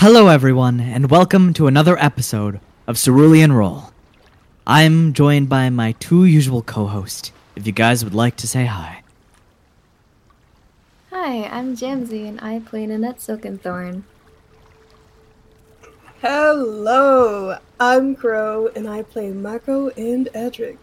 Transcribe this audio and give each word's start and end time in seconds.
Hello, 0.00 0.28
everyone, 0.28 0.78
and 0.78 1.10
welcome 1.10 1.54
to 1.54 1.68
another 1.68 1.96
episode 1.98 2.60
of 2.86 2.98
Cerulean 2.98 3.50
Roll. 3.50 3.94
I'm 4.66 5.14
joined 5.14 5.48
by 5.48 5.70
my 5.70 5.92
two 5.92 6.26
usual 6.26 6.60
co 6.60 6.86
hosts. 6.86 7.32
If 7.56 7.66
you 7.66 7.72
guys 7.72 8.04
would 8.04 8.14
like 8.14 8.36
to 8.36 8.46
say 8.46 8.66
hi. 8.66 9.02
Hi, 11.10 11.44
I'm 11.44 11.74
Jamsy 11.74 12.28
and 12.28 12.38
I 12.42 12.58
play 12.58 12.86
Nanette 12.86 13.20
Silkenthorn. 13.20 14.02
Hello, 16.20 17.56
I'm 17.80 18.14
Crow 18.14 18.68
and 18.76 18.86
I 18.86 19.00
play 19.00 19.30
Mako 19.30 19.88
and 19.96 20.28
Edric. 20.34 20.78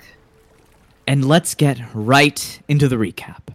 And 1.05 1.23
let's 1.23 1.53
get 1.53 1.79
right 1.93 2.59
into 2.67 2.87
the 2.87 2.95
recap. 2.95 3.52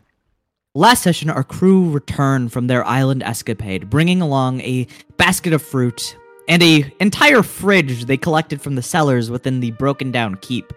Last 0.79 1.03
session, 1.03 1.29
our 1.29 1.43
crew 1.43 1.91
returned 1.91 2.53
from 2.53 2.69
their 2.69 2.87
island 2.87 3.25
escapade, 3.25 3.91
bringing 3.91 4.23
along 4.23 4.61
a 4.61 4.87
basket 5.17 5.53
of 5.53 5.61
fruit 5.61 6.17
and 6.47 6.63
a 6.63 6.95
entire 7.01 7.43
fridge 7.43 8.05
they 8.05 8.17
collected 8.17 8.63
from 8.63 8.77
the 8.77 8.83
cellars 8.83 9.29
within 9.29 9.59
the 9.59 9.73
broken 9.73 10.13
down 10.13 10.37
keep. 10.37 10.73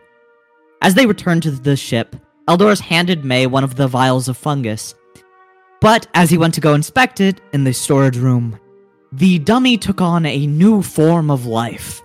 As 0.82 0.96
they 0.96 1.06
returned 1.06 1.44
to 1.44 1.52
the 1.52 1.76
ship, 1.76 2.16
Eldorus 2.48 2.80
handed 2.80 3.24
May 3.24 3.46
one 3.46 3.64
of 3.64 3.76
the 3.76 3.88
vials 3.88 4.28
of 4.28 4.38
fungus. 4.38 4.96
But 5.82 6.08
as 6.16 6.32
he 6.32 6.38
went 6.40 6.56
to 6.56 6.62
go 6.62 6.74
inspect 6.74 7.22
it 7.22 7.40
in 7.54 7.64
the 7.64 7.72
storage 7.72 8.18
room, 8.18 8.60
the 9.12 9.38
dummy 9.38 9.78
took 9.78 10.02
on 10.02 10.26
a 10.26 10.48
new 10.48 10.82
form 10.82 11.30
of 11.30 11.46
life. 11.46 12.02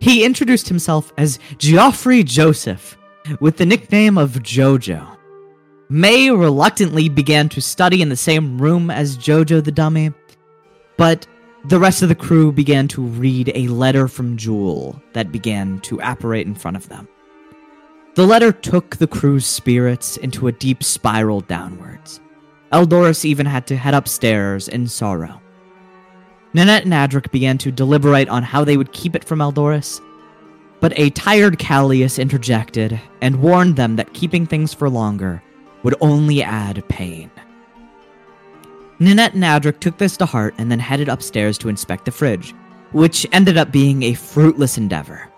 He 0.00 0.22
introduced 0.22 0.68
himself 0.68 1.14
as 1.16 1.38
Geoffrey 1.56 2.22
Joseph, 2.22 2.98
with 3.40 3.56
the 3.56 3.64
nickname 3.64 4.18
of 4.18 4.32
Jojo. 4.32 5.16
May 5.88 6.30
reluctantly 6.30 7.08
began 7.08 7.48
to 7.50 7.60
study 7.60 8.02
in 8.02 8.08
the 8.08 8.16
same 8.16 8.60
room 8.60 8.90
as 8.90 9.16
Jojo 9.16 9.62
the 9.62 9.70
dummy, 9.70 10.12
but 10.96 11.28
the 11.66 11.78
rest 11.78 12.02
of 12.02 12.08
the 12.08 12.14
crew 12.16 12.50
began 12.50 12.88
to 12.88 13.02
read 13.02 13.52
a 13.54 13.68
letter 13.68 14.08
from 14.08 14.36
Jewel 14.36 15.00
that 15.12 15.30
began 15.30 15.78
to 15.80 16.00
apparate 16.02 16.48
in 16.48 16.56
front 16.56 16.76
of 16.76 16.88
them. 16.88 17.06
The 18.16 18.26
letter 18.26 18.50
took 18.50 18.96
the 18.96 19.06
crew's 19.06 19.46
spirits 19.46 20.16
into 20.16 20.48
a 20.48 20.52
deep 20.52 20.82
spiral 20.82 21.42
downwards. 21.42 22.20
Eldorus 22.72 23.24
even 23.24 23.46
had 23.46 23.68
to 23.68 23.76
head 23.76 23.94
upstairs 23.94 24.66
in 24.66 24.88
sorrow. 24.88 25.40
Nanette 26.52 26.84
and 26.84 26.94
Adric 26.94 27.30
began 27.30 27.58
to 27.58 27.70
deliberate 27.70 28.28
on 28.28 28.42
how 28.42 28.64
they 28.64 28.76
would 28.76 28.92
keep 28.92 29.14
it 29.14 29.22
from 29.22 29.38
Eldorus, 29.38 30.00
but 30.80 30.98
a 30.98 31.10
tired 31.10 31.60
Callius 31.60 32.18
interjected 32.18 33.00
and 33.22 33.40
warned 33.40 33.76
them 33.76 33.94
that 33.96 34.14
keeping 34.14 34.46
things 34.46 34.74
for 34.74 34.90
longer 34.90 35.42
would 35.86 35.94
only 36.00 36.42
add 36.42 36.82
pain. 36.88 37.30
Nanette 38.98 39.34
and 39.34 39.44
Adric 39.44 39.78
took 39.78 39.98
this 39.98 40.16
to 40.16 40.26
heart 40.26 40.52
and 40.58 40.68
then 40.68 40.80
headed 40.80 41.08
upstairs 41.08 41.56
to 41.58 41.68
inspect 41.68 42.06
the 42.06 42.10
fridge, 42.10 42.56
which 42.90 43.24
ended 43.30 43.56
up 43.56 43.70
being 43.70 44.02
a 44.02 44.14
fruitless 44.14 44.78
endeavor. 44.78 45.30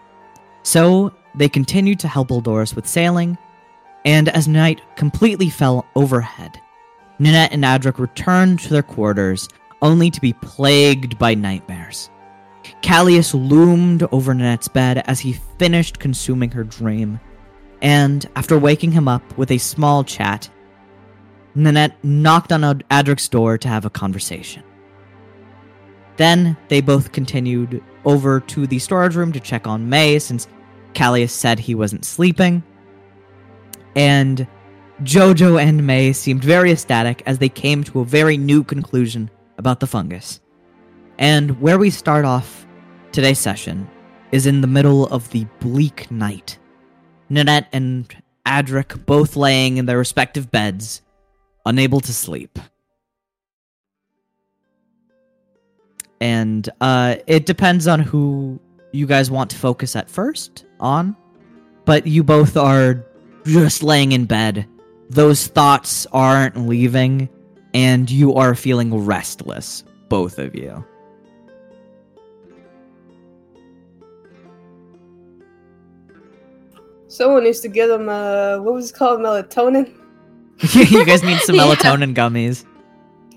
So, 0.62 1.12
they 1.34 1.50
continued 1.50 2.00
to 2.00 2.08
help 2.08 2.28
Eldorus 2.28 2.74
with 2.74 2.86
sailing, 2.86 3.36
and 4.06 4.30
as 4.30 4.48
night 4.48 4.80
completely 4.96 5.50
fell 5.50 5.84
overhead, 5.94 6.58
Nanette 7.18 7.52
and 7.52 7.62
Adric 7.62 7.98
returned 7.98 8.60
to 8.60 8.70
their 8.70 8.82
quarters 8.82 9.50
only 9.82 10.10
to 10.10 10.20
be 10.22 10.32
plagued 10.32 11.18
by 11.18 11.34
nightmares. 11.34 12.08
Callius 12.80 13.34
loomed 13.34 14.02
over 14.12 14.32
Nanette's 14.32 14.68
bed 14.68 15.04
as 15.06 15.20
he 15.20 15.34
finished 15.58 15.98
consuming 15.98 16.52
her 16.52 16.64
dream, 16.64 17.20
and 17.82 18.28
after 18.36 18.58
waking 18.58 18.92
him 18.92 19.08
up 19.08 19.36
with 19.38 19.50
a 19.50 19.58
small 19.58 20.04
chat, 20.04 20.48
Nanette 21.54 22.02
knocked 22.04 22.52
on 22.52 22.82
Adric's 22.90 23.28
door 23.28 23.58
to 23.58 23.68
have 23.68 23.84
a 23.84 23.90
conversation. 23.90 24.62
Then 26.16 26.56
they 26.68 26.80
both 26.80 27.12
continued 27.12 27.82
over 28.04 28.40
to 28.40 28.66
the 28.66 28.78
storage 28.78 29.14
room 29.14 29.32
to 29.32 29.40
check 29.40 29.66
on 29.66 29.88
May 29.88 30.18
since 30.18 30.48
Callius 30.94 31.30
said 31.30 31.58
he 31.58 31.74
wasn't 31.74 32.04
sleeping. 32.04 32.62
And 33.94 34.46
Jojo 35.02 35.62
and 35.62 35.86
May 35.86 36.12
seemed 36.12 36.42
very 36.42 36.72
ecstatic 36.72 37.22
as 37.26 37.38
they 37.38 37.48
came 37.48 37.84
to 37.84 38.00
a 38.00 38.04
very 38.04 38.36
new 38.36 38.64
conclusion 38.64 39.30
about 39.56 39.78
the 39.80 39.86
fungus. 39.86 40.40
And 41.18 41.60
where 41.60 41.78
we 41.78 41.90
start 41.90 42.24
off 42.24 42.66
today's 43.12 43.38
session 43.38 43.88
is 44.32 44.46
in 44.46 44.60
the 44.60 44.66
middle 44.66 45.06
of 45.06 45.28
the 45.30 45.44
bleak 45.60 46.10
night. 46.10 46.58
Nanette 47.28 47.68
and 47.72 48.14
Adric 48.46 49.04
both 49.04 49.36
laying 49.36 49.76
in 49.76 49.86
their 49.86 49.98
respective 49.98 50.50
beds, 50.50 51.02
unable 51.66 52.00
to 52.00 52.12
sleep. 52.12 52.58
And 56.20 56.68
uh, 56.80 57.16
it 57.26 57.46
depends 57.46 57.86
on 57.86 58.00
who 58.00 58.58
you 58.92 59.06
guys 59.06 59.30
want 59.30 59.50
to 59.50 59.56
focus 59.56 59.94
at 59.94 60.10
first 60.10 60.64
on, 60.80 61.16
but 61.84 62.06
you 62.06 62.24
both 62.24 62.56
are 62.56 63.04
just 63.44 63.82
laying 63.82 64.12
in 64.12 64.24
bed. 64.24 64.66
Those 65.10 65.46
thoughts 65.46 66.06
aren't 66.12 66.68
leaving, 66.68 67.28
and 67.72 68.10
you 68.10 68.34
are 68.34 68.54
feeling 68.54 69.04
restless, 69.04 69.84
both 70.08 70.38
of 70.38 70.54
you. 70.54 70.84
Someone 77.08 77.44
needs 77.44 77.60
to 77.60 77.68
get 77.68 77.86
them, 77.88 78.08
uh, 78.08 78.58
what 78.58 78.74
was 78.74 78.90
it 78.90 78.96
called? 78.96 79.20
Melatonin? 79.20 79.92
you 80.90 81.04
guys 81.06 81.22
need 81.22 81.38
some 81.48 81.56
melatonin 81.56 82.14
gummies. 82.14 82.64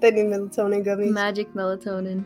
They 0.01 0.11
need 0.11 0.25
melatonin 0.25 0.83
gummies. 0.83 1.11
Magic 1.11 1.53
melatonin. 1.53 2.25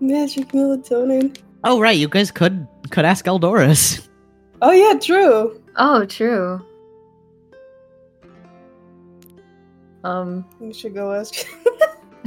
Magic 0.00 0.48
melatonin. 0.48 1.36
Oh 1.62 1.80
right, 1.80 1.96
you 1.96 2.08
guys 2.08 2.30
could 2.30 2.66
could 2.90 3.04
ask 3.04 3.24
Eldoris. 3.26 4.08
Oh 4.62 4.72
yeah, 4.72 4.98
true. 4.98 5.60
Oh, 5.76 6.04
true. 6.06 6.60
Um, 10.02 10.44
You 10.60 10.72
should 10.72 10.94
go 10.94 11.12
ask. 11.12 11.34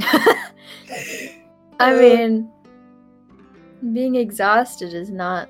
I 0.00 1.92
Uh, 1.94 1.96
mean, 1.98 2.50
being 3.92 4.16
exhausted 4.16 4.92
is 4.94 5.10
not 5.10 5.48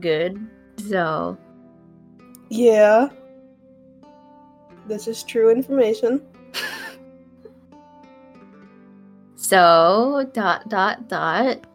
good, 0.00 0.38
so 0.88 1.36
yeah. 2.50 3.08
This 4.86 5.06
is 5.06 5.22
true 5.22 5.50
information. 5.50 6.22
so 9.36 10.28
dot 10.32 10.68
dot 10.68 11.08
dot. 11.08 11.66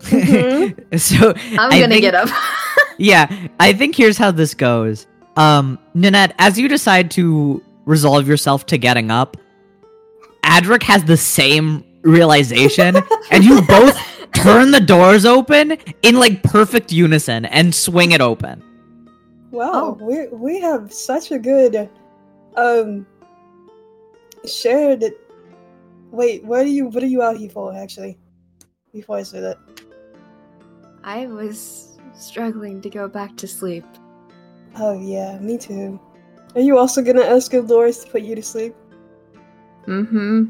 Mhm. 0.00 1.00
so 1.00 1.34
I'm 1.58 1.80
gonna 1.80 2.00
get 2.00 2.14
up. 2.14 2.28
yeah, 2.98 3.48
I 3.60 3.72
think 3.72 3.96
here's 3.96 4.18
how 4.18 4.30
this 4.30 4.54
goes. 4.54 5.06
Um, 5.36 5.78
Nanette, 5.94 6.34
as 6.38 6.58
you 6.58 6.68
decide 6.68 7.10
to 7.12 7.62
resolve 7.84 8.28
yourself 8.28 8.66
to 8.66 8.78
getting 8.78 9.10
up, 9.10 9.36
Adric 10.44 10.82
has 10.84 11.04
the 11.04 11.16
same 11.16 11.84
realization, 12.02 12.96
and 13.30 13.44
you 13.44 13.62
both 13.62 13.96
turn 14.34 14.70
the 14.70 14.80
doors 14.80 15.24
open 15.24 15.72
in 16.02 16.16
like 16.16 16.42
perfect 16.42 16.92
unison 16.92 17.44
and 17.46 17.74
swing 17.74 18.12
it 18.12 18.20
open. 18.20 18.62
Wow, 19.52 19.98
we 20.00 20.28
we 20.28 20.60
have 20.60 20.92
such 20.92 21.30
a 21.30 21.38
good 21.38 21.88
um 22.56 23.06
shared 24.46 25.04
Wait, 26.10 26.44
what 26.44 26.60
are 26.60 26.68
you 26.68 26.86
what 26.86 27.02
are 27.02 27.06
you 27.06 27.22
out 27.22 27.36
here 27.36 27.50
for 27.50 27.74
actually? 27.74 28.18
Before 28.92 29.16
I 29.18 29.22
say 29.22 29.40
that. 29.40 29.58
I 31.04 31.26
was 31.26 31.98
struggling 32.14 32.80
to 32.82 32.90
go 32.90 33.08
back 33.08 33.36
to 33.38 33.48
sleep. 33.48 33.84
Oh 34.76 34.98
yeah, 34.98 35.38
me 35.38 35.58
too. 35.58 36.00
Are 36.54 36.60
you 36.60 36.78
also 36.78 37.02
gonna 37.02 37.22
ask 37.22 37.52
Eldorus 37.52 38.04
to 38.04 38.10
put 38.10 38.22
you 38.22 38.34
to 38.34 38.42
sleep? 38.42 38.74
Mm-hmm. 39.86 40.44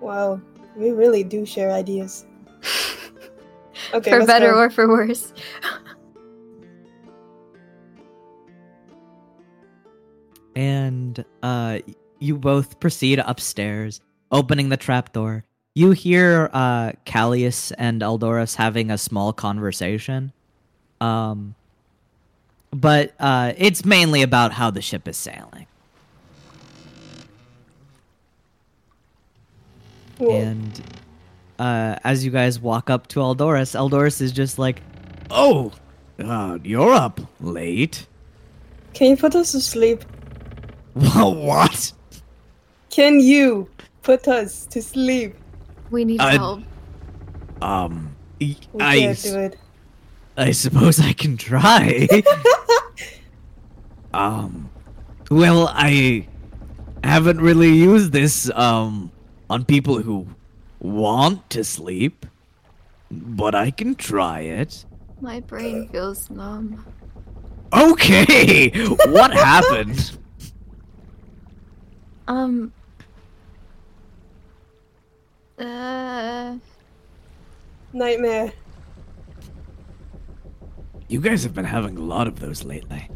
Wow, 0.00 0.40
we 0.76 0.90
really 0.90 1.24
do 1.24 1.44
share 1.44 1.70
ideas. 1.70 2.26
Okay, 3.92 4.10
for 4.12 4.24
better 4.24 4.52
go. 4.52 4.58
or 4.58 4.70
for 4.70 4.86
worse. 4.86 5.32
And 10.60 11.24
uh 11.42 11.78
you 12.18 12.36
both 12.36 12.78
proceed 12.80 13.18
upstairs 13.18 14.02
opening 14.30 14.68
the 14.68 14.76
trapdoor 14.76 15.42
you 15.74 15.92
hear 15.92 16.50
uh 16.52 16.92
callius 17.06 17.72
and 17.78 18.02
eldorus 18.02 18.56
having 18.56 18.90
a 18.90 18.98
small 18.98 19.32
conversation. 19.32 20.32
Um 21.00 21.54
but 22.70 23.14
uh 23.18 23.54
it's 23.56 23.84
mainly 23.84 24.20
about 24.22 24.52
how 24.52 24.70
the 24.70 24.82
ship 24.82 25.08
is 25.08 25.16
sailing. 25.16 25.66
Well, 30.18 30.36
and 30.36 30.82
uh 31.58 31.96
as 32.04 32.22
you 32.24 32.30
guys 32.30 32.60
walk 32.60 32.90
up 32.90 33.06
to 33.08 33.20
eldorus 33.20 33.74
eldorus 33.74 34.20
is 34.20 34.32
just 34.32 34.58
like 34.58 34.82
oh 35.30 35.72
uh, 36.18 36.58
you're 36.62 36.92
up 36.92 37.18
late. 37.40 38.06
Can 38.92 39.12
you 39.12 39.16
put 39.16 39.34
us 39.34 39.52
to 39.52 39.60
sleep? 39.60 40.04
what 40.94 41.92
Can 42.90 43.20
you 43.20 43.68
put 44.02 44.28
us 44.28 44.66
to 44.66 44.82
sleep? 44.82 45.34
We 45.90 46.04
need 46.04 46.20
Uh, 46.20 46.30
help. 46.30 46.62
Um, 47.62 48.16
We 48.40 48.56
I, 48.80 48.98
can't 48.98 49.22
do 49.22 49.38
it. 49.38 49.56
I 50.36 50.50
suppose 50.52 50.98
I 51.00 51.12
can 51.12 51.36
try. 51.36 52.08
um, 54.14 54.70
well, 55.30 55.68
I 55.72 56.26
haven't 57.04 57.40
really 57.40 57.72
used 57.72 58.12
this 58.12 58.50
um 58.54 59.10
on 59.48 59.64
people 59.64 60.00
who 60.02 60.26
want 60.80 61.48
to 61.50 61.64
sleep, 61.64 62.26
but 63.10 63.54
I 63.54 63.70
can 63.70 63.94
try 63.94 64.40
it. 64.40 64.84
My 65.20 65.40
brain 65.40 65.88
feels 65.88 66.30
numb. 66.30 66.84
Okay, 67.72 68.70
what 69.08 69.32
happened? 69.32 70.18
Um. 72.30 72.72
Uh. 75.58 76.56
Nightmare. 77.92 78.52
You 81.08 81.20
guys 81.20 81.42
have 81.42 81.54
been 81.54 81.64
having 81.64 81.96
a 81.96 82.02
lot 82.02 82.28
of 82.28 82.38
those 82.38 82.62
lately. 82.62 83.08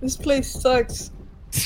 This 0.00 0.16
place 0.16 0.48
sucks. 0.48 1.10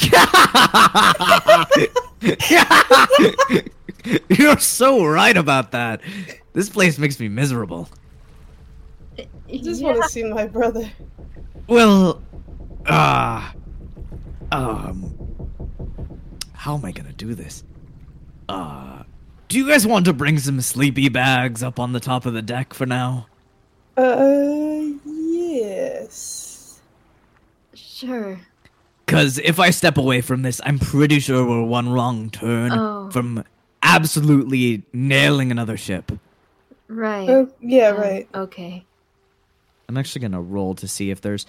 You're 4.30 4.58
so 4.58 5.04
right 5.04 5.36
about 5.36 5.70
that. 5.72 6.00
This 6.54 6.70
place 6.70 6.98
makes 6.98 7.20
me 7.20 7.28
miserable. 7.28 7.90
I 9.18 9.26
just 9.58 9.82
yeah. 9.82 9.88
want 9.88 10.02
to 10.02 10.08
see 10.08 10.22
my 10.22 10.46
brother. 10.46 10.90
Well, 11.66 12.22
uh, 12.86 13.52
um, 14.50 15.23
how 16.64 16.74
am 16.76 16.84
I 16.86 16.92
gonna 16.92 17.12
do 17.12 17.34
this? 17.34 17.62
Uh, 18.48 19.02
do 19.48 19.58
you 19.58 19.68
guys 19.68 19.86
want 19.86 20.06
to 20.06 20.14
bring 20.14 20.38
some 20.38 20.62
sleepy 20.62 21.10
bags 21.10 21.62
up 21.62 21.78
on 21.78 21.92
the 21.92 22.00
top 22.00 22.24
of 22.24 22.32
the 22.32 22.40
deck 22.40 22.72
for 22.72 22.86
now? 22.86 23.26
Uh, 23.98 24.80
yes. 25.04 26.80
Sure. 27.74 28.40
Cause 29.06 29.36
if 29.44 29.60
I 29.60 29.68
step 29.68 29.98
away 29.98 30.22
from 30.22 30.40
this, 30.40 30.58
I'm 30.64 30.78
pretty 30.78 31.20
sure 31.20 31.46
we're 31.46 31.64
one 31.64 31.90
wrong 31.90 32.30
turn 32.30 32.72
Oh. 32.72 33.10
from 33.10 33.44
absolutely 33.82 34.84
nailing 34.94 35.50
another 35.50 35.76
ship. 35.76 36.12
Right. 36.88 37.28
Oh, 37.28 37.50
yeah, 37.60 37.88
Uh, 37.90 37.96
right. 38.00 38.28
Okay. 38.34 38.86
I'm 39.86 39.98
actually 39.98 40.22
gonna 40.22 40.40
roll 40.40 40.74
to 40.76 40.88
see 40.88 41.10
if 41.10 41.20
there's 41.20 41.44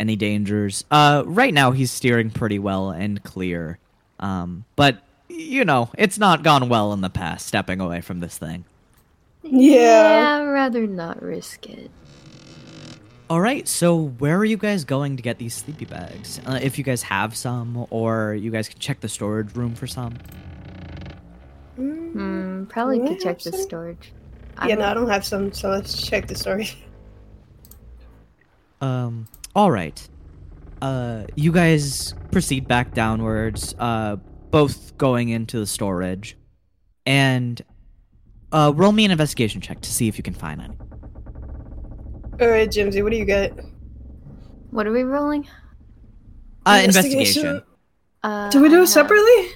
any 0.00 0.16
dangers. 0.16 0.86
Uh, 0.90 1.22
right 1.26 1.52
now 1.52 1.72
he's 1.72 1.90
steering 1.90 2.30
pretty 2.30 2.58
well 2.58 2.88
and 2.88 3.22
clear. 3.22 3.78
Um, 4.20 4.64
but 4.76 4.98
you 5.28 5.64
know, 5.64 5.90
it's 5.98 6.18
not 6.18 6.42
gone 6.42 6.68
well 6.68 6.92
in 6.92 7.00
the 7.00 7.10
past 7.10 7.46
stepping 7.46 7.80
away 7.80 8.00
from 8.00 8.20
this 8.20 8.38
thing. 8.38 8.64
Yeah. 9.42 10.38
I'd 10.40 10.44
rather 10.46 10.86
not 10.86 11.22
risk 11.22 11.66
it. 11.68 11.90
All 13.30 13.40
right, 13.40 13.66
so 13.66 14.08
where 14.18 14.36
are 14.36 14.44
you 14.44 14.58
guys 14.58 14.84
going 14.84 15.16
to 15.16 15.22
get 15.22 15.38
these 15.38 15.54
sleepy 15.54 15.86
bags? 15.86 16.40
Uh, 16.46 16.58
if 16.62 16.76
you 16.78 16.84
guys 16.84 17.02
have 17.02 17.34
some, 17.34 17.86
or 17.90 18.34
you 18.34 18.50
guys 18.50 18.68
can 18.68 18.78
check 18.78 19.00
the 19.00 19.08
storage 19.08 19.54
room 19.56 19.74
for 19.74 19.86
some. 19.86 20.14
Mm, 21.78 22.12
Hmm. 22.12 22.64
Probably 22.66 22.98
Do 22.98 23.08
could 23.08 23.18
check 23.20 23.36
have 23.42 23.52
the 23.52 23.52
some? 23.52 23.60
storage. 23.62 24.12
Yeah, 24.66 24.76
no, 24.76 24.84
I 24.84 24.94
don't 24.94 25.08
have 25.08 25.24
some, 25.24 25.52
so 25.52 25.70
let's 25.70 26.00
check 26.06 26.28
the 26.28 26.34
storage. 26.36 26.76
Um, 28.80 29.26
all 29.54 29.70
right. 29.70 30.06
Uh, 30.84 31.24
you 31.34 31.50
guys 31.50 32.12
proceed 32.30 32.68
back 32.68 32.92
downwards, 32.92 33.74
uh, 33.78 34.16
both 34.50 34.94
going 34.98 35.30
into 35.30 35.58
the 35.58 35.66
storage, 35.66 36.36
and 37.06 37.62
uh, 38.52 38.70
roll 38.74 38.92
me 38.92 39.06
an 39.06 39.10
investigation 39.10 39.62
check 39.62 39.80
to 39.80 39.90
see 39.90 40.08
if 40.08 40.18
you 40.18 40.22
can 40.22 40.34
find 40.34 40.60
any. 40.60 40.76
Alright, 42.38 42.70
Jimsy, 42.70 43.02
what 43.02 43.12
do 43.12 43.16
you 43.16 43.24
get? 43.24 43.58
What 44.72 44.86
are 44.86 44.92
we 44.92 45.04
rolling? 45.04 45.48
Uh, 46.66 46.82
Investigation. 46.84 47.46
investigation. 47.46 47.62
Uh, 48.22 48.50
Do 48.50 48.60
we 48.60 48.68
do 48.68 48.82
it 48.82 48.88
separately? 48.88 49.52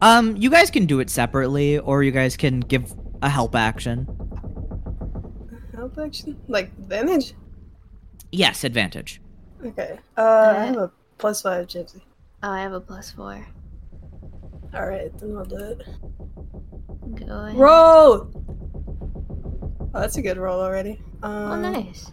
Um, 0.00 0.36
you 0.36 0.50
guys 0.50 0.70
can 0.70 0.86
do 0.86 1.00
it 1.00 1.10
separately, 1.10 1.80
or 1.80 2.04
you 2.04 2.12
guys 2.12 2.36
can 2.36 2.60
give 2.60 2.94
a 3.22 3.28
help 3.28 3.56
action. 3.56 4.06
Help 5.74 5.98
action? 5.98 6.40
Like 6.46 6.70
advantage? 6.78 7.34
Yes, 8.30 8.62
advantage. 8.62 9.20
Okay. 9.64 9.98
Uh, 10.16 10.54
I 10.56 10.64
have 10.66 10.76
a 10.76 10.90
plus 11.18 11.42
five, 11.42 11.66
Jimsy. 11.66 12.00
Oh, 12.42 12.50
I 12.50 12.60
have 12.60 12.72
a 12.72 12.80
plus 12.80 13.10
four. 13.10 13.46
Alright, 14.74 15.16
then 15.18 15.36
I'll 15.36 15.44
do 15.44 15.56
it. 15.56 15.82
Go 17.26 17.44
ahead. 17.44 17.56
Roll! 17.58 18.30
Oh, 19.94 20.00
that's 20.00 20.16
a 20.18 20.22
good 20.22 20.36
roll 20.36 20.60
already. 20.60 21.00
Um, 21.22 21.32
Oh, 21.32 21.60
nice. 21.72 22.12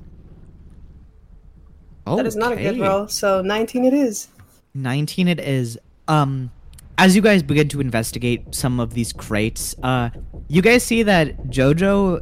Oh, 2.07 2.15
That 2.17 2.25
is 2.25 2.35
not 2.35 2.53
a 2.53 2.55
good 2.55 2.79
roll, 2.79 3.07
so 3.07 3.41
19 3.41 3.83
it 3.85 3.93
is. 3.93 4.27
19 4.73 5.27
it 5.27 5.39
is. 5.39 5.77
Um, 6.07 6.51
as 6.97 7.15
you 7.15 7.21
guys 7.21 7.43
begin 7.43 7.67
to 7.69 7.81
investigate 7.81 8.53
some 8.53 8.79
of 8.79 8.93
these 8.93 9.11
crates, 9.11 9.75
uh, 9.83 10.09
you 10.47 10.61
guys 10.61 10.83
see 10.83 11.03
that 11.03 11.35
Jojo. 11.47 12.21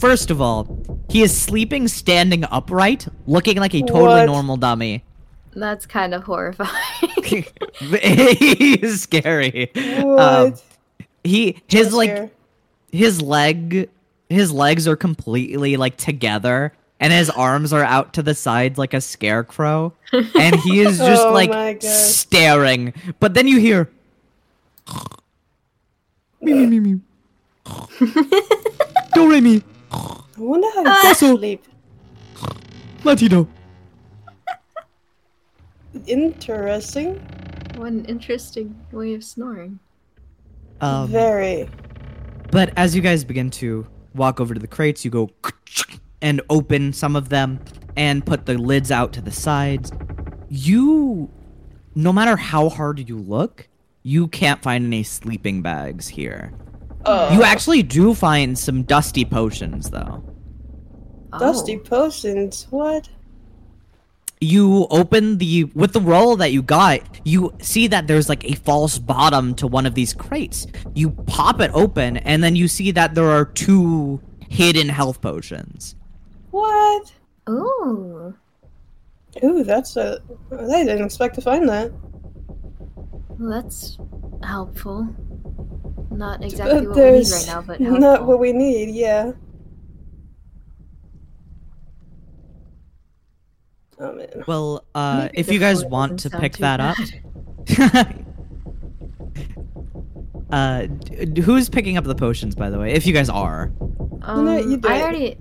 First 0.00 0.30
of 0.30 0.40
all, 0.40 0.64
he 1.08 1.22
is 1.22 1.36
sleeping 1.40 1.88
standing 1.88 2.44
upright, 2.50 3.06
looking 3.26 3.56
like 3.58 3.74
a 3.74 3.80
totally 3.80 4.20
What? 4.20 4.26
normal 4.26 4.56
dummy. 4.56 5.04
That's 5.54 5.86
kind 5.86 6.12
of 6.14 6.24
horrifying. 6.24 6.72
he 7.24 8.74
is 8.74 9.02
scary. 9.02 9.70
What? 9.74 10.20
Um, 10.20 10.54
he 11.24 11.52
his 11.68 11.86
Just 11.86 11.92
like 11.92 12.10
here. 12.10 12.30
his 12.92 13.22
leg 13.22 13.88
his 14.28 14.52
legs 14.52 14.86
are 14.86 14.96
completely 14.96 15.76
like 15.76 15.96
together 15.96 16.72
and 17.00 17.12
his 17.12 17.30
arms 17.30 17.72
are 17.72 17.82
out 17.84 18.12
to 18.14 18.22
the 18.22 18.34
sides 18.34 18.78
like 18.78 18.92
a 18.94 19.00
scarecrow 19.00 19.92
and 20.12 20.54
he 20.56 20.80
is 20.86 20.98
just 20.98 21.22
Oh 21.26 21.32
like 21.32 21.82
staring 21.82 22.92
but 23.20 23.34
then 23.34 23.46
you 23.48 23.58
hear 23.58 23.90
me 26.40 26.52
me 26.54 26.66
me 26.66 26.80
me 26.80 27.00
do 29.14 29.30
re 29.30 29.40
mi 29.40 29.62
I 29.96 30.40
wonder 30.40 30.68
how 30.74 30.82
Ah. 30.86 31.08
you 31.08 31.14
sleep. 31.36 31.64
latino 33.04 33.48
Interesting. 36.06 37.14
what 37.76 37.88
an 37.92 38.04
interesting 38.04 38.76
way 38.92 39.14
of 39.14 39.24
snoring. 39.24 39.78
um, 40.80 41.08
Very. 41.08 41.68
But 42.50 42.72
as 42.76 42.94
you 42.94 43.00
guys 43.02 43.24
begin 43.24 43.50
to 43.52 43.86
walk 44.14 44.40
over 44.40 44.52
to 44.54 44.60
the 44.60 44.66
crates, 44.66 45.04
you 45.04 45.10
go 45.10 45.30
and 46.20 46.40
open 46.50 46.92
some 46.92 47.16
of 47.16 47.28
them 47.30 47.60
and 47.96 48.24
put 48.24 48.46
the 48.46 48.58
lids 48.58 48.90
out 48.90 49.12
to 49.14 49.20
the 49.22 49.30
sides. 49.32 49.90
You, 50.48 51.30
no 51.94 52.12
matter 52.12 52.36
how 52.36 52.68
hard 52.68 53.08
you 53.08 53.16
look, 53.18 53.68
you 54.02 54.28
can't 54.28 54.62
find 54.62 54.84
any 54.84 55.02
sleeping 55.02 55.62
bags 55.62 56.08
here. 56.08 56.52
Uh, 57.06 57.30
You 57.32 57.42
actually 57.44 57.82
do 57.82 58.14
find 58.14 58.58
some 58.58 58.82
dusty 58.82 59.24
potions, 59.24 59.90
though. 59.90 60.22
Dusty 61.38 61.76
Oh. 61.76 61.88
potions. 61.88 62.66
What? 62.70 63.08
You 64.40 64.86
open 64.90 65.38
the 65.38 65.64
with 65.74 65.92
the 65.94 66.00
roll 66.00 66.36
that 66.36 66.52
you 66.52 66.60
got, 66.62 67.00
you 67.24 67.54
see 67.60 67.86
that 67.86 68.06
there's 68.06 68.28
like 68.28 68.44
a 68.44 68.54
false 68.54 68.98
bottom 68.98 69.54
to 69.54 69.66
one 69.66 69.86
of 69.86 69.94
these 69.94 70.12
crates. 70.12 70.66
You 70.94 71.10
pop 71.10 71.60
it 71.60 71.70
open, 71.72 72.18
and 72.18 72.44
then 72.44 72.54
you 72.54 72.68
see 72.68 72.90
that 72.90 73.14
there 73.14 73.30
are 73.30 73.46
two 73.46 74.20
hidden 74.50 74.88
health 74.90 75.20
potions. 75.22 75.94
What? 76.50 77.12
Ooh. 77.48 78.34
Ooh, 79.42 79.64
that's 79.64 79.96
a. 79.96 80.20
I 80.52 80.84
didn't 80.84 81.04
expect 81.04 81.34
to 81.36 81.40
find 81.40 81.66
that. 81.68 81.92
Well, 83.38 83.50
that's 83.50 83.98
helpful. 84.42 85.08
Not 86.16 86.42
exactly 86.42 86.80
But 86.86 86.88
what 86.88 86.96
we 86.96 87.10
need 87.18 87.30
right 87.30 87.46
now, 87.46 87.62
but 87.62 87.78
helpful. 87.80 87.98
not 88.08 88.26
what 88.26 88.38
we 88.40 88.52
need. 88.52 88.94
Yeah. 88.94 89.32
Oh 93.98 94.12
man. 94.12 94.44
Well, 94.46 94.84
uh, 94.94 95.28
if 95.34 95.50
you 95.50 95.58
guys 95.58 95.84
want 95.84 96.20
to 96.20 96.30
pick 96.30 96.54
too 96.54 96.60
that 96.62 96.80
up, 96.80 96.96
uh, 100.50 100.86
who's 101.42 101.68
picking 101.68 101.96
up 101.96 102.04
the 102.04 102.14
potions? 102.14 102.54
By 102.54 102.70
the 102.70 102.78
way, 102.78 102.92
if 102.92 103.06
you 103.06 103.12
guys 103.14 103.28
are, 103.30 103.72
Um, 104.22 104.44
No, 104.44 104.56
you 104.58 104.76
do 104.76 104.88
I 104.88 105.00
already. 105.02 105.36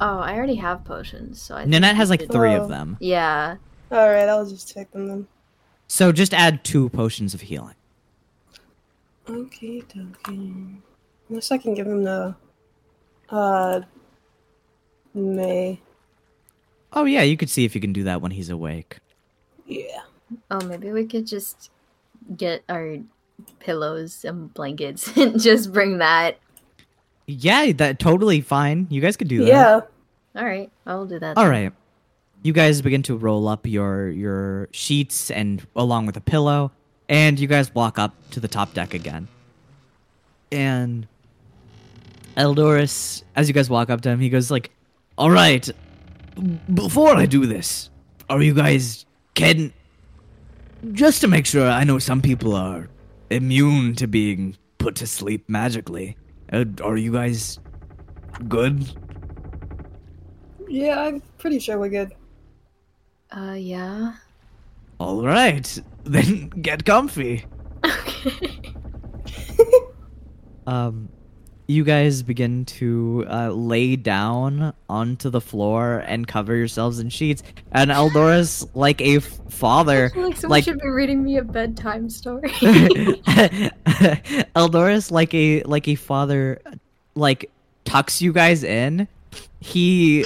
Oh, 0.00 0.18
I 0.18 0.34
already 0.34 0.56
have 0.56 0.84
potions, 0.84 1.40
so 1.40 1.54
I. 1.54 1.60
think 1.60 1.70
Nanette 1.70 1.96
has 1.96 2.10
like 2.10 2.20
could- 2.20 2.32
three 2.32 2.54
Oh. 2.54 2.62
of 2.62 2.68
them, 2.68 2.96
Yeah. 3.00 3.56
All 3.90 4.08
right, 4.08 4.28
I'll 4.28 4.44
just 4.48 4.72
take 4.74 4.90
them 4.90 5.06
then. 5.06 5.26
so 5.86 6.10
just 6.12 6.34
add 6.34 6.64
two 6.64 6.88
potions 6.90 7.34
of 7.34 7.40
healing. 7.42 7.74
Okay, 9.28 9.82
dokie. 9.82 10.76
Unless 11.28 11.50
I 11.50 11.58
can 11.58 11.74
give 11.74 11.86
him 11.86 12.04
the. 12.04 12.34
Uh. 13.28 13.80
May. 15.16 15.80
Oh 16.92 17.04
yeah, 17.04 17.22
you 17.22 17.36
could 17.36 17.50
see 17.50 17.64
if 17.64 17.74
you 17.74 17.80
can 17.80 17.92
do 17.92 18.04
that 18.04 18.20
when 18.20 18.30
he's 18.30 18.50
awake. 18.50 18.98
Yeah. 19.66 20.02
Oh, 20.50 20.60
maybe 20.60 20.92
we 20.92 21.06
could 21.06 21.26
just 21.26 21.70
get 22.36 22.62
our 22.68 22.98
pillows 23.58 24.24
and 24.24 24.52
blankets 24.52 25.08
and 25.16 25.40
just 25.40 25.72
bring 25.72 25.98
that. 25.98 26.38
Yeah, 27.26 27.72
that 27.72 27.98
totally 27.98 28.40
fine. 28.40 28.86
You 28.90 29.00
guys 29.00 29.16
could 29.16 29.28
do 29.28 29.38
that. 29.40 29.48
Yeah. 29.48 29.80
All 30.36 30.44
right, 30.44 30.70
I'll 30.86 31.06
do 31.06 31.18
that. 31.18 31.36
All 31.36 31.44
then. 31.44 31.50
right. 31.50 31.72
You 32.42 32.52
guys 32.52 32.82
begin 32.82 33.02
to 33.04 33.16
roll 33.16 33.48
up 33.48 33.66
your 33.66 34.10
your 34.10 34.68
sheets 34.70 35.30
and 35.30 35.66
along 35.74 36.06
with 36.06 36.16
a 36.16 36.20
pillow, 36.20 36.70
and 37.08 37.38
you 37.38 37.46
guys 37.46 37.74
walk 37.74 37.98
up 37.98 38.14
to 38.30 38.40
the 38.40 38.48
top 38.48 38.74
deck 38.74 38.94
again. 38.94 39.28
And 40.52 41.06
Eldoris, 42.36 43.22
as 43.34 43.48
you 43.48 43.54
guys 43.54 43.68
walk 43.70 43.90
up 43.90 44.00
to 44.02 44.10
him, 44.10 44.20
he 44.20 44.28
goes 44.28 44.50
like, 44.50 44.70
"All 45.18 45.30
right, 45.30 45.68
before 46.72 47.16
I 47.16 47.26
do 47.26 47.46
this, 47.46 47.90
are 48.28 48.42
you 48.42 48.54
guys 48.54 49.06
can 49.34 49.72
just 50.92 51.20
to 51.22 51.28
make 51.28 51.46
sure 51.46 51.68
I 51.68 51.84
know 51.84 51.98
some 51.98 52.20
people 52.20 52.54
are 52.54 52.88
immune 53.30 53.94
to 53.96 54.06
being 54.06 54.56
put 54.78 54.96
to 54.96 55.06
sleep 55.06 55.48
magically. 55.48 56.16
Uh, 56.52 56.64
are 56.82 56.96
you 56.96 57.12
guys 57.12 57.58
good? 58.48 58.88
Yeah, 60.68 61.00
I'm 61.00 61.22
pretty 61.38 61.58
sure 61.58 61.78
we're 61.78 61.88
good. 61.88 62.12
Uh, 63.36 63.56
yeah. 63.58 64.14
All 64.98 65.22
right, 65.24 65.82
then 66.04 66.48
get 66.50 66.84
comfy. 66.84 67.44
Okay. 67.84 68.60
Um, 70.68 71.10
you 71.68 71.84
guys 71.84 72.22
begin 72.24 72.64
to 72.64 73.24
uh, 73.28 73.50
lay 73.50 73.94
down 73.96 74.72
onto 74.88 75.30
the 75.30 75.40
floor 75.40 76.02
and 76.06 76.26
cover 76.26 76.54
yourselves 76.56 76.98
in 76.98 77.08
sheets. 77.08 77.42
And 77.72 77.90
Eldorus 77.90 78.68
like 78.74 79.00
a 79.00 79.16
f- 79.16 79.40
father, 79.48 80.06
I 80.06 80.14
feel 80.14 80.28
like 80.28 80.36
someone 80.36 80.56
like 80.56 80.64
should 80.64 80.80
be 80.80 80.88
reading 80.88 81.22
me 81.22 81.36
a 81.38 81.44
bedtime 81.44 82.10
story. 82.10 82.50
Eldorus 84.54 85.10
like 85.10 85.32
a 85.34 85.62
like 85.62 85.88
a 85.88 85.94
father, 85.94 86.60
like 87.14 87.50
tucks 87.84 88.20
you 88.22 88.32
guys 88.32 88.64
in. 88.64 89.08
He 89.60 90.24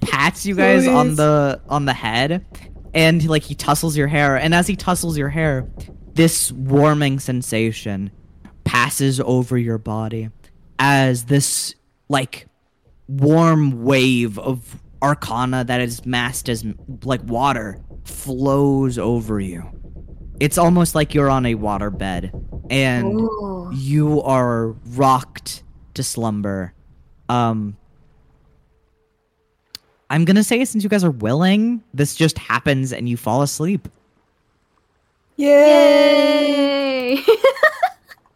pats 0.00 0.46
you 0.46 0.54
guys 0.54 0.86
on 0.86 1.14
the 1.16 1.60
on 1.68 1.84
the 1.86 1.94
head, 1.94 2.44
and 2.96 3.28
like 3.28 3.42
he 3.42 3.54
tussles 3.54 3.96
your 3.96 4.08
hair. 4.08 4.36
And 4.36 4.54
as 4.54 4.66
he 4.66 4.74
tussles 4.74 5.18
your 5.18 5.28
hair, 5.28 5.68
this 6.14 6.50
warming 6.50 7.20
sensation 7.20 8.10
passes 8.64 9.20
over 9.20 9.58
your 9.58 9.78
body 9.78 10.30
as 10.78 11.26
this 11.26 11.74
like 12.08 12.48
warm 13.06 13.84
wave 13.84 14.38
of 14.38 14.80
arcana 15.02 15.62
that 15.62 15.80
is 15.80 16.06
massed 16.06 16.48
as 16.48 16.64
like 17.04 17.22
water 17.24 17.78
flows 18.04 18.98
over 18.98 19.38
you. 19.38 19.62
It's 20.40 20.56
almost 20.56 20.94
like 20.94 21.14
you're 21.14 21.30
on 21.30 21.44
a 21.44 21.54
waterbed 21.54 22.30
and 22.70 23.20
Ooh. 23.20 23.70
you 23.74 24.22
are 24.22 24.68
rocked 24.68 25.62
to 25.94 26.02
slumber. 26.02 26.72
Um 27.28 27.76
I'm 30.10 30.24
going 30.24 30.36
to 30.36 30.44
say 30.44 30.64
since 30.64 30.84
you 30.84 30.90
guys 30.90 31.02
are 31.04 31.10
willing, 31.10 31.82
this 31.92 32.14
just 32.14 32.38
happens 32.38 32.92
and 32.92 33.08
you 33.08 33.16
fall 33.16 33.42
asleep. 33.42 33.88
Yay! 35.36 37.14
Yay! 37.16 37.24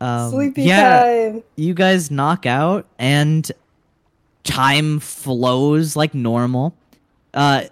Um, 0.03 0.31
Sleepy 0.31 0.63
yeah, 0.63 1.03
time. 1.03 1.43
you 1.57 1.75
guys 1.75 2.11
knock 2.11 2.47
out 2.47 2.87
and 2.99 3.53
time 4.45 4.99
flows 4.99 5.95
like 5.95 6.15
normal. 6.15 6.75
Uh 7.35 7.65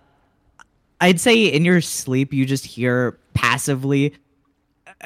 I'd 1.00 1.18
say 1.20 1.46
in 1.46 1.64
your 1.64 1.80
sleep 1.80 2.34
you 2.34 2.44
just 2.44 2.66
hear 2.66 3.18
passively 3.32 4.12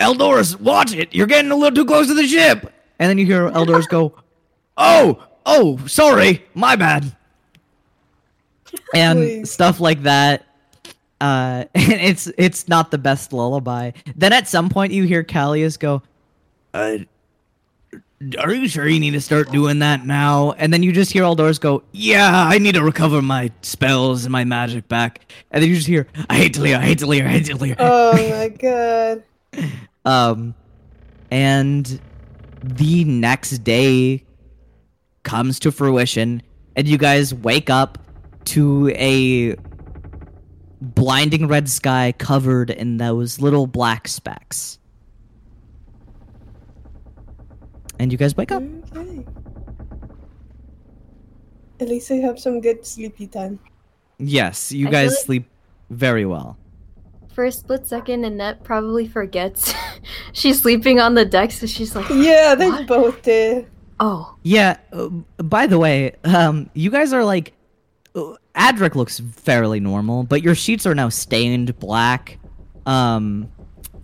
Eldoris, 0.00 0.58
watch 0.58 0.94
it. 0.94 1.14
You're 1.14 1.28
getting 1.28 1.52
a 1.52 1.54
little 1.54 1.76
too 1.76 1.84
close 1.84 2.08
to 2.08 2.14
the 2.14 2.26
ship. 2.26 2.72
And 2.98 3.08
then 3.08 3.18
you 3.18 3.26
hear 3.26 3.48
Eldoris 3.50 3.88
go, 3.88 4.14
"Oh, 4.76 5.24
oh, 5.46 5.78
sorry. 5.86 6.44
My 6.54 6.74
bad." 6.76 7.14
And 8.94 9.48
stuff 9.48 9.80
like 9.80 10.02
that. 10.02 10.46
Uh 11.20 11.64
and 11.74 11.92
it's 11.92 12.30
it's 12.36 12.68
not 12.68 12.90
the 12.90 12.98
best 12.98 13.32
lullaby. 13.32 13.92
Then 14.16 14.32
at 14.32 14.48
some 14.48 14.68
point 14.68 14.92
you 14.92 15.04
hear 15.04 15.22
Callius 15.22 15.78
go, 15.78 16.02
uh, 16.74 16.98
are 18.38 18.52
you 18.52 18.68
sure 18.68 18.86
you 18.86 19.00
need 19.00 19.12
to 19.12 19.20
start 19.20 19.50
doing 19.50 19.80
that 19.80 20.06
now? 20.06 20.52
And 20.52 20.72
then 20.72 20.82
you 20.82 20.92
just 20.92 21.12
hear 21.12 21.24
Aldorus 21.24 21.60
go, 21.60 21.82
Yeah, 21.92 22.46
I 22.48 22.58
need 22.58 22.74
to 22.74 22.82
recover 22.82 23.20
my 23.22 23.50
spells 23.62 24.24
and 24.24 24.32
my 24.32 24.44
magic 24.44 24.88
back. 24.88 25.32
And 25.50 25.62
then 25.62 25.70
you 25.70 25.76
just 25.76 25.88
hear, 25.88 26.06
I 26.30 26.36
hate 26.36 26.54
to 26.54 26.60
leave, 26.60 26.76
I 26.76 26.80
hate 26.80 26.98
to 26.98 27.06
leave, 27.06 27.24
I 27.24 27.28
hate 27.28 27.46
to 27.46 27.56
leave. 27.56 27.76
Oh 27.78 28.12
my 28.12 28.48
god. 28.48 29.22
Um, 30.04 30.56
and 31.30 32.00
the 32.64 33.04
next 33.04 33.58
day 33.58 34.24
comes 35.22 35.60
to 35.60 35.70
fruition, 35.70 36.42
and 36.74 36.88
you 36.88 36.98
guys 36.98 37.32
wake 37.32 37.70
up 37.70 37.98
to 38.46 38.88
a 38.90 39.56
blinding 40.80 41.46
red 41.48 41.68
sky 41.68 42.12
covered 42.18 42.70
in 42.70 42.96
those 42.96 43.40
little 43.40 43.66
black 43.66 44.08
specks. 44.08 44.78
And 47.98 48.10
you 48.10 48.18
guys 48.18 48.36
wake 48.36 48.50
up. 48.50 48.62
Okay. 48.96 49.24
At 51.80 51.88
least 51.88 52.10
I 52.10 52.14
have 52.16 52.38
some 52.38 52.60
good 52.60 52.84
sleepy 52.86 53.26
time. 53.26 53.58
Yes, 54.18 54.72
you 54.72 54.88
I 54.88 54.90
guys 54.90 55.10
like- 55.10 55.18
sleep 55.18 55.48
very 55.90 56.26
well. 56.26 56.56
For 57.34 57.44
a 57.46 57.52
split 57.52 57.86
second, 57.86 58.24
Annette 58.24 58.62
probably 58.62 59.08
forgets 59.08 59.72
she's 60.32 60.60
sleeping 60.60 61.00
on 61.00 61.14
the 61.14 61.24
deck, 61.24 61.50
so 61.50 61.66
she's 61.66 61.96
like, 61.96 62.06
Yeah, 62.10 62.54
they 62.54 62.68
What? 62.68 62.86
both 62.86 63.22
did. 63.22 63.66
"Oh, 64.00 64.34
Yeah. 64.42 64.76
Uh, 64.92 65.08
by 65.38 65.66
the 65.66 65.78
way, 65.78 66.12
um, 66.24 66.68
you 66.74 66.90
guys 66.90 67.12
are 67.14 67.24
like, 67.24 67.54
Adric 68.14 68.94
looks 68.94 69.20
fairly 69.20 69.80
normal, 69.80 70.24
but 70.24 70.42
your 70.42 70.54
sheets 70.54 70.86
are 70.86 70.94
now 70.94 71.08
stained 71.08 71.78
black. 71.78 72.38
Um, 72.86 73.50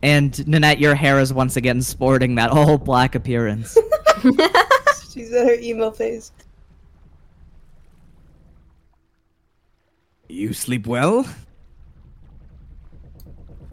and 0.02 0.46
Nanette, 0.46 0.78
your 0.78 0.94
hair 0.94 1.20
is 1.20 1.32
once 1.32 1.56
again 1.56 1.82
sporting 1.82 2.36
that 2.36 2.50
all 2.50 2.78
black 2.78 3.14
appearance. 3.14 3.76
She's 5.12 5.32
at 5.32 5.46
her 5.46 5.54
emo 5.54 5.90
phase. 5.90 6.32
you 10.28 10.52
sleep 10.52 10.86
well? 10.86 11.26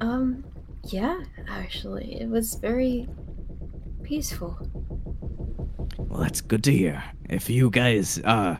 um, 0.01 0.43
yeah, 0.83 1.21
actually, 1.49 2.21
it 2.21 2.29
was 2.29 2.55
very 2.55 3.07
peaceful." 4.03 4.57
Well, 5.97 6.21
that's 6.21 6.41
good 6.41 6.63
to 6.65 6.71
hear. 6.71 7.03
If 7.29 7.49
you 7.49 7.69
guys 7.69 8.19
uh 8.23 8.57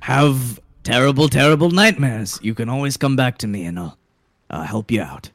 have 0.00 0.60
terrible, 0.86 1.28
terrible 1.28 1.70
nightmares, 1.70 2.38
you 2.42 2.54
can 2.54 2.68
always 2.68 2.96
come 2.96 3.16
back 3.16 3.38
to 3.38 3.48
me, 3.48 3.64
and 3.64 3.76
I'll 3.78 3.98
uh, 4.50 4.62
help 4.62 4.90
you 4.92 5.02
out. 5.02 5.30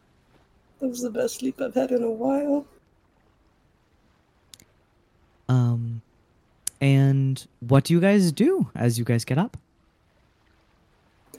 That 0.80 0.88
was 0.88 1.02
the 1.02 1.10
best 1.10 1.40
sleep 1.40 1.60
I've 1.62 1.76
had 1.76 1.92
in 1.92 2.04
a 2.04 2.10
while. 2.10 2.66
Um, 5.50 6.02
and 6.80 7.46
what 7.60 7.84
do 7.84 7.94
you 7.94 8.00
guys 8.00 8.32
do 8.32 8.70
as 8.76 8.98
you 8.98 9.04
guys 9.04 9.26
get 9.26 9.38
up? 9.38 9.58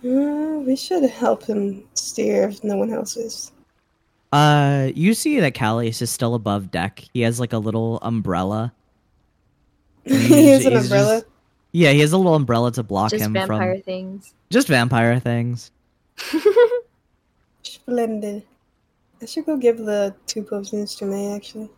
Uh, 0.05 0.61
we 0.67 0.77
should 0.77 1.09
help 1.09 1.45
him 1.45 1.83
steer 1.95 2.49
if 2.51 2.63
no 2.63 2.77
one 2.77 2.93
else 2.93 3.17
is. 3.17 3.51
Uh, 4.31 4.91
you 4.95 5.15
see 5.15 5.41
that 5.41 5.55
Callius 5.55 6.03
is 6.03 6.11
still 6.11 6.35
above 6.35 6.71
deck. 6.71 7.05
He 7.15 7.23
has 7.23 7.41
like 7.41 7.55
a 7.55 7.59
little 7.59 7.99
umbrella. 8.03 8.75
he 10.05 10.49
has 10.49 10.67
an 10.67 10.77
umbrella. 10.77 11.21
just- 11.21 11.32
Yeah, 11.73 11.93
he 11.93 12.01
has 12.01 12.13
a 12.13 12.19
little 12.19 12.35
umbrella 12.35 12.71
to 12.73 12.83
block 12.83 13.13
him. 13.13 13.19
Just 13.19 13.27
him 13.27 13.33
vampire 13.33 13.75
from 13.75 13.83
things. 13.83 14.35
just 14.51 14.69
vampire 14.69 15.19
things. 15.19 15.71
Splendid. 17.63 18.43
I 19.21 19.27
should 19.27 19.47
go 19.47 19.57
give 19.57 19.79
the 19.79 20.15
two 20.27 20.43
potions 20.43 20.95
to 20.97 21.07
May, 21.07 21.33
actually. 21.33 21.71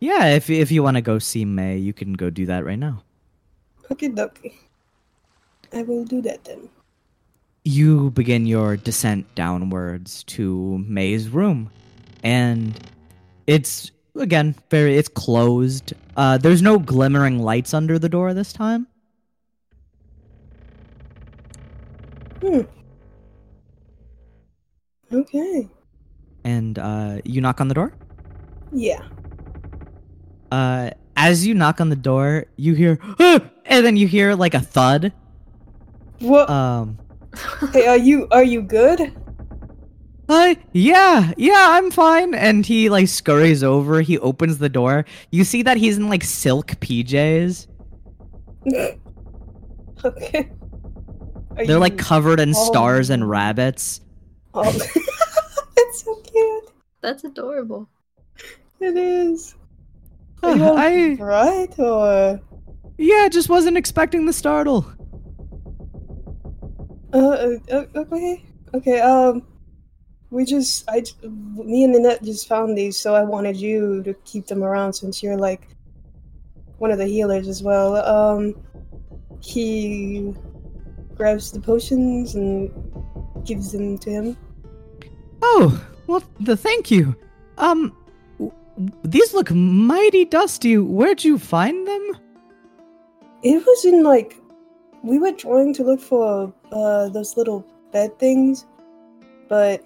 Yeah, 0.00 0.34
if 0.34 0.48
if 0.48 0.72
you 0.72 0.82
want 0.82 0.96
to 0.96 1.02
go 1.02 1.18
see 1.18 1.44
May, 1.44 1.76
you 1.76 1.92
can 1.92 2.14
go 2.14 2.30
do 2.30 2.46
that 2.46 2.64
right 2.64 2.78
now. 2.78 3.04
Okay, 3.90 4.08
dokie. 4.08 4.54
I 5.72 5.82
will 5.82 6.04
do 6.04 6.22
that 6.22 6.44
then. 6.44 6.68
You 7.64 8.10
begin 8.10 8.46
your 8.46 8.76
descent 8.76 9.32
downwards 9.34 10.24
to 10.24 10.82
May's 10.88 11.28
room, 11.28 11.70
and 12.24 12.80
it's 13.46 13.92
again 14.16 14.54
very 14.70 14.96
it's 14.96 15.08
closed. 15.08 15.92
Uh, 16.16 16.38
there's 16.38 16.62
no 16.62 16.78
glimmering 16.78 17.38
lights 17.38 17.74
under 17.74 17.98
the 17.98 18.08
door 18.08 18.34
this 18.34 18.52
time. 18.52 18.86
Hmm. 22.42 22.60
Okay. 25.12 25.68
And 26.44 26.78
uh, 26.78 27.20
you 27.24 27.40
knock 27.40 27.60
on 27.60 27.68
the 27.68 27.74
door. 27.74 27.92
Yeah. 28.72 29.02
uh, 30.52 30.90
as 31.16 31.46
you 31.46 31.54
knock 31.54 31.80
on 31.80 31.90
the 31.90 31.96
door, 31.96 32.46
you 32.56 32.74
hear, 32.74 32.98
"Ah!" 33.20 33.40
and 33.66 33.84
then 33.84 33.96
you 33.96 34.06
hear 34.06 34.34
like 34.34 34.54
a 34.54 34.60
thud. 34.60 35.12
What? 36.20 36.48
Um, 36.48 36.98
hey, 37.72 37.86
are 37.86 37.96
you 37.98 38.26
are 38.30 38.44
you 38.44 38.62
good? 38.62 39.12
Uh, 40.30 40.54
yeah, 40.72 41.32
yeah, 41.36 41.66
I'm 41.70 41.90
fine. 41.90 42.34
And 42.34 42.64
he 42.64 42.88
like 42.90 43.08
scurries 43.08 43.62
over. 43.62 44.00
He 44.00 44.18
opens 44.18 44.58
the 44.58 44.68
door. 44.68 45.04
You 45.30 45.44
see 45.44 45.62
that 45.62 45.76
he's 45.76 45.96
in 45.98 46.08
like 46.08 46.24
silk 46.24 46.68
PJs, 46.80 47.66
okay. 50.04 50.50
Are 51.56 51.66
They're 51.66 51.78
like 51.78 51.98
covered 51.98 52.40
in 52.40 52.54
stars 52.54 53.10
and 53.10 53.24
Oh. 53.24 53.26
rabbits. 53.26 54.00
Oh. 54.54 54.62
it's 55.76 56.04
so 56.04 56.16
cute. 56.22 56.64
That's 57.02 57.24
adorable. 57.24 57.88
It 58.80 58.96
is. 58.96 59.56
Are 60.42 60.52
you 60.52 60.64
all 60.64 60.78
I 60.78 61.16
right 61.18 61.78
or? 61.78 62.40
yeah, 62.98 63.28
just 63.28 63.48
wasn't 63.48 63.76
expecting 63.76 64.26
the 64.26 64.32
startle. 64.32 64.86
Uh, 67.12 67.18
uh, 67.18 67.58
uh, 67.72 67.84
okay. 67.96 68.44
Okay. 68.74 69.00
Um, 69.00 69.42
we 70.30 70.44
just 70.44 70.88
i 70.88 71.02
me 71.22 71.84
and 71.84 71.92
Nanette 71.92 72.22
just 72.22 72.48
found 72.48 72.78
these, 72.78 72.98
so 72.98 73.14
I 73.14 73.22
wanted 73.22 73.56
you 73.56 74.02
to 74.04 74.14
keep 74.24 74.46
them 74.46 74.62
around 74.62 74.92
since 74.92 75.22
you're 75.22 75.36
like 75.36 75.68
one 76.78 76.90
of 76.90 76.98
the 76.98 77.06
healers 77.06 77.48
as 77.48 77.62
well. 77.62 77.96
Um, 77.96 78.54
he 79.40 80.34
grabs 81.14 81.52
the 81.52 81.60
potions 81.60 82.34
and 82.34 82.70
gives 83.44 83.72
them 83.72 83.98
to 83.98 84.10
him. 84.10 84.36
Oh, 85.42 85.84
well, 86.06 86.22
the 86.38 86.56
thank 86.56 86.90
you. 86.90 87.14
Um, 87.58 87.94
w- 88.38 88.52
these 89.04 89.34
look 89.34 89.50
mighty 89.50 90.24
dusty. 90.24 90.78
Where'd 90.78 91.24
you 91.24 91.38
find 91.38 91.86
them? 91.86 92.16
It 93.42 93.64
was 93.66 93.84
in 93.84 94.04
like 94.04 94.36
we 95.02 95.18
were 95.18 95.32
trying 95.32 95.74
to 95.74 95.82
look 95.82 96.00
for 96.00 96.52
uh 96.70 97.08
those 97.08 97.36
little 97.36 97.66
bed 97.90 98.16
things, 98.18 98.66
but 99.48 99.84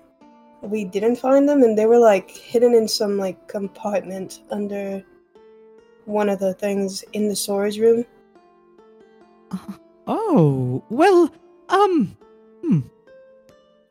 we 0.69 0.85
didn't 0.85 1.17
find 1.17 1.49
them, 1.49 1.63
and 1.63 1.77
they 1.77 1.87
were 1.87 1.99
like 1.99 2.31
hidden 2.31 2.75
in 2.75 2.89
some 2.89 3.19
like 3.19 3.49
compartment 3.49 4.41
under 4.51 5.05
one 6.05 6.29
of 6.29 6.39
the 6.39 6.55
things 6.55 7.03
in 7.13 7.29
the 7.29 7.37
storage 7.37 7.79
room. 7.79 8.05
Oh, 10.07 10.85
well, 10.91 11.33
um, 11.71 12.15
hmm. 12.61 12.81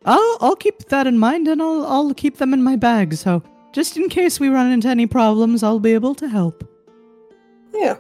I'll 0.06 0.38
I'll 0.42 0.56
keep 0.56 0.78
that 0.90 1.08
in 1.08 1.18
mind, 1.18 1.48
and 1.48 1.60
I'll 1.60 1.86
I'll 1.88 2.14
keep 2.14 2.38
them 2.38 2.54
in 2.54 2.62
my 2.62 2.76
bag. 2.76 3.16
So 3.16 3.42
just 3.72 3.98
in 3.98 4.10
case 4.10 4.40
we 4.40 4.50
run 4.50 4.72
into 4.72 4.88
any 4.88 5.08
problems, 5.08 5.64
I'll 5.64 5.80
be 5.80 5.94
able 5.94 6.14
to 6.16 6.28
help. 6.28 6.64
Yeah. 7.74 7.98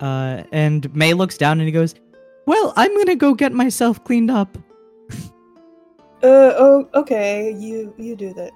Uh, 0.00 0.44
and 0.52 0.94
May 0.94 1.12
looks 1.12 1.36
down 1.36 1.60
and 1.60 1.68
he 1.68 1.72
goes, 1.72 1.94
"Well, 2.46 2.72
I'm 2.76 2.96
gonna 2.96 3.16
go 3.16 3.34
get 3.34 3.52
myself 3.52 4.02
cleaned 4.04 4.30
up." 4.30 4.56
Uh 6.26 6.54
oh. 6.58 6.88
Okay. 6.94 7.52
You 7.52 7.94
you 7.96 8.16
do 8.16 8.32
that. 8.34 8.52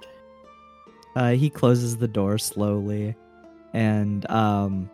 Uh, 1.15 1.31
he 1.31 1.49
closes 1.49 1.97
the 1.97 2.07
door 2.07 2.37
slowly, 2.37 3.15
and 3.73 4.29
um, 4.29 4.89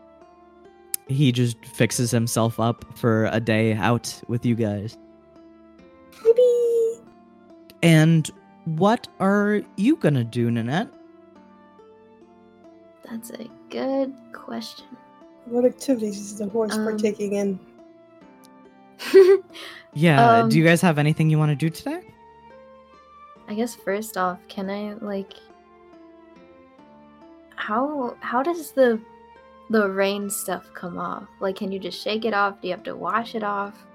he 1.07 1.31
just 1.31 1.63
fixes 1.65 2.11
himself 2.11 2.59
up 2.59 2.85
for 2.97 3.25
a 3.31 3.39
day 3.39 3.73
out 3.73 4.21
with 4.27 4.45
you 4.45 4.53
guys. 4.55 4.97
Maybe. 6.23 7.01
And 7.83 8.29
what 8.65 9.07
are 9.19 9.61
you 9.75 9.95
gonna 9.95 10.23
do, 10.23 10.51
Nanette? 10.51 10.89
That's 13.09 13.31
a 13.31 13.47
good 13.69 14.13
question. 14.33 14.85
What 15.45 15.65
activities 15.65 16.17
is 16.19 16.37
the 16.37 16.47
horse 16.49 16.73
Um, 16.75 16.83
partaking 16.83 17.33
in? 17.33 17.59
Yeah, 19.93 20.41
Um, 20.41 20.49
do 20.49 20.57
you 20.59 20.63
guys 20.63 20.81
have 20.81 20.99
anything 20.99 21.29
you 21.31 21.39
want 21.39 21.49
to 21.49 21.55
do 21.55 21.69
today? 21.71 22.01
I 23.47 23.55
guess 23.55 23.75
first 23.75 24.17
off, 24.17 24.39
can 24.47 24.69
I 24.69 24.93
like 24.95 25.33
how 27.55 28.15
how 28.19 28.43
does 28.43 28.71
the 28.71 28.99
the 29.69 29.89
rain 29.89 30.29
stuff 30.29 30.69
come 30.73 30.97
off? 30.97 31.27
Like 31.39 31.55
can 31.55 31.71
you 31.71 31.79
just 31.79 32.01
shake 32.01 32.25
it 32.25 32.33
off? 32.33 32.61
Do 32.61 32.67
you 32.67 32.73
have 32.73 32.83
to 32.83 32.95
wash 32.95 33.35
it 33.35 33.43
off? 33.43 33.85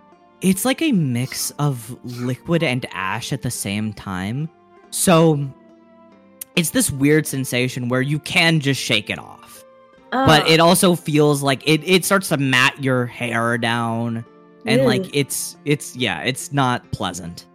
It's 0.40 0.64
like 0.64 0.82
a 0.82 0.92
mix 0.92 1.50
of 1.52 1.96
liquid 2.04 2.62
and 2.62 2.84
ash 2.92 3.32
at 3.32 3.42
the 3.42 3.50
same 3.50 3.92
time. 3.92 4.48
So 4.90 5.48
it's 6.56 6.70
this 6.70 6.90
weird 6.90 7.26
sensation 7.26 7.88
where 7.88 8.02
you 8.02 8.18
can 8.18 8.60
just 8.60 8.80
shake 8.80 9.08
it 9.08 9.18
off. 9.18 9.64
But 10.10 10.42
Oh, 10.44 10.50
it 10.50 10.60
also 10.60 10.94
feels 10.94 11.42
like 11.42 11.66
it, 11.66 11.82
it 11.84 12.04
starts 12.04 12.28
to 12.28 12.36
mat 12.36 12.82
your 12.82 13.06
hair 13.06 13.56
down 13.56 14.26
and 14.66 14.84
like 14.84 15.04
it's 15.14 15.56
it's 15.64 15.96
yeah, 15.96 16.20
it's 16.20 16.52
not 16.52 16.90
pleasant. 16.92 17.46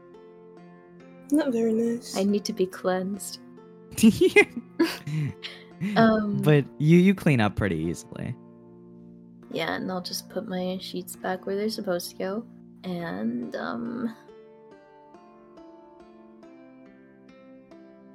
Not 1.31 1.51
very 1.51 1.73
nice. 1.73 2.17
I 2.17 2.23
need 2.23 2.45
to 2.45 2.53
be 2.53 2.65
cleansed. 2.65 3.39
Um 5.95 6.41
but 6.41 6.65
you 6.79 6.97
you 6.97 7.13
clean 7.13 7.39
up 7.39 7.55
pretty 7.55 7.77
easily. 7.77 8.35
Yeah, 9.51 9.75
and 9.75 9.91
I'll 9.91 10.01
just 10.01 10.29
put 10.29 10.47
my 10.47 10.77
sheets 10.81 11.15
back 11.15 11.45
where 11.45 11.55
they're 11.55 11.69
supposed 11.69 12.11
to 12.11 12.17
go. 12.17 12.45
And 12.83 13.55
um 13.55 14.15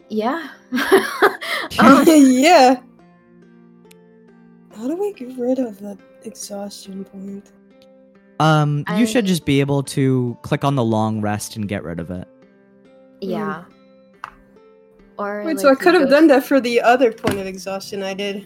Yeah. 0.08 0.48
um, 1.78 2.04
yeah. 2.06 2.80
How 4.74 4.88
do 4.88 4.96
we 4.96 5.12
get 5.12 5.38
rid 5.38 5.58
of 5.58 5.78
the 5.78 5.96
exhaustion 6.24 7.04
point? 7.04 7.52
Um 8.40 8.84
you 8.96 9.06
should 9.06 9.26
just 9.26 9.46
be 9.46 9.60
able 9.60 9.84
to 9.84 10.36
click 10.42 10.64
on 10.64 10.74
the 10.74 10.84
long 10.84 11.20
rest 11.20 11.54
and 11.54 11.68
get 11.68 11.84
rid 11.84 12.00
of 12.00 12.10
it. 12.10 12.26
Yeah. 13.22 13.64
Or 15.18 15.44
Wait, 15.44 15.60
so 15.60 15.70
I 15.70 15.74
could 15.74 15.94
have 15.94 16.08
done 16.08 16.26
that 16.28 16.44
for 16.44 16.60
the 16.60 16.80
other 16.80 17.12
point 17.12 17.38
of 17.38 17.46
exhaustion 17.46 18.02
I 18.02 18.14
did. 18.14 18.44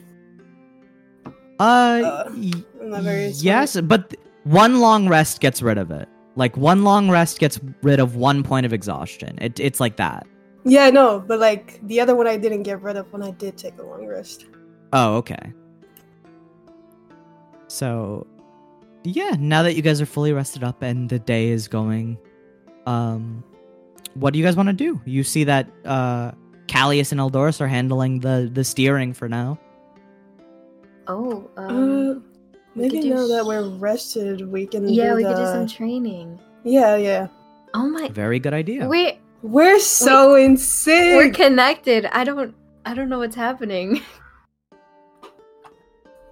Uh, 1.59 1.63
Uh, 1.63 2.25
y- 2.37 2.53
I'm 2.83 2.91
smart. 3.03 3.43
yes, 3.43 3.81
but 3.81 4.11
th- 4.11 4.21
one 4.45 4.81
long 4.81 5.09
rest 5.09 5.41
gets 5.41 5.63
rid 5.63 5.79
of 5.79 5.91
it. 5.91 6.09
Like 6.35 6.57
one 6.57 6.85
long 6.85 7.09
rest 7.09 7.39
gets 7.39 7.59
rid 7.83 7.99
of 7.99 8.17
one 8.17 8.43
point 8.43 8.67
of 8.67 8.73
exhaustion. 8.75 9.39
It, 9.41 9.59
it's 9.59 9.81
like 9.81 9.97
that. 9.97 10.27
Yeah, 10.65 10.91
no, 10.91 11.21
but 11.27 11.39
like 11.39 11.81
the 11.87 11.99
other 12.01 12.15
one 12.15 12.27
I 12.27 12.37
didn't 12.37 12.65
get 12.65 12.83
rid 12.83 12.97
of 12.97 13.11
when 13.13 13.23
I 13.23 13.31
did 13.31 13.57
take 13.57 13.79
a 13.79 13.83
long 13.83 14.07
rest. 14.07 14.47
Oh, 14.93 15.17
okay. 15.17 15.53
So, 17.69 18.27
yeah, 19.05 19.35
now 19.39 19.63
that 19.63 19.75
you 19.75 19.83
guys 19.83 20.01
are 20.01 20.07
fully 20.07 20.33
rested 20.33 20.63
up 20.63 20.83
and 20.83 21.09
the 21.09 21.19
day 21.19 21.49
is 21.49 21.69
going, 21.69 22.19
um, 22.87 23.43
what 24.19 24.33
do 24.33 24.39
you 24.39 24.45
guys 24.45 24.57
want 24.57 24.69
to 24.69 24.73
do? 24.73 25.01
You 25.05 25.23
see 25.25 25.45
that 25.45 25.69
uh, 25.85 26.33
Callius 26.67 27.13
and 27.13 27.21
Eldoris 27.21 27.61
are 27.61 27.69
handling 27.69 28.21
the 28.21 28.51
the 28.53 28.65
steering 28.65 29.13
for 29.13 29.29
now. 29.29 29.59
Oh, 31.09 31.49
Uh, 31.57 31.61
um, 31.61 32.25
we 32.75 32.83
maybe 32.83 33.01
could 33.03 33.17
do 33.17 33.29
that 33.29 33.47
we're 33.47 33.69
rested, 33.69 34.51
we 34.51 34.67
can. 34.67 34.89
yeah, 34.89 35.11
do 35.11 35.17
we 35.17 35.23
the... 35.23 35.29
could 35.31 35.37
do 35.37 35.47
some 35.47 35.67
training. 35.69 36.39
Yeah, 36.65 36.97
yeah. 36.97 37.29
Oh 37.75 37.89
my 37.89 38.09
Very 38.09 38.39
good 38.41 38.55
idea. 38.55 38.89
we 38.89 39.19
We're 39.43 39.79
so 39.81 40.35
insane. 40.35 41.17
we're 41.17 41.31
connected. 41.31 42.07
I 42.07 42.25
don't 42.25 42.55
I 42.85 42.95
don't 42.95 43.09
know 43.09 43.19
what's 43.19 43.37
happening. 43.37 44.01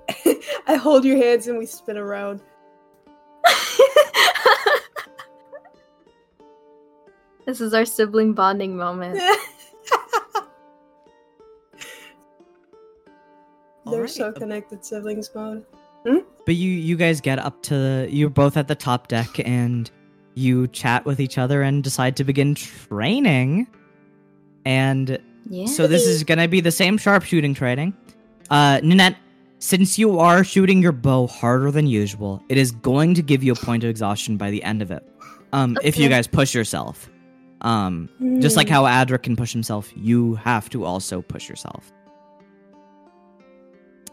I 0.67 0.75
hold 0.77 1.05
your 1.05 1.17
hands 1.17 1.47
and 1.47 1.57
we 1.59 1.67
spin 1.67 1.97
around. 1.97 2.41
this 7.47 7.61
is 7.61 7.75
our 7.75 7.85
sibling 7.85 8.33
bonding 8.33 8.77
moment. 8.77 9.21
They're 13.91 14.07
so 14.09 14.33
connected, 14.33 14.85
siblings 14.85 15.31
mode. 15.35 15.65
But 16.47 16.55
you 16.57 16.71
you 16.71 16.97
guys 16.97 17.21
get 17.21 17.39
up 17.39 17.63
to 17.65 18.07
you're 18.11 18.31
both 18.31 18.57
at 18.57 18.69
the 18.69 18.75
top 18.75 19.09
deck 19.09 19.29
and 19.47 19.91
you 20.35 20.67
chat 20.69 21.05
with 21.07 21.21
each 21.21 21.39
other 21.39 21.63
and 21.63 21.83
decide 21.83 22.17
to 22.17 22.25
begin 22.25 22.55
training. 22.55 23.67
And 24.67 25.19
Yeah. 25.49 25.67
so 25.67 25.87
this 25.87 26.07
is 26.07 26.23
gonna 26.25 26.49
be 26.49 26.61
the 26.61 26.71
same 26.71 26.99
sharpshooting 26.99 27.55
training. 27.55 27.95
Uh 28.51 28.81
Nanette, 28.83 29.17
since 29.59 29.99
you 29.99 30.19
are 30.19 30.45
shooting 30.45 30.83
your 30.83 30.93
bow 30.93 31.27
harder 31.27 31.71
than 31.71 31.87
usual, 31.87 32.43
it 32.51 32.59
is 32.59 32.73
going 32.73 33.15
to 33.15 33.23
give 33.23 33.43
you 33.43 33.53
a 33.53 33.57
point 33.57 33.85
of 33.85 33.91
exhaustion 33.91 34.37
by 34.37 34.51
the 34.51 34.63
end 34.63 34.83
of 34.83 34.91
it. 34.91 35.03
Um 35.55 35.79
if 35.83 35.97
you 35.99 36.09
guys 36.11 36.27
push 36.27 36.55
yourself. 36.55 37.09
Um 37.65 38.09
just 38.41 38.57
like 38.57 38.69
Hmm. 38.69 38.75
how 38.75 38.85
Adric 38.85 39.25
can 39.25 39.35
push 39.37 39.53
himself, 39.53 39.93
you 39.97 40.35
have 40.37 40.71
to 40.71 40.85
also 40.85 41.21
push 41.23 41.49
yourself. 41.49 41.93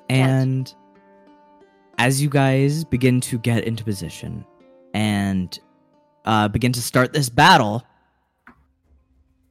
And 0.09 0.73
as 1.97 2.21
you 2.21 2.29
guys 2.29 2.83
begin 2.83 3.21
to 3.21 3.37
get 3.37 3.63
into 3.63 3.83
position 3.83 4.43
and 4.93 5.57
uh, 6.25 6.47
begin 6.47 6.71
to 6.73 6.81
start 6.81 7.13
this 7.13 7.29
battle, 7.29 7.83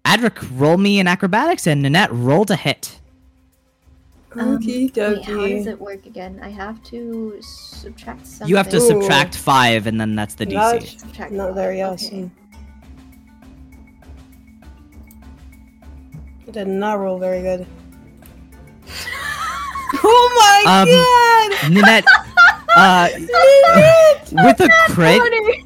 Adric, 0.05 0.47
roll 0.59 0.77
me 0.77 0.99
in 0.99 1.07
acrobatics, 1.07 1.67
and 1.67 1.83
Nanette, 1.83 2.13
roll 2.13 2.45
to 2.47 2.57
hit. 2.57 3.01
Um, 4.33 4.59
Okie 4.59 4.97
wait, 4.97 5.25
how 5.25 5.47
does 5.47 5.67
it 5.67 5.81
work 5.81 6.07
again? 6.07 6.41
I 6.43 6.49
have 6.51 6.83
to 6.85 7.37
subtract 7.41 8.27
something. 8.27 8.49
You 8.49 8.57
have 8.57 8.69
to 8.71 8.77
Ooh. 8.77 8.89
subtract 8.89 9.37
five, 9.37 9.87
and 9.87 10.01
then 10.01 10.15
that's 10.15 10.35
the 10.35 10.47
DC. 10.47 10.53
Not, 10.53 10.83
Subtract 10.83 11.33
not 11.33 11.47
five, 11.49 11.55
very 11.55 11.83
okay. 11.83 12.31
Awesome. 16.51 16.65
Did 16.69 16.69
not 16.69 16.99
roll 16.99 17.19
very 17.19 17.41
good. 17.43 17.67
oh 20.03 20.63
my 20.65 20.81
Um, 20.81 20.89
god! 20.89 21.73
Nanette, 21.73 22.05
uh, 22.77 23.09
with 24.33 24.61
a 24.61 24.69
crit, 24.89 25.21
Funny. 25.21 25.65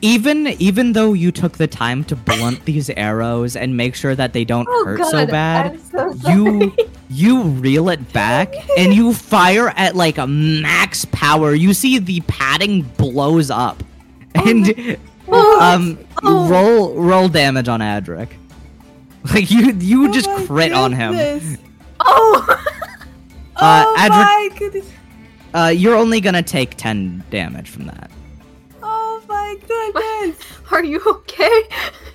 even 0.00 0.46
even 0.58 0.92
though 0.92 1.12
you 1.12 1.32
took 1.32 1.56
the 1.58 1.66
time 1.66 2.04
to 2.04 2.16
blunt 2.16 2.64
these 2.64 2.90
arrows 2.90 3.56
and 3.56 3.76
make 3.76 3.94
sure 3.94 4.14
that 4.14 4.32
they 4.32 4.44
don't 4.44 4.66
Oh 4.70 4.84
hurt 4.84 4.98
god, 4.98 5.10
so 5.10 5.26
bad, 5.26 5.80
so 5.90 6.12
you 6.30 6.74
you 7.10 7.42
reel 7.42 7.88
it 7.88 8.12
back 8.12 8.54
and 8.78 8.94
you 8.94 9.12
fire 9.14 9.70
at 9.76 9.96
like 9.96 10.18
a 10.18 10.26
max 10.26 11.04
power. 11.06 11.54
You 11.54 11.74
see 11.74 11.98
the 11.98 12.20
padding 12.22 12.82
blows 12.96 13.50
up, 13.50 13.82
and 14.34 14.96
Oh, 15.30 15.60
um, 15.60 15.98
Oh. 16.22 16.48
roll 16.48 16.94
roll 16.94 17.28
damage 17.28 17.68
on 17.68 17.80
Adric. 17.80 18.28
Like 19.34 19.50
you 19.50 19.72
you 19.72 20.08
Oh 20.08 20.12
just 20.12 20.28
my 20.28 20.44
crit 20.46 20.72
on 20.72 20.92
him. 20.92 21.58
oh. 22.00 22.46
Uh, 23.56 23.84
oh 23.86 23.96
Adric- 23.98 24.08
my 24.10 24.50
goodness. 24.58 24.90
Uh, 25.54 25.72
you're 25.74 25.96
only 25.96 26.20
gonna 26.20 26.42
take 26.42 26.76
ten 26.76 27.24
damage 27.30 27.68
from 27.68 27.86
that. 27.86 28.10
Oh 28.82 29.22
my 29.28 29.56
goodness. 29.66 30.38
Are 30.70 30.84
you 30.84 31.00
okay? 31.06 31.62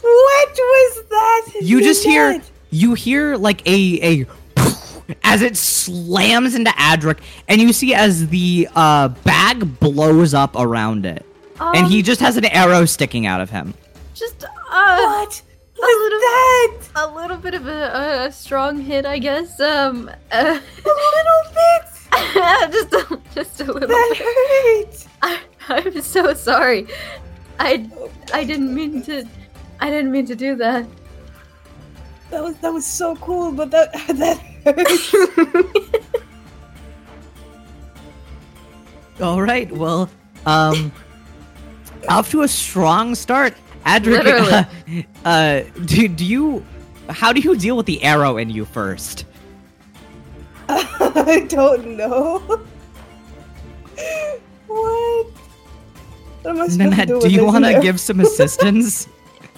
what 0.01 0.49
was 0.51 1.03
that? 1.09 1.51
You 1.61 1.81
just 1.81 2.03
hear 2.03 2.41
you 2.71 2.93
hear 2.93 3.35
like 3.35 3.67
a 3.67 3.99
a 4.21 4.25
as 5.23 5.41
it 5.41 5.57
slams 5.57 6.55
into 6.55 6.71
Adric, 6.71 7.19
and 7.49 7.61
you 7.61 7.73
see 7.73 7.93
as 7.93 8.27
the 8.29 8.67
uh, 8.75 9.09
bag 9.09 9.79
blows 9.79 10.33
up 10.33 10.55
around 10.55 11.05
it, 11.05 11.25
and 11.59 11.87
he 11.87 11.99
Um, 11.99 12.03
just 12.03 12.21
has 12.21 12.37
an 12.37 12.45
arrow 12.45 12.85
sticking 12.85 13.25
out 13.25 13.41
of 13.41 13.49
him. 13.49 13.73
just 14.13 14.43
uh, 14.45 14.47
What? 14.97 15.41
A 15.83 15.97
little 16.03 16.19
that? 16.19 16.77
a 16.95 17.07
little 17.15 17.37
bit 17.37 17.53
of 17.53 17.67
a, 17.67 18.25
a 18.27 18.31
strong 18.31 18.79
hit, 18.79 19.05
I 19.05 19.19
guess. 19.19 19.59
Um, 19.59 20.09
uh, 20.31 20.59
A 20.59 20.89
little 20.89 21.43
bit. 21.53 21.89
just 22.71 22.93
a, 22.93 23.19
just 23.33 23.61
a 23.61 23.65
little 23.65 23.87
That 23.89 24.15
bit. 24.17 24.97
hurt. 24.97 25.07
I, 25.21 25.39
I'm 25.69 26.01
so 26.01 26.33
sorry. 26.33 26.87
I 27.59 27.89
I 28.33 28.43
didn't 28.43 28.73
mean 28.73 29.01
to. 29.03 29.25
I 29.79 29.89
didn't 29.89 30.11
mean 30.11 30.25
to 30.27 30.35
do 30.35 30.55
that. 30.55 30.85
That 32.29 32.43
was 32.43 32.55
that 32.57 32.71
was 32.73 32.85
so 32.85 33.15
cool, 33.17 33.51
but 33.51 33.71
that 33.71 33.93
that 34.07 34.37
hurt. 34.65 35.99
All 39.21 39.41
right, 39.41 39.71
well, 39.71 40.09
um, 40.45 40.91
off 42.09 42.31
to 42.31 42.41
a 42.41 42.47
strong 42.47 43.13
start, 43.15 43.53
Adric. 43.85 44.23
Literally. 44.23 44.51
Uh, 44.51 44.63
uh, 45.27 45.63
do 45.85 46.07
do 46.07 46.25
you? 46.25 46.65
How 47.09 47.33
do 47.33 47.41
you 47.41 47.55
deal 47.57 47.75
with 47.77 47.85
the 47.85 48.01
arrow 48.03 48.37
in 48.37 48.49
you 48.49 48.65
first? 48.65 49.25
I 50.69 51.45
don't 51.49 51.97
know. 51.97 52.39
What? 54.67 55.27
What 56.41 56.49
am 56.51 56.61
I 56.61 56.67
supposed 56.67 56.79
Nanette, 56.79 57.07
to 57.09 57.19
do 57.19 57.27
do 57.27 57.29
you 57.29 57.45
want 57.45 57.65
to 57.65 57.79
give 57.81 57.99
some 57.99 58.19
assistance? 58.27 59.07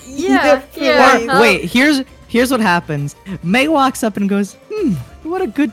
Yeah, 0.05 0.61
Yeah, 0.75 0.83
yeah. 0.83 1.17
please. 1.17 1.29
Or, 1.29 1.41
wait, 1.41 1.65
here's 1.65 2.03
here's 2.27 2.51
what 2.51 2.59
happens. 2.59 3.15
May 3.43 3.67
walks 3.67 4.03
up 4.03 4.17
and 4.17 4.27
goes, 4.29 4.57
"Hmm, 4.71 4.93
what 5.27 5.41
a 5.41 5.47
good." 5.47 5.71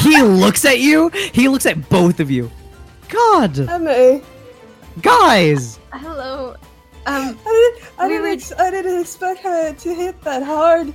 he 0.00 0.22
looks 0.22 0.64
at 0.64 0.80
you. 0.80 1.08
He 1.32 1.48
looks 1.48 1.66
at 1.66 1.88
both 1.88 2.20
of 2.20 2.30
you. 2.30 2.50
God, 3.08 3.58
Emma, 3.58 4.20
guys. 5.02 5.78
Hello. 5.92 6.54
Um. 7.06 7.38
I 7.46 7.72
didn't, 7.74 7.92
I 7.98 8.06
We 8.06 8.12
didn't, 8.12 8.22
were- 8.22 8.28
ex- 8.28 8.52
I 8.58 8.70
didn't 8.70 9.00
expect 9.00 9.40
her 9.42 9.72
to 9.72 9.94
hit 9.94 10.20
that 10.22 10.42
hard. 10.42 10.92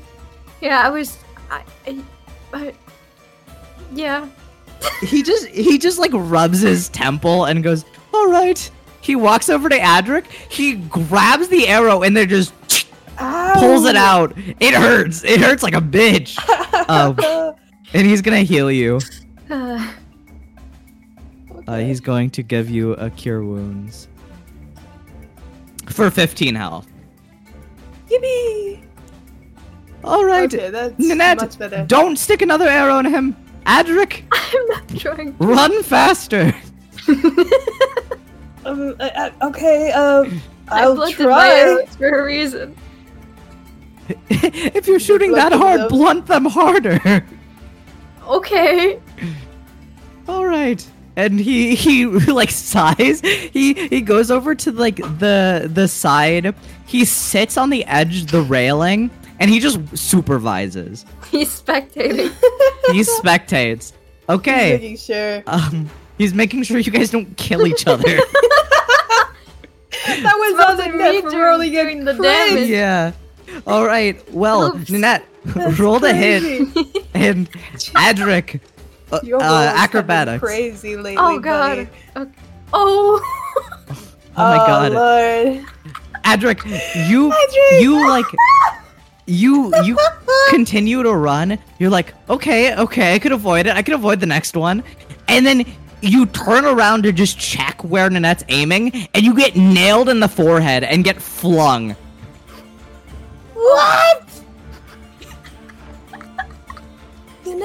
Yeah, 0.61 0.81
I 0.81 0.89
was. 0.89 1.17
I. 1.49 1.63
I, 1.87 2.03
I 2.53 2.73
yeah. 3.93 4.27
He 5.01 5.23
just 5.23 5.47
he 5.47 5.77
just 5.77 5.99
like 5.99 6.11
rubs 6.13 6.59
his 6.61 6.89
temple 6.89 7.45
and 7.45 7.63
goes, 7.63 7.85
"All 8.13 8.29
right." 8.29 8.69
He 9.01 9.15
walks 9.15 9.49
over 9.49 9.69
to 9.69 9.77
Adric. 9.77 10.25
He 10.49 10.75
grabs 10.75 11.47
the 11.47 11.67
arrow 11.67 12.01
and 12.03 12.15
then 12.17 12.27
just 12.27 12.53
pulls 13.17 13.85
it 13.85 13.95
out. 13.95 14.33
It 14.59 14.73
hurts. 14.73 15.23
It 15.23 15.39
hurts 15.39 15.61
like 15.63 15.75
a 15.75 15.81
bitch. 15.81 16.37
Um, 16.87 17.17
and 17.95 18.05
he's 18.05 18.21
gonna 18.21 18.43
heal 18.43 18.69
you. 18.71 18.99
Uh, 21.67 21.71
Uh, 21.71 21.78
he's 21.80 21.99
going 21.99 22.30
to 22.32 22.43
give 22.43 22.69
you 22.69 22.93
a 22.93 23.10
cure 23.10 23.43
wounds 23.43 24.08
for 25.88 26.10
15 26.12 26.56
health. 26.56 26.88
Yippee! 28.10 28.84
All 30.04 30.23
right, 30.25 30.54
Okay, 30.54 30.69
that's 30.69 30.97
Nanette, 30.99 31.38
much 31.41 31.58
better. 31.58 31.84
don't 31.88 32.17
stick 32.17 32.41
another 32.43 32.67
arrow 32.67 32.99
in 32.99 33.06
him. 33.06 33.36
Adric, 33.65 34.21
I'm 34.32 34.65
not 34.67 34.88
trying. 34.99 35.36
run 35.39 35.82
faster. 35.84 36.54
Um, 38.65 38.95
I, 38.99 39.32
I, 39.39 39.45
okay, 39.49 39.91
um, 39.91 40.41
I 40.69 40.82
I'll 40.82 40.95
blunted 40.95 41.19
my 41.19 41.25
try. 41.25 41.49
arrows 41.49 41.95
for 41.97 42.10
a 42.10 42.23
reason. 42.25 42.75
if 44.30 44.88
you're 44.88 44.99
shooting 44.99 45.34
that 45.34 45.51
hard, 45.54 45.82
them. 45.82 45.88
blunt 45.89 46.25
them 46.25 46.45
harder. 46.45 47.23
Okay. 48.28 48.99
All 50.28 50.47
right. 50.47 50.84
And 51.17 51.39
he 51.39 51.75
he 51.75 52.06
like 52.32 52.51
sighs. 52.51 53.21
He 53.21 53.73
he 53.73 54.01
goes 54.01 54.30
over 54.32 54.54
to 54.56 54.71
like 54.71 54.97
the 54.97 55.69
the 55.73 55.88
side. 55.88 56.54
He 56.86 57.06
sits 57.06 57.58
on 57.58 57.69
the 57.69 57.86
edge, 57.86 58.25
the 58.32 58.41
railing, 58.41 59.10
and 59.39 59.49
he 59.49 59.60
just 59.60 59.80
supervises. 59.97 61.06
He's 61.32 61.62
spectating. 61.62 62.32
He 62.91 63.01
spectates. 63.01 63.93
Okay. 64.30 64.73
He's 64.78 64.82
Making 64.82 64.97
sure. 64.97 65.43
Um, 65.47 65.89
he's 66.19 66.34
making 66.36 66.62
sure 66.63 66.78
you 66.78 66.91
guys 66.91 67.10
don't 67.10 67.36
kill 67.36 67.65
each 67.65 67.88
other. 67.93 68.04
That 68.04 68.28
was 70.08 70.51
Supposed 70.51 70.69
on 70.69 70.78
to 70.78 70.84
the 70.84 70.89
be 70.91 70.97
net 70.97 71.15
me 71.15 71.21
for 71.21 71.30
doing- 71.32 71.41
rolling 71.41 72.06
the 72.06 72.13
crit. 72.15 72.23
damage. 72.23 72.69
yeah. 72.69 73.12
All 73.65 73.86
right. 73.86 74.21
Well, 74.34 74.75
Oops. 74.75 74.89
Nanette, 74.91 75.25
roll 75.80 75.99
the 75.99 76.13
hit, 76.13 76.43
crazy. 76.43 77.08
and 77.15 77.49
Adric, 77.51 78.60
uh, 79.11 79.15
uh, 79.15 79.19
rolls 79.23 79.43
have 79.43 79.73
been 79.73 79.83
acrobatics. 79.83 80.39
Crazy 80.43 80.95
lately, 80.95 81.17
oh 81.17 81.39
god. 81.39 81.89
buddy. 82.13 82.27
Okay. 82.27 82.39
Oh. 82.73 83.21
Oh 84.37 84.49
my 84.49 84.57
god, 84.57 84.91
Lord. 84.91 85.65
Adric, 86.25 86.65
you 87.09 87.29
Adric! 87.31 87.81
you 87.81 88.05
like 88.09 88.25
you 89.27 89.71
you 89.85 89.97
continue 90.49 91.03
to 91.03 91.13
run. 91.13 91.57
You're 91.79 91.89
like, 91.89 92.13
okay, 92.29 92.75
okay, 92.75 93.15
I 93.15 93.19
could 93.19 93.31
avoid 93.31 93.65
it. 93.65 93.77
I 93.77 93.81
could 93.81 93.93
avoid 93.93 94.19
the 94.19 94.25
next 94.25 94.57
one, 94.57 94.83
and 95.29 95.45
then 95.45 95.65
you 96.01 96.25
turn 96.25 96.65
around 96.65 97.03
to 97.03 97.13
just 97.13 97.39
check 97.39 97.81
where 97.83 98.09
Nanette's 98.09 98.43
aiming, 98.49 99.07
and 99.13 99.23
you 99.23 99.33
get 99.33 99.55
nailed 99.55 100.09
in 100.09 100.19
the 100.19 100.27
forehead 100.27 100.83
and 100.83 101.05
get 101.05 101.21
flung. 101.21 101.95
What? 103.53 104.35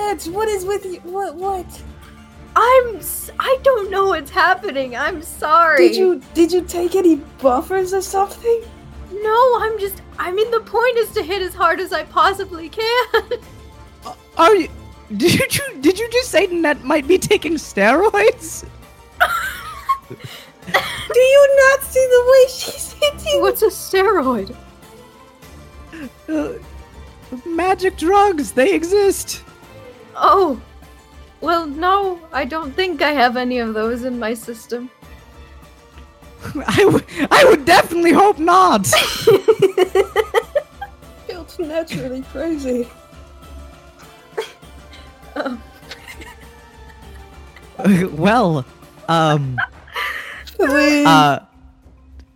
Nanette, 0.01 0.25
what 0.29 0.49
is 0.49 0.65
with 0.65 0.85
you? 0.87 1.01
What? 1.01 1.35
What? 1.35 1.83
I'm. 2.57 2.97
s- 2.97 3.31
I 3.39 3.59
don't 3.63 3.91
know 3.91 4.09
what's 4.09 4.31
happening. 4.31 4.97
I'm 4.97 5.23
sorry. 5.23 5.89
Did 5.89 5.97
you 5.97 6.23
did 6.35 6.53
you 6.53 6.63
take 6.63 6.95
any 6.97 7.17
buffers 7.41 7.93
or 7.93 8.03
something? 8.03 8.63
No, 9.13 9.59
I'm 9.61 9.79
just. 9.79 10.03
I 10.19 10.33
mean, 10.33 10.51
the 10.51 10.61
point 10.61 10.97
is 10.99 11.11
to 11.13 11.23
hit 11.23 11.43
as 11.43 11.55
hard 11.55 11.81
as 11.81 11.93
I 11.93 12.05
possibly 12.05 12.69
can. 12.69 13.07
Are 14.39 14.55
you? 14.55 14.69
Did 15.17 15.57
you 15.57 15.81
did 15.81 15.99
you 15.99 16.09
just 16.11 16.31
say 16.31 16.47
Nanette 16.47 16.83
might 16.85 17.07
be 17.07 17.19
taking 17.19 17.55
steroids? 17.55 18.65
Do 21.13 21.19
you 21.19 21.57
not 21.73 21.83
see 21.83 22.07
the 22.11 22.25
way 22.33 22.45
she's 22.49 22.93
hitting? 22.93 23.41
What's 23.41 23.63
a 23.63 23.67
steroid? 23.67 24.55
Uh, 26.29 26.53
magic 27.45 27.97
drugs, 27.97 28.53
they 28.53 28.73
exist. 28.73 29.43
Oh. 30.21 30.61
Well, 31.41 31.67
no, 31.67 32.21
I 32.33 32.45
don't 32.45 32.73
think 32.73 33.01
I 33.01 33.13
have 33.13 33.39
any 33.39 33.59
of 33.59 33.73
those 33.73 34.05
in 34.05 34.19
my 34.19 34.35
system. 34.35 34.91
I 36.67 36.85
would 36.85 37.05
I 37.31 37.45
would 37.49 37.65
definitely 37.65 38.13
hope 38.13 38.39
not. 38.39 38.87
Feels 41.27 41.59
naturally 41.59 42.23
crazy. 42.31 42.87
Um, 45.35 45.63
well, 48.13 48.67
um, 49.09 49.59
uh, 50.59 51.39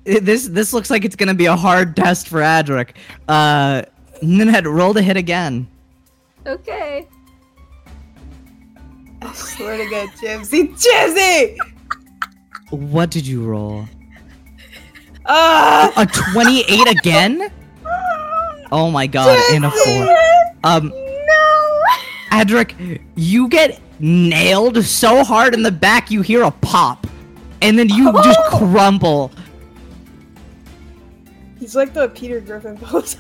this 0.05 0.49
this 0.49 0.73
looks 0.73 0.89
like 0.91 1.05
it's 1.05 1.17
gonna 1.17 1.35
be 1.35 1.47
a 1.47 1.57
hard 1.57 1.97
test 1.97 2.29
for 2.29 2.41
Adric. 2.41 2.91
Uh, 3.29 3.83
Nanette, 4.23 4.67
roll 4.67 4.95
to 4.95 5.03
hit 5.03 5.19
again. 5.19 5.67
okay. 6.47 7.07
I 9.25 9.33
swear 9.33 9.79
to 9.79 9.91
God, 9.91 10.11
Jimsy, 10.21 10.69
Jimsy! 10.77 11.57
What 12.71 13.11
did 13.11 13.27
you 13.27 13.45
roll? 13.45 13.87
Ah! 15.27 15.93
A 15.97 16.07
twenty-eight 16.07 16.89
again? 16.89 17.51
Oh 18.71 18.91
my 18.91 19.07
god, 19.07 19.39
in 19.53 19.65
a 19.65 19.71
four. 19.71 20.17
Um, 20.65 20.89
No. 20.91 21.81
Adric, 22.33 23.01
you 23.15 23.49
get 23.49 23.81
nailed 24.01 24.85
so 24.85 25.25
hard 25.25 25.55
in 25.55 25.63
the 25.63 25.71
back 25.73 26.11
you 26.11 26.21
hear 26.21 26.43
a 26.43 26.51
pop. 26.51 27.07
And 27.63 27.79
then 27.79 27.89
you 27.89 28.13
just 28.25 28.41
crumple. 28.51 29.31
He's 31.65 31.75
like 31.75 31.95
the 31.95 32.11
Peter 32.11 32.41
Griffin 32.41 32.77
pose. 32.77 33.17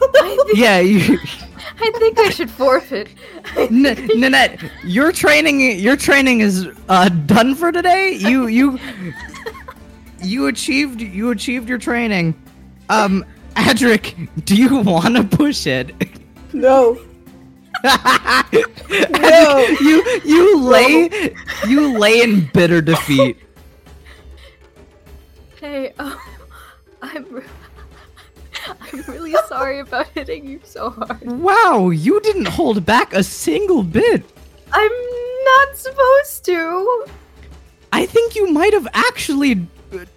Yeah, 0.52 0.78
you 0.78 1.18
I 1.80 1.90
think 1.92 2.18
I 2.18 2.28
should 2.28 2.50
forfeit. 2.50 3.08
N- 3.56 3.80
Nanette, 4.20 4.60
your 4.84 5.12
training 5.12 5.78
your 5.80 5.96
training 5.96 6.40
is 6.40 6.68
uh, 6.90 7.08
done 7.08 7.54
for 7.54 7.72
today. 7.72 8.12
You 8.12 8.48
you 8.48 8.78
you 10.20 10.48
achieved 10.48 11.00
you 11.00 11.30
achieved 11.30 11.70
your 11.70 11.78
training. 11.78 12.34
Um 12.90 13.24
Adric, 13.56 14.28
do 14.44 14.54
you 14.54 14.76
want 14.82 15.16
to 15.16 15.24
push 15.24 15.66
it? 15.66 15.94
no. 16.52 17.00
Adric, 17.82 19.80
you 19.80 20.20
you 20.22 20.60
lay 20.60 21.34
you 21.66 21.98
lay 21.98 22.20
in 22.20 22.50
bitter 22.52 22.82
defeat. 22.82 23.38
Hey, 25.58 25.94
um, 25.98 26.18
I'm, 27.02 27.24
re- 27.30 27.42
I'm 28.94 29.12
really 29.12 29.34
sorry 29.48 29.80
about 29.80 30.06
hitting 30.08 30.46
you 30.46 30.60
so 30.62 30.90
hard. 30.90 31.22
Wow, 31.22 31.90
you 31.90 32.20
didn't 32.20 32.46
hold 32.46 32.86
back 32.86 33.12
a 33.12 33.24
single 33.24 33.82
bit. 33.82 34.24
I'm 34.72 34.92
not 35.44 35.76
supposed 35.76 36.44
to. 36.44 37.06
I 37.92 38.06
think 38.06 38.36
you 38.36 38.52
might 38.52 38.72
have 38.72 38.86
actually 38.94 39.66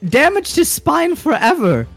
damaged 0.07 0.55
his 0.55 0.69
spine 0.69 1.15
forever. 1.15 1.87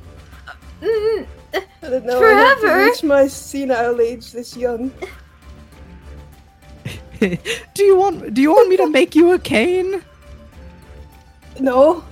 Mm, 0.81 1.27
I 1.55 1.63
don't 1.83 2.07
know. 2.07 2.23
I 2.23 2.33
have 2.33 2.63
reach 2.63 3.03
my 3.03 3.27
senile 3.27 4.01
age 4.01 4.33
this 4.33 4.57
young. 4.57 4.91
do 7.21 7.85
you 7.85 7.97
want 7.97 8.33
do 8.33 8.41
you 8.41 8.53
want 8.53 8.71
me 8.71 8.79
to 8.79 8.89
make 8.89 9.15
you 9.15 9.33
a 9.33 9.39
cane? 9.39 10.03
No. 11.59 12.05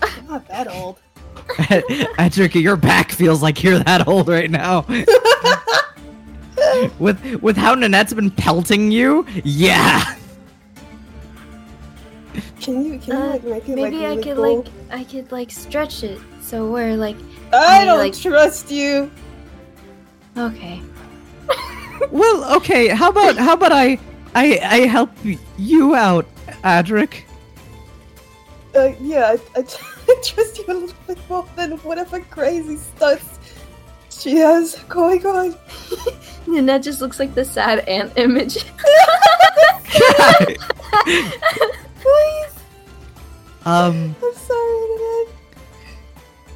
I'm 0.00 0.26
not 0.26 0.48
that 0.48 0.68
old. 0.68 0.98
Adric, 2.18 2.60
your 2.60 2.76
back 2.76 3.12
feels 3.12 3.42
like 3.42 3.62
you're 3.62 3.78
that 3.80 4.08
old 4.08 4.28
right 4.28 4.50
now. 4.50 4.84
with 6.98 7.22
with 7.42 7.56
how 7.56 7.74
Nanette's 7.74 8.14
been 8.14 8.30
pelting 8.30 8.90
you, 8.90 9.26
yeah. 9.44 10.16
Can 12.60 12.84
you 12.84 12.98
can 12.98 13.12
you 13.12 13.18
Uh, 13.18 13.26
like 13.32 13.44
make 13.44 13.68
it 13.68 13.74
maybe 13.76 13.96
like 13.98 14.06
I 14.06 14.08
really 14.10 14.22
could 14.22 14.36
cool? 14.36 14.56
like 14.58 14.66
I 14.90 15.04
could 15.04 15.30
like 15.32 15.50
stretch 15.50 16.02
it 16.02 16.18
so 16.42 16.70
we're 16.70 16.96
like 16.96 17.16
I 17.52 17.78
maybe, 17.78 17.86
don't 17.86 17.98
like- 17.98 18.18
trust 18.18 18.70
you. 18.70 19.10
okay. 20.36 20.80
Well, 22.10 22.56
okay. 22.56 22.88
How 22.88 23.08
about 23.10 23.36
how 23.36 23.52
about 23.54 23.70
I 23.72 23.98
I 24.34 24.58
I 24.62 24.76
help 24.86 25.10
you 25.56 25.94
out, 25.94 26.26
Adric? 26.64 27.22
Uh, 28.74 28.92
yeah, 29.00 29.36
I, 29.36 29.58
I, 29.58 29.60
I 30.08 30.14
trust 30.22 30.58
you 30.58 30.64
a 30.68 30.74
little 30.74 30.96
bit 31.06 31.18
more 31.28 31.46
than 31.56 31.72
whatever 31.78 32.20
crazy 32.20 32.76
stunts 32.76 33.38
she 34.10 34.36
has 34.36 34.76
going 34.88 35.24
on. 35.26 35.54
And 36.46 36.68
that 36.68 36.82
just 36.82 37.00
looks 37.00 37.18
like 37.18 37.34
the 37.34 37.44
sad 37.44 37.80
ant 37.88 38.12
image. 38.16 38.58
Please, 41.04 42.54
um. 43.64 44.14
I'm 44.22 44.34
sorry, 44.34 44.78
Nanette. 44.90 45.34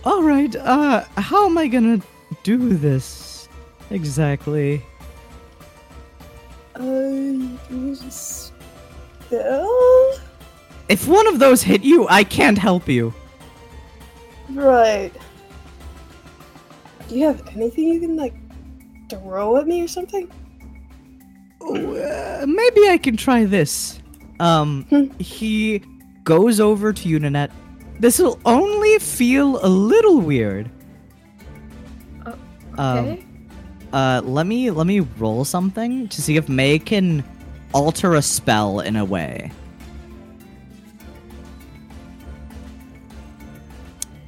All 0.04 0.22
right. 0.22 0.54
Uh, 0.57 1.04
how 1.16 1.46
am 1.46 1.57
I 1.57 1.68
gonna 1.68 2.02
do 2.42 2.76
this 2.76 3.48
exactly? 3.90 4.85
Uh, 6.78 6.83
you 6.83 7.96
just 7.96 8.52
spell? 9.26 10.20
If 10.88 11.07
one 11.07 11.27
of 11.27 11.38
those 11.38 11.62
hit 11.62 11.83
you, 11.85 12.07
I 12.09 12.24
can't 12.24 12.57
help 12.59 12.88
you. 12.88 13.12
Right. 14.51 15.12
Do 17.09 17.16
you 17.16 17.27
have 17.27 17.46
anything 17.55 17.88
you 17.88 18.01
can 18.01 18.16
like 18.16 18.35
throw 19.11 19.57
at 19.57 19.66
me 19.66 19.83
or 19.83 19.88
something? 19.88 20.31
Oh, 21.61 21.94
uh, 21.96 22.46
maybe 22.46 22.88
I 22.88 22.98
can 22.98 23.16
try 23.16 23.44
this. 23.44 24.01
Um, 24.40 24.87
Hmm. 24.90 25.07
he 25.18 25.83
goes 26.24 26.61
over 26.61 26.92
to 26.92 27.18
Nanette. 27.18 27.51
This 27.98 28.18
will 28.18 28.38
only 28.44 28.98
feel 28.98 29.59
a 29.64 29.68
little 29.68 30.20
weird. 30.20 30.70
Oh, 32.24 32.35
Um, 32.79 32.98
Okay. 32.98 33.24
uh, 33.92 34.22
let 34.24 34.46
me 34.46 34.70
let 34.70 34.87
me 34.87 35.01
roll 35.18 35.44
something 35.44 36.07
to 36.09 36.22
see 36.22 36.37
if 36.37 36.48
May 36.48 36.79
can 36.79 37.24
alter 37.74 38.14
a 38.14 38.22
spell 38.22 38.81
in 38.81 38.96
a 38.96 39.05
way. 39.05 39.51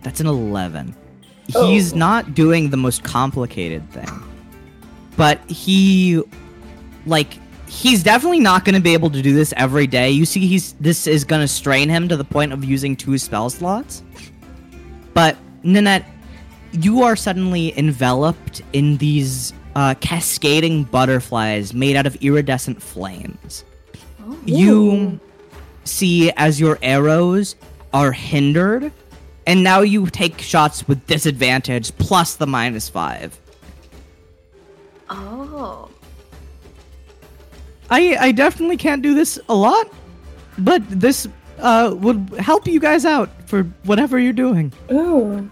That's 0.03 0.21
an 0.21 0.27
eleven. 0.27 0.95
He's 1.47 1.93
Oh. 1.93 1.97
not 1.97 2.35
doing 2.35 2.71
the 2.71 2.77
most 2.77 3.03
complicated 3.03 3.89
thing, 3.91 4.09
but 5.17 5.41
he, 5.51 6.23
like, 7.07 7.35
he's 7.69 8.03
definitely 8.05 8.39
not 8.39 8.65
going 8.65 8.77
to 8.77 8.81
be 8.81 8.93
able 8.93 9.11
to 9.11 9.21
do 9.21 9.33
this 9.35 9.53
every 9.57 9.87
day. 9.89 10.11
You 10.11 10.25
see, 10.27 10.47
he's 10.47 10.75
this 10.75 11.07
is 11.09 11.25
going 11.25 11.41
to 11.41 11.49
strain 11.49 11.89
him 11.89 12.09
to 12.09 12.17
the 12.17 12.25
point 12.25 12.53
of 12.53 12.65
using 12.65 12.95
two 12.95 13.19
spell 13.19 13.51
slots. 13.51 14.03
But 15.13 15.37
Nanette, 15.65 16.05
you 16.73 17.03
are 17.03 17.17
suddenly 17.17 17.77
enveloped 17.77 18.63
in 18.73 18.97
these 18.99 19.53
uh, 19.75 19.95
cascading 20.01 20.85
butterflies 20.85 21.75
made 21.75 21.97
out 21.97 22.07
of 22.07 22.15
iridescent 22.17 22.81
flames. 22.81 23.65
Oh. 24.25 24.39
You 24.47 25.19
see 25.85 26.31
as 26.37 26.61
your 26.61 26.79
arrows 26.81 27.57
are 27.93 28.13
hindered, 28.13 28.93
and 29.51 29.65
now 29.65 29.81
you 29.81 30.07
take 30.07 30.41
shots 30.41 30.87
with 30.87 31.05
disadvantage 31.09 31.91
plus 31.99 32.37
the 32.37 32.47
minus 32.47 32.89
five. 32.89 33.37
Oh. 35.09 35.91
I 37.91 38.17
I 38.29 38.31
definitely 38.31 38.77
can't 38.77 39.03
do 39.03 39.13
this 39.13 39.41
a 39.49 39.55
lot, 39.55 39.93
but 40.59 40.89
this 40.89 41.27
uh 41.59 41.97
would 41.99 42.31
help 42.39 42.69
you 42.69 42.79
guys 42.79 43.05
out 43.05 43.29
for 43.47 43.65
whatever 43.83 44.21
you're 44.21 44.41
doing. 44.47 44.73
Oh. 44.89 45.45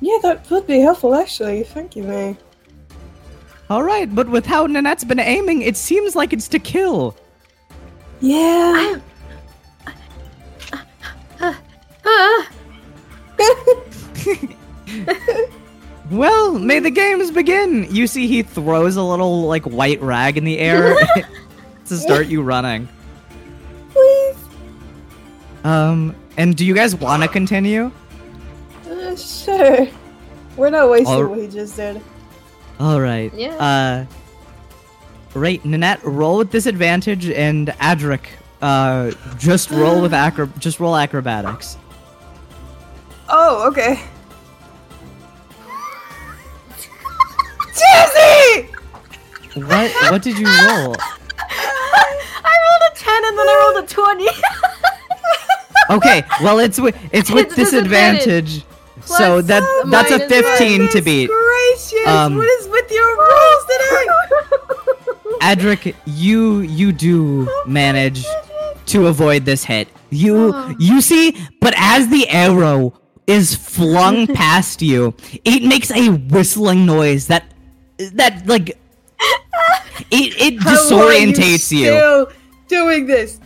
Yeah, 0.00 0.18
that 0.22 0.50
would 0.50 0.66
be 0.66 0.80
helpful 0.80 1.14
actually. 1.14 1.64
Thank 1.64 1.94
you, 1.94 2.04
May. 2.04 2.38
All 3.68 3.82
right, 3.82 4.08
but 4.14 4.30
with 4.30 4.46
how 4.46 4.66
Nanette's 4.66 5.04
been 5.04 5.20
aiming, 5.20 5.60
it 5.60 5.76
seems 5.76 6.16
like 6.16 6.32
it's 6.32 6.48
to 6.48 6.58
kill. 6.58 7.14
Yeah. 8.20 8.96
I'm. 11.42 11.56
Ah. 12.10 12.48
Well, 16.10 16.58
may 16.58 16.78
the 16.78 16.90
games 16.90 17.30
begin. 17.30 17.86
You 17.94 18.06
see, 18.06 18.26
he 18.26 18.42
throws 18.42 18.96
a 18.96 19.02
little 19.02 19.42
like 19.42 19.64
white 19.64 20.00
rag 20.00 20.38
in 20.38 20.44
the 20.44 20.58
air 20.58 20.96
to 21.86 21.96
start 21.98 22.28
you 22.28 22.40
running. 22.40 22.88
Please. 23.90 24.36
Um, 25.64 26.14
and 26.38 26.56
do 26.56 26.64
you 26.64 26.74
guys 26.74 26.94
want 26.96 27.22
to 27.24 27.28
continue? 27.28 27.90
Uh, 28.88 29.16
sure. 29.16 29.86
We're 30.56 30.70
not 30.70 30.88
wasting 30.88 31.08
All- 31.14 31.26
what 31.26 31.40
he 31.40 31.46
just 31.46 31.76
did. 31.76 32.00
All 32.80 33.00
right. 33.02 33.30
Yeah. 33.34 33.54
Uh, 33.56 34.06
right, 35.34 35.62
Nanette, 35.62 36.02
roll 36.04 36.38
with 36.38 36.50
disadvantage, 36.50 37.28
and 37.28 37.68
Adric, 37.80 38.26
uh, 38.62 39.10
just 39.36 39.70
roll 39.70 40.00
with 40.00 40.14
acro- 40.14 40.50
just 40.58 40.80
roll 40.80 40.96
acrobatics. 40.96 41.76
Oh, 43.30 43.68
okay. 43.68 44.00
Jesse! 47.74 48.68
What? 49.60 49.90
What 50.10 50.22
did 50.22 50.38
you 50.38 50.46
roll? 50.46 50.96
I 50.98 52.54
rolled 52.64 52.92
a 52.92 52.94
10 52.96 53.24
and 53.24 53.38
then 53.38 53.48
I 53.48 53.72
rolled 53.74 53.84
a 53.84 53.86
20. 53.88 54.26
Okay, 55.90 56.22
well 56.42 56.58
it's 56.58 56.78
with 56.78 56.94
it's 57.12 57.30
with 57.30 57.46
It's 57.46 57.54
disadvantage. 57.56 58.62
So 59.06 59.40
Plus 59.40 59.46
that 59.46 59.62
that's 59.90 60.10
a 60.10 60.18
minus 60.18 60.28
15 60.58 60.88
to 60.90 61.00
beat. 61.00 61.30
Gracious! 61.30 62.06
Um, 62.06 62.36
what 62.36 62.46
is 62.46 62.68
with 62.68 62.90
your 62.90 63.16
rolls 63.16 63.64
today? 63.70 64.06
Adric, 65.40 65.94
you 66.04 66.58
you 66.60 66.92
do 66.92 67.48
manage 67.66 68.22
to 68.84 69.06
avoid 69.06 69.46
this 69.46 69.64
hit. 69.64 69.88
You 70.10 70.52
Oh. 70.54 70.74
you 70.78 71.00
see, 71.00 71.34
but 71.62 71.72
as 71.78 72.08
the 72.08 72.28
arrow 72.28 72.92
is 73.28 73.54
flung 73.54 74.26
past 74.34 74.82
you, 74.82 75.14
it 75.44 75.62
makes 75.62 75.90
a 75.92 76.08
whistling 76.10 76.84
noise 76.86 77.28
that 77.28 77.44
that 78.14 78.44
like 78.46 78.70
it 80.10 80.34
it 80.40 80.62
How 80.62 80.70
are 80.70 80.74
disorientates 80.76 81.70
you. 81.70 81.86
Still 81.86 82.32
doing 82.66 83.06
this. 83.06 83.38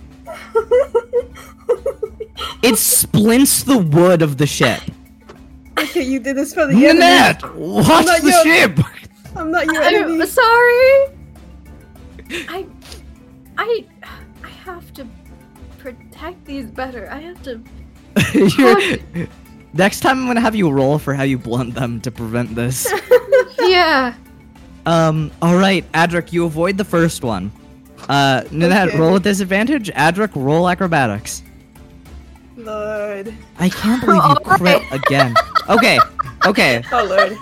It 2.63 2.77
splints 2.79 3.63
the 3.65 3.79
wood 3.79 4.23
of 4.23 4.37
the 4.39 4.47
ship. 4.47 4.81
okay, 5.79 6.03
you 6.03 6.19
did 6.21 6.37
this 6.37 6.55
for 6.55 6.67
the 6.67 6.75
enemy. 6.75 7.01
Nanette, 7.01 7.43
watch 7.55 8.07
not 8.07 8.23
the 8.23 8.31
your- 8.31 8.45
ship. 8.45 8.79
I'm 9.37 9.51
not 9.51 9.67
your 9.67 9.83
enemy. 9.83 10.21
I'm 10.23 10.27
sorry. 10.29 11.17
I 12.49 12.67
I 13.59 13.85
I 14.45 14.49
have 14.65 14.93
to 14.95 15.07
protect 15.79 16.45
these 16.45 16.67
better. 16.67 17.09
I 17.11 17.19
have 17.21 17.43
to. 17.43 17.61
You're- 19.73 19.79
Next 19.85 20.01
time 20.01 20.19
I'm 20.21 20.27
gonna 20.27 20.41
have 20.41 20.55
you 20.55 20.71
roll 20.71 20.99
for 20.99 21.15
how 21.15 21.23
you 21.23 21.39
blunt 21.39 21.75
them 21.75 22.01
to 22.03 22.11
prevent 22.11 22.55
this. 22.55 22.87
Yeah. 23.59 24.15
Um, 24.87 25.31
alright, 25.41 25.91
Adric, 25.93 26.33
you 26.33 26.45
avoid 26.45 26.77
the 26.77 26.85
first 26.85 27.23
one. 27.23 27.53
Uh, 28.09 28.43
Nanette, 28.51 28.89
Okay. 28.89 28.99
roll 28.99 29.13
with 29.13 29.23
disadvantage. 29.23 29.89
Adric, 29.91 30.31
roll 30.35 30.69
acrobatics. 30.69 31.43
Lord. 32.57 33.33
I 33.59 33.69
can't 33.69 34.01
believe 34.05 34.17
you 34.17 34.23
Alright. 34.23 34.45
crit 34.59 34.83
again. 34.91 35.35
Okay, 35.69 35.99
okay, 36.45 36.83
Oh 36.93 37.05
Lord. 37.05 37.39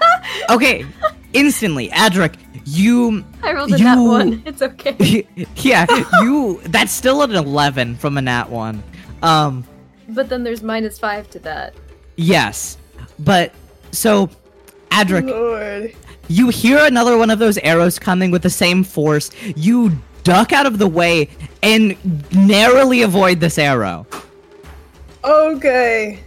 okay. 0.51 0.85
Instantly, 1.33 1.88
Adric, 1.88 2.35
you 2.66 3.25
I 3.43 3.53
rolled 3.55 3.73
a 3.73 3.79
nat 3.79 3.97
one. 4.03 4.43
It's 4.47 4.61
okay. 4.62 5.27
yeah, 5.57 5.87
you. 6.23 6.61
That's 6.66 6.93
still 6.93 7.23
an 7.23 7.35
eleven 7.35 7.97
from 7.97 8.19
a 8.19 8.23
nat 8.23 8.51
one. 8.51 8.83
Um, 9.23 9.64
But 10.09 10.29
then 10.29 10.45
there's 10.45 10.62
minus 10.62 10.99
five 10.99 11.31
to 11.31 11.38
that. 11.40 11.75
Yes, 12.21 12.77
but 13.19 13.53
so, 13.93 14.29
Adric, 14.91 15.29
Lord. 15.29 15.95
you 16.29 16.49
hear 16.49 16.79
another 16.79 17.17
one 17.17 17.31
of 17.31 17.39
those 17.39 17.59
arrows 17.59 17.99
coming 17.99 18.31
with 18.31 18.43
the 18.43 18.51
same 18.51 18.85
force. 18.85 19.31
You 19.57 19.93
duck 20.23 20.53
out 20.53 20.67
of 20.67 20.79
the 20.79 20.87
way 20.87 21.29
and 21.63 21.97
narrowly 22.35 23.03
avoid 23.03 23.41
this 23.41 23.59
arrow. 23.59 24.07
Okay. 25.25 26.21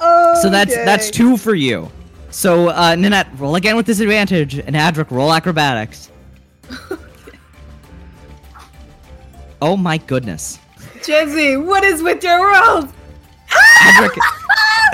Oh. 0.00 0.38
So 0.42 0.48
that's 0.50 0.74
that's 0.74 1.10
two 1.10 1.36
for 1.36 1.54
you. 1.54 1.90
So, 2.30 2.68
uh, 2.68 2.94
Nanette, 2.96 3.26
roll 3.38 3.56
again 3.56 3.76
with 3.76 3.86
disadvantage, 3.86 4.54
and 4.58 4.76
Adric, 4.76 5.10
roll 5.10 5.32
acrobatics. 5.32 6.10
Oh 9.62 9.76
my 9.76 9.98
goodness. 9.98 10.58
Jesse, 11.04 11.56
what 11.56 11.84
is 11.84 12.02
with 12.02 12.22
your 12.24 12.50
rolls? 12.50 12.86
Adric. 13.82 14.16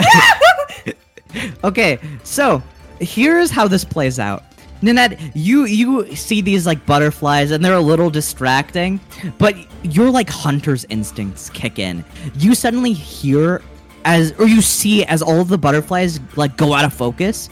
okay, 1.64 1.98
so 2.22 2.62
here's 3.00 3.50
how 3.50 3.68
this 3.68 3.84
plays 3.84 4.18
out. 4.18 4.42
Nanette, 4.82 5.18
you 5.34 5.64
you 5.64 6.14
see 6.14 6.40
these 6.40 6.66
like 6.66 6.84
butterflies 6.84 7.50
and 7.50 7.64
they're 7.64 7.74
a 7.74 7.80
little 7.80 8.10
distracting, 8.10 9.00
but 9.38 9.56
your 9.82 10.10
like 10.10 10.28
hunter's 10.28 10.84
instincts 10.90 11.48
kick 11.50 11.78
in. 11.78 12.04
You 12.36 12.54
suddenly 12.54 12.92
hear 12.92 13.62
as 14.04 14.32
or 14.38 14.46
you 14.46 14.60
see 14.60 15.04
as 15.04 15.22
all 15.22 15.40
of 15.40 15.48
the 15.48 15.58
butterflies 15.58 16.20
like 16.36 16.56
go 16.56 16.74
out 16.74 16.84
of 16.84 16.92
focus, 16.92 17.48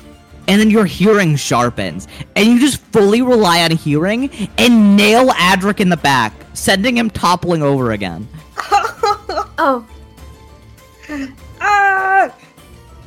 and 0.49 0.61
then 0.61 0.71
your 0.71 0.85
hearing 0.85 1.35
sharpens, 1.37 2.09
and 2.37 2.47
you 2.47 2.61
just 2.61 2.81
fully 2.93 3.23
rely 3.23 3.63
on 3.63 3.71
hearing 3.71 4.31
and 4.59 4.97
nail 4.97 5.29
Adric 5.31 5.81
in 5.81 5.89
the 5.89 5.97
back, 5.97 6.33
sending 6.53 6.97
him 6.97 7.11
toppling 7.11 7.63
over 7.63 7.93
again. 7.93 8.29
Oh, 9.57 9.87
ah! 11.65 12.35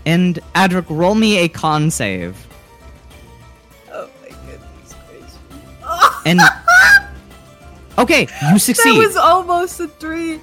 And 0.06 0.39
Adric, 0.56 0.86
roll 0.89 1.15
me 1.15 1.38
a 1.39 1.48
con 1.50 1.91
save. 1.91 2.36
Oh 3.91 4.10
my 4.22 4.30
goodness 4.30 4.96
gracious. 5.10 5.38
And 6.26 6.39
okay, 7.98 8.28
you 8.52 8.60
succeed. 8.60 8.96
That 8.96 9.06
was 9.08 9.15
almost 9.17 9.80
a 9.80 9.88
three. 9.88 10.39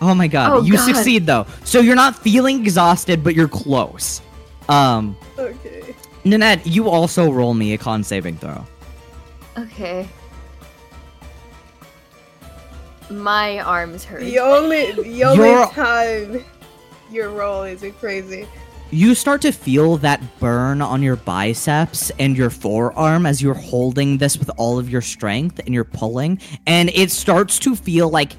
oh 0.00 0.14
my 0.14 0.26
god, 0.28 0.50
Oh, 0.52 0.62
you 0.62 0.74
God. 0.74 0.84
succeed 0.86 1.26
though. 1.26 1.46
So 1.64 1.80
you're 1.80 1.96
not 1.96 2.16
feeling 2.16 2.60
exhausted, 2.62 3.22
but 3.24 3.34
you're 3.34 3.48
close. 3.48 4.20
Um, 4.68 5.16
Okay. 5.38 5.94
Nanette, 6.24 6.66
you 6.66 6.88
also 6.90 7.30
roll 7.30 7.54
me 7.54 7.72
a 7.74 7.78
con 7.78 8.02
saving 8.02 8.36
throw. 8.38 8.66
okay. 9.56 10.08
My 13.10 13.60
arms 13.60 14.04
hurt. 14.04 14.20
The 14.20 14.38
only 14.40 14.92
the 14.92 15.24
only 15.24 15.48
Your- 15.48 15.66
time 15.70 16.44
your 17.10 17.30
roll 17.30 17.62
isn't 17.62 17.98
crazy. 17.98 18.46
You 18.90 19.14
start 19.14 19.42
to 19.42 19.52
feel 19.52 19.98
that 19.98 20.22
burn 20.40 20.80
on 20.80 21.02
your 21.02 21.16
biceps 21.16 22.10
and 22.18 22.36
your 22.36 22.48
forearm 22.48 23.26
as 23.26 23.42
you're 23.42 23.52
holding 23.54 24.16
this 24.16 24.38
with 24.38 24.50
all 24.56 24.78
of 24.78 24.88
your 24.88 25.02
strength 25.02 25.58
and 25.66 25.74
you're 25.74 25.84
pulling, 25.84 26.40
and 26.66 26.88
it 26.90 27.10
starts 27.10 27.58
to 27.60 27.76
feel 27.76 28.08
like 28.08 28.32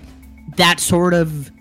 that 0.55 0.79
sort 0.79 1.13
of 1.13 1.51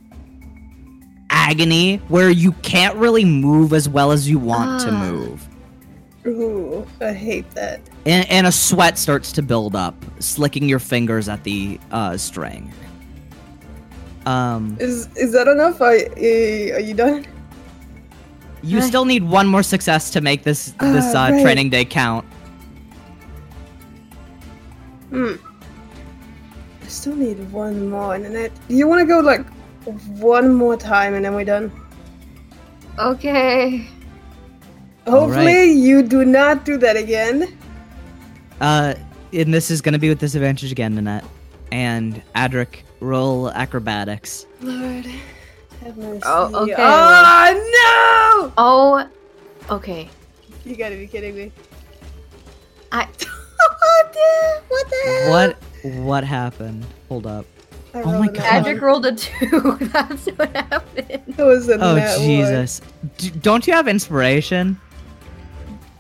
agony 1.30 1.96
where 2.08 2.30
you 2.30 2.52
can't 2.62 2.96
really 2.96 3.24
move 3.24 3.72
as 3.74 3.88
well 3.88 4.10
as 4.12 4.28
you 4.28 4.38
want 4.38 4.80
to 4.80 4.88
Ah. 4.90 5.10
move. 5.10 5.48
Ooh, 6.26 6.86
I 7.00 7.12
hate 7.12 7.50
that. 7.52 7.80
and, 8.06 8.28
and 8.30 8.46
a 8.46 8.52
sweat 8.52 8.98
starts 8.98 9.32
to 9.32 9.42
build 9.42 9.76
up, 9.76 9.94
slicking 10.18 10.68
your 10.68 10.78
fingers 10.78 11.28
at 11.28 11.44
the 11.44 11.78
uh, 11.90 12.16
string. 12.16 12.72
Um, 14.28 14.76
Is 14.78 15.08
is 15.16 15.32
that 15.32 15.48
enough? 15.48 15.80
Are, 15.80 15.96
uh, 15.96 16.76
are 16.76 16.84
you 16.88 16.94
done? 16.94 17.24
you 18.62 18.78
Right. 18.78 18.88
still 18.88 19.04
need 19.04 19.22
one 19.22 19.46
more 19.46 19.62
success 19.62 20.10
to 20.10 20.20
make 20.20 20.42
this 20.42 20.60
this 20.80 21.06
Ah, 21.14 21.26
uh, 21.26 21.30
right. 21.30 21.42
training 21.42 21.70
day 21.70 21.84
count. 21.84 22.24
Hmm. 25.10 25.34
I 26.84 26.88
still 26.88 27.16
need 27.16 27.38
one 27.52 27.88
more, 27.88 28.14
and 28.14 28.24
then 28.24 28.36
it, 28.36 28.52
you 28.68 28.86
want 28.88 29.00
to 29.00 29.06
go 29.06 29.20
like 29.20 29.44
one 30.32 30.52
more 30.52 30.76
time, 30.76 31.14
and 31.14 31.24
then 31.24 31.34
we're 31.34 31.44
done. 31.56 31.70
Okay. 32.98 33.86
Hopefully, 35.06 35.46
right. 35.68 35.76
you 35.86 36.02
do 36.02 36.24
not 36.24 36.64
do 36.66 36.76
that 36.78 36.96
again. 36.96 37.56
Uh, 38.60 38.94
and 39.32 39.54
this 39.54 39.70
is 39.70 39.80
gonna 39.80 39.98
be 39.98 40.08
with 40.10 40.18
disadvantage 40.18 40.70
again, 40.72 40.94
Nanette. 40.96 41.24
And 41.72 42.20
Adric, 42.34 42.82
roll 43.00 43.50
acrobatics. 43.50 44.46
Lord, 44.60 45.06
have 45.80 45.96
mercy. 45.96 46.22
Oh, 46.24 46.62
okay. 46.64 46.74
Oh 46.78 48.48
no! 48.48 48.52
Oh. 48.58 49.08
Okay. 49.70 50.08
You 50.64 50.76
gotta 50.76 50.96
be 50.96 51.06
kidding 51.06 51.34
me. 51.34 51.52
I. 52.92 53.06
oh 53.80 54.04
dear! 54.12 54.62
What 54.68 54.90
the 54.90 54.96
hell? 55.04 55.30
What 55.30 56.02
what 56.04 56.24
happened? 56.24 56.84
Hold 57.08 57.26
up. 57.26 57.46
I 57.94 58.02
Oh 58.02 58.12
my 58.12 58.12
rolled 58.12 58.28
a 58.28 58.32
nat 58.32 58.32
God. 58.32 58.44
Patrick 58.44 58.76
one. 58.80 58.84
rolled 58.86 59.06
a 59.06 59.14
two. 59.14 59.78
That's 59.92 60.26
what 60.26 60.54
happened. 60.56 61.34
It 61.38 61.42
was 61.42 61.68
a 61.68 61.76
Oh 61.76 61.94
nat 61.96 62.16
one. 62.16 62.20
Jesus! 62.26 62.80
D- 63.18 63.30
don't 63.30 63.66
you 63.66 63.72
have 63.74 63.88
inspiration? 63.88 64.78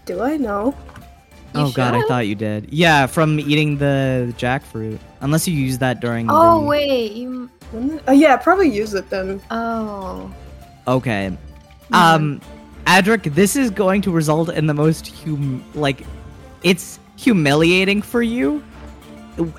Do 0.06 0.22
I 0.22 0.36
know? 0.36 0.74
You 1.54 1.60
oh 1.60 1.70
God, 1.72 1.94
I 1.94 2.02
thought 2.02 2.26
you 2.26 2.34
did. 2.34 2.72
Yeah, 2.72 3.06
from 3.06 3.40
eating 3.40 3.78
the 3.78 4.34
jackfruit. 4.36 4.98
Unless 5.20 5.48
you 5.48 5.54
use 5.54 5.78
that 5.78 6.00
during. 6.00 6.26
Oh 6.30 6.60
the... 6.60 6.66
wait, 6.66 7.12
you. 7.12 7.50
Oh 8.06 8.12
yeah, 8.12 8.36
probably 8.36 8.68
use 8.68 8.94
it 8.94 9.08
then. 9.10 9.40
Oh. 9.50 10.32
Okay. 10.86 11.36
Um, 11.92 12.40
Adric, 12.86 13.34
this 13.34 13.56
is 13.56 13.70
going 13.70 14.00
to 14.02 14.10
result 14.10 14.48
in 14.50 14.66
the 14.66 14.74
most 14.74 15.08
hum 15.22 15.64
like, 15.74 16.04
it's 16.62 16.98
humiliating 17.16 18.02
for 18.02 18.22
you. 18.22 18.62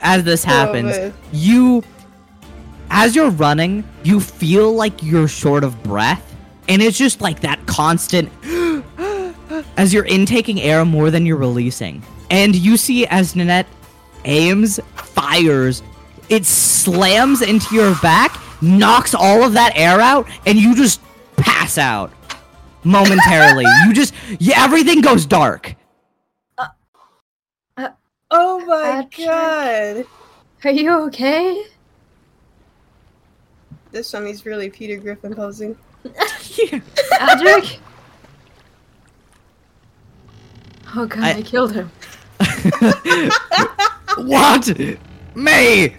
As 0.02 0.24
this 0.24 0.44
happens, 0.44 0.98
man. 0.98 1.14
you, 1.32 1.84
as 2.90 3.16
you're 3.16 3.30
running, 3.30 3.84
you 4.04 4.20
feel 4.20 4.74
like 4.74 5.02
you're 5.02 5.28
short 5.28 5.64
of 5.64 5.82
breath, 5.84 6.36
and 6.68 6.82
it's 6.82 6.98
just 6.98 7.22
like 7.22 7.40
that 7.42 7.66
constant, 7.66 8.30
as 9.78 9.94
you're 9.94 10.06
intaking 10.06 10.62
air 10.62 10.86
more 10.86 11.12
than 11.12 11.26
you're 11.26 11.38
releasing, 11.38 12.04
and 12.30 12.56
you 12.56 12.78
see 12.78 13.06
as 13.08 13.36
Nanette 13.36 13.68
aims, 14.26 14.80
fires, 14.96 15.82
it 16.30 16.46
slams 16.46 17.42
into 17.42 17.76
your 17.76 17.96
back, 18.02 18.40
knocks 18.62 19.14
all 19.14 19.44
of 19.44 19.54
that 19.54 19.74
air 19.76 20.00
out, 20.00 20.28
and 20.46 20.58
you 20.58 20.76
just 20.76 21.02
pass 21.38 21.78
out 21.78 22.12
momentarily. 22.84 23.66
you 23.88 23.94
just, 23.94 24.14
yeah, 24.40 24.64
everything 24.64 25.02
goes 25.02 25.26
dark. 25.26 25.76
Uh, 26.58 26.68
uh, 27.78 27.90
oh 28.32 28.60
my 28.66 29.08
Patrick. 29.10 29.26
god! 29.26 30.06
Are 30.66 30.72
you 30.72 30.92
okay? 31.08 31.66
This 33.92 34.14
one 34.14 34.28
is 34.28 34.46
really 34.46 34.70
Peter 34.70 34.98
Griffin 34.98 35.34
posing. 35.34 35.76
Adric? 36.06 37.80
Oh 40.96 41.06
god, 41.06 41.24
I- 41.24 41.34
I, 41.38 41.42
killed 41.42 41.74
him. 41.74 41.92
what? 44.18 44.70
May! 45.36 45.96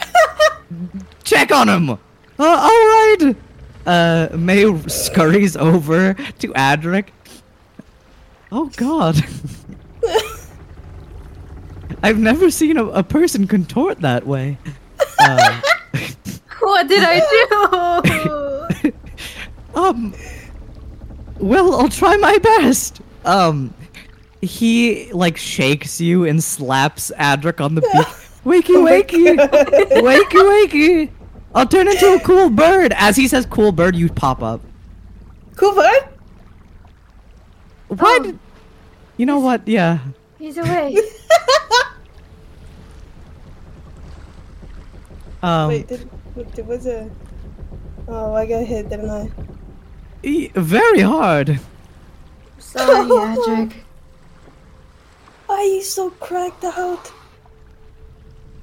Check 1.24 1.52
on 1.52 1.68
him! 1.68 1.90
Uh, 1.90 1.98
alright! 2.38 3.36
Uh, 3.86 4.28
May 4.36 4.64
scurries 4.88 5.56
over 5.56 6.14
to 6.14 6.48
Adric. 6.54 7.08
Oh 8.52 8.70
god. 8.76 9.16
I've 12.02 12.18
never 12.18 12.50
seen 12.50 12.76
a, 12.76 12.86
a 12.86 13.02
person 13.02 13.46
contort 13.46 14.00
that 14.00 14.26
way. 14.26 14.58
Uh, 15.18 15.60
What 16.60 16.88
did 16.88 17.02
I 17.02 17.20
do? 18.82 18.94
um, 19.74 20.14
well, 21.38 21.74
I'll 21.80 21.88
try 21.88 22.16
my 22.16 22.36
best. 22.38 23.00
Um, 23.24 23.72
he 24.42 25.12
like 25.12 25.36
shakes 25.36 26.00
you 26.00 26.24
and 26.24 26.42
slaps 26.42 27.10
Adric 27.18 27.60
on 27.64 27.74
the 27.74 27.82
beak. 27.82 27.90
Wakey, 28.44 28.70
Oh 28.74 28.82
my 28.82 29.02
wakey, 29.02 29.36
wakey, 30.00 30.66
wakey. 30.66 31.10
I'll 31.54 31.66
turn 31.66 31.86
into 31.88 32.14
a 32.14 32.20
cool 32.20 32.48
bird. 32.48 32.92
As 32.96 33.14
he 33.16 33.28
says 33.28 33.44
cool 33.44 33.70
bird, 33.70 33.94
you 33.94 34.08
pop 34.08 34.42
up. 34.42 34.62
Cool 35.56 35.74
bird. 35.74 36.02
What? 37.88 38.26
Oh. 38.26 38.38
You 39.18 39.26
know 39.26 39.40
what? 39.40 39.66
Yeah. 39.68 39.98
He's 40.38 40.56
away. 40.56 40.96
Um, 45.42 45.68
Wait, 45.68 45.88
did, 45.88 46.00
what- 46.34 46.52
there 46.52 46.64
was 46.64 46.86
a. 46.86 47.10
Oh, 48.08 48.34
I 48.34 48.44
got 48.46 48.64
hit, 48.64 48.88
didn't 48.90 49.08
I? 49.10 49.30
e- 50.22 50.50
very 50.54 51.00
hard. 51.00 51.58
Sorry, 52.58 53.08
Adric. 53.08 53.72
Why 55.50 55.56
are 55.56 55.64
you 55.64 55.82
so 55.82 56.10
cracked 56.10 56.62
out? 56.62 57.10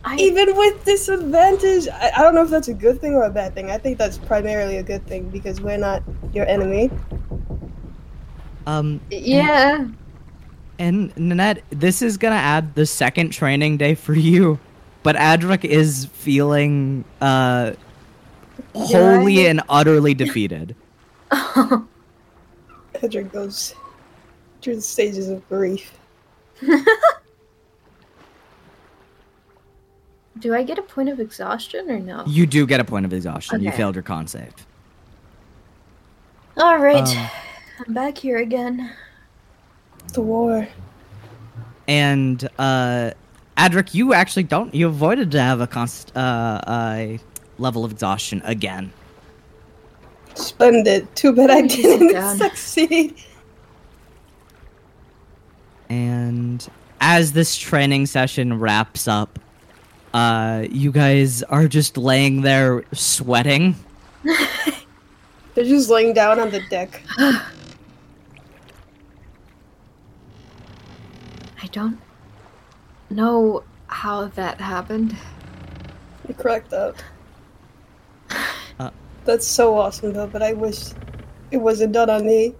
I 0.05 0.15
Even 0.15 0.55
with 0.55 0.85
disadvantage, 0.85 1.85
I, 1.89 2.11
I 2.15 2.21
don't 2.21 2.33
know 2.33 2.43
if 2.43 2.49
that's 2.49 2.69
a 2.69 2.73
good 2.73 3.01
thing 3.01 3.13
or 3.13 3.23
a 3.23 3.29
bad 3.29 3.53
thing. 3.53 3.69
I 3.69 3.77
think 3.77 3.97
that's 3.97 4.17
primarily 4.17 4.77
a 4.77 4.83
good 4.83 5.05
thing 5.05 5.27
because 5.29 5.59
we're 5.59 5.77
not 5.77 6.01
your 6.31 6.45
enemy. 6.45 6.89
Um, 8.65 9.01
yeah. 9.11 9.85
and 10.79 11.11
Nanette, 11.17 11.61
this 11.71 12.01
is 12.01 12.15
gonna 12.15 12.35
add 12.35 12.73
the 12.75 12.85
second 12.85 13.31
training 13.31 13.75
day 13.75 13.93
for 13.93 14.13
you, 14.13 14.57
but 15.03 15.17
Adric 15.17 15.65
is 15.65 16.05
feeling 16.13 17.03
uh 17.19 17.73
wholly 18.73 19.43
Yeah. 19.43 19.49
and 19.49 19.61
utterly 19.67 20.13
defeated. 20.13 20.73
Adric 21.31 23.29
goes 23.33 23.75
through 24.61 24.77
the 24.77 24.81
stages 24.81 25.27
of 25.27 25.45
grief. 25.49 25.91
Do 30.39 30.53
I 30.53 30.63
get 30.63 30.77
a 30.77 30.83
point 30.83 31.09
of 31.09 31.19
exhaustion 31.19 31.89
or 31.89 31.99
no? 31.99 32.23
You 32.27 32.45
do 32.45 32.67
get 32.67 32.79
a 32.79 32.83
point 32.83 33.05
of 33.05 33.13
exhaustion. 33.13 33.61
You 33.61 33.71
failed 33.71 33.95
your 33.95 34.03
con 34.03 34.27
save. 34.27 34.53
All 36.57 36.77
right, 36.77 37.07
Um, 37.07 37.29
I'm 37.87 37.93
back 37.93 38.17
here 38.17 38.37
again. 38.37 38.91
The 40.13 40.21
war. 40.21 40.67
And 41.87 42.47
uh 42.59 43.11
Adric, 43.57 43.93
you 43.93 44.13
actually 44.13 44.43
don't 44.43 44.73
you 44.73 44.87
avoided 44.87 45.31
to 45.31 45.41
have 45.41 45.61
a 45.61 45.67
const 45.67 46.15
uh 46.15 46.61
a 46.67 47.19
level 47.57 47.85
of 47.85 47.91
exhaustion 47.91 48.41
again. 48.45 48.91
Splendid. 50.35 51.13
Too 51.15 51.33
bad 51.33 51.49
I 51.49 51.61
Let 51.61 51.63
me 51.63 51.69
sit 51.69 51.99
didn't 51.99 52.37
succeed. 52.37 53.15
And 55.89 56.67
as 56.99 57.33
this 57.33 57.55
training 57.55 58.05
session 58.07 58.59
wraps 58.59 59.07
up, 59.07 59.39
uh 60.13 60.65
you 60.69 60.91
guys 60.91 61.43
are 61.43 61.67
just 61.67 61.97
laying 61.97 62.41
there 62.41 62.83
sweating. 62.93 63.75
They're 64.23 65.65
just 65.65 65.89
laying 65.89 66.13
down 66.13 66.39
on 66.39 66.51
the 66.51 66.61
deck. 66.69 67.01
I 67.17 67.41
don't 71.71 71.99
know 73.09 73.63
how 73.87 74.25
that 74.27 74.61
happened. 74.61 75.15
You 76.27 76.33
cracked 76.35 76.73
up. 76.73 76.97
Uh. 78.79 78.91
That's 79.25 79.47
so 79.47 79.75
awesome 79.75 80.13
though, 80.13 80.27
but 80.27 80.43
I 80.43 80.53
wish 80.53 80.91
it 81.49 81.57
wasn't 81.57 81.93
done 81.93 82.11
on 82.11 82.27
me. 82.27 82.53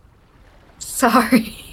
Sorry. 0.78 1.69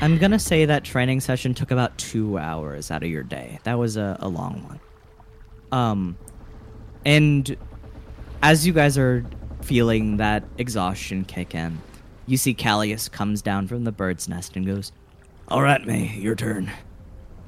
I'm 0.00 0.16
gonna 0.18 0.38
say 0.38 0.64
that 0.64 0.82
training 0.84 1.20
session 1.20 1.52
took 1.52 1.70
about 1.70 1.96
two 1.98 2.38
hours 2.38 2.90
out 2.90 3.02
of 3.02 3.10
your 3.10 3.22
day. 3.22 3.58
That 3.64 3.78
was 3.78 3.96
a, 3.96 4.16
a 4.20 4.28
long 4.28 4.64
one. 4.64 4.80
Um, 5.72 6.16
and 7.04 7.56
as 8.42 8.66
you 8.66 8.72
guys 8.72 8.96
are 8.96 9.24
feeling 9.60 10.16
that 10.16 10.44
exhaustion 10.56 11.24
kick 11.24 11.54
in, 11.54 11.78
you 12.26 12.38
see 12.38 12.54
Callius 12.54 13.10
comes 13.10 13.42
down 13.42 13.68
from 13.68 13.84
the 13.84 13.92
bird's 13.92 14.26
nest 14.26 14.56
and 14.56 14.66
goes, 14.66 14.90
"All 15.48 15.60
right, 15.60 15.84
May, 15.86 16.14
your 16.16 16.34
turn." 16.34 16.70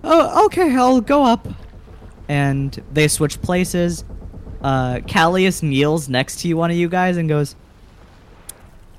Oh, 0.05 0.46
okay, 0.46 0.76
I'll 0.76 1.00
go 1.00 1.24
up. 1.24 1.48
And 2.28 2.82
they 2.92 3.09
switch 3.09 3.40
places. 3.40 4.05
Uh, 4.61 4.96
Callius 4.96 5.62
kneels 5.62 6.09
next 6.09 6.40
to 6.40 6.48
you, 6.48 6.57
one 6.57 6.70
of 6.70 6.76
you 6.76 6.88
guys, 6.88 7.16
and 7.16 7.28
goes, 7.28 7.57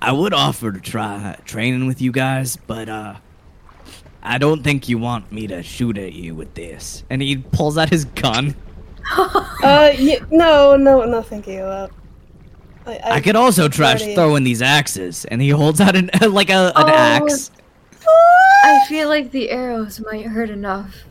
I 0.02 0.12
would 0.12 0.34
offer 0.34 0.72
to 0.72 0.82
try 0.82 1.38
training 1.46 1.88
with 1.88 2.02
you 2.02 2.12
guys, 2.12 2.58
but 2.58 2.90
uh 2.90 3.16
I 4.26 4.38
don't 4.38 4.64
think 4.64 4.88
you 4.90 4.98
want 4.98 5.32
me 5.32 5.48
to 5.48 5.62
shoot 5.62 5.98
at 5.98 6.14
you 6.14 6.34
with 6.34 6.54
this. 6.54 7.04
And 7.10 7.22
he 7.22 7.38
pulls 7.38 7.78
out 7.78 7.90
his 7.90 8.06
gun. 8.06 8.56
Uh, 9.64 9.94
yeah, 9.98 10.18
no, 10.32 10.76
no, 10.76 11.04
no, 11.06 11.22
thank 11.22 11.46
you. 11.48 11.60
Uh, 11.62 11.88
I, 12.86 13.00
I, 13.04 13.22
could 13.22 13.36
also 13.38 13.68
try 13.70 13.92
already- 13.92 14.14
throwing 14.16 14.44
these 14.44 14.62
axes. 14.62 15.24
And 15.26 15.42
he 15.42 15.50
holds 15.50 15.80
out 15.80 15.96
an 15.96 16.10
like 16.32 16.50
a, 16.50 16.68
an 16.68 16.72
Oh. 16.76 16.88
axe. 16.90 17.52
I 18.66 18.86
feel 18.90 19.08
like 19.10 19.32
the 19.32 19.50
arrows 19.52 20.02
might 20.12 20.26
hurt 20.26 20.50
enough. 20.50 21.04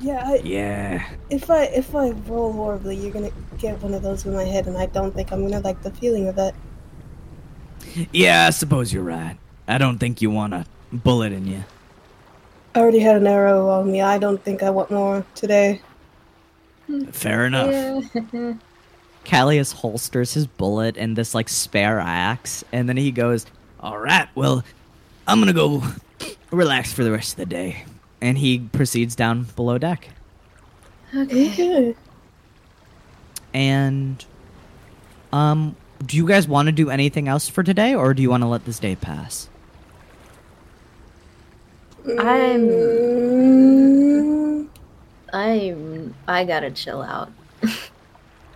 Yeah, 0.00 0.22
I, 0.24 0.36
Yeah. 0.44 1.06
if 1.30 1.50
I 1.50 1.64
if 1.64 1.94
I 1.94 2.10
roll 2.10 2.52
horribly, 2.52 2.96
you're 2.96 3.12
gonna 3.12 3.32
get 3.58 3.80
one 3.82 3.92
of 3.94 4.02
those 4.02 4.24
in 4.24 4.32
my 4.34 4.44
head, 4.44 4.66
and 4.66 4.76
I 4.78 4.86
don't 4.86 5.14
think 5.14 5.32
I'm 5.32 5.42
gonna 5.42 5.60
like 5.60 5.82
the 5.82 5.90
feeling 5.90 6.28
of 6.28 6.36
that. 6.36 6.54
Yeah, 8.12 8.46
I 8.46 8.50
suppose 8.50 8.92
you're 8.92 9.02
right. 9.02 9.36
I 9.68 9.78
don't 9.78 9.98
think 9.98 10.20
you 10.22 10.30
want 10.30 10.54
a 10.54 10.66
bullet 10.92 11.32
in 11.32 11.46
you. 11.46 11.64
I 12.76 12.80
already 12.80 12.98
had 12.98 13.16
an 13.16 13.26
arrow 13.26 13.70
on 13.70 13.90
me. 13.90 14.02
I 14.02 14.18
don't 14.18 14.42
think 14.42 14.62
I 14.62 14.68
want 14.68 14.90
more 14.90 15.24
today. 15.34 15.80
Fair 17.10 17.46
enough. 17.46 17.70
Yeah. 18.12 18.52
Callius 19.24 19.72
holsters 19.72 20.34
his 20.34 20.46
bullet 20.46 20.98
and 20.98 21.16
this 21.16 21.34
like 21.34 21.48
spare 21.48 21.98
axe, 21.98 22.64
and 22.72 22.86
then 22.86 22.98
he 22.98 23.10
goes, 23.12 23.46
"All 23.80 23.98
right, 23.98 24.28
well, 24.34 24.62
I'm 25.26 25.38
gonna 25.40 25.54
go 25.54 25.82
relax 26.50 26.92
for 26.92 27.02
the 27.02 27.10
rest 27.10 27.32
of 27.32 27.36
the 27.38 27.46
day." 27.46 27.84
And 28.20 28.36
he 28.36 28.58
proceeds 28.58 29.16
down 29.16 29.44
below 29.56 29.78
deck. 29.78 30.10
okay. 31.14 31.48
Okay. 31.48 31.96
And, 33.54 34.22
um, 35.32 35.76
do 36.04 36.18
you 36.18 36.28
guys 36.28 36.46
want 36.46 36.66
to 36.66 36.72
do 36.72 36.90
anything 36.90 37.26
else 37.26 37.48
for 37.48 37.62
today, 37.62 37.94
or 37.94 38.12
do 38.12 38.20
you 38.20 38.28
want 38.28 38.42
to 38.42 38.48
let 38.48 38.66
this 38.66 38.78
day 38.78 38.96
pass? 38.96 39.48
I'm- 42.18 42.70
I'm. 45.32 46.14
I 46.28 46.44
gotta 46.44 46.70
chill 46.70 47.02
out. 47.02 47.30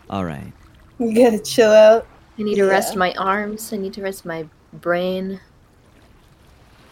All 0.09 0.25
right. 0.25 0.53
you 0.99 1.15
gotta 1.15 1.39
chill 1.39 1.71
out. 1.71 2.07
I 2.39 2.43
need 2.43 2.55
to 2.57 2.65
rest 2.65 2.97
my 2.97 3.13
arms. 3.15 3.73
I 3.73 3.77
need 3.77 3.93
to 3.95 4.03
rest 4.03 4.25
my 4.25 4.47
brain. 4.75 5.41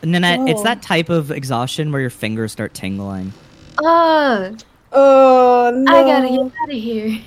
Nanette, 0.03 0.49
it's 0.49 0.61
Oh. 0.61 0.65
that 0.65 0.83
type 0.83 1.09
of 1.09 1.31
exhaustion 1.31 1.91
where 1.91 2.01
your 2.01 2.11
fingers 2.11 2.53
start 2.53 2.75
tingling. 2.75 3.33
Ah, 3.83 4.51
Oh 4.93 5.71
no! 5.75 5.93
I 5.93 6.03
gotta 6.03 6.29
get 6.29 6.53
out 6.63 6.71
of 6.71 6.77
here. 6.77 7.21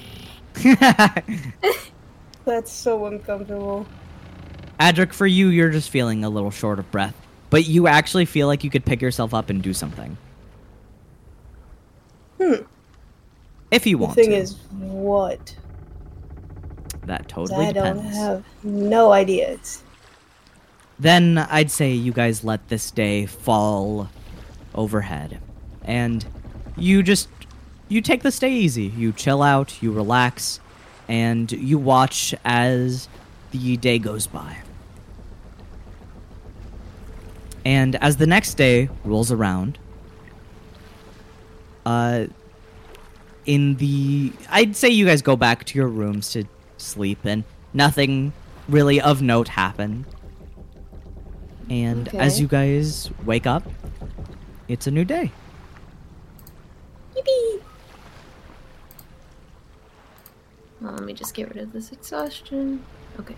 That's 2.46 2.72
so 2.72 3.06
uncomfortable. 3.06 3.86
Adric, 4.80 5.14
for 5.14 5.28
you, 5.28 5.48
you're 5.50 5.70
just 5.70 5.90
feeling 5.92 6.24
a 6.24 6.30
little 6.30 6.50
short 6.52 6.80
of 6.80 6.90
breath, 6.92 7.16
but 7.52 7.68
you 7.68 7.86
actually 7.86 8.26
feel 8.26 8.48
like 8.48 8.64
you 8.64 8.72
could 8.72 8.86
pick 8.86 9.02
yourself 9.02 9.36
up 9.36 9.52
and 9.52 9.62
do 9.62 9.74
something. 9.74 10.18
Hmm. 12.42 12.64
If 13.70 13.86
you 13.86 14.00
want. 14.00 14.16
The 14.16 14.24
thing 14.24 14.32
to. 14.32 14.38
is, 14.38 14.56
what? 14.72 15.56
That 17.06 17.28
totally 17.28 17.68
I 17.68 17.72
don't 17.74 18.00
have 18.00 18.44
no 18.64 19.12
ideas. 19.12 19.84
Then 20.98 21.38
I'd 21.38 21.70
say 21.70 21.92
you 21.92 22.14
guys 22.14 22.44
let 22.44 22.70
this 22.70 22.90
day 22.90 23.26
fall 23.26 24.10
overhead. 24.74 25.40
And 25.84 26.26
you 26.78 27.04
just 27.04 27.28
you 27.90 28.02
take 28.02 28.24
this 28.24 28.40
day 28.40 28.54
easy. 28.54 28.86
You 28.86 29.12
chill 29.12 29.42
out, 29.42 29.84
you 29.84 29.92
relax, 29.92 30.62
and 31.10 31.52
you 31.52 31.78
watch 31.78 32.34
as 32.46 33.10
the 33.52 33.76
day 33.78 34.00
goes 34.00 34.28
by. 34.28 34.58
And 37.64 37.96
as 37.98 38.18
the 38.18 38.28
next 38.28 38.56
day 38.56 38.90
rolls 39.04 39.32
around, 39.32 39.78
uh 41.86 42.26
in 43.46 43.76
the 43.76 44.32
I'd 44.50 44.76
say 44.76 44.90
you 44.90 45.06
guys 45.06 45.22
go 45.22 45.36
back 45.36 45.64
to 45.66 45.78
your 45.78 45.88
rooms 45.88 46.32
to 46.32 46.46
sleep 46.78 47.20
and 47.24 47.44
nothing 47.74 48.34
really 48.68 49.02
of 49.02 49.22
note 49.22 49.48
happened. 49.48 50.06
And 51.70 52.14
as 52.16 52.40
you 52.40 52.48
guys 52.48 53.10
wake 53.26 53.48
up, 53.48 53.64
it's 54.68 54.88
a 54.88 54.92
new 54.92 55.06
day. 55.06 55.32
Yippee! 57.16 57.62
Well, 60.82 60.94
let 60.94 61.04
me 61.04 61.14
just 61.14 61.34
get 61.34 61.48
rid 61.50 61.64
of 61.64 61.72
this 61.72 61.92
exhaustion. 61.92 62.84
Okay. 63.20 63.36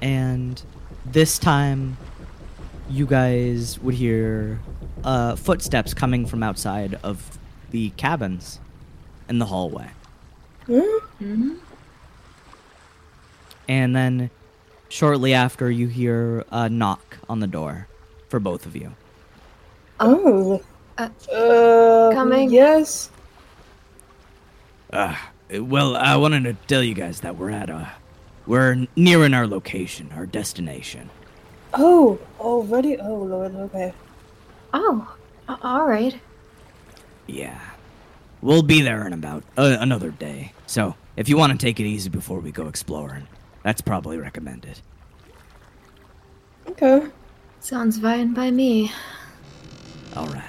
And 0.00 0.62
this 1.06 1.38
time, 1.38 1.96
you 2.92 3.06
guys 3.06 3.78
would 3.80 3.94
hear 3.94 4.60
uh, 5.02 5.34
footsteps 5.36 5.94
coming 5.94 6.26
from 6.26 6.42
outside 6.42 6.98
of 7.02 7.38
the 7.70 7.90
cabins 7.90 8.60
in 9.28 9.38
the 9.38 9.46
hallway. 9.46 9.88
Hmm? 10.66 10.80
hmm 11.18 11.54
And 13.66 13.96
then 13.96 14.30
shortly 14.90 15.32
after, 15.32 15.70
you 15.70 15.88
hear 15.88 16.44
a 16.52 16.68
knock 16.68 17.16
on 17.28 17.40
the 17.40 17.46
door 17.46 17.88
for 18.28 18.38
both 18.38 18.66
of 18.66 18.76
you. 18.76 18.94
Oh. 19.98 20.62
Uh, 20.98 21.08
Uh, 21.32 22.10
coming. 22.12 22.50
Yes. 22.50 23.10
Uh, 24.92 25.16
well, 25.50 25.96
I 25.96 26.16
wanted 26.16 26.44
to 26.44 26.52
tell 26.66 26.82
you 26.82 26.92
guys 26.92 27.20
that 27.20 27.36
we're 27.36 27.50
at 27.50 27.70
uh 27.70 27.86
we're 28.46 28.86
nearing 28.96 29.32
our 29.32 29.46
location, 29.46 30.10
our 30.14 30.26
destination. 30.26 31.08
Oh, 31.74 32.18
already? 32.38 32.98
Oh, 32.98 33.16
Lord, 33.16 33.54
okay. 33.54 33.92
Oh, 34.74 35.14
all 35.48 35.86
right. 35.86 36.18
Yeah. 37.26 37.60
We'll 38.40 38.62
be 38.62 38.82
there 38.82 39.06
in 39.06 39.12
about 39.12 39.44
uh, 39.56 39.76
another 39.80 40.10
day. 40.10 40.52
So, 40.66 40.96
if 41.16 41.28
you 41.28 41.36
want 41.36 41.52
to 41.52 41.58
take 41.58 41.78
it 41.78 41.84
easy 41.84 42.10
before 42.10 42.40
we 42.40 42.50
go 42.50 42.66
exploring, 42.66 43.28
that's 43.62 43.80
probably 43.80 44.18
recommended. 44.18 44.80
Okay. 46.68 47.06
Sounds 47.60 47.98
fine 47.98 48.34
by 48.34 48.50
me. 48.50 48.90
All 50.16 50.26
right. 50.26 50.42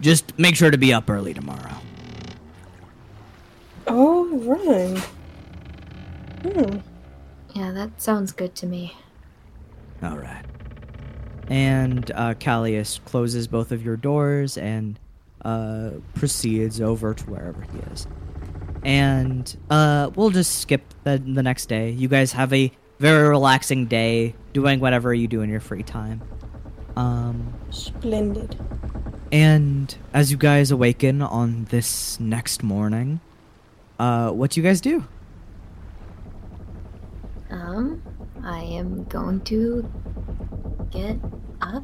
Just 0.00 0.38
make 0.38 0.56
sure 0.56 0.70
to 0.70 0.78
be 0.78 0.92
up 0.92 1.08
early 1.08 1.32
tomorrow. 1.32 1.74
All 3.86 4.26
right. 4.26 4.98
Hmm. 6.42 6.78
Yeah, 7.54 7.72
that 7.72 8.02
sounds 8.02 8.32
good 8.32 8.54
to 8.56 8.66
me. 8.66 8.94
All 10.02 10.16
right. 10.16 10.44
And 11.48 12.10
uh, 12.12 12.34
Callius 12.34 13.02
closes 13.04 13.46
both 13.46 13.72
of 13.72 13.84
your 13.84 13.96
doors 13.96 14.58
and 14.58 14.98
uh, 15.44 15.90
proceeds 16.14 16.80
over 16.80 17.14
to 17.14 17.24
wherever 17.30 17.62
he 17.62 17.78
is. 17.92 18.06
And 18.84 19.56
uh, 19.70 20.10
we'll 20.14 20.30
just 20.30 20.60
skip 20.60 20.82
the, 21.04 21.18
the 21.18 21.42
next 21.42 21.66
day. 21.66 21.90
You 21.90 22.08
guys 22.08 22.32
have 22.32 22.52
a 22.52 22.70
very 22.98 23.28
relaxing 23.28 23.86
day, 23.86 24.34
doing 24.52 24.80
whatever 24.80 25.12
you 25.14 25.28
do 25.28 25.42
in 25.42 25.50
your 25.50 25.60
free 25.60 25.82
time. 25.82 26.22
Um, 26.96 27.52
Splendid. 27.70 28.58
and 29.30 29.94
as 30.14 30.30
you 30.30 30.36
guys 30.38 30.70
awaken 30.70 31.20
on 31.20 31.64
this 31.66 32.18
next 32.18 32.62
morning, 32.62 33.20
uh, 33.98 34.30
what 34.30 34.52
do 34.52 34.60
you 34.60 34.66
guys 34.66 34.80
do? 34.80 35.04
Um, 37.50 38.02
I 38.46 38.60
am 38.60 39.02
going 39.04 39.40
to 39.40 39.90
get 40.92 41.16
up. 41.60 41.82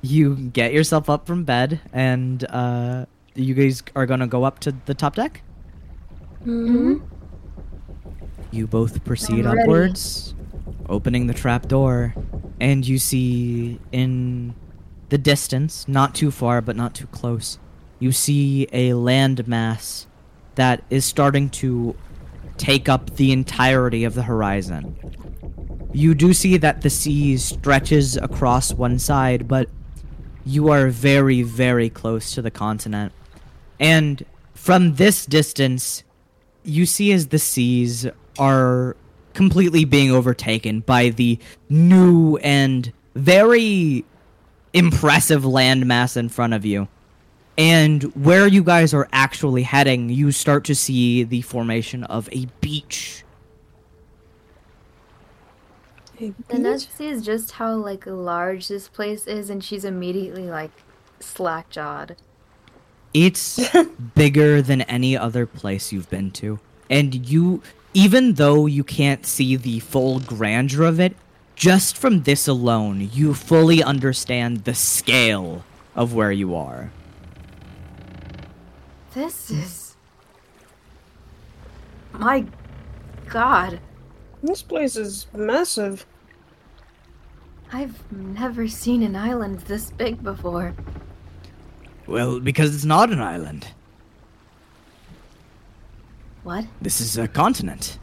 You 0.00 0.36
get 0.36 0.72
yourself 0.72 1.10
up 1.10 1.26
from 1.26 1.44
bed, 1.44 1.80
and 1.92 2.42
uh, 2.48 3.04
you 3.34 3.52
guys 3.52 3.82
are 3.94 4.06
gonna 4.06 4.26
go 4.26 4.44
up 4.44 4.60
to 4.60 4.74
the 4.86 4.94
top 4.94 5.16
deck. 5.16 5.42
Mm-hmm. 6.40 7.04
You 8.50 8.66
both 8.66 9.04
proceed 9.04 9.44
I'm 9.46 9.56
ready. 9.56 9.60
upwards, 9.60 10.34
opening 10.88 11.26
the 11.26 11.34
trap 11.34 11.68
door, 11.68 12.14
and 12.58 12.86
you 12.86 12.98
see 12.98 13.78
in 13.92 14.54
the 15.10 15.18
distance, 15.18 15.86
not 15.86 16.14
too 16.14 16.30
far 16.30 16.62
but 16.62 16.76
not 16.76 16.94
too 16.94 17.08
close, 17.08 17.58
you 17.98 18.10
see 18.10 18.68
a 18.72 18.90
landmass 18.92 20.06
that 20.54 20.82
is 20.88 21.04
starting 21.04 21.50
to 21.50 21.94
take 22.58 22.88
up 22.88 23.16
the 23.16 23.32
entirety 23.32 24.04
of 24.04 24.14
the 24.14 24.22
horizon. 24.22 24.96
You 25.92 26.14
do 26.14 26.32
see 26.34 26.56
that 26.58 26.82
the 26.82 26.90
sea 26.90 27.36
stretches 27.38 28.16
across 28.16 28.72
one 28.72 28.98
side, 28.98 29.48
but 29.48 29.68
you 30.44 30.68
are 30.70 30.88
very, 30.88 31.42
very 31.42 31.88
close 31.88 32.32
to 32.32 32.42
the 32.42 32.50
continent. 32.50 33.12
And 33.80 34.24
from 34.54 34.94
this 34.96 35.26
distance, 35.26 36.04
you 36.62 36.86
see 36.86 37.12
as 37.12 37.28
the 37.28 37.38
seas 37.38 38.06
are 38.38 38.96
completely 39.34 39.84
being 39.84 40.10
overtaken 40.10 40.80
by 40.80 41.10
the 41.10 41.38
new 41.68 42.36
and 42.38 42.92
very 43.14 44.04
impressive 44.72 45.42
landmass 45.42 46.16
in 46.16 46.28
front 46.28 46.54
of 46.54 46.64
you. 46.64 46.88
And 47.58 48.04
where 48.14 48.46
you 48.46 48.62
guys 48.62 48.92
are 48.94 49.08
actually 49.12 49.62
heading, 49.62 50.10
you 50.10 50.32
start 50.32 50.64
to 50.64 50.74
see 50.74 51.24
the 51.24 51.42
formation 51.42 52.04
of 52.04 52.28
a 52.32 52.46
beach. 52.60 53.24
Hey, 56.14 56.34
The 56.48 56.58
bitch. 56.58 56.58
Ned 56.58 56.80
sees 56.80 57.22
just 57.24 57.52
how 57.52 57.74
like 57.76 58.06
large 58.06 58.68
this 58.68 58.88
place 58.88 59.26
is, 59.26 59.50
and 59.50 59.62
she's 59.64 59.84
immediately 59.84 60.48
like 60.48 60.84
slack 61.20 61.70
jawed. 61.70 62.16
It's 63.14 63.60
bigger 64.14 64.62
than 64.62 64.82
any 64.82 65.16
other 65.16 65.46
place 65.46 65.92
you've 65.92 66.10
been 66.10 66.30
to. 66.32 66.60
And 66.90 67.28
you, 67.28 67.62
even 67.94 68.34
though 68.34 68.66
you 68.66 68.84
can't 68.84 69.26
see 69.26 69.56
the 69.56 69.80
full 69.80 70.20
grandeur 70.20 70.84
of 70.84 71.00
it, 71.00 71.16
just 71.54 71.96
from 71.96 72.24
this 72.24 72.46
alone, 72.48 73.10
you 73.12 73.34
fully 73.34 73.82
understand 73.82 74.64
the 74.64 74.74
scale 74.74 75.64
of 75.94 76.14
where 76.14 76.32
you 76.32 76.54
are. 76.54 76.92
This 79.16 79.50
is. 79.50 79.96
My 82.12 82.44
God, 83.30 83.80
This 84.42 84.60
place 84.60 84.94
is 84.94 85.26
massive. 85.32 86.04
I've 87.72 88.12
never 88.12 88.68
seen 88.68 89.02
an 89.02 89.16
island 89.16 89.60
this 89.60 89.90
big 89.90 90.22
before. 90.22 90.74
Well, 92.06 92.40
because 92.40 92.74
it's 92.74 92.84
not 92.84 93.10
an 93.10 93.22
island. 93.22 93.68
What? 96.42 96.66
This 96.82 97.00
is 97.00 97.16
a 97.16 97.26
continent. 97.26 97.98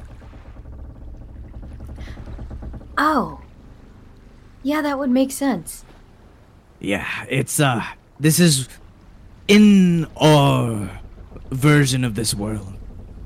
Oh. 2.98 3.40
Yeah, 4.64 4.82
that 4.82 4.98
would 4.98 5.12
make 5.12 5.30
sense. 5.30 5.86
Yeah, 6.80 7.08
it's, 7.30 7.60
uh, 7.60 7.84
this 8.20 8.40
is 8.40 8.68
in 9.48 10.08
our 10.18 11.03
version 11.54 12.04
of 12.04 12.16
this 12.16 12.34
world. 12.34 12.74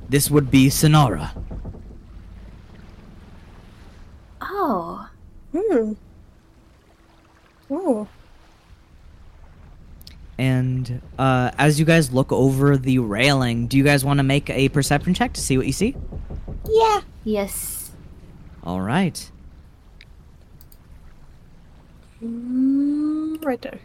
This 0.10 0.30
would 0.30 0.50
be 0.52 0.68
Sonara. 0.68 1.32
Oh. 4.42 5.10
Hmm. 5.56 5.94
Oh. 7.70 8.08
And 10.38 11.02
uh, 11.18 11.52
as 11.58 11.80
you 11.80 11.86
guys 11.86 12.14
look 12.14 12.32
over 12.32 12.78
the 12.78 13.00
railing, 13.00 13.68
do 13.68 13.76
you 13.78 13.84
guys 13.84 14.06
want 14.06 14.20
to 14.20 14.24
make 14.24 14.50
a 14.50 14.70
perception 14.70 15.14
check 15.14 15.34
to 15.34 15.42
see 15.42 15.58
what 15.58 15.66
you 15.66 15.74
see? 15.74 15.96
Yeah. 16.70 17.02
Yes. 17.24 17.92
All 18.64 18.82
right. 18.82 19.32
Mm, 22.24 23.44
right 23.44 23.62
there. 23.62 23.80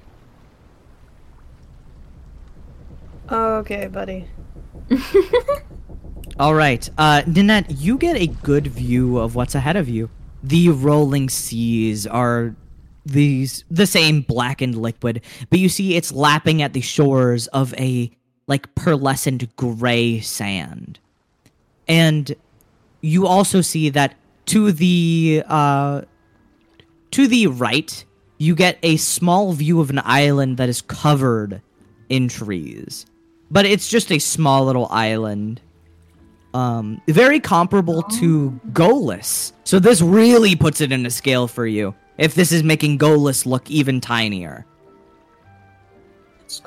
Okay, 3.33 3.87
buddy. 3.87 4.29
All 6.39 6.55
right. 6.55 6.89
Uh, 6.99 7.23
Nanette, 7.27 7.71
you 7.71 7.97
get 7.97 8.17
a 8.17 8.27
good 8.27 8.67
view 8.67 9.19
of 9.19 9.35
what's 9.35 9.55
ahead 9.55 9.77
of 9.77 9.89
you. 9.89 10.11
The 10.43 10.69
rolling 10.69 11.31
seas 11.31 12.07
are 12.07 12.55
these 13.07 13.65
the 13.71 13.87
same 13.87 14.21
blackened 14.21 14.77
liquid, 14.77 15.23
but 15.49 15.59
you 15.59 15.69
see 15.69 15.97
it's 15.97 16.13
lapping 16.13 16.61
at 16.61 16.75
the 16.75 16.81
shores 16.83 17.47
of 17.49 17.73
a 17.75 18.11
like 18.47 18.73
pearlescent 18.75 19.49
gray 19.57 20.21
sand. 20.21 20.99
And 21.89 22.35
you 23.01 23.27
also 23.27 23.61
see 23.61 23.89
that 23.91 24.15
to 24.47 24.73
the 24.73 25.43
uh 25.49 26.03
to 27.13 27.27
the 27.27 27.47
right, 27.47 28.05
you 28.37 28.55
get 28.55 28.79
a 28.83 28.99
small 28.99 29.53
view 29.53 29.81
of 29.81 29.89
an 29.89 30.01
island 30.05 30.59
that 30.59 30.69
is 30.69 30.83
covered 30.83 31.63
in 32.09 32.29
trees. 32.29 33.07
But 33.53 33.67
it's 33.67 33.87
just 33.87 34.11
a 34.11 34.19
small 34.19 34.65
little 34.65 34.89
island. 34.91 35.61
Um, 36.55 37.01
very 37.07 37.39
comparable 37.39 38.03
to 38.03 38.59
Golis. 38.73 39.53
So 39.65 39.79
this 39.79 40.01
really 40.01 40.57
puts 40.57 40.81
it 40.81 40.91
in 40.91 41.05
a 41.05 41.11
scale 41.11 41.47
for 41.47 41.67
you. 41.67 41.95
If 42.17 42.35
this 42.35 42.51
is 42.51 42.63
making 42.63 42.99
Golis 42.99 43.47
look 43.47 43.71
even 43.71 44.01
tinier. 44.01 44.65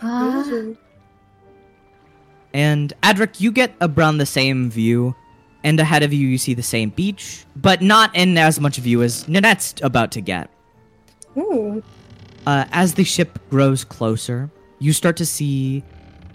Ah. 0.02 0.46
And 2.54 2.94
Adric, 3.04 3.42
you 3.42 3.52
get 3.52 3.74
around 3.82 4.18
the 4.18 4.26
same 4.26 4.70
view, 4.70 5.16
and 5.64 5.80
ahead 5.80 6.04
of 6.04 6.14
you, 6.14 6.28
you 6.28 6.38
see 6.38 6.54
the 6.54 6.64
same 6.64 6.90
beach, 6.90 7.46
but 7.56 7.82
not 7.82 8.16
in 8.16 8.38
as 8.38 8.60
much 8.60 8.78
view 8.78 9.02
as 9.02 9.26
Nanette's 9.26 9.82
about 9.82 10.12
to 10.12 10.22
get. 10.22 10.50
Ooh. 11.36 11.84
Uh, 12.48 12.66
as 12.72 12.94
the 12.94 13.04
ship 13.04 13.40
grows 13.50 13.84
closer, 13.84 14.50
you 14.80 14.94
start 14.94 15.18
to 15.18 15.26
see 15.26 15.84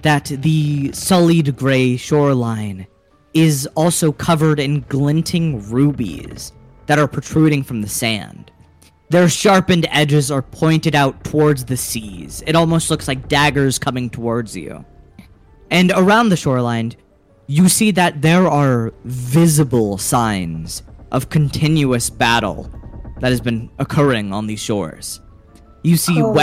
that 0.02 0.26
the 0.26 0.92
sullied 0.92 1.56
gray 1.56 1.96
shoreline 1.96 2.86
is 3.34 3.66
also 3.74 4.12
covered 4.12 4.58
in 4.58 4.80
glinting 4.88 5.68
rubies 5.70 6.52
that 6.86 6.98
are 6.98 7.08
protruding 7.08 7.62
from 7.62 7.82
the 7.82 7.88
sand. 7.88 8.50
Their 9.10 9.28
sharpened 9.28 9.86
edges 9.90 10.30
are 10.30 10.42
pointed 10.42 10.94
out 10.94 11.24
towards 11.24 11.64
the 11.64 11.76
seas. 11.76 12.42
It 12.46 12.56
almost 12.56 12.90
looks 12.90 13.08
like 13.08 13.28
daggers 13.28 13.78
coming 13.78 14.08
towards 14.08 14.56
you. 14.56 14.84
And 15.70 15.92
around 15.94 16.28
the 16.28 16.36
shoreline, 16.36 16.94
you 17.46 17.68
see 17.68 17.90
that 17.92 18.22
there 18.22 18.46
are 18.46 18.92
visible 19.04 19.98
signs 19.98 20.82
of 21.10 21.28
continuous 21.28 22.08
battle 22.08 22.70
that 23.20 23.30
has 23.30 23.40
been 23.40 23.70
occurring 23.78 24.32
on 24.32 24.46
these 24.46 24.60
shores. 24.60 25.20
You 25.82 25.96
see 25.96 26.20
Oh, 26.20 26.26
Lord. 26.26 26.36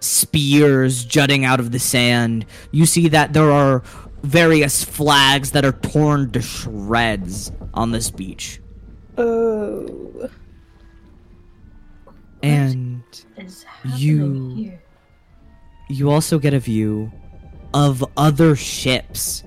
Spears 0.00 1.04
jutting 1.04 1.44
out 1.44 1.60
of 1.60 1.70
the 1.72 1.78
sand. 1.78 2.46
You 2.70 2.86
see 2.86 3.08
that 3.08 3.32
there 3.32 3.50
are 3.50 3.82
various 4.22 4.82
flags 4.84 5.52
that 5.52 5.64
are 5.64 5.72
torn 5.72 6.30
to 6.32 6.40
shreds 6.42 7.52
on 7.74 7.92
this 7.92 8.10
beach. 8.10 8.60
Oh. 9.16 10.28
And 12.42 13.02
You- 13.96 14.54
here? 14.56 14.82
you 15.88 16.10
also 16.10 16.38
get 16.38 16.54
a 16.54 16.60
view 16.60 17.10
of 17.74 18.04
other 18.16 18.54
ships 18.56 19.42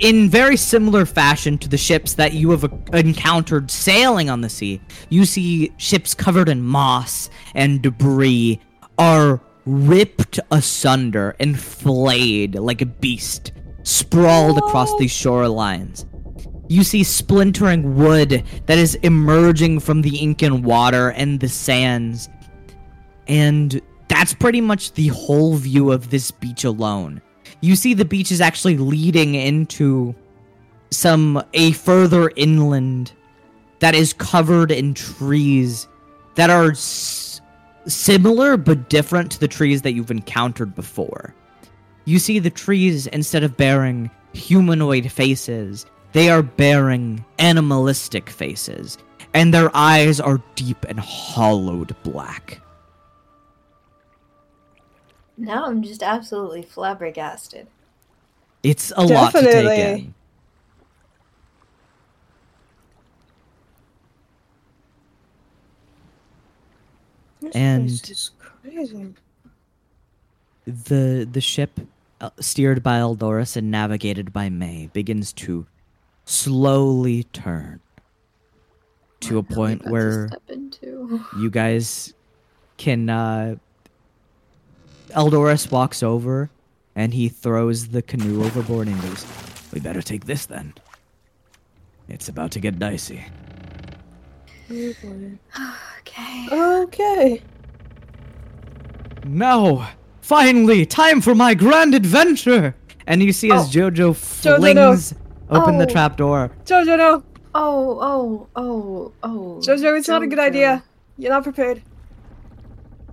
in 0.00 0.28
very 0.28 0.56
similar 0.56 1.06
fashion 1.06 1.56
to 1.58 1.68
the 1.68 1.78
ships 1.78 2.14
that 2.14 2.34
you 2.34 2.50
have 2.50 2.64
encountered 2.92 3.70
sailing 3.70 4.28
on 4.30 4.40
the 4.42 4.48
sea. 4.48 4.80
You 5.08 5.24
see 5.24 5.72
ships 5.78 6.14
covered 6.14 6.48
in 6.48 6.62
moss 6.62 7.30
and 7.54 7.80
debris 7.82 8.60
are 8.98 9.40
ripped 9.66 10.40
asunder 10.50 11.36
and 11.38 11.58
flayed 11.58 12.56
like 12.56 12.82
a 12.82 12.86
beast, 12.86 13.52
sprawled 13.82 14.58
across 14.58 14.96
these 14.98 15.12
shorelines. 15.12 16.04
You 16.68 16.84
see 16.84 17.02
splintering 17.04 17.96
wood 17.96 18.44
that 18.66 18.78
is 18.78 18.94
emerging 18.96 19.80
from 19.80 20.02
the 20.02 20.16
ink 20.16 20.42
and 20.42 20.64
water 20.64 21.10
and 21.10 21.38
the 21.38 21.48
sands. 21.48 22.28
And 23.28 23.80
that's 24.08 24.34
pretty 24.34 24.60
much 24.60 24.92
the 24.94 25.08
whole 25.08 25.54
view 25.56 25.92
of 25.92 26.10
this 26.10 26.30
beach 26.30 26.64
alone. 26.64 27.20
You 27.60 27.76
see 27.76 27.94
the 27.94 28.04
beach 28.04 28.32
is 28.32 28.40
actually 28.40 28.76
leading 28.76 29.34
into 29.34 30.14
some 30.90 31.42
a 31.54 31.72
further 31.72 32.30
inland 32.36 33.12
that 33.78 33.94
is 33.94 34.12
covered 34.12 34.70
in 34.70 34.94
trees 34.94 35.88
that 36.34 36.50
are 36.50 36.70
s- 36.72 37.31
similar 37.86 38.56
but 38.56 38.88
different 38.88 39.32
to 39.32 39.40
the 39.40 39.48
trees 39.48 39.82
that 39.82 39.92
you've 39.92 40.10
encountered 40.10 40.74
before. 40.74 41.34
You 42.04 42.18
see 42.18 42.38
the 42.38 42.50
trees 42.50 43.06
instead 43.08 43.44
of 43.44 43.56
bearing 43.56 44.10
humanoid 44.32 45.10
faces, 45.10 45.86
they 46.12 46.30
are 46.30 46.42
bearing 46.42 47.24
animalistic 47.38 48.28
faces, 48.28 48.98
and 49.34 49.52
their 49.52 49.74
eyes 49.74 50.20
are 50.20 50.42
deep 50.54 50.84
and 50.88 51.00
hollowed 51.00 51.94
black. 52.02 52.60
Now 55.36 55.66
I'm 55.66 55.82
just 55.82 56.02
absolutely 56.02 56.62
flabbergasted. 56.62 57.66
It's 58.62 58.92
a 58.96 59.02
lot 59.02 59.32
to 59.32 59.42
take 59.42 59.78
in. 59.78 60.14
This 67.42 67.54
And- 67.56 67.90
is 67.90 68.30
crazy. 68.38 69.14
The 70.64 71.28
the 71.30 71.40
ship 71.40 71.80
uh, 72.20 72.30
steered 72.38 72.82
by 72.84 72.98
Eldorus 73.00 73.56
and 73.56 73.70
navigated 73.70 74.32
by 74.32 74.48
May 74.48 74.88
begins 74.92 75.32
to 75.44 75.66
slowly 76.24 77.24
turn 77.24 77.80
to 79.20 79.38
a 79.38 79.42
What 79.42 79.50
am 79.50 79.52
I 79.52 79.56
point 79.56 79.90
where 79.90 80.30
you 81.36 81.50
guys 81.50 82.14
can 82.76 83.10
uh 83.10 83.56
Eldorus 85.10 85.70
walks 85.70 86.02
over 86.02 86.48
and 86.94 87.12
he 87.12 87.28
throws 87.28 87.88
the 87.88 88.02
canoe 88.02 88.44
overboard 88.44 88.86
and 88.86 89.00
goes, 89.02 89.26
We 89.72 89.80
better 89.80 90.00
take 90.02 90.26
this 90.26 90.46
then. 90.46 90.74
It's 92.08 92.28
about 92.28 92.52
to 92.52 92.60
get 92.60 92.78
dicey. 92.78 93.24
Oh. 94.72 95.78
Okay. 96.00 96.48
Okay. 96.52 97.42
Now, 99.24 99.88
Finally! 100.22 100.86
Time 100.86 101.20
for 101.20 101.34
my 101.34 101.52
grand 101.52 101.94
adventure! 101.94 102.74
And 103.06 103.22
you 103.22 103.32
see 103.32 103.50
as 103.50 103.66
oh. 103.66 103.70
Jojo 103.70 104.14
Jojo, 104.14 104.74
no. 104.74 104.94
flings 104.94 105.14
open 105.50 105.78
the 105.78 105.84
Oh. 105.84 105.92
trapdoor. 105.92 106.50
Jojo, 106.64 106.96
no. 106.96 107.22
Oh, 107.54 107.98
oh, 108.00 108.48
oh, 108.56 109.12
oh. 109.24 109.58
Jojo, 109.60 109.98
it's 109.98 110.08
not 110.08 110.22
a 110.22 110.26
good 110.28 110.38
idea. 110.38 110.84
You're 111.18 111.32
not 111.32 111.42
prepared. 111.42 111.82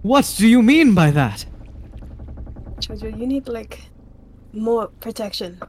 What 0.03 0.33
do 0.37 0.47
you 0.47 0.61
mean 0.61 0.93
by 0.93 1.09
that? 1.11 1.45
Jojo, 2.79 3.09
you 3.19 3.25
need 3.27 3.47
like 3.49 3.81
more 4.53 4.87
protection. 5.01 5.59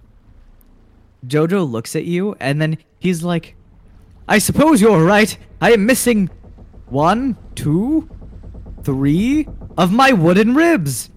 Jojo 1.27 1.69
looks 1.69 1.97
at 1.97 2.05
you 2.05 2.37
and 2.39 2.61
then 2.61 2.79
he's 3.01 3.25
like, 3.25 3.57
I 4.31 4.39
suppose 4.39 4.81
you're 4.81 5.05
right. 5.05 5.37
I 5.61 5.73
am 5.73 5.87
missing 5.87 6.31
one, 6.87 7.37
two, 7.57 8.09
three 8.85 9.49
of 9.77 9.93
my 9.93 10.13
wooden 10.13 10.55
ribs. 10.55 11.11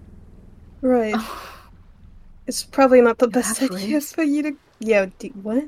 Right. 0.80 1.14
It's 2.48 2.64
probably 2.64 3.00
not 3.00 3.18
the 3.18 3.28
best 3.28 3.62
idea 3.62 4.00
for 4.00 4.24
you 4.24 4.42
to. 4.42 4.56
Yeah. 4.80 5.06
Do, 5.18 5.28
what? 5.28 5.64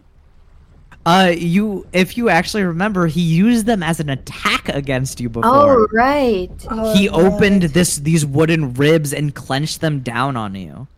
Uh, 1.07 1.33
you, 1.37 1.87
if 1.93 2.19
you 2.19 2.29
actually 2.29 2.65
remember, 2.65 3.07
he 3.07 3.21
used 3.21 3.65
them 3.65 3.81
as 3.81 4.01
an 4.01 4.11
attack 4.11 4.69
against 4.69 5.21
you 5.21 5.29
before. 5.29 5.51
Oh, 5.55 5.87
right. 5.93 6.51
Oh, 6.69 6.95
he 6.97 7.09
opened 7.09 7.63
right. 7.63 7.73
this 7.73 7.99
these 7.99 8.27
wooden 8.27 8.75
ribs 8.75 9.13
and 9.13 9.33
clenched 9.33 9.81
them 9.81 10.01
down 10.01 10.37
on 10.37 10.57
you. 10.57 10.89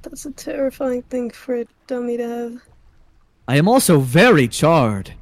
That's 0.00 0.24
a 0.24 0.32
terrifying 0.32 1.02
thing 1.02 1.30
for 1.30 1.54
a 1.56 1.66
dummy 1.86 2.16
to 2.16 2.26
have. 2.26 2.62
I 3.46 3.56
am 3.56 3.68
also 3.68 4.00
very 4.00 4.48
charred. 4.48 5.12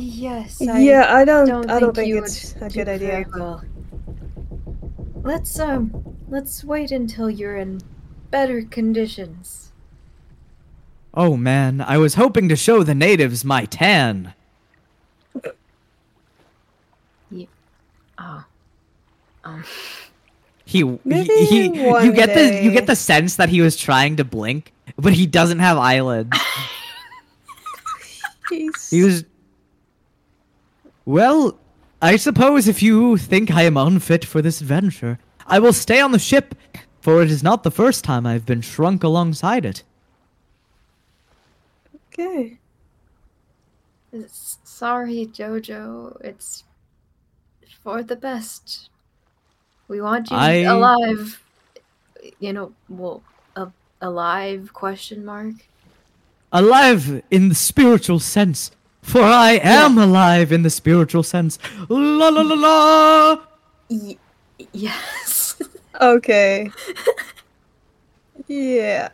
Yes. 0.00 0.62
I 0.62 0.78
yeah, 0.78 1.12
I 1.12 1.24
don't. 1.24 1.48
don't 1.48 1.68
I 1.68 1.80
don't 1.80 1.92
think 1.92 2.06
think 2.06 2.08
you 2.08 2.18
it's 2.18 2.54
a 2.60 2.68
good 2.68 2.88
idea. 2.88 3.24
well. 3.34 3.64
Let's 5.22 5.58
um, 5.58 6.16
let's 6.28 6.62
wait 6.62 6.92
until 6.92 7.28
you're 7.28 7.56
in 7.56 7.80
better 8.30 8.62
conditions. 8.62 9.72
Oh 11.14 11.36
man, 11.36 11.80
I 11.80 11.98
was 11.98 12.14
hoping 12.14 12.48
to 12.48 12.54
show 12.54 12.84
the 12.84 12.94
natives 12.94 13.44
my 13.44 13.64
tan. 13.64 14.34
Yeah. 17.32 17.46
Oh. 18.18 18.44
Um. 19.42 19.64
He, 20.64 20.84
Maybe 21.04 21.28
he, 21.34 21.46
he 21.46 21.64
you 21.80 21.90
one 21.90 22.12
get 22.12 22.34
the 22.34 22.62
you 22.62 22.70
get 22.70 22.86
the 22.86 22.94
sense 22.94 23.34
that 23.34 23.48
he 23.48 23.60
was 23.62 23.76
trying 23.76 24.14
to 24.16 24.24
blink, 24.24 24.72
but 24.96 25.12
he 25.12 25.26
doesn't 25.26 25.58
have 25.58 25.76
eyelids. 25.76 26.38
Jeez. 28.52 28.90
He 28.90 29.02
was 29.02 29.24
Well, 31.08 31.58
I 32.02 32.16
suppose 32.16 32.68
if 32.68 32.82
you 32.82 33.16
think 33.16 33.50
I 33.50 33.62
am 33.62 33.78
unfit 33.78 34.26
for 34.26 34.42
this 34.42 34.60
adventure, 34.60 35.18
I 35.46 35.58
will 35.58 35.72
stay 35.72 36.02
on 36.02 36.12
the 36.12 36.18
ship, 36.18 36.54
for 37.00 37.22
it 37.22 37.30
is 37.30 37.42
not 37.42 37.62
the 37.62 37.70
first 37.70 38.04
time 38.04 38.26
I've 38.26 38.44
been 38.44 38.60
shrunk 38.60 39.02
alongside 39.02 39.64
it. 39.64 39.84
Okay. 42.12 42.58
S- 44.12 44.58
Sorry, 44.64 45.26
Jojo. 45.32 46.20
It's 46.22 46.64
for 47.82 48.02
the 48.02 48.16
best. 48.16 48.90
We 49.88 50.02
want 50.02 50.30
you 50.30 50.36
I- 50.36 50.68
alive. 50.68 51.42
You 52.38 52.52
know, 52.52 52.72
well, 52.90 53.22
a- 53.56 53.72
alive? 54.02 54.74
Question 54.74 55.24
mark. 55.24 55.54
Alive 56.52 57.22
in 57.30 57.48
the 57.48 57.54
spiritual 57.54 58.18
sense, 58.18 58.72
for 59.08 59.22
I 59.22 59.58
am 59.62 59.96
alive 59.98 60.52
in 60.52 60.62
the 60.62 60.70
spiritual 60.70 61.22
sense. 61.22 61.58
La 61.88 62.28
la 62.28 62.42
la 62.42 62.54
la. 62.54 63.40
Y- 63.88 64.18
yes. 64.72 65.60
Okay. 66.00 66.70
yeah. 68.46 69.08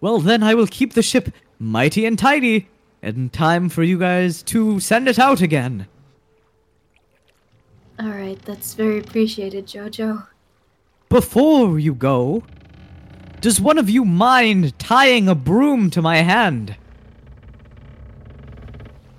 Well, 0.00 0.18
then 0.18 0.42
I 0.42 0.54
will 0.54 0.66
keep 0.66 0.94
the 0.94 1.02
ship 1.02 1.34
mighty 1.58 2.06
and 2.06 2.18
tidy, 2.18 2.70
and 3.02 3.30
time 3.30 3.68
for 3.68 3.82
you 3.82 3.98
guys 3.98 4.42
to 4.44 4.80
send 4.80 5.06
it 5.06 5.18
out 5.18 5.42
again. 5.42 5.86
All 7.98 8.08
right, 8.08 8.40
that's 8.46 8.72
very 8.72 9.00
appreciated, 9.00 9.66
Jojo. 9.66 10.26
Before 11.10 11.78
you 11.78 11.92
go, 11.92 12.42
does 13.42 13.60
one 13.60 13.76
of 13.76 13.90
you 13.90 14.06
mind 14.06 14.78
tying 14.78 15.28
a 15.28 15.34
broom 15.34 15.90
to 15.90 16.00
my 16.00 16.18
hand? 16.22 16.76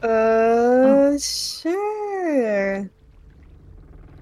Uh, 0.04 1.18
sure. 1.18 2.89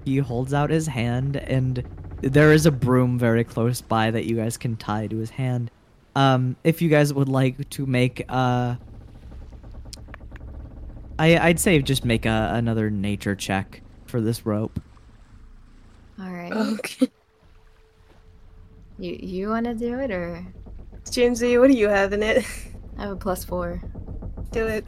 He 0.04 0.18
holds 0.18 0.54
out 0.54 0.70
his 0.70 0.86
hand, 0.86 1.36
and 1.36 1.84
there 2.22 2.52
is 2.52 2.66
a 2.66 2.70
broom 2.70 3.18
very 3.18 3.44
close 3.44 3.80
by 3.80 4.10
that 4.10 4.26
you 4.26 4.36
guys 4.36 4.56
can 4.56 4.76
tie 4.76 5.06
to 5.06 5.16
his 5.16 5.30
hand. 5.30 5.70
Um, 6.16 6.56
if 6.64 6.82
you 6.82 6.88
guys 6.88 7.14
would 7.14 7.28
like 7.28 7.68
to 7.70 7.86
make 7.86 8.24
uh, 8.28 8.74
I, 11.20 11.36
I'd 11.36 11.60
say 11.60 11.78
just 11.82 12.06
make 12.06 12.24
a, 12.24 12.52
another 12.54 12.88
nature 12.88 13.36
check 13.36 13.82
for 14.06 14.22
this 14.22 14.46
rope. 14.46 14.80
All 16.18 16.30
right. 16.30 16.50
Okay. 16.50 17.10
You 18.98 19.18
you 19.20 19.48
want 19.50 19.66
to 19.66 19.74
do 19.74 19.98
it 19.98 20.10
or 20.10 20.46
Jamesy, 21.04 21.60
what 21.60 21.68
do 21.68 21.76
you 21.76 21.88
have 21.88 22.14
in 22.14 22.22
it? 22.22 22.38
I 22.96 23.02
have 23.02 23.10
a 23.10 23.16
plus 23.16 23.44
four. 23.44 23.82
Do 24.50 24.66
it. 24.66 24.86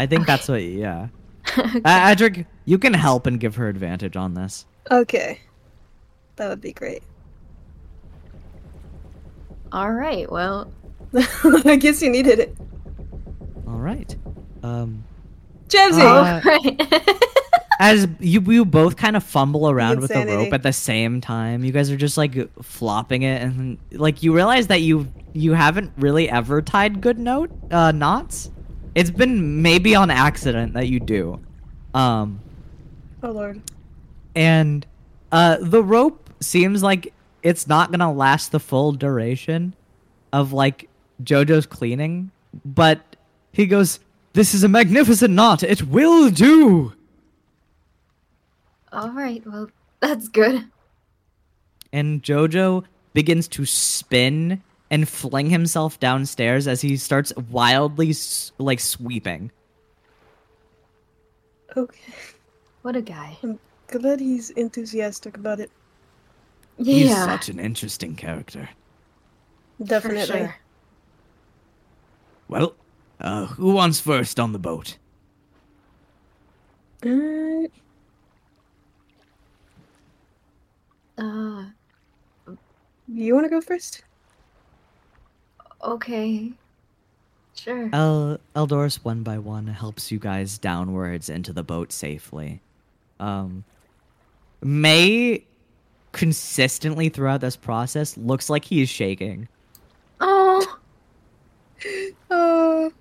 I 0.00 0.06
think 0.06 0.26
that's 0.26 0.48
what. 0.48 0.62
Yeah, 0.62 1.08
uh, 1.56 1.60
Adric, 1.84 2.46
you 2.64 2.78
can 2.78 2.94
help 2.94 3.26
and 3.26 3.38
give 3.38 3.56
her 3.56 3.68
advantage 3.68 4.16
on 4.16 4.34
this. 4.34 4.64
Okay. 4.90 5.40
That 6.36 6.48
would 6.48 6.60
be 6.62 6.72
great. 6.72 7.02
All 9.72 9.92
right. 9.92 10.30
Well, 10.30 10.72
I 11.14 11.76
guess 11.76 12.00
you 12.00 12.10
needed 12.10 12.38
it. 12.38 12.56
All 13.66 13.78
right. 13.78 14.16
Um, 14.62 15.04
Jamesy! 15.68 16.00
Uh, 16.00 16.06
all 16.06 16.40
right. 16.40 17.26
as 17.78 18.08
you 18.20 18.40
you 18.40 18.64
both 18.64 18.96
kind 18.96 19.16
of 19.16 19.22
fumble 19.22 19.68
around 19.68 20.00
with 20.00 20.12
the 20.12 20.24
rope 20.26 20.52
at 20.52 20.62
the 20.62 20.72
same 20.72 21.20
time, 21.20 21.62
you 21.62 21.72
guys 21.72 21.90
are 21.90 21.96
just 21.96 22.16
like 22.16 22.36
flopping 22.62 23.22
it, 23.22 23.42
and 23.42 23.78
like 23.92 24.22
you 24.22 24.34
realize 24.34 24.66
that 24.68 24.80
you 24.80 25.12
you 25.32 25.52
haven't 25.52 25.92
really 25.98 26.28
ever 26.28 26.62
tied 26.62 27.00
good 27.00 27.18
note 27.18 27.50
uh, 27.70 27.92
knots. 27.92 28.50
It's 29.00 29.10
been 29.10 29.62
maybe 29.62 29.94
on 29.94 30.10
accident 30.10 30.74
that 30.74 30.88
you 30.88 31.00
do, 31.00 31.40
um, 31.94 32.38
oh 33.22 33.30
lord. 33.30 33.62
and 34.34 34.86
uh, 35.32 35.56
the 35.62 35.82
rope 35.82 36.28
seems 36.40 36.82
like 36.82 37.14
it's 37.42 37.66
not 37.66 37.90
gonna 37.90 38.12
last 38.12 38.52
the 38.52 38.60
full 38.60 38.92
duration 38.92 39.74
of 40.34 40.52
like 40.52 40.90
JoJo's 41.22 41.64
cleaning, 41.64 42.30
but 42.62 43.00
he 43.52 43.66
goes, 43.66 44.00
"This 44.34 44.52
is 44.52 44.64
a 44.64 44.68
magnificent 44.68 45.32
knot. 45.32 45.62
It 45.62 45.82
will 45.84 46.28
do." 46.28 46.92
all 48.92 49.10
right. 49.12 49.42
Well, 49.46 49.70
that's 50.00 50.28
good. 50.28 50.66
and 51.90 52.22
Jojo 52.22 52.84
begins 53.14 53.48
to 53.48 53.64
spin 53.64 54.62
and 54.90 55.08
fling 55.08 55.50
himself 55.50 56.00
downstairs 56.00 56.66
as 56.66 56.80
he 56.80 56.96
starts 56.96 57.32
wildly 57.50 58.14
like 58.58 58.80
sweeping. 58.80 59.50
Okay. 61.76 62.12
What 62.82 62.96
a 62.96 63.02
guy. 63.02 63.38
I'm 63.42 63.58
glad 63.86 64.20
he's 64.20 64.50
enthusiastic 64.50 65.36
about 65.36 65.60
it. 65.60 65.70
Yeah. 66.78 66.94
He's 66.94 67.14
such 67.16 67.48
an 67.48 67.60
interesting 67.60 68.16
character. 68.16 68.68
for 69.78 69.84
Definitely. 69.84 70.26
sure. 70.38 70.56
Well, 72.48 72.74
uh, 73.20 73.46
who 73.46 73.74
wants 73.74 74.00
first 74.00 74.40
on 74.40 74.52
the 74.52 74.58
boat? 74.58 74.96
Uh, 77.04 77.68
Uh. 81.18 81.66
you 83.06 83.34
want 83.34 83.44
to 83.44 83.50
go 83.50 83.60
first? 83.60 84.02
Okay. 85.82 86.52
Sure. 87.54 87.90
El 87.92 88.38
Eldorus 88.54 89.04
one 89.04 89.22
by 89.22 89.38
one 89.38 89.66
helps 89.66 90.10
you 90.10 90.18
guys 90.18 90.58
downwards 90.58 91.28
into 91.28 91.52
the 91.52 91.62
boat 91.62 91.92
safely. 91.92 92.60
Um, 93.18 93.64
May 94.62 95.44
consistently 96.12 97.08
throughout 97.08 97.40
this 97.40 97.56
process 97.56 98.16
looks 98.16 98.50
like 98.50 98.64
he 98.64 98.82
is 98.82 98.88
shaking. 98.88 99.48
oh. 100.20 100.78
Oh, 102.30 102.92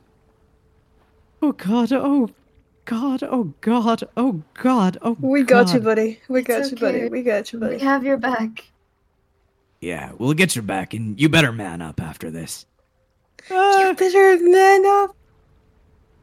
Oh 1.41 1.53
God! 1.53 1.93
Oh 1.93 2.29
God! 2.83 3.23
Oh 3.23 3.53
God! 3.61 4.03
Oh 4.17 4.43
God! 4.55 4.97
Oh 5.01 5.17
we 5.21 5.43
got 5.43 5.73
you, 5.73 5.79
buddy. 5.79 6.19
We 6.27 6.39
It's 6.39 6.47
got 6.47 6.71
you, 6.71 6.77
buddy. 6.77 7.07
We 7.07 7.23
got 7.23 7.53
you, 7.53 7.59
buddy. 7.59 7.75
We 7.77 7.81
have 7.81 8.03
your 8.03 8.17
back. 8.17 8.65
Yeah, 9.79 10.11
we'll 10.17 10.33
get 10.33 10.55
your 10.55 10.63
back, 10.63 10.93
and 10.93 11.19
you 11.19 11.29
better 11.29 11.53
man 11.53 11.81
up 11.81 12.01
after 12.01 12.29
this. 12.29 12.65
You 13.49 13.55
Uh, 13.55 13.93
better 13.93 14.37
man 14.41 14.85
up. 14.85 15.15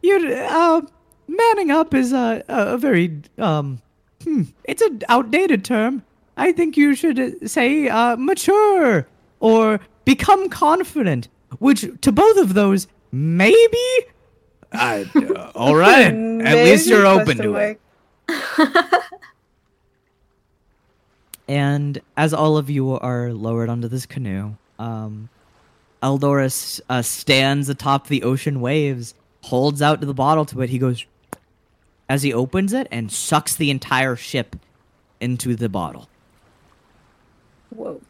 you, 0.03 0.33
uh, 0.33 0.81
manning 1.29 1.71
up 1.71 1.95
is 1.95 2.12
a, 2.12 2.43
a, 2.49 2.75
a 2.75 2.79
very, 2.79 3.21
um, 3.39 3.81
hmm, 4.23 4.43
it's 4.64 4.83
an 4.83 5.03
outdated 5.09 5.64
term. 5.64 6.03
I 6.37 6.53
think 6.53 6.77
you 6.77 6.95
should 6.95 7.19
uh, 7.19 7.31
say, 7.47 7.89
uh, 7.89 8.17
mature 8.17 9.07
or 9.41 9.81
become 10.05 10.49
confident, 10.49 11.29
which 11.59 11.87
to 12.03 12.12
both 12.12 12.37
of 12.39 12.55
those, 12.55 12.87
maybe? 13.12 13.79
Uh, 14.73 15.05
all 15.55 15.75
right. 15.77 16.12
At 16.45 16.64
least 16.64 16.87
you're 16.89 17.07
open 17.07 17.39
Question 17.39 17.53
to 17.53 17.79
it. 18.29 19.03
And 21.49 22.01
as 22.17 22.35
all 22.35 22.57
of 22.57 22.69
you 22.69 22.91
are 22.93 23.33
lowered 23.33 23.69
onto 23.69 23.87
this 23.89 24.05
canoe, 24.07 24.57
um, 24.79 25.29
Eldorus 26.03 26.81
uh, 26.89 27.03
stands 27.03 27.69
atop 27.69 28.09
the 28.09 28.23
ocean 28.23 28.61
waves, 28.61 29.15
holds 29.43 29.83
out 29.83 30.01
the 30.01 30.15
bottle 30.15 30.45
to 30.47 30.61
it. 30.61 30.71
He 30.71 30.79
goes, 30.79 31.05
as 32.09 32.23
he 32.23 32.33
opens 32.33 32.73
it, 32.73 32.87
and 32.91 33.11
sucks 33.11 33.57
the 33.57 33.71
entire 33.71 34.17
ship 34.17 34.57
into 35.21 35.57
the 35.57 35.69
bottle. 35.69 36.09
Whoa. 37.71 38.01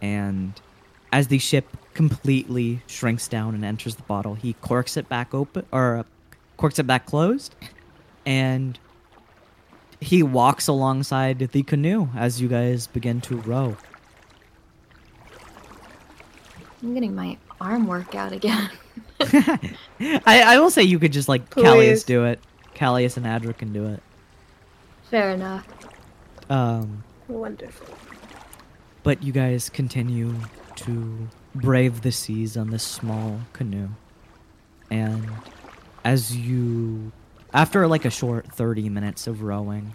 And 0.00 0.60
as 1.12 1.28
the 1.28 1.38
ship 1.38 1.76
completely 1.94 2.82
shrinks 2.86 3.28
down 3.28 3.54
and 3.54 3.64
enters 3.64 3.96
the 3.96 4.02
bottle, 4.02 4.34
he 4.34 4.54
corks 4.54 4.96
it 4.96 5.08
back 5.08 5.34
open, 5.34 5.66
or 5.72 5.98
uh, 5.98 6.02
corks 6.56 6.78
it 6.78 6.86
back 6.86 7.06
closed, 7.06 7.54
and 8.24 8.78
he 10.00 10.22
walks 10.22 10.68
alongside 10.68 11.38
the 11.38 11.62
canoe 11.62 12.08
as 12.16 12.40
you 12.40 12.48
guys 12.48 12.86
begin 12.86 13.20
to 13.22 13.36
row. 13.42 13.76
I'm 16.82 16.94
getting 16.94 17.14
my 17.14 17.38
arm 17.60 17.86
workout 17.86 18.32
again. 18.32 18.70
I, 19.20 19.74
I 20.26 20.58
will 20.58 20.70
say 20.70 20.82
you 20.82 20.98
could 20.98 21.12
just 21.12 21.28
like 21.28 21.48
Callius 21.50 21.74
Please. 21.74 22.04
do 22.04 22.24
it. 22.24 22.40
Callius 22.74 23.16
and 23.16 23.24
Adric 23.26 23.58
can 23.58 23.72
do 23.72 23.86
it. 23.86 24.02
Fair 25.10 25.30
enough. 25.30 25.66
Um, 26.50 27.04
Wonderful. 27.28 27.94
but 29.02 29.22
you 29.22 29.32
guys 29.32 29.70
continue 29.70 30.34
to 30.76 31.28
brave 31.54 32.02
the 32.02 32.10
seas 32.10 32.56
on 32.56 32.70
this 32.70 32.82
small 32.82 33.40
canoe. 33.52 33.88
And 34.90 35.28
as 36.04 36.36
you, 36.36 37.12
after 37.54 37.86
like 37.86 38.04
a 38.04 38.10
short 38.10 38.52
30 38.52 38.88
minutes 38.88 39.26
of 39.26 39.42
rowing, 39.42 39.94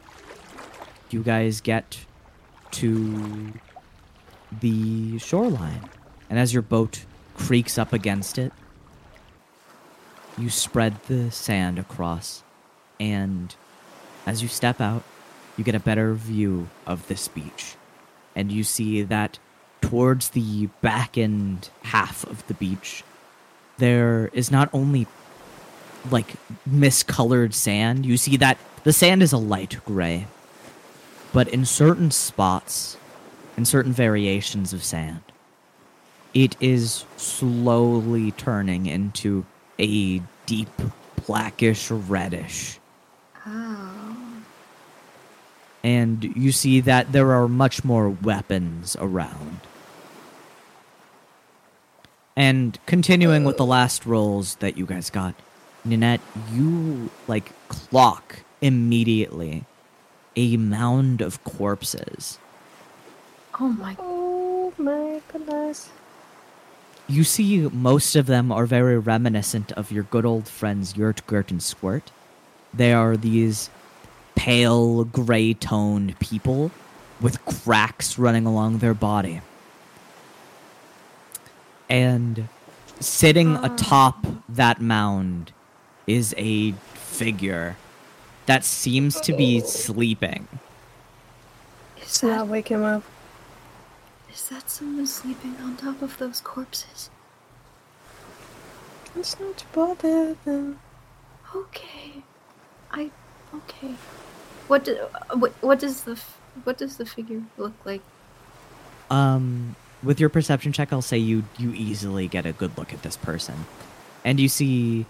you 1.09 1.21
guys 1.23 1.61
get 1.61 1.99
to 2.71 3.53
the 4.61 5.17
shoreline. 5.19 5.89
And 6.29 6.37
as 6.39 6.53
your 6.53 6.61
boat 6.61 7.05
creaks 7.35 7.77
up 7.77 7.93
against 7.93 8.37
it, 8.37 8.51
you 10.37 10.49
spread 10.49 11.01
the 11.07 11.31
sand 11.31 11.79
across. 11.79 12.43
And 12.99 13.55
as 14.25 14.41
you 14.41 14.47
step 14.47 14.81
out, 14.81 15.03
you 15.57 15.63
get 15.63 15.75
a 15.75 15.79
better 15.79 16.13
view 16.13 16.69
of 16.85 17.07
this 17.07 17.27
beach. 17.27 17.75
And 18.35 18.51
you 18.51 18.63
see 18.63 19.01
that 19.03 19.39
towards 19.81 20.29
the 20.29 20.67
back 20.81 21.17
end 21.17 21.69
half 21.83 22.23
of 22.25 22.45
the 22.47 22.53
beach, 22.53 23.03
there 23.77 24.29
is 24.33 24.51
not 24.51 24.69
only 24.73 25.07
like 26.11 26.35
miscolored 26.69 27.53
sand, 27.53 28.05
you 28.05 28.17
see 28.17 28.37
that 28.37 28.57
the 28.83 28.93
sand 28.93 29.23
is 29.23 29.33
a 29.33 29.37
light 29.37 29.77
gray. 29.85 30.27
But 31.33 31.47
in 31.47 31.65
certain 31.65 32.11
spots, 32.11 32.97
in 33.57 33.65
certain 33.65 33.91
variations 33.91 34.73
of 34.73 34.83
sand, 34.83 35.21
it 36.37 36.55
is 36.59 37.03
slowly 37.17 38.29
turning 38.33 38.85
into 38.85 39.43
a 39.79 40.21
deep 40.45 40.69
blackish 41.25 41.89
reddish 41.89 42.79
Oh. 43.43 44.43
and 45.83 46.23
you 46.23 46.51
see 46.51 46.79
that 46.81 47.11
there 47.11 47.31
are 47.31 47.47
much 47.47 47.83
more 47.83 48.09
weapons 48.09 48.95
around. 48.99 49.61
And 52.35 52.77
continuing 52.85 53.43
with 53.43 53.57
the 53.57 53.63
oh. 53.63 53.67
last 53.67 54.05
rolls 54.05 54.55
that 54.55 54.77
you 54.77 54.85
guys 54.85 55.09
got, 55.09 55.33
Nanette, 55.85 56.21
you 56.53 57.09
like 57.27 57.51
clock 57.69 58.43
immediately 58.61 59.63
a 60.35 60.57
mound 60.57 61.21
of 61.21 61.43
corpses. 61.43 62.37
Oh 63.59 63.69
my. 63.69 63.95
Oh 63.97 64.71
my 64.77 65.21
goodness. 65.31 65.89
You 67.07 67.23
see 67.23 67.61
most 67.61 68.15
of 68.15 68.25
them 68.25 68.51
are 68.51 68.65
very 68.65 68.99
reminiscent 68.99 69.71
of 69.73 69.91
your 69.91 70.03
good 70.03 70.25
old 70.25 70.47
friends 70.47 70.97
Yurt, 70.97 71.25
Gert, 71.25 71.51
and 71.51 71.63
Squirt. 71.63 72.11
They 72.73 72.91
are 72.91 73.15
these 73.15 73.69
pale, 74.35 75.05
gray 75.05 75.53
toned 75.53 76.19
people 76.19 76.71
with 77.21 77.43
cracks 77.45 78.19
running 78.19 78.45
along 78.45 78.79
their 78.79 78.93
body. 78.93 79.41
And 81.89 82.49
sitting 82.99 83.55
ah. 83.55 83.73
atop 83.73 84.25
that 84.49 84.81
mound 84.81 85.53
is 86.05 86.35
a 86.37 86.73
figure 86.93 87.77
that 88.45 88.63
seems 88.63 89.19
to 89.21 89.33
be 89.33 89.61
oh. 89.63 89.65
sleeping. 89.65 90.47
Is 91.97 92.03
Let's 92.03 92.23
not 92.23 92.37
that, 92.45 92.47
wake 92.47 92.67
him 92.67 92.83
up. 92.83 93.03
Is 94.37 94.49
that 94.49 94.69
someone 94.69 95.07
sleeping 95.07 95.55
on 95.63 95.75
top 95.75 95.99
of 96.03 96.15
those 96.19 96.41
corpses? 96.41 97.09
Let's 99.15 99.39
not 99.39 99.65
bother 99.73 100.35
them. 100.45 100.79
Okay. 101.55 102.21
I. 102.91 103.09
Okay. 103.55 103.95
What 104.67 104.85
do, 104.85 104.95
uh, 104.95 105.37
what, 105.37 105.53
what 105.61 105.79
does 105.79 106.01
the 106.01 106.19
what 106.65 106.77
does 106.77 106.97
the 106.97 107.05
figure 107.05 107.41
look 107.57 107.73
like? 107.83 108.01
Um, 109.09 109.75
with 110.03 110.19
your 110.19 110.29
perception 110.29 110.71
check, 110.71 110.93
I'll 110.93 111.01
say 111.01 111.17
you 111.17 111.43
you 111.57 111.71
easily 111.73 112.27
get 112.27 112.45
a 112.45 112.51
good 112.51 112.77
look 112.77 112.93
at 112.93 113.01
this 113.01 113.17
person, 113.17 113.65
and 114.23 114.39
you 114.39 114.49
see 114.49 115.07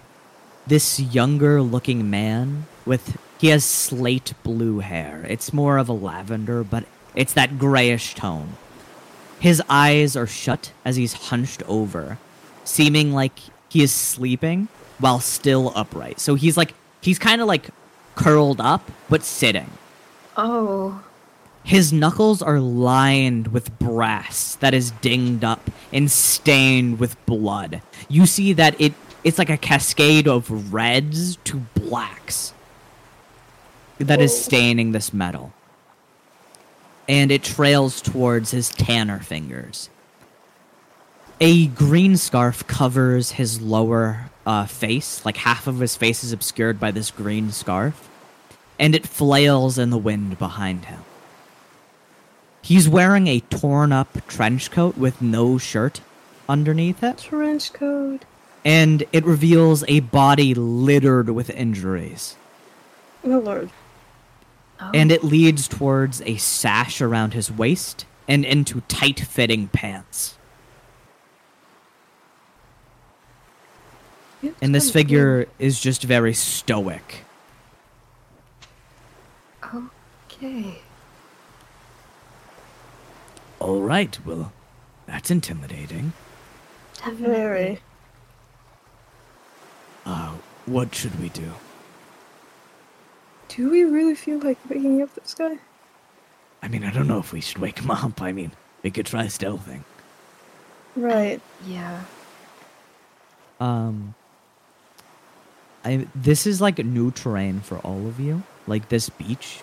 this 0.67 1.01
younger 1.01 1.61
looking 1.61 2.09
man 2.09 2.65
with 2.85 3.17
he 3.39 3.47
has 3.47 3.65
slate 3.65 4.33
blue 4.43 4.79
hair. 4.79 5.25
It's 5.27 5.51
more 5.51 5.77
of 5.79 5.89
a 5.89 5.93
lavender, 5.93 6.63
but 6.63 6.85
it's 7.13 7.33
that 7.33 7.59
grayish 7.59 8.15
tone. 8.15 8.55
His 9.39 9.61
eyes 9.69 10.15
are 10.15 10.27
shut 10.27 10.71
as 10.83 10.95
he's 10.95 11.13
hunched 11.13 11.63
over, 11.63 12.17
seeming 12.63 13.13
like 13.13 13.39
he 13.69 13.83
is 13.83 13.91
sleeping 13.91 14.67
while 14.99 15.19
still 15.19 15.71
upright. 15.75 16.19
So 16.19 16.35
he's 16.35 16.57
like 16.57 16.73
he's 17.01 17.19
kind 17.19 17.41
of 17.41 17.47
like 17.47 17.69
curled 18.15 18.59
up 18.59 18.89
but 19.09 19.23
sitting. 19.23 19.69
Oh. 20.35 21.03
His 21.63 21.91
knuckles 21.91 22.41
are 22.41 22.59
lined 22.59 23.49
with 23.49 23.77
brass 23.77 24.55
that 24.55 24.73
is 24.73 24.91
dinged 24.91 25.43
up 25.43 25.69
and 25.91 26.09
stained 26.09 26.99
with 26.99 27.23
blood. 27.25 27.81
You 28.07 28.25
see 28.25 28.53
that 28.53 28.79
it 28.79 28.93
it's 29.23 29.37
like 29.37 29.49
a 29.49 29.57
cascade 29.57 30.27
of 30.27 30.73
reds 30.73 31.35
to 31.43 31.57
blacks 31.75 32.53
that 33.99 34.21
is 34.21 34.31
Whoa. 34.31 34.41
staining 34.41 34.91
this 34.93 35.13
metal. 35.13 35.53
And 37.07 37.31
it 37.31 37.43
trails 37.43 38.01
towards 38.01 38.51
his 38.51 38.69
tanner 38.69 39.19
fingers. 39.19 39.89
A 41.39 41.67
green 41.67 42.17
scarf 42.17 42.65
covers 42.67 43.31
his 43.31 43.61
lower 43.61 44.29
uh, 44.45 44.65
face, 44.65 45.23
like 45.25 45.37
half 45.37 45.67
of 45.67 45.79
his 45.79 45.95
face 45.95 46.23
is 46.23 46.31
obscured 46.33 46.79
by 46.79 46.91
this 46.91 47.11
green 47.11 47.51
scarf, 47.51 48.09
and 48.79 48.95
it 48.95 49.07
flails 49.07 49.77
in 49.77 49.89
the 49.89 49.97
wind 49.97 50.37
behind 50.39 50.85
him. 50.85 50.99
He's 52.61 52.89
wearing 52.89 53.27
a 53.27 53.39
torn 53.39 53.91
up 53.91 54.25
trench 54.27 54.71
coat 54.71 54.97
with 54.97 55.21
no 55.21 55.57
shirt 55.57 56.01
underneath 56.49 57.03
it, 57.03 57.19
Trench 57.19 57.71
coat. 57.71 58.25
and 58.65 59.03
it 59.13 59.23
reveals 59.23 59.83
a 59.87 59.99
body 60.01 60.53
littered 60.53 61.29
with 61.29 61.49
injuries. 61.51 62.35
Oh 63.23 63.39
lord. 63.39 63.69
Oh. 64.79 64.91
And 64.93 65.11
it 65.11 65.23
leads 65.23 65.67
towards 65.67 66.21
a 66.21 66.37
sash 66.37 67.01
around 67.01 67.33
his 67.33 67.51
waist 67.51 68.05
and 68.27 68.43
into 68.45 68.81
tight 68.81 69.19
fitting 69.19 69.67
pants. 69.69 70.37
It's 74.43 74.55
And 74.61 74.75
this 74.75 74.85
kinda 74.85 74.93
figure 74.93 75.47
is 75.57 75.79
just 75.79 76.03
very 76.03 76.33
stoic. 76.33 77.23
Okay. 79.63 80.81
All 83.59 83.81
right, 83.81 84.17
well, 84.25 84.53
that's 85.07 85.31
intimidating. 85.31 86.13
Definitely. 86.97 87.25
Very. 87.25 87.79
Uh, 90.05 90.35
what 90.65 90.93
should 90.93 91.19
we 91.19 91.29
do? 91.29 91.53
Do 93.57 93.69
we 93.71 93.83
really 93.83 94.13
feel 94.15 94.37
like 94.39 94.57
waking 94.69 95.01
up 95.01 95.13
this 95.15 95.33
guy? 95.33 95.57
I 96.61 96.67
mean, 96.67 96.83
I 96.83 96.91
don't 96.91 97.07
know 97.07 97.17
if 97.19 97.33
we 97.33 97.41
should 97.41 97.57
wake 97.57 97.79
him 97.79 97.89
up. 97.91 98.21
I 98.21 98.31
mean, 98.31 98.51
we 98.83 98.91
could 98.91 99.07
try 99.07 99.25
stealthing. 99.25 99.81
Right. 100.95 101.41
Yeah. 101.65 102.01
Um, 103.59 104.13
I 105.83 106.05
this 106.13 106.45
is 106.45 106.61
like 106.61 106.77
a 106.77 106.83
new 106.83 107.09
terrain 107.11 107.61
for 107.61 107.77
all 107.79 108.05
of 108.07 108.19
you. 108.19 108.43
Like 108.67 108.89
this 108.89 109.09
beach, 109.09 109.61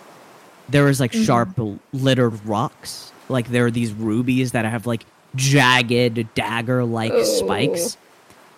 there 0.68 0.88
is 0.88 0.98
like 0.98 1.12
Mhm. 1.12 1.24
sharp 1.24 1.80
littered 1.92 2.44
rocks. 2.44 3.12
Like 3.28 3.48
there 3.48 3.66
are 3.66 3.70
these 3.70 3.92
rubies 3.92 4.52
that 4.52 4.64
have 4.64 4.86
like 4.86 5.06
jagged 5.36 6.34
dagger-like 6.34 7.12
Oh. 7.12 7.22
spikes. 7.22 7.96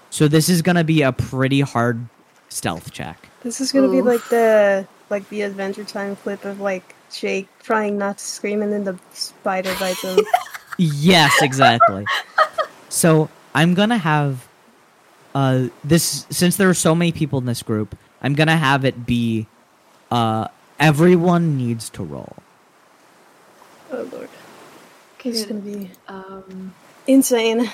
So 0.09 0.29
this 0.29 0.49
is 0.49 0.63
gonna 0.63 0.85
be 0.85 1.03
a 1.03 1.13
pretty 1.13 1.61
hard 1.61 2.07
stealth 2.49 2.91
check. 2.93 3.29
This 3.43 3.61
is 3.61 3.71
gonna 3.73 3.91
be 3.91 4.01
like 4.01 4.27
the 4.31 4.87
like 5.11 5.29
the 5.29 5.43
Adventure 5.43 5.85
Time 5.85 6.17
clip 6.17 6.45
of 6.45 6.61
like 6.61 6.95
Jake 7.13 7.49
trying 7.63 7.99
not 7.99 8.19
to 8.19 8.25
scream 8.25 8.63
and 8.63 8.73
then 8.73 8.85
the 8.85 8.99
spider 9.13 9.75
bites 9.79 10.03
him. 10.03 10.19
Yes, 10.79 11.41
exactly. 11.43 12.05
so 12.91 13.31
I'm 13.55 13.75
gonna 13.75 13.97
have 13.99 14.47
uh 15.35 15.69
this 15.85 16.27
since 16.31 16.57
there 16.59 16.69
are 16.69 16.75
so 16.75 16.95
many 16.95 17.13
people 17.13 17.39
in 17.39 17.47
this 17.47 17.63
group, 17.63 17.97
I'm 18.21 18.35
gonna 18.35 18.57
have 18.59 18.85
it 18.85 19.07
be 19.07 19.47
uh 20.11 20.49
everyone 20.79 21.57
needs 21.57 21.89
to 21.91 22.03
roll. 22.05 22.37
oh 23.93 24.03
lord. 24.13 24.29
This 25.25 25.41
is 25.41 25.47
Good. 25.47 25.49
gonna 25.49 25.61
be 25.61 25.91
Um. 26.09 26.75
insane. 27.07 27.71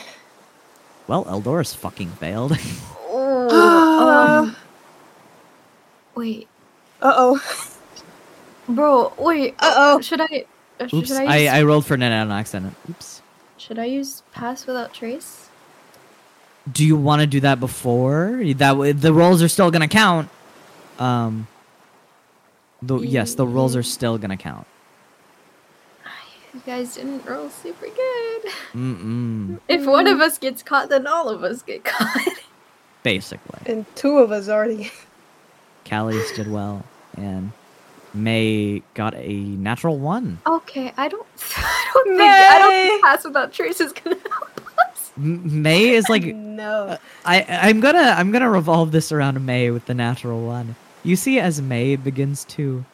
Well, 1.08 1.24
Eldorus 1.24 1.74
fucking 1.74 2.10
failed. 2.12 2.56
Oh. 3.54 4.44
um. 4.46 4.56
Wait, 6.14 6.48
Uh 7.02 7.12
oh. 7.16 7.66
bro. 8.68 9.12
Wait. 9.18 9.54
Uh-oh. 9.58 10.00
Should 10.00 10.20
I? 10.20 10.46
uh, 10.80 10.84
Oops, 10.84 11.08
Should 11.08 11.16
I? 11.18 11.24
I, 11.24 11.36
Use, 11.38 11.50
I 11.50 11.62
rolled 11.64 11.84
for 11.84 11.96
net 11.96 12.12
on 12.12 12.30
accident. 12.30 12.74
Oops. 12.88 13.22
Should 13.58 13.78
I 13.78 13.84
use 13.86 14.22
pass 14.32 14.66
without 14.66 14.94
trace? 14.94 15.48
Do 16.70 16.84
you 16.86 16.96
want 16.96 17.20
to 17.20 17.26
do 17.26 17.40
that 17.40 17.58
before? 17.58 18.40
That 18.54 18.76
way, 18.76 18.92
the 18.92 19.12
rolls 19.12 19.42
are 19.42 19.48
still 19.48 19.70
gonna 19.70 19.88
count. 19.88 20.28
Um. 20.98 21.48
The, 22.80 22.98
yes, 22.98 23.34
the 23.34 23.46
rolls 23.46 23.76
are 23.76 23.82
still 23.82 24.18
gonna 24.18 24.36
count. 24.36 24.66
You 26.54 26.60
guys 26.66 26.96
didn't 26.96 27.24
roll 27.24 27.48
super 27.48 27.86
good. 27.86 28.42
Mm-mm. 28.74 29.58
If 29.68 29.86
one 29.86 30.06
of 30.06 30.20
us 30.20 30.36
gets 30.38 30.62
caught, 30.62 30.90
then 30.90 31.06
all 31.06 31.28
of 31.30 31.42
us 31.42 31.62
get 31.62 31.82
caught. 31.84 32.28
Basically. 33.02 33.58
And 33.64 33.86
two 33.96 34.18
of 34.18 34.30
us 34.30 34.48
already. 34.48 34.90
Callius 35.86 36.34
did 36.36 36.50
well, 36.50 36.84
and 37.16 37.52
May 38.14 38.82
got 38.94 39.14
a 39.14 39.32
natural 39.38 39.98
one. 39.98 40.38
Okay, 40.46 40.92
I 40.96 41.08
don't. 41.08 41.26
I 41.56 41.90
don't 41.94 42.08
think. 42.08 42.20
I 42.20 42.58
don't 42.58 42.70
May. 42.70 42.86
think 42.88 43.04
pass 43.04 43.24
without 43.24 43.52
trace 43.52 43.80
is 43.80 43.92
gonna 43.92 44.16
help 44.30 44.60
us. 44.90 45.12
May 45.16 45.90
is 45.90 46.08
like 46.08 46.24
no. 46.34 46.98
I 47.24 47.42
I'm 47.48 47.80
gonna 47.80 48.14
I'm 48.16 48.30
gonna 48.32 48.50
revolve 48.50 48.92
this 48.92 49.12
around 49.12 49.44
May 49.44 49.70
with 49.70 49.86
the 49.86 49.94
natural 49.94 50.44
one. 50.46 50.76
You 51.04 51.16
see, 51.16 51.40
as 51.40 51.60
May 51.60 51.96
begins 51.96 52.44
to, 52.44 52.84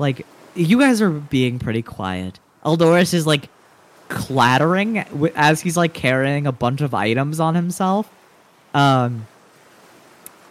like, 0.00 0.26
you 0.56 0.80
guys 0.80 1.00
are 1.00 1.10
being 1.10 1.58
pretty 1.60 1.82
quiet. 1.82 2.40
Eldorus 2.64 3.14
is 3.14 3.26
like 3.26 3.48
clattering 4.08 4.98
as 5.36 5.60
he's 5.60 5.76
like 5.76 5.94
carrying 5.94 6.46
a 6.46 6.52
bunch 6.52 6.80
of 6.80 6.92
items 6.92 7.38
on 7.40 7.54
himself. 7.54 8.10
Um, 8.74 9.26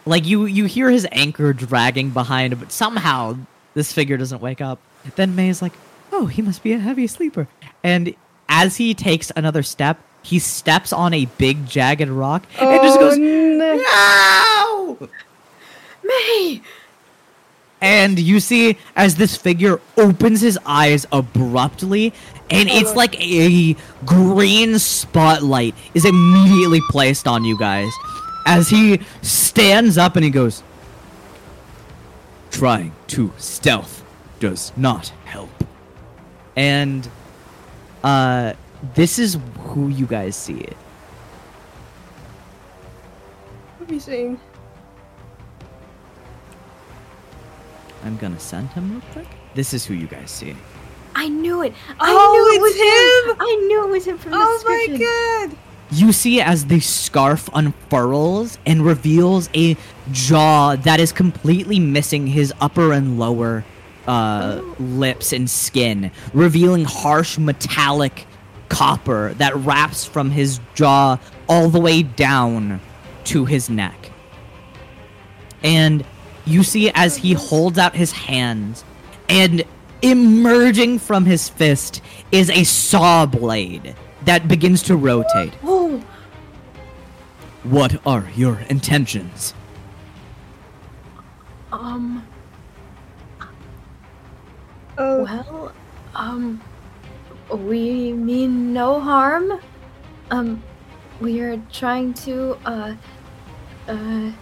like 0.04 0.26
you 0.26 0.46
you 0.46 0.64
hear 0.66 0.90
his 0.90 1.06
anchor 1.12 1.52
dragging 1.52 2.10
behind, 2.10 2.58
but 2.58 2.72
somehow 2.72 3.36
this 3.74 3.92
figure 3.92 4.16
doesn't 4.16 4.40
wake 4.42 4.60
up. 4.60 4.78
Then 5.16 5.34
May 5.34 5.48
is 5.48 5.62
like, 5.62 5.72
"Oh, 6.12 6.26
he 6.26 6.42
must 6.42 6.62
be 6.62 6.72
a 6.72 6.78
heavy 6.78 7.06
sleeper." 7.06 7.48
And 7.84 8.14
as 8.48 8.76
he 8.76 8.94
takes 8.94 9.30
another 9.36 9.62
step, 9.62 9.98
he 10.22 10.38
steps 10.38 10.92
on 10.92 11.14
a 11.14 11.24
big 11.38 11.66
jagged 11.66 12.08
rock 12.08 12.44
and 12.60 12.68
oh, 12.68 12.82
just 12.82 12.98
goes, 12.98 13.18
no. 13.18 14.96
"No!" 15.00 15.08
May. 16.04 16.60
And 17.80 18.16
you 18.18 18.38
see 18.38 18.78
as 18.94 19.16
this 19.16 19.36
figure 19.36 19.80
opens 19.96 20.40
his 20.40 20.56
eyes 20.64 21.04
abruptly, 21.10 22.12
and 22.48 22.68
it's 22.68 22.90
Oh. 22.92 22.94
like 22.94 23.20
a 23.20 23.74
green 24.06 24.78
spotlight 24.78 25.74
is 25.94 26.04
immediately 26.04 26.80
placed 26.90 27.26
on 27.26 27.44
you 27.44 27.58
guys 27.58 27.90
as 28.46 28.68
he 28.68 29.00
stands 29.22 29.98
up 29.98 30.16
and 30.16 30.24
he 30.24 30.30
goes, 30.30 30.62
Trying 32.50 32.92
to 33.08 33.32
stealth 33.38 34.04
does 34.40 34.72
not 34.76 35.08
help. 35.24 35.50
And 36.56 37.08
uh 38.04 38.52
this 38.94 39.18
is 39.18 39.38
who 39.60 39.88
you 39.88 40.06
guys 40.06 40.36
see. 40.36 40.66
What 43.78 43.90
are 43.90 43.94
you 43.94 44.00
saying? 44.00 44.40
I'm 48.04 48.16
gonna 48.16 48.40
send 48.40 48.68
him 48.70 48.90
real 48.92 49.00
quick. 49.12 49.28
This 49.54 49.72
is 49.72 49.84
who 49.84 49.94
you 49.94 50.06
guys 50.06 50.30
see. 50.30 50.56
I 51.14 51.28
knew 51.28 51.62
it. 51.62 51.72
I 52.00 52.10
Oh, 52.10 52.32
knew 52.32 52.52
it 52.52 52.56
it's 52.56 52.62
was 52.62 52.74
him! 52.74 53.36
I 53.40 53.66
knew 53.66 53.84
it 53.84 53.90
was 53.90 54.04
him 54.06 54.18
from 54.18 54.32
the 54.32 54.38
Oh 54.40 54.62
my 54.66 55.48
god! 55.48 55.58
You 55.92 56.12
see 56.12 56.40
as 56.40 56.66
the 56.66 56.80
scarf 56.80 57.50
unfurls 57.54 58.58
and 58.64 58.84
reveals 58.84 59.50
a 59.54 59.76
jaw 60.10 60.74
that 60.76 61.00
is 61.00 61.12
completely 61.12 61.78
missing 61.78 62.26
his 62.26 62.52
upper 62.60 62.92
and 62.92 63.18
lower 63.18 63.64
uh, 64.06 64.62
lips 64.78 65.32
and 65.32 65.48
skin, 65.48 66.10
revealing 66.32 66.84
harsh 66.84 67.38
metallic 67.38 68.26
copper 68.68 69.34
that 69.34 69.54
wraps 69.56 70.04
from 70.04 70.30
his 70.30 70.60
jaw 70.74 71.18
all 71.48 71.68
the 71.68 71.80
way 71.80 72.02
down 72.02 72.80
to 73.24 73.44
his 73.44 73.68
neck. 73.68 74.10
And 75.62 76.04
you 76.46 76.62
see 76.62 76.90
as 76.90 77.16
he 77.16 77.34
holds 77.34 77.78
out 77.78 77.94
his 77.94 78.12
hands, 78.12 78.82
and 79.28 79.62
emerging 80.00 80.98
from 80.98 81.26
his 81.26 81.48
fist 81.50 82.00
is 82.32 82.50
a 82.50 82.64
saw 82.64 83.26
blade 83.26 83.94
that 84.24 84.48
begins 84.48 84.82
to 84.84 84.96
rotate. 84.96 85.52
Oh, 85.62 86.02
What 87.64 88.00
are 88.06 88.28
your 88.34 88.60
intentions? 88.68 89.54
Um, 91.70 92.26
oh, 94.98 95.22
well, 95.24 95.72
um, 96.14 96.60
we 97.50 98.12
mean 98.12 98.72
no 98.72 99.00
harm. 99.00 99.60
Um, 100.30 100.62
we 101.20 101.40
are 101.40 101.56
trying 101.72 102.14
to, 102.14 102.58
uh, 102.66 102.94
uh, 103.88 104.32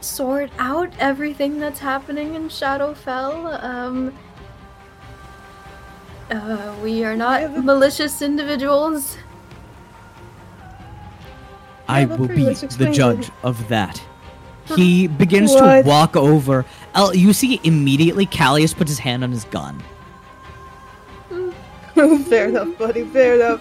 sort 0.00 0.50
out 0.58 0.92
everything 0.98 1.58
that's 1.58 1.80
happening 1.80 2.34
in 2.34 2.48
Shadowfell. 2.48 3.62
Um, 3.64 4.14
uh, 6.30 6.74
we 6.82 7.04
are 7.04 7.16
not 7.16 7.40
Yeah, 7.42 7.48
but- 7.48 7.64
malicious 7.64 8.22
individuals. 8.22 9.16
I 11.88 12.06
will 12.06 12.28
be 12.28 12.44
the 12.54 12.90
judge 12.92 13.30
of 13.42 13.68
that. 13.68 14.02
He 14.74 15.06
begins 15.06 15.52
What? 15.52 15.82
to 15.82 15.88
walk 15.88 16.16
over. 16.16 16.64
El- 16.94 17.14
you 17.14 17.34
see 17.34 17.60
immediately 17.62 18.24
Callius 18.24 18.74
puts 18.74 18.90
his 18.90 18.98
hand 18.98 19.22
on 19.22 19.30
his 19.30 19.44
gun, 19.44 19.82
fair 22.24 22.48
enough, 22.48 22.76
buddy. 22.78 23.04
Fair 23.04 23.34
enough. 23.34 23.60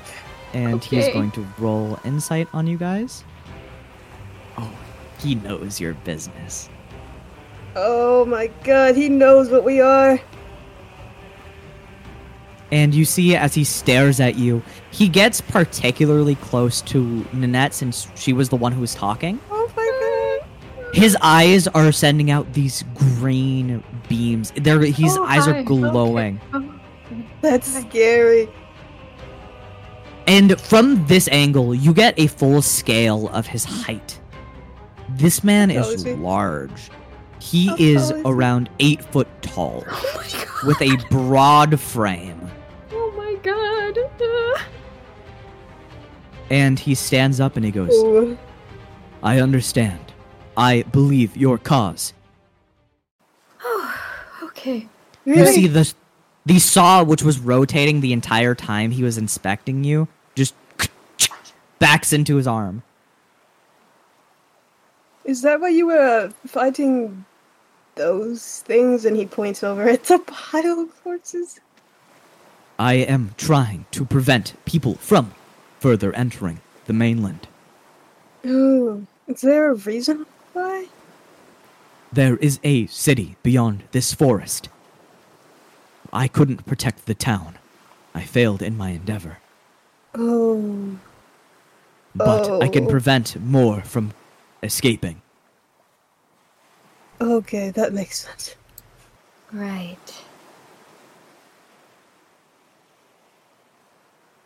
and 0.53 0.81
he's 0.83 1.03
Okay. 1.05 1.13
going 1.13 1.31
to 1.31 1.45
roll 1.59 1.99
insight 2.05 2.47
on 2.53 2.67
you 2.67 2.77
guys. 2.77 3.23
Oh, 4.57 4.71
he 5.19 5.35
knows 5.35 5.81
your 5.81 5.93
business. 6.05 6.69
Oh 7.75 8.23
my 8.25 8.47
god, 8.63 8.95
he 8.95 9.09
knows 9.09 9.49
what 9.49 9.63
we 9.65 9.81
are. 9.81 10.19
And 12.73 12.95
you 12.95 13.05
see 13.05 13.35
as 13.35 13.53
he 13.53 13.63
stares 13.63 14.19
at 14.19 14.35
you, 14.35 14.63
he 14.89 15.07
gets 15.07 15.39
particularly 15.41 16.33
close 16.33 16.81
to 16.81 17.23
Nanette 17.31 17.75
since 17.75 18.07
she 18.15 18.33
was 18.33 18.49
the 18.49 18.55
one 18.55 18.71
who 18.71 18.81
was 18.81 18.95
talking. 18.95 19.39
Oh 19.51 19.71
my 19.77 20.41
god. 20.81 20.95
His 20.95 21.15
eyes 21.21 21.67
are 21.67 21.91
sending 21.91 22.31
out 22.31 22.51
these 22.53 22.83
green 22.95 23.83
beams. 24.09 24.51
They're, 24.55 24.79
his 24.79 25.15
Oh, 25.15 25.23
eyes 25.23 25.45
hi. 25.45 25.59
are 25.59 25.63
glowing. 25.63 26.41
Oh, 26.51 26.73
That's 27.41 27.67
scary. 27.81 28.49
And 30.25 30.59
from 30.59 31.05
this 31.05 31.27
angle, 31.27 31.75
you 31.75 31.93
get 31.93 32.17
a 32.17 32.25
full 32.25 32.63
scale 32.63 33.27
of 33.29 33.45
his 33.45 33.65
height. 33.65 34.19
This 35.09 35.43
man 35.43 35.69
is 35.69 35.87
is 36.05 36.05
large. 36.17 36.89
He 37.39 37.67
How 37.67 37.75
is 37.77 38.09
tall 38.09 38.17
is 38.17 38.25
around 38.25 38.69
eight 38.79 39.03
foot 39.03 39.27
tall, 39.43 39.83
oh 39.87 40.63
with 40.65 40.81
a 40.81 40.95
broad 41.11 41.79
frame. 41.79 42.42
God. 43.43 44.61
And 46.49 46.77
he 46.77 46.93
stands 46.93 47.39
up 47.39 47.55
and 47.55 47.65
he 47.65 47.71
goes, 47.71 47.91
Ooh. 47.93 48.37
I 49.23 49.39
understand. 49.39 50.13
I 50.55 50.83
believe 50.83 51.35
your 51.35 51.57
cause. 51.57 52.13
Oh, 53.63 54.01
okay. 54.43 54.87
Really? 55.25 55.39
You 55.39 55.47
see 55.47 55.67
the 55.67 55.93
the 56.45 56.59
saw 56.59 57.03
which 57.03 57.23
was 57.23 57.39
rotating 57.39 58.01
the 58.01 58.13
entire 58.13 58.53
time 58.53 58.91
he 58.91 59.01
was 59.01 59.17
inspecting 59.17 59.83
you 59.83 60.07
just 60.35 60.53
backs 61.79 62.11
into 62.11 62.35
his 62.35 62.45
arm. 62.45 62.83
Is 65.23 65.41
that 65.43 65.61
why 65.61 65.69
you 65.69 65.87
were 65.87 66.33
fighting 66.45 67.25
those 67.95 68.61
things? 68.65 69.05
And 69.05 69.15
he 69.15 69.25
points 69.25 69.63
over 69.63 69.87
at 69.87 70.03
the 70.03 70.19
pile 70.27 70.81
of 70.81 71.03
corpses. 71.03 71.61
I 72.83 72.95
am 72.95 73.33
trying 73.37 73.85
to 73.91 74.03
prevent 74.03 74.55
people 74.65 74.95
from 74.95 75.33
further 75.79 76.11
entering 76.13 76.59
the 76.85 76.91
mainland. 76.91 77.47
Ooh. 78.45 79.07
Is 79.25 79.39
there 79.39 79.71
a 79.71 79.75
reason 79.75 80.25
why? 80.51 80.87
There 82.11 82.35
is 82.35 82.59
a 82.61 82.87
city 82.87 83.37
beyond 83.41 83.83
this 83.93 84.13
forest. 84.13 84.67
I 86.11 86.27
couldn't 86.27 86.65
protect 86.65 87.05
the 87.05 87.13
town. 87.15 87.57
I 88.13 88.23
failed 88.23 88.61
in 88.61 88.75
my 88.75 88.89
endeavor. 88.89 89.37
Oh. 90.13 90.97
But 92.13 92.61
I 92.61 92.67
can 92.67 92.87
Oh. 92.87 92.89
prevent 92.89 93.41
more 93.41 93.79
from 93.79 94.11
escaping. 94.61 95.21
Okay, 97.21 97.69
that 97.69 97.93
makes 97.93 98.25
sense. 98.27 98.55
Right. 99.53 100.22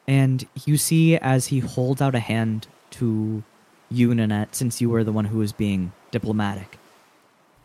And 0.07 0.47
you 0.65 0.77
see 0.77 1.17
as 1.17 1.47
he 1.47 1.59
holds 1.59 2.01
out 2.01 2.15
a 2.15 2.19
hand 2.19 2.67
to 2.91 3.43
you, 3.89 4.15
Nanette, 4.15 4.55
since 4.55 4.79
you 4.79 4.89
were 4.89 5.03
the 5.03 5.11
one 5.11 5.25
who 5.25 5.39
was 5.39 5.51
being 5.51 5.91
diplomatic. 6.11 6.77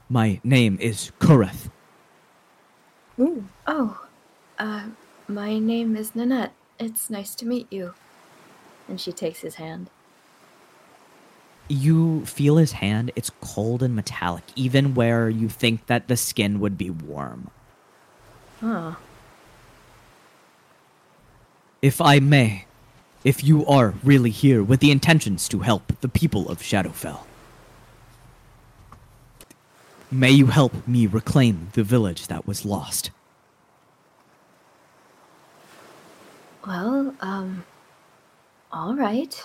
My 0.09 0.41
name 0.43 0.77
is 0.81 1.13
Kureth. 1.21 1.71
Ooh. 3.19 3.45
Oh, 3.67 4.07
uh, 4.59 4.87
my 5.29 5.59
name 5.59 5.97
is 5.97 6.15
Nanette. 6.15 6.53
It's 6.79 7.09
nice 7.09 7.35
to 7.37 7.47
meet 7.47 7.73
you. 7.73 7.95
And 8.89 9.01
she 9.01 9.13
takes 9.13 9.41
his 9.41 9.55
hand. 9.55 9.89
You 11.69 12.27
feel 12.27 12.57
his 12.57 12.73
hand, 12.73 13.13
it's 13.15 13.31
cold 13.41 13.83
and 13.83 13.95
metallic, 13.95 14.45
even 14.57 14.95
where 14.95 15.31
you 15.31 15.49
think 15.49 15.87
that 15.87 16.09
the 16.09 16.17
skin 16.17 16.61
would 16.61 16.77
be 16.77 16.91
warm. 16.91 17.51
Huh. 18.61 18.97
If 21.83 22.01
I 22.01 22.21
may, 22.21 22.67
if 23.25 23.43
you 23.43 23.67
are 23.67 23.95
really 24.05 24.31
here 24.31 24.63
with 24.63 24.79
the 24.79 24.93
intentions 24.93 25.49
to 25.49 25.59
help 25.59 25.93
the 26.01 26.09
people 26.09 26.49
of 26.49 26.59
Shadowfell, 26.61 27.21
may 30.09 30.31
you 30.31 30.47
help 30.47 30.87
me 30.87 31.09
reclaim 31.09 31.71
the 31.73 31.83
village 31.83 32.29
that 32.29 32.47
was 32.47 32.65
lost. 32.65 33.11
Well, 36.65 37.17
um, 37.21 37.65
all 38.73 38.95
right. 38.95 39.43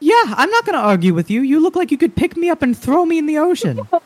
Yeah, 0.00 0.22
I'm 0.26 0.50
not 0.50 0.66
gonna 0.66 0.78
argue 0.78 1.14
with 1.14 1.30
you. 1.30 1.42
You 1.42 1.60
look 1.60 1.76
like 1.76 1.92
you 1.92 1.98
could 1.98 2.16
pick 2.16 2.36
me 2.36 2.50
up 2.50 2.62
and 2.62 2.76
throw 2.76 3.04
me 3.04 3.18
in 3.18 3.26
the 3.26 3.38
ocean. 3.38 3.80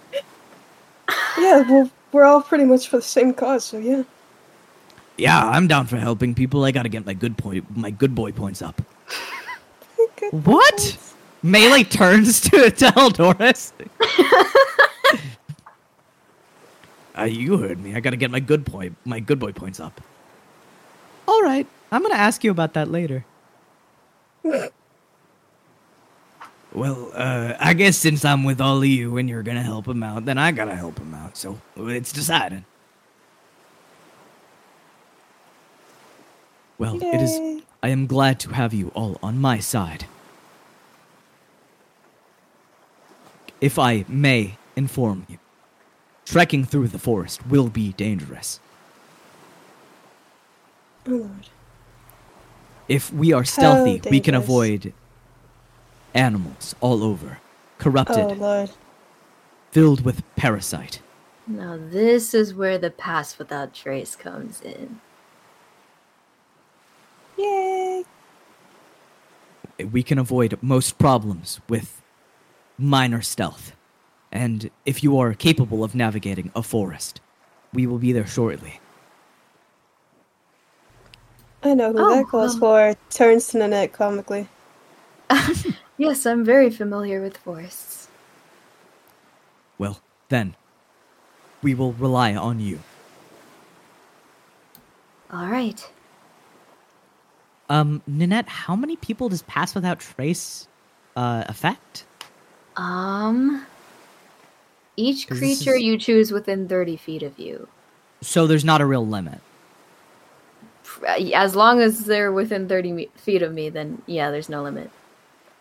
Yeah, 1.37 1.69
well, 1.69 1.91
we're 2.13 2.25
all 2.25 2.41
pretty 2.41 2.65
much 2.65 2.89
for 2.89 2.97
the 2.99 3.03
same 3.03 3.35
cause, 3.35 3.65
so 3.65 3.77
yeah. 3.79 4.05
Yeah, 5.17 5.43
I'm 5.49 5.67
down 5.69 5.87
for 5.87 5.97
helping 5.97 6.35
people. 6.35 6.65
I 6.65 6.71
gotta 6.71 6.89
get 6.89 7.07
my 7.07 7.15
good 7.15 7.37
point, 7.39 7.77
my 7.77 7.91
good 7.91 8.15
boy 8.15 8.33
points 8.33 8.63
up. 8.63 8.81
What? 10.31 10.73
points. 10.75 11.15
Melee 11.43 11.85
turns 11.85 12.41
to 12.43 12.71
tell 12.71 13.11
Doris. 13.11 13.75
uh, 17.17 17.23
you 17.29 17.59
heard 17.59 17.79
me. 17.79 17.95
I 17.95 18.01
gotta 18.01 18.17
get 18.17 18.31
my 18.31 18.41
good 18.41 18.65
point, 18.65 18.97
my 19.05 19.21
good 19.21 19.39
boy 19.39 19.53
points 19.53 19.81
up. 19.81 20.01
All 21.29 21.43
right, 21.43 21.67
I'm 21.93 22.03
gonna 22.03 22.15
ask 22.15 22.43
you 22.43 22.51
about 22.51 22.73
that 22.75 22.91
later. 22.91 23.25
Well, 26.75 27.13
uh, 27.15 27.55
I 27.61 27.73
guess 27.75 27.97
since 27.97 28.25
I'm 28.25 28.43
with 28.43 28.61
all 28.61 28.79
of 28.79 28.85
you 28.85 29.17
and 29.17 29.29
you're 29.29 29.45
gonna 29.45 29.63
help 29.63 29.87
him 29.87 30.03
out, 30.03 30.25
then 30.25 30.39
I 30.39 30.51
gotta 30.51 30.75
help 30.75 30.99
him 30.99 31.15
out. 31.15 31.37
So 31.37 31.61
it's 31.77 32.13
decided. 32.13 32.65
Well, 36.79 36.97
it 37.03 37.21
is. 37.21 37.63
I 37.83 37.89
am 37.89 38.07
glad 38.07 38.41
to 38.41 38.51
have 38.51 38.73
you 38.75 38.91
all 38.95 39.19
on 39.23 39.39
my 39.41 39.59
side. 39.59 40.07
If 43.61 43.79
I 43.79 44.05
may 44.09 44.57
inform 44.77 45.27
you, 45.29 45.39
trekking 46.25 46.65
through 46.65 46.89
the 46.89 46.99
forest 46.99 47.47
will 47.47 47.69
be 47.69 47.93
dangerous. 47.93 48.61
Oh, 51.07 51.11
Lord. 51.11 51.49
If 52.89 53.13
we 53.13 53.33
are 53.33 53.45
stealthy, 53.45 54.01
oh, 54.05 54.11
we 54.11 54.21
can 54.21 54.35
avoid 54.35 54.93
animals 56.13 56.75
all 56.81 57.03
over, 57.03 57.39
corrupted, 57.79 58.19
Oh, 58.19 58.29
Lord. 58.33 58.71
filled 59.71 60.05
with 60.05 60.23
parasite. 60.37 61.01
Now, 61.47 61.79
this 61.79 62.35
is 62.35 62.55
where 62.55 62.79
the 62.79 62.91
pass 62.91 63.39
without 63.39 63.75
trace 63.75 64.17
comes 64.17 64.61
in. 64.61 65.01
Yay. 67.37 68.05
we 69.91 70.03
can 70.03 70.19
avoid 70.19 70.57
most 70.63 70.99
problems 70.99 71.61
with 71.69 72.01
minor 72.79 73.23
stealth. 73.23 73.73
And 74.31 74.71
if 74.85 75.03
you 75.03 75.19
are 75.19 75.35
capable 75.35 75.85
of 75.85 75.95
navigating 75.95 76.51
a 76.55 76.63
forest, 76.63 77.21
we 77.73 77.87
will 77.87 77.99
be 77.99 78.13
there 78.13 78.27
shortly. 78.27 78.81
I 81.63 81.75
know 81.75 81.93
who 81.93 81.99
Oh, 81.99 82.15
that 82.17 82.29
calls 82.29 82.55
um, 82.55 82.61
for. 82.61 82.95
Turns 83.11 83.49
to 83.49 83.59
Nanette 83.59 83.93
comically. 83.93 84.49
Yes, 85.97 86.27
I'm 86.27 86.45
very 86.45 86.71
familiar 86.71 87.23
with 87.23 87.37
forests. 87.37 88.09
Well, 89.79 90.01
then, 90.29 90.57
we 91.63 91.73
will 91.75 91.93
rely 91.93 92.35
on 92.35 92.59
you. 92.59 92.81
All 95.33 95.47
right. 95.47 95.89
Um, 97.71 98.03
Nanette, 98.07 98.49
how 98.49 98.77
many 98.77 98.97
people 98.97 99.29
does 99.29 99.43
Pass 99.43 99.75
Without 99.75 100.01
Trace 100.01 100.69
uh, 101.17 101.45
affect? 101.47 102.05
Um. 102.77 103.65
each 104.97 105.29
creature 105.29 105.75
is- 105.77 105.83
you 105.83 105.97
choose 105.99 106.31
within 106.33 106.69
30 106.69 106.97
feet 106.97 107.23
of 107.23 107.39
you. 107.39 107.69
So 108.21 108.47
there's 108.47 108.65
not 108.65 108.81
a 108.81 108.87
real 108.87 109.07
limit. 109.07 109.41
As 111.35 111.55
long 111.57 111.81
as 111.81 112.05
they're 112.05 112.33
within 112.33 112.69
30 112.69 112.93
me- 112.93 113.09
feet 113.17 113.43
of 113.43 113.53
me, 113.53 113.69
then 113.69 114.03
yeah, 114.07 114.31
there's 114.31 114.49
no 114.49 114.63
limit. 114.63 114.91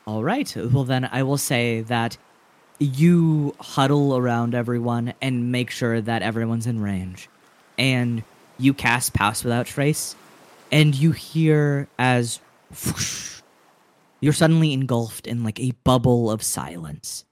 All 0.06 0.24
right. 0.24 0.54
Well, 0.56 0.84
then 0.84 1.08
I 1.12 1.24
will 1.24 1.38
say 1.38 1.82
that 1.82 2.18
you 2.80 3.56
huddle 3.60 4.16
around 4.18 4.54
everyone 4.56 5.14
and 5.22 5.52
make 5.52 5.70
sure 5.72 6.02
that 6.02 6.22
everyone's 6.22 6.68
in 6.68 6.82
range. 6.82 7.30
And 7.78 8.24
you 8.60 8.74
cast 8.74 9.14
Pass 9.14 9.44
Without 9.44 9.66
Trace, 9.66 10.16
and 10.74 10.96
you 10.96 11.12
hear 11.12 11.88
as 12.00 12.40
whoosh, 12.72 13.42
you're 14.20 14.34
suddenly 14.34 14.74
engulfed 14.74 15.28
in 15.28 15.44
like 15.44 15.60
a 15.60 15.72
bubble 15.84 16.32
of 16.32 16.42
silence 16.42 17.26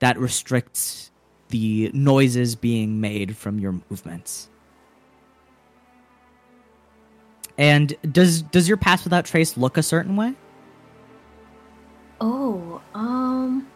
that 0.00 0.18
restricts 0.18 1.12
the 1.50 1.92
noises 1.94 2.56
being 2.56 3.00
made 3.00 3.36
from 3.36 3.60
your 3.60 3.80
movements. 3.88 4.48
And 7.56 7.94
does 8.10 8.42
does 8.42 8.66
your 8.66 8.78
Pass 8.78 9.04
Without 9.04 9.26
Trace 9.26 9.56
look 9.56 9.76
a 9.76 9.82
certain 9.82 10.16
way? 10.16 10.34
Oh, 12.20 12.80
um. 12.94 13.68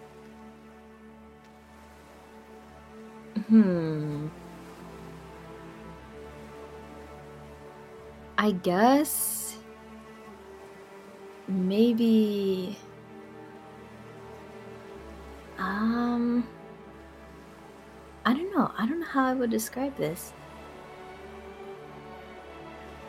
Hmm. 3.47 4.27
I 8.39 8.53
guess. 8.53 9.57
Maybe. 11.49 12.77
Um. 15.59 16.47
I 18.25 18.33
don't 18.35 18.53
know. 18.55 18.73
I 18.77 18.87
don't 18.87 19.01
know 19.01 19.07
how 19.07 19.25
I 19.25 19.35
would 19.35 19.51
describe 19.51 19.97
this. 19.97 20.33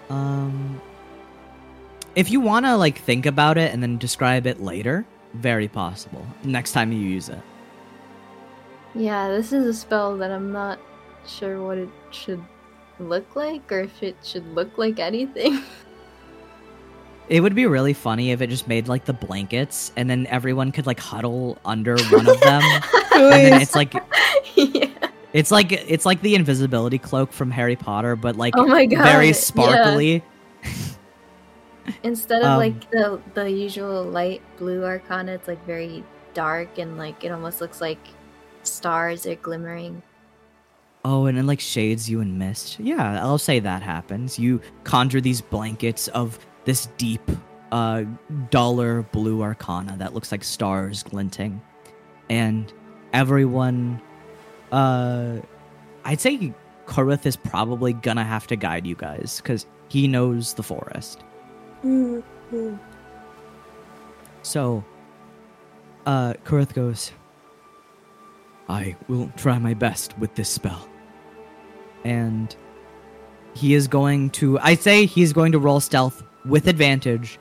Um, 0.10 0.80
if 2.16 2.30
you 2.30 2.40
want 2.40 2.66
to 2.66 2.78
like 2.78 3.00
think 3.00 3.26
about 3.26 3.58
it 3.58 3.74
and 3.74 3.82
then 3.82 3.98
describe 3.98 4.48
it 4.48 4.62
later, 4.62 5.06
very 5.34 5.68
possible. 5.68 6.26
Next 6.44 6.72
time 6.72 6.92
you 6.92 7.00
use 7.00 7.30
it. 7.30 7.42
Yeah, 8.96 9.30
this 9.30 9.52
is 9.52 9.66
a 9.66 9.74
spell 9.74 10.18
that 10.18 10.32
I'm 10.32 10.52
not 10.52 10.80
sure 11.26 11.62
what 11.64 11.78
it 11.78 11.90
should 12.12 12.44
look 13.00 13.36
like 13.36 13.72
or 13.72 13.82
if 13.82 14.04
it 14.04 14.16
should 14.24 14.46
look 14.54 14.78
like 14.78 15.00
anything. 15.00 15.62
It 17.30 17.42
would 17.42 17.56
be 17.56 17.66
really 17.66 17.92
funny 17.92 18.32
if 18.32 18.42
it 18.42 18.48
just 18.48 18.70
made 18.70 18.88
like 18.88 19.04
the 19.04 19.12
blankets 19.12 19.92
and 19.98 20.10
then 20.10 20.28
everyone 20.28 20.72
could 20.72 20.88
like 20.88 21.00
huddle 21.00 21.58
under 21.66 21.98
one 21.98 22.26
of 22.30 22.40
them. 22.40 22.62
and 23.14 23.32
then 23.32 23.62
it's 23.62 23.76
like 23.76 23.94
yeah. 24.56 24.88
it's 25.34 25.52
like 25.52 25.74
it's 25.74 26.06
like 26.06 26.22
the 26.22 26.36
invisibility 26.36 26.98
cloak 26.98 27.34
from 27.34 27.52
Harry 27.52 27.76
Potter, 27.76 28.16
but 28.16 28.38
like 28.38 28.54
Oh 28.56 28.66
my 28.66 28.86
god. 28.86 29.04
very 29.04 29.28
yeah. 29.28 29.34
sparkly. 29.34 30.24
Instead 32.04 32.44
of 32.44 32.48
Um, 32.48 32.60
like 32.60 32.90
the 32.92 33.20
the 33.34 33.52
usual 33.52 34.04
light 34.06 34.42
blue 34.58 34.86
arcana, 34.86 35.34
it's 35.34 35.50
like 35.50 35.66
very 35.66 36.06
dark 36.34 36.78
and 36.78 36.98
like 36.98 37.26
it 37.26 37.32
almost 37.32 37.60
looks 37.60 37.82
like 37.82 38.00
stars 38.64 39.26
are 39.26 39.36
glimmering. 39.36 40.02
Oh, 41.10 41.26
and 41.26 41.38
it 41.38 41.44
like 41.44 41.62
shades 41.62 42.10
you 42.10 42.20
in 42.20 42.38
mist. 42.38 42.82
Yeah, 42.82 43.24
I'll 43.24 43.38
say 43.38 43.62
that 43.62 43.82
happens. 43.82 44.38
You 44.38 44.60
conjure 44.84 45.22
these 45.22 45.40
blankets 45.40 46.10
of 46.10 46.38
this 46.66 46.88
deep, 46.98 47.22
uh, 47.72 48.04
duller 48.50 49.04
blue 49.04 49.42
arcana 49.42 49.96
that 50.00 50.14
looks 50.14 50.34
like 50.34 50.44
stars 50.44 51.04
glinting, 51.04 51.62
and 52.30 52.74
everyone, 53.14 54.02
uh, 54.74 55.38
I'd 56.04 56.20
say 56.20 56.54
Kurith 56.88 57.26
is 57.26 57.38
probably 57.38 57.94
gonna 57.94 58.26
have 58.26 58.46
to 58.48 58.58
guide 58.58 58.86
you 58.86 58.96
guys 58.96 59.40
because 59.42 59.66
he 59.88 60.10
knows 60.10 60.56
the 60.56 60.64
forest. 60.64 61.24
Mm, 61.86 62.22
mm. 62.52 62.80
So, 64.42 64.84
uh, 66.06 66.34
Kurith 66.44 66.74
goes, 66.74 67.14
I 68.68 68.98
will 69.08 69.32
try 69.38 69.58
my 69.58 69.74
best 69.74 70.18
with 70.20 70.36
this 70.36 70.50
spell. 70.50 70.86
And 72.04 72.56
he 73.54 73.74
is 73.74 73.88
going 73.88 74.30
to, 74.32 74.60
I 74.60 74.76
say 74.76 75.06
he's 75.06 75.34
going 75.34 75.52
to 75.54 75.60
roll 75.60 75.80
stealth 75.80 76.24
with 76.46 76.68
advantage 76.68 77.40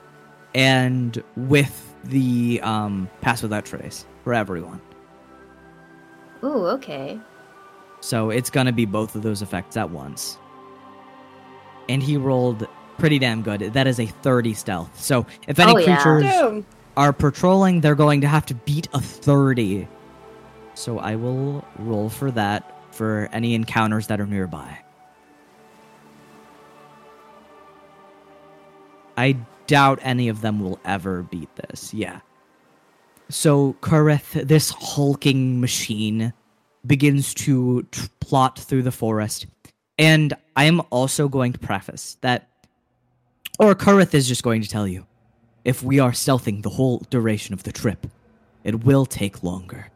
and 0.55 1.23
with 1.37 1.95
the 2.05 2.61
um, 2.63 3.11
pass 3.21 3.43
without 3.43 3.65
trace 3.67 4.07
for 4.25 4.33
everyone. 4.35 4.81
Ooh, 6.45 6.67
okay. 6.69 7.19
So 8.01 8.31
it's 8.31 8.51
going 8.51 8.67
to 8.67 8.73
be 8.73 8.85
both 8.85 9.15
of 9.15 9.23
those 9.23 9.43
effects 9.43 9.77
at 9.77 9.91
once. 9.91 10.39
And 11.89 12.03
he 12.03 12.17
rolled 12.17 12.67
pretty 12.99 13.19
damn 13.19 13.43
good. 13.43 13.61
That 13.61 13.87
is 13.87 14.01
a 14.01 14.07
30 14.07 14.55
stealth. 14.55 15.01
So 15.01 15.27
if 15.47 15.59
any 15.59 15.73
Oh, 15.73 15.85
creatures 15.85 16.23
Damn. 16.23 16.67
are 16.97 17.13
patrolling, 17.13 17.81
they're 17.81 17.95
going 17.95 18.21
to 18.23 18.29
have 18.29 18.47
to 18.47 18.55
beat 18.55 18.89
a 18.93 19.01
30. 19.01 19.87
So 20.75 20.99
I 20.99 21.17
will 21.17 21.65
roll 21.79 22.09
for 22.09 22.31
that 22.33 22.76
for 22.97 23.29
any 23.33 23.55
encounters 23.55 24.07
that 24.07 24.21
are 24.21 24.27
nearby. 24.27 24.79
I 29.17 29.37
doubt 29.67 29.99
any 30.03 30.29
of 30.29 30.41
them 30.41 30.61
will 30.61 30.79
ever 30.85 31.23
beat 31.23 31.55
this. 31.57 31.93
Yeah. 31.93 32.21
So 33.29 33.75
Kareth, 33.81 34.47
this 34.47 34.71
hulking 34.71 35.61
machine, 35.61 36.33
begins 36.87 37.35
to 37.35 37.83
t- 37.91 38.09
plot 38.21 38.59
through 38.59 38.83
the 38.83 38.93
forest. 38.93 39.47
And 39.99 40.35
I 40.55 40.65
am 40.65 40.83
also 40.91 41.29
going 41.29 41.53
to 41.53 41.59
preface 41.59 42.19
that, 42.21 42.49
or 43.59 43.75
Kareth 43.75 44.15
is 44.15 44.29
just 44.29 44.43
going 44.43 44.63
to 44.63 44.69
tell 44.69 44.87
you, 44.87 45.07
if 45.65 45.83
we 45.83 45.99
are 45.99 46.13
stealthing 46.13 46.63
the 46.63 46.71
whole 46.71 46.99
duration 47.11 47.55
of 47.55 47.65
the 47.65 47.73
trip, 47.73 48.07
it 48.63 48.85
will 48.85 49.07
take 49.07 49.43
longer. 49.43 49.91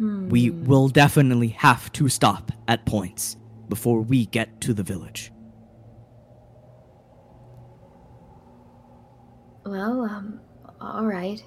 Hmm. 0.00 0.30
We 0.30 0.48
will 0.48 0.88
definitely 0.88 1.48
have 1.48 1.92
to 1.92 2.08
stop 2.08 2.52
at 2.68 2.86
points 2.86 3.36
before 3.68 4.00
we 4.00 4.24
get 4.24 4.58
to 4.62 4.72
the 4.72 4.82
village. 4.82 5.30
Well, 9.66 10.00
um, 10.04 10.40
all 10.80 11.04
right. 11.04 11.44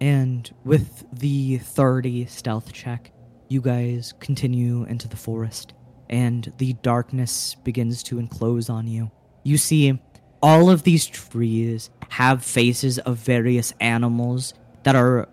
And 0.00 0.50
with 0.64 1.04
the 1.12 1.58
30 1.58 2.24
stealth 2.24 2.72
check, 2.72 3.12
you 3.48 3.60
guys 3.60 4.14
continue 4.18 4.84
into 4.84 5.08
the 5.08 5.18
forest, 5.18 5.74
and 6.08 6.50
the 6.56 6.72
darkness 6.82 7.54
begins 7.64 8.02
to 8.04 8.18
enclose 8.18 8.70
on 8.70 8.86
you. 8.86 9.10
You 9.42 9.58
see, 9.58 10.00
all 10.42 10.70
of 10.70 10.84
these 10.84 11.04
trees 11.04 11.90
have 12.08 12.42
faces 12.42 12.98
of 13.00 13.18
various 13.18 13.74
animals 13.78 14.54
that 14.82 14.96
are 14.96 15.28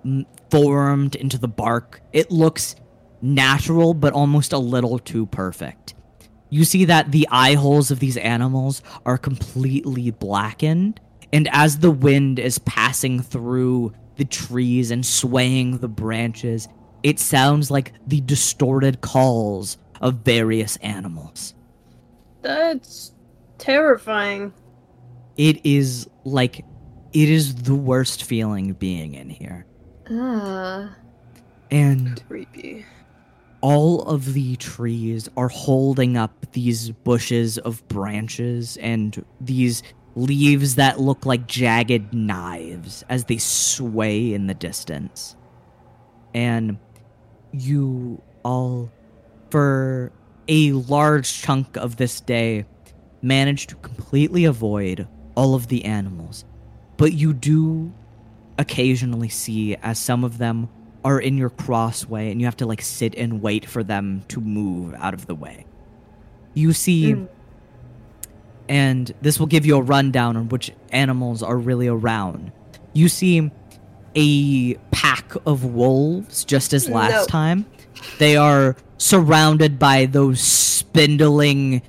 formed 0.49 1.15
into 1.15 1.38
the 1.38 1.48
bark. 1.48 2.02
It 2.14 2.32
looks 2.32 2.76
natural, 3.22 3.94
but 3.94 4.14
almost 4.14 4.53
a 4.53 4.57
little 4.57 4.99
too 4.99 5.26
perfect. 5.28 5.94
You 6.49 6.64
see 6.64 6.86
that 6.86 7.11
the 7.11 7.28
eye 7.30 7.56
holes 7.56 7.91
of 7.91 7.99
these 7.99 8.18
animals 8.18 8.82
are 9.06 9.18
completely 9.18 10.11
blackened, 10.11 10.99
and 11.34 11.49
as 11.52 11.80
the 11.80 11.91
wind 11.91 12.40
is 12.40 12.60
passing 12.60 13.22
through 13.22 13.94
the 14.15 14.26
trees 14.26 14.91
and 14.91 15.06
swaying 15.06 15.80
the 15.80 15.90
branches, 15.90 16.68
it 17.03 17.19
sounds 17.19 17.69
like 17.69 17.94
the 18.07 18.22
distorted 18.22 19.02
calls 19.02 19.78
of 19.99 20.15
various 20.15 20.78
animals. 20.78 21.53
That's 22.41 23.11
terrifying. 23.57 24.53
It 25.36 25.65
is 25.65 26.10
like 26.24 26.64
it 27.13 27.29
is 27.29 27.55
the 27.63 27.75
worst 27.75 28.23
feeling 28.23 28.73
being 28.73 29.13
in 29.13 29.29
here. 29.29 29.65
Uh, 30.09 30.88
And 31.71 32.23
Creepy. 32.27 32.85
all 33.61 34.03
of 34.03 34.34
the 34.34 34.55
trees 34.57 35.29
are 35.35 35.49
holding 35.49 36.15
up 36.17 36.51
these 36.53 36.91
bushes 36.91 37.57
of 37.57 37.85
branches 37.88 38.77
and 38.77 39.23
these 39.41 39.84
leaves 40.15 40.75
that 40.75 40.99
look 40.99 41.25
like 41.25 41.47
jagged 41.47 42.13
knives 42.13 43.03
as 43.09 43.25
they 43.25 43.38
sway 43.38 44.34
in 44.34 44.47
the 44.47 44.53
distance. 44.53 45.35
And 46.34 46.77
you 47.51 48.21
all, 48.43 48.91
for 49.49 50.11
a 50.47 50.71
large 50.71 51.41
chunk 51.41 51.75
of 51.77 51.97
this 51.97 52.21
day, 52.21 52.65
manage 53.21 53.67
to 53.67 53.75
completely 53.75 54.45
avoid 54.45 55.07
all 55.35 55.53
of 55.55 55.67
the 55.67 55.84
animals. 55.85 56.45
But 56.98 57.14
you 57.14 57.34
do 57.34 57.91
occasionally 58.57 59.30
see 59.30 59.76
as 59.76 59.99
some 59.99 60.24
of 60.24 60.38
them 60.40 60.69
are 61.06 61.19
in 61.19 61.38
your 61.38 61.49
crossway 61.52 62.32
and 62.32 62.41
you 62.41 62.48
have 62.48 62.57
to 62.57 62.65
like 62.65 62.82
sit 62.82 63.15
and 63.15 63.41
wait 63.41 63.65
for 63.65 63.84
them 63.84 64.24
to 64.30 64.41
move 64.41 64.94
out 64.95 65.14
of 65.14 65.28
the 65.28 65.36
way. 65.36 65.65
You 66.53 66.74
see 66.74 67.14
Mm. 67.14 67.28
and 68.68 69.14
this 69.22 69.40
will 69.40 69.45
give 69.48 69.65
you 69.65 69.78
a 69.78 69.82
rundown 69.82 70.36
on 70.36 70.49
which 70.49 70.72
animals 70.91 71.41
are 71.44 71.56
really 71.57 71.88
around. 71.88 72.52
You 72.94 73.07
see 73.07 73.49
a 74.15 74.74
pack 74.91 75.34
of 75.45 75.64
wolves 75.64 76.44
just 76.44 76.74
as 76.74 76.90
last 76.90 77.11
No. 77.11 77.26
time. 77.28 77.65
They 78.18 78.36
are 78.36 78.76
surrounded 78.98 79.78
by 79.80 80.06
those 80.07 80.41
spindling 80.41 81.84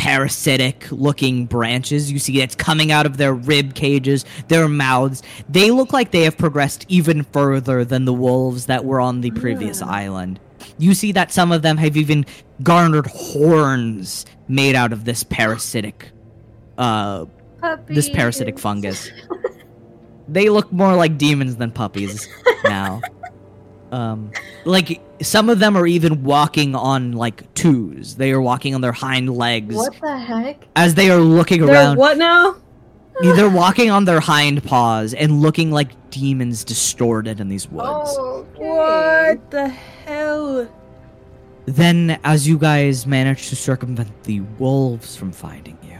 parasitic 0.00 0.90
looking 0.90 1.44
branches. 1.44 2.10
You 2.10 2.18
see 2.18 2.40
it's 2.40 2.54
coming 2.54 2.90
out 2.90 3.04
of 3.04 3.18
their 3.18 3.34
rib 3.34 3.74
cages, 3.74 4.24
their 4.48 4.66
mouths. 4.66 5.22
They 5.46 5.70
look 5.70 5.92
like 5.92 6.10
they 6.10 6.22
have 6.22 6.38
progressed 6.38 6.86
even 6.88 7.22
further 7.22 7.84
than 7.84 8.06
the 8.06 8.14
wolves 8.14 8.64
that 8.64 8.86
were 8.86 8.98
on 8.98 9.20
the 9.20 9.30
previous 9.32 9.82
island. 9.82 10.40
You 10.78 10.94
see 10.94 11.12
that 11.12 11.30
some 11.30 11.52
of 11.52 11.60
them 11.60 11.76
have 11.76 11.98
even 11.98 12.24
garnered 12.62 13.08
horns 13.08 14.24
made 14.48 14.74
out 14.74 14.94
of 14.94 15.04
this 15.04 15.22
parasitic 15.22 16.10
uh 16.78 17.26
this 17.86 18.08
parasitic 18.08 18.58
fungus. 18.58 19.10
they 20.28 20.48
look 20.48 20.72
more 20.72 20.96
like 20.96 21.18
demons 21.18 21.56
than 21.56 21.70
puppies 21.70 22.26
now. 22.64 23.02
Um, 23.92 24.32
like 24.64 25.02
some 25.22 25.48
of 25.48 25.58
them 25.58 25.76
are 25.76 25.86
even 25.86 26.22
walking 26.22 26.74
on 26.74 27.12
like 27.12 27.52
twos. 27.54 28.16
They 28.16 28.32
are 28.32 28.40
walking 28.40 28.74
on 28.74 28.80
their 28.80 28.92
hind 28.92 29.34
legs 29.34 29.74
What 29.74 29.94
the 30.00 30.18
heck? 30.18 30.66
as 30.76 30.94
they 30.94 31.10
are 31.10 31.20
looking 31.20 31.64
They're 31.64 31.74
around. 31.74 31.98
what 31.98 32.16
now? 32.18 32.56
They're 33.22 33.50
walking 33.50 33.90
on 33.90 34.06
their 34.06 34.20
hind 34.20 34.64
paws 34.64 35.12
and 35.12 35.42
looking 35.42 35.70
like 35.70 36.10
demons 36.10 36.64
distorted 36.64 37.38
in 37.38 37.48
these 37.48 37.68
woods. 37.68 38.16
Oh, 38.16 38.46
okay. 38.54 38.66
What 38.66 39.50
the 39.50 39.68
hell? 39.68 40.68
Then, 41.66 42.18
as 42.24 42.48
you 42.48 42.56
guys 42.56 43.06
manage 43.06 43.50
to 43.50 43.56
circumvent 43.56 44.22
the 44.24 44.40
wolves 44.58 45.16
from 45.16 45.32
finding 45.32 45.76
you, 45.82 45.98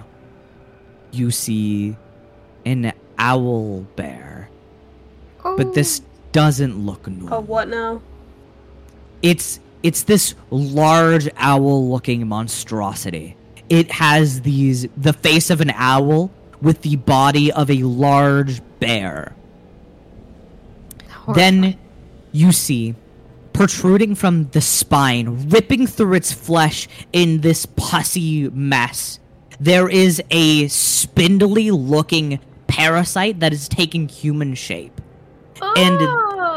you 1.12 1.30
see 1.30 1.94
an 2.64 2.92
owl 3.18 3.80
bear. 3.96 4.48
But 5.42 5.74
this 5.74 6.00
oh. 6.02 6.08
doesn't 6.32 6.78
look 6.78 7.06
normal. 7.06 7.34
Oh, 7.38 7.40
what 7.40 7.68
now? 7.68 8.00
It's 9.22 9.60
it's 9.82 10.02
this 10.04 10.34
large 10.50 11.28
owl 11.36 11.90
looking 11.90 12.26
monstrosity. 12.26 13.36
It 13.68 13.90
has 13.92 14.42
these 14.42 14.86
the 14.96 15.12
face 15.12 15.50
of 15.50 15.60
an 15.60 15.70
owl 15.70 16.30
with 16.60 16.82
the 16.82 16.96
body 16.96 17.52
of 17.52 17.70
a 17.70 17.82
large 17.82 18.60
bear. 18.78 19.34
Oh, 21.26 21.32
then 21.34 21.78
you 22.32 22.52
see 22.52 22.94
protruding 23.52 24.14
from 24.14 24.48
the 24.50 24.60
spine 24.60 25.48
ripping 25.48 25.86
through 25.86 26.14
its 26.14 26.32
flesh 26.32 26.88
in 27.12 27.40
this 27.40 27.66
pussy 27.66 28.48
mess 28.50 29.20
there 29.60 29.90
is 29.90 30.22
a 30.30 30.66
spindly 30.68 31.70
looking 31.70 32.40
parasite 32.66 33.40
that 33.40 33.52
is 33.52 33.68
taking 33.68 34.08
human 34.08 34.54
shape. 34.54 34.98
And 35.76 35.98
Ah. 36.00 36.49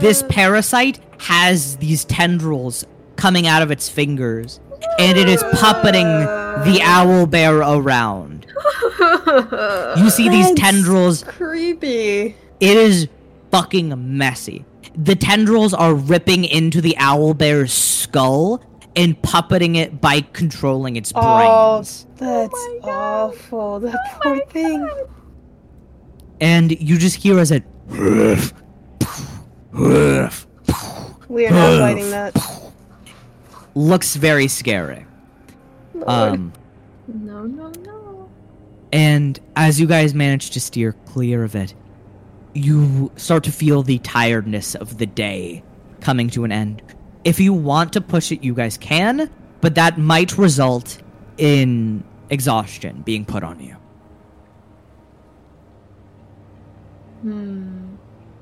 This 0.00 0.22
parasite 0.28 1.00
has 1.18 1.76
these 1.76 2.04
tendrils 2.04 2.84
coming 3.16 3.46
out 3.46 3.62
of 3.62 3.70
its 3.70 3.88
fingers, 3.88 4.60
and 4.98 5.16
it 5.18 5.28
is 5.28 5.42
puppeting 5.44 6.64
the 6.64 6.80
owl 6.82 7.26
bear 7.26 7.58
around. 7.58 8.46
You 9.96 10.10
see 10.10 10.28
these 10.28 10.48
That's 10.48 10.60
tendrils, 10.60 11.24
Creepy. 11.24 12.36
it 12.60 12.76
is 12.76 13.08
fucking 13.50 14.16
messy. 14.18 14.64
The 14.94 15.14
tendrils 15.14 15.72
are 15.72 15.94
ripping 15.94 16.44
into 16.44 16.80
the 16.82 16.94
owl 16.98 17.32
bear's 17.32 17.72
skull 17.72 18.62
and 18.94 19.20
puppeting 19.22 19.76
it 19.76 20.00
by 20.02 20.20
controlling 20.20 20.96
its 20.96 21.12
brains. 21.12 21.26
Oh, 21.26 21.76
brains. 21.76 22.06
that's 22.16 22.54
oh 22.54 22.78
my 22.82 22.86
God. 22.86 22.94
awful. 23.30 23.58
Oh 23.60 23.78
that 23.80 24.20
poor 24.22 24.44
thing. 24.46 24.88
And 26.40 26.78
you 26.80 26.98
just 26.98 27.16
hear 27.16 27.38
as 27.38 27.50
it 27.52 27.62
We 29.72 31.46
are 31.46 31.50
not 31.50 31.78
fighting 31.80 32.10
that. 32.10 32.72
looks 33.74 34.16
very 34.16 34.48
scary. 34.48 35.06
Lord. 35.94 36.08
Um, 36.08 36.52
No, 37.08 37.44
no, 37.44 37.70
no. 37.84 38.28
And 38.92 39.40
as 39.56 39.80
you 39.80 39.86
guys 39.86 40.14
manage 40.14 40.50
to 40.50 40.60
steer 40.60 40.94
clear 41.06 41.42
of 41.44 41.54
it, 41.56 41.74
you 42.54 43.10
start 43.16 43.44
to 43.44 43.52
feel 43.52 43.82
the 43.82 43.98
tiredness 43.98 44.74
of 44.74 44.98
the 44.98 45.06
day 45.06 45.62
coming 46.00 46.28
to 46.30 46.44
an 46.44 46.52
end. 46.52 46.82
If 47.24 47.40
you 47.40 47.54
want 47.54 47.94
to 47.94 48.00
push 48.02 48.30
it, 48.30 48.44
you 48.44 48.52
guys 48.54 48.76
can, 48.76 49.30
but 49.62 49.74
that 49.76 49.96
might 49.96 50.36
result 50.36 51.00
in 51.38 52.04
exhaustion 52.28 53.00
being 53.02 53.24
put 53.24 53.42
on 53.42 53.58
you. 53.60 53.76
Hmm. 57.22 57.81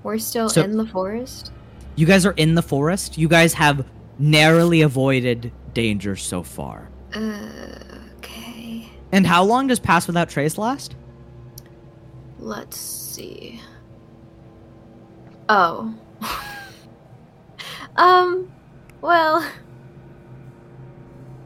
We're 0.02 0.18
still 0.18 0.48
So- 0.48 0.62
in 0.62 0.76
the 0.76 0.86
forest? 0.86 1.52
You 1.96 2.06
guys 2.06 2.24
are 2.24 2.32
in 2.32 2.54
the 2.54 2.62
forest. 2.62 3.18
You 3.18 3.28
guys 3.28 3.52
have 3.54 3.84
narrowly 4.18 4.80
avoided 4.82 5.52
danger 5.74 6.16
so 6.16 6.42
far. 6.42 6.88
Uh, 7.14 7.48
okay. 8.18 8.88
And 9.12 9.26
how 9.26 9.44
long 9.44 9.66
does 9.66 9.78
Pass 9.80 10.06
Without 10.06 10.28
Trace 10.30 10.56
last? 10.56 10.94
Let's 12.38 12.78
see. 12.78 13.60
Oh. 15.48 15.92
um, 17.96 18.50
well. 19.02 19.46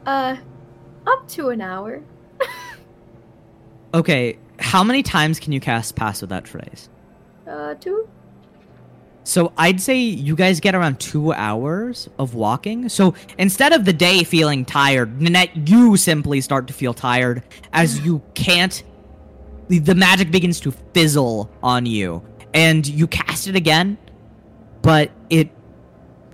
Uh, 0.07 0.37
up 1.07 1.27
to 1.29 1.49
an 1.49 1.61
hour. 1.61 2.03
Okay, 3.95 4.39
how 4.59 4.83
many 4.83 5.05
times 5.05 5.39
can 5.39 5.53
you 5.53 5.61
cast 5.61 5.95
Pass 5.95 6.21
Without 6.21 6.45
Trace? 6.45 6.89
Uh, 7.49 7.75
two? 7.75 8.09
So 9.27 9.53
I'd 9.57 9.81
say 9.81 9.99
you 9.99 10.37
guys 10.37 10.61
get 10.61 10.75
around 10.75 11.01
two 11.01 11.33
hours 11.33 12.09
of 12.19 12.35
walking. 12.35 12.89
So 12.91 13.15
instead 13.39 13.73
of 13.73 13.87
the 13.87 13.93
day 13.93 14.23
feeling 14.23 14.65
tired, 14.67 15.21
Nanette, 15.21 15.69
you 15.69 15.97
simply 15.97 16.43
start 16.43 16.67
to 16.67 16.73
feel 16.75 16.93
tired 16.95 17.43
as 17.73 17.99
you 18.07 18.21
can't. 18.35 18.83
The, 19.69 19.79
magic 19.95 20.31
begins 20.31 20.61
to 20.61 20.73
fizzle 20.93 21.51
on 21.63 21.87
you, 21.87 22.23
and 22.53 22.87
you 22.87 23.07
cast 23.07 23.49
it 23.49 23.57
again, 23.57 23.97
but 24.83 25.11
it. 25.31 25.51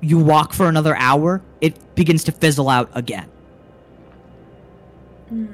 You 0.03 0.19
walk 0.19 0.53
for 0.53 0.67
another 0.69 0.97
hour, 0.97 1.41
it 1.61 1.95
begins 1.95 2.25
to 2.25 2.33
fizzle 2.33 2.69
out 2.69 2.91
again, 2.95 3.29
Hmm. 5.29 5.47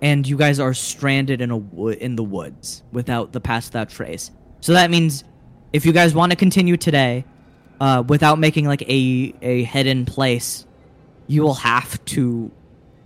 and 0.00 0.26
you 0.26 0.36
guys 0.36 0.58
are 0.60 0.72
stranded 0.72 1.40
in 1.40 1.50
a 1.50 1.56
wo- 1.56 1.88
in 1.88 2.16
the 2.16 2.22
woods 2.22 2.82
without 2.92 3.32
the 3.32 3.40
pass 3.40 3.66
without 3.66 3.90
trace. 3.90 4.30
So 4.60 4.72
that 4.72 4.90
means 4.90 5.24
if 5.72 5.84
you 5.86 5.92
guys 5.92 6.14
want 6.14 6.32
to 6.32 6.36
continue 6.36 6.76
today, 6.76 7.24
uh, 7.80 8.02
without 8.06 8.38
making 8.38 8.66
like 8.66 8.82
a 8.82 9.34
a 9.42 9.62
hidden 9.64 10.04
place, 10.04 10.66
you 11.26 11.42
will 11.42 11.54
have 11.54 12.04
to 12.06 12.50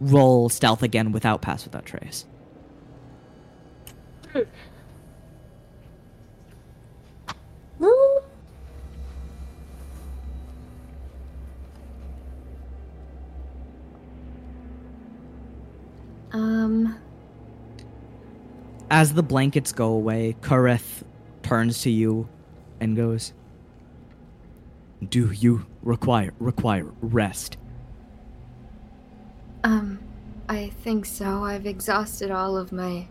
roll 0.00 0.48
stealth 0.48 0.82
again 0.82 1.12
without 1.12 1.42
pass 1.42 1.64
without 1.64 1.84
trace. 1.86 2.26
Um, 16.32 16.98
As 18.90 19.12
the 19.12 19.22
blankets 19.22 19.72
go 19.72 19.88
away, 19.92 20.34
Kareth 20.40 21.02
turns 21.42 21.82
to 21.82 21.90
you 21.90 22.28
and 22.82 22.96
goes, 22.96 23.32
"Do 25.08 25.30
you 25.32 25.66
require 25.82 26.34
require 26.38 26.86
rest?" 27.00 27.56
um, 29.64 30.00
I 30.48 30.70
think 30.82 31.06
so. 31.06 31.44
I've 31.44 31.66
exhausted 31.66 32.30
all 32.30 32.56
of 32.56 32.72
my 32.72 33.06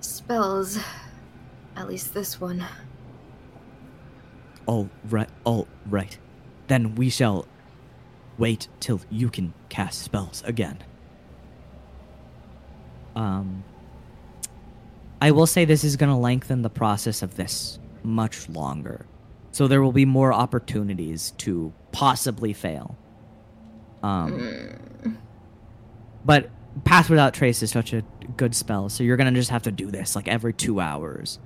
spells. 0.00 0.78
At 1.76 1.88
least 1.88 2.12
this 2.12 2.40
one. 2.40 2.64
All 4.66 4.90
right, 5.08 5.28
all 5.44 5.66
right. 5.86 6.18
then 6.66 6.94
we 6.96 7.08
shall 7.08 7.46
wait 8.36 8.68
till 8.80 9.00
you 9.10 9.30
can 9.30 9.54
cast 9.70 10.02
spells 10.02 10.42
again. 10.44 10.78
Um, 13.16 13.64
I 15.22 15.30
will 15.30 15.46
say 15.46 15.64
this 15.64 15.82
is 15.84 15.96
going 15.96 16.10
to 16.10 16.16
lengthen 16.16 16.62
the 16.62 16.70
process 16.70 17.22
of 17.22 17.36
this 17.36 17.78
much 18.04 18.48
longer. 18.48 19.06
So 19.50 19.66
there 19.66 19.82
will 19.82 19.92
be 19.92 20.04
more 20.04 20.32
opportunities 20.32 21.32
to 21.38 21.72
possibly 21.92 22.52
fail. 22.52 22.96
Um, 24.02 25.18
but 26.24 26.50
Pass 26.84 27.08
Without 27.08 27.34
Trace 27.34 27.62
is 27.62 27.70
such 27.70 27.92
a 27.92 28.02
good 28.36 28.54
spell, 28.54 28.88
so 28.88 29.02
you're 29.02 29.16
going 29.16 29.32
to 29.32 29.38
just 29.38 29.50
have 29.50 29.62
to 29.62 29.72
do 29.72 29.90
this 29.90 30.14
like 30.14 30.28
every 30.28 30.52
two 30.52 30.80
hours. 30.80 31.38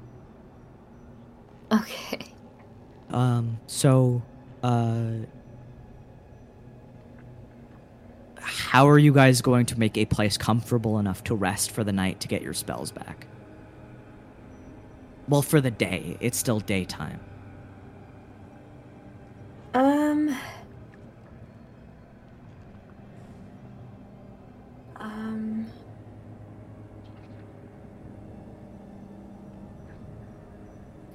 Okay. 1.71 2.35
Um, 3.11 3.61
so, 3.67 4.23
uh, 4.63 5.13
how 8.37 8.89
are 8.89 8.99
you 8.99 9.13
guys 9.13 9.41
going 9.41 9.67
to 9.67 9.79
make 9.79 9.97
a 9.97 10.05
place 10.05 10.37
comfortable 10.37 10.99
enough 10.99 11.25
to 11.25 11.35
rest 11.35 11.71
for 11.71 11.85
the 11.85 11.93
night 11.93 12.21
to 12.21 12.29
get 12.29 12.43
your 12.43 12.55
spells 12.55 12.91
back? 12.91 13.27
Well, 15.29 15.43
for 15.43 15.61
the 15.61 15.71
day. 15.71 16.17
It's 16.21 16.37
still 16.37 16.61
daytime. 16.61 17.21
Um. 19.75 20.37
Um. 24.97 25.67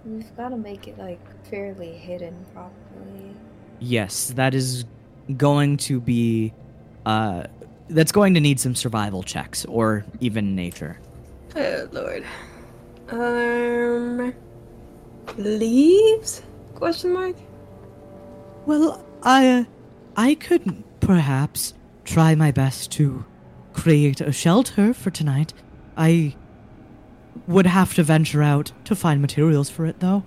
We've 0.05 0.35
got 0.38 0.49
to 0.49 0.57
make 0.57 0.88
it 0.88 0.97
like 0.97 1.19
fairly 1.45 1.91
hidden 1.91 2.45
properly. 2.53 3.35
Yes, 3.79 4.27
that 4.35 4.55
is 4.55 4.85
going 5.35 5.77
to 5.77 5.99
be, 5.99 6.53
uh, 7.05 7.43
that's 7.89 8.13
going 8.13 8.34
to 8.34 8.39
need 8.39 8.59
some 8.59 8.73
survival 8.73 9.21
checks 9.21 9.65
or 9.65 10.05
even 10.21 10.55
nature. 10.55 10.99
Oh 11.55 11.88
lord. 11.91 12.23
Um. 13.09 14.34
Leaves? 15.38 16.41
Question 16.75 17.13
mark. 17.13 17.35
Well, 18.65 19.03
I, 19.23 19.47
uh, 19.49 19.63
I 20.15 20.35
could 20.35 20.84
perhaps 20.99 21.73
try 22.05 22.35
my 22.35 22.51
best 22.51 22.91
to 22.93 23.25
create 23.73 24.19
a 24.21 24.31
shelter 24.31 24.93
for 24.93 25.09
tonight. 25.11 25.53
I 25.95 26.35
would 27.47 27.65
have 27.65 27.93
to 27.95 28.03
venture 28.03 28.41
out 28.43 28.71
to 28.85 28.95
find 28.95 29.21
materials 29.21 29.69
for 29.69 29.85
it, 29.85 29.99
though. 29.99 30.23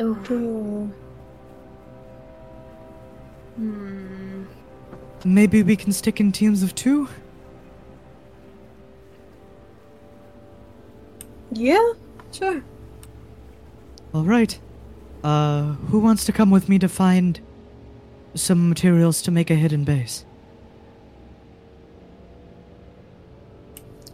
Oh. 0.00 0.18
Oh. 0.30 0.90
Hmm. 3.56 4.44
Maybe 5.24 5.62
we 5.62 5.76
can 5.76 5.92
stick 5.92 6.18
in 6.18 6.32
teams 6.32 6.62
of 6.62 6.74
two. 6.74 7.08
Yeah. 11.52 11.92
Sure. 12.32 12.62
All 14.14 14.24
right. 14.24 14.58
Uh, 15.22 15.72
who 15.90 15.98
wants 16.00 16.24
to 16.24 16.32
come 16.32 16.50
with 16.50 16.68
me 16.68 16.78
to 16.78 16.88
find 16.88 17.40
some 18.34 18.68
materials 18.68 19.22
to 19.22 19.30
make 19.30 19.50
a 19.50 19.54
hidden 19.54 19.84
base? 19.84 20.24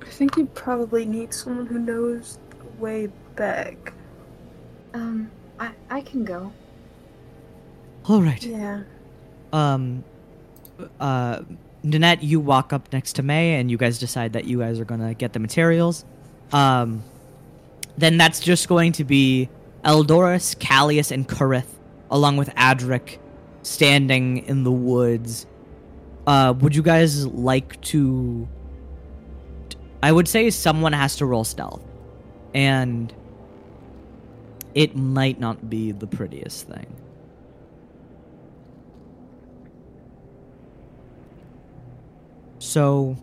I 0.02 0.06
think 0.06 0.36
you 0.36 0.46
probably 0.46 1.04
need 1.04 1.32
someone 1.32 1.66
who 1.66 1.78
knows 1.78 2.38
the 2.50 2.82
way 2.82 3.08
back. 3.36 3.92
Um. 4.94 5.30
I 5.60 5.72
I 5.90 6.00
can 6.02 6.24
go. 6.24 6.52
All 8.08 8.22
right. 8.22 8.42
Yeah. 8.44 8.82
um 9.52 10.04
uh 11.00 11.42
Nanette, 11.82 12.22
you 12.22 12.40
walk 12.40 12.72
up 12.72 12.92
next 12.92 13.14
to 13.14 13.22
May 13.22 13.54
and 13.54 13.70
you 13.70 13.76
guys 13.76 13.98
decide 13.98 14.32
that 14.34 14.44
you 14.44 14.58
guys 14.60 14.78
are 14.78 14.84
gonna 14.84 15.14
get 15.14 15.32
the 15.32 15.40
materials. 15.40 16.04
Um 16.52 17.02
then 17.98 18.16
that's 18.16 18.40
just 18.40 18.68
going 18.68 18.92
to 18.92 19.04
be 19.04 19.48
Eldorus, 19.84 20.56
Callius, 20.56 21.10
and 21.10 21.28
Kurith, 21.28 21.68
along 22.10 22.36
with 22.36 22.48
Adric, 22.54 23.18
standing 23.62 24.38
in 24.46 24.64
the 24.64 24.72
woods. 24.72 25.46
Uh 26.26 26.54
would 26.58 26.74
you 26.74 26.82
guys 26.82 27.26
like 27.26 27.80
to 27.82 28.48
I 30.02 30.12
would 30.12 30.28
say 30.28 30.50
someone 30.50 30.92
has 30.92 31.16
to 31.16 31.26
roll 31.26 31.44
stealth. 31.44 31.82
And 32.54 33.12
it 34.74 34.96
might 34.96 35.40
not 35.40 35.68
be 35.68 35.92
the 35.92 36.06
prettiest 36.06 36.68
thing. 36.68 36.86
So, 42.58 43.16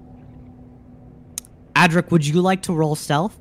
Adric, 1.76 2.12
would 2.12 2.26
you 2.26 2.42
like 2.42 2.64
to 2.64 2.74
roll 2.74 2.96
stealth 2.96 3.38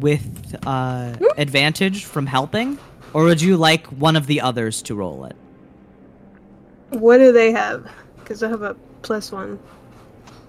with 0.00 0.56
uh, 0.66 1.14
advantage 1.36 2.04
from 2.04 2.26
helping, 2.26 2.78
or 3.12 3.24
would 3.24 3.40
you 3.40 3.56
like 3.56 3.86
one 3.86 4.16
of 4.16 4.26
the 4.26 4.40
others 4.40 4.82
to 4.82 4.94
roll 4.94 5.24
it? 5.24 5.36
What 6.90 7.18
do 7.18 7.32
they 7.32 7.52
have? 7.52 7.88
Because 8.18 8.42
I 8.42 8.48
have 8.48 8.62
a 8.62 8.74
plus 9.02 9.30
one. 9.30 9.58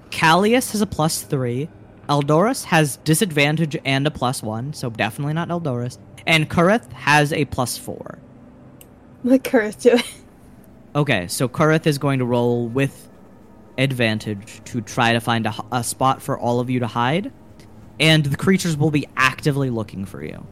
Callius 0.09 0.71
has 0.71 0.81
a 0.81 0.87
plus 0.87 1.21
three. 1.21 1.69
Eldorus 2.09 2.65
has 2.65 2.97
disadvantage 2.97 3.77
and 3.85 4.05
a 4.05 4.11
plus 4.11 4.43
one, 4.43 4.73
so 4.73 4.89
definitely 4.89 5.33
not 5.33 5.49
Eldorus. 5.49 5.97
And 6.25 6.49
Kurith 6.49 6.91
has 6.91 7.31
a 7.31 7.45
plus 7.45 7.77
four. 7.77 8.19
Let 9.23 9.43
Kurith 9.43 9.81
do 9.81 9.91
it. 9.91 10.05
Okay, 10.93 11.29
so 11.29 11.47
Kurith 11.47 11.87
is 11.87 11.97
going 11.97 12.19
to 12.19 12.25
roll 12.25 12.67
with 12.67 13.07
advantage 13.77 14.61
to 14.65 14.81
try 14.81 15.13
to 15.13 15.21
find 15.21 15.47
a 15.71 15.83
spot 15.85 16.21
for 16.21 16.37
all 16.37 16.59
of 16.59 16.69
you 16.69 16.81
to 16.81 16.87
hide, 16.87 17.31
and 18.01 18.25
the 18.25 18.35
creatures 18.35 18.75
will 18.75 18.91
be 18.91 19.07
actively 19.15 19.69
looking 19.69 20.05
for 20.05 20.23
you. 20.23 20.45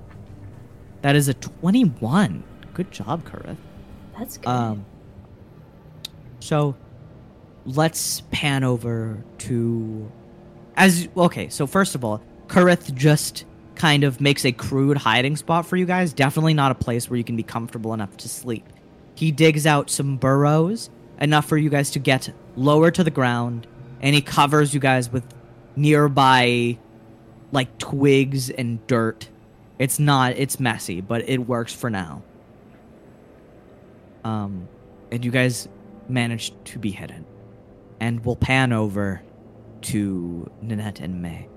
That 1.01 1.15
is 1.15 1.27
a 1.27 1.33
21. 1.33 2.43
Good 2.73 2.91
job, 2.91 3.27
Kurith. 3.27 3.57
That's 4.17 4.37
good. 4.37 4.47
Um, 4.47 4.85
so 6.39 6.75
let's 7.65 8.21
pan 8.31 8.63
over 8.63 9.23
to 9.39 10.11
as 10.77 11.07
okay. 11.17 11.49
So 11.49 11.65
first 11.65 11.95
of 11.95 12.05
all, 12.05 12.21
Kurith 12.47 12.93
just 12.93 13.45
kind 13.75 14.03
of 14.03 14.21
makes 14.21 14.45
a 14.45 14.51
crude 14.51 14.97
hiding 14.97 15.35
spot 15.35 15.65
for 15.65 15.75
you 15.75 15.85
guys. 15.85 16.13
Definitely 16.13 16.53
not 16.53 16.71
a 16.71 16.75
place 16.75 17.09
where 17.09 17.17
you 17.17 17.23
can 17.23 17.35
be 17.35 17.43
comfortable 17.43 17.93
enough 17.93 18.15
to 18.17 18.29
sleep. 18.29 18.65
He 19.15 19.31
digs 19.31 19.65
out 19.65 19.89
some 19.89 20.17
burrows 20.17 20.89
enough 21.19 21.45
for 21.45 21.57
you 21.57 21.69
guys 21.69 21.91
to 21.91 21.99
get 21.99 22.29
lower 22.55 22.91
to 22.91 23.03
the 23.03 23.11
ground, 23.11 23.65
and 24.01 24.13
he 24.13 24.21
covers 24.21 24.73
you 24.73 24.79
guys 24.79 25.11
with 25.11 25.23
nearby 25.75 26.77
like 27.51 27.77
twigs 27.77 28.49
and 28.49 28.85
dirt. 28.87 29.29
It's 29.77 29.99
not 29.99 30.33
it's 30.37 30.59
messy, 30.59 31.01
but 31.01 31.27
it 31.27 31.39
works 31.39 31.73
for 31.73 31.89
now. 31.89 32.23
Um 34.23 34.67
and 35.11 35.23
you 35.23 35.31
guys 35.31 35.67
managed 36.07 36.53
to 36.65 36.79
be 36.79 36.91
hidden. 36.91 37.25
And 37.99 38.23
we'll 38.25 38.35
pan 38.35 38.71
over 38.71 39.21
to 39.81 40.49
Nanette 40.61 40.99
and 40.99 41.21
May. 41.21 41.47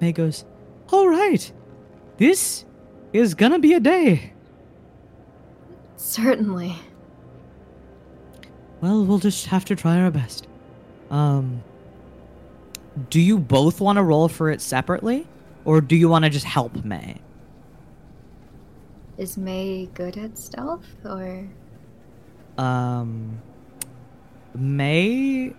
May 0.00 0.12
goes, 0.12 0.44
All 0.90 1.08
right, 1.08 1.52
this 2.16 2.64
is 3.12 3.34
gonna 3.34 3.58
be 3.58 3.74
a 3.74 3.80
day. 3.80 4.32
Certainly. 5.96 6.76
Well, 8.80 9.04
we'll 9.04 9.18
just 9.18 9.46
have 9.46 9.64
to 9.66 9.76
try 9.76 10.00
our 10.00 10.10
best. 10.10 10.48
Um, 11.10 11.62
do 13.10 13.20
you 13.20 13.38
both 13.38 13.80
want 13.80 13.96
to 13.96 14.02
roll 14.02 14.28
for 14.28 14.50
it 14.50 14.60
separately, 14.60 15.26
or 15.64 15.80
do 15.80 15.96
you 15.96 16.08
want 16.08 16.24
to 16.24 16.30
just 16.30 16.44
help 16.46 16.84
May? 16.84 17.16
Is 19.18 19.36
May 19.36 19.86
good 19.94 20.16
at 20.16 20.38
stealth 20.38 20.86
or 21.04 21.48
Um, 22.58 23.40
May 24.54 25.54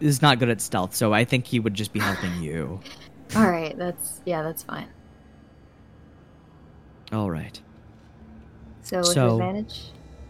is 0.00 0.20
not 0.22 0.38
good 0.38 0.48
at 0.50 0.60
stealth, 0.60 0.94
so 0.94 1.12
I 1.14 1.24
think 1.24 1.46
he 1.46 1.58
would 1.60 1.74
just 1.74 1.92
be 1.92 2.00
helping 2.00 2.42
you. 2.42 2.80
All 3.36 3.50
right, 3.50 3.76
that's 3.78 4.20
yeah, 4.26 4.42
that's 4.42 4.62
fine. 4.62 4.88
All 7.12 7.30
right. 7.30 7.60
So 8.82 8.98
with 8.98 9.06
So- 9.06 9.34
advantage. 9.34 9.80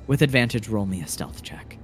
With 0.07 0.21
advantage, 0.21 0.69
roll 0.69 0.85
me 0.85 1.01
a 1.01 1.07
stealth 1.07 1.43
check. 1.43 1.79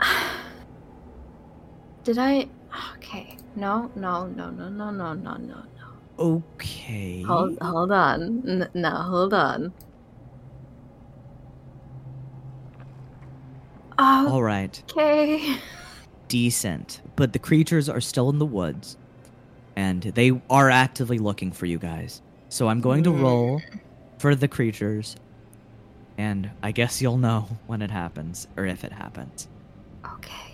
Did 2.04 2.18
I? 2.18 2.48
Okay. 2.96 3.36
No, 3.56 3.90
no, 3.94 4.26
no, 4.26 4.50
no, 4.50 4.68
no, 4.68 4.90
no, 4.90 5.12
no, 5.14 5.34
no, 5.34 5.36
no. 5.36 5.64
Okay. 6.18 7.22
Hold, 7.22 7.58
hold 7.60 7.92
on. 7.92 8.42
N- 8.46 8.70
no, 8.74 8.90
hold 8.90 9.34
on. 9.34 9.72
Oh, 13.98 14.32
All 14.32 14.42
right. 14.42 14.82
okay. 14.90 15.56
Decent. 16.28 17.00
But 17.16 17.32
the 17.32 17.38
creatures 17.38 17.88
are 17.88 18.00
still 18.00 18.28
in 18.30 18.38
the 18.38 18.46
woods, 18.46 18.96
and 19.76 20.02
they 20.02 20.32
are 20.50 20.70
actively 20.70 21.18
looking 21.18 21.52
for 21.52 21.66
you 21.66 21.78
guys. 21.78 22.22
So 22.48 22.68
I'm 22.68 22.80
going 22.80 23.04
to 23.04 23.10
roll 23.12 23.62
for 24.18 24.34
the 24.34 24.48
creatures. 24.48 25.16
And 26.16 26.50
I 26.62 26.72
guess 26.72 27.02
you'll 27.02 27.18
know 27.18 27.48
when 27.66 27.82
it 27.82 27.90
happens, 27.90 28.46
or 28.56 28.66
if 28.66 28.84
it 28.84 28.92
happens. 28.92 29.48
Okay. 30.14 30.53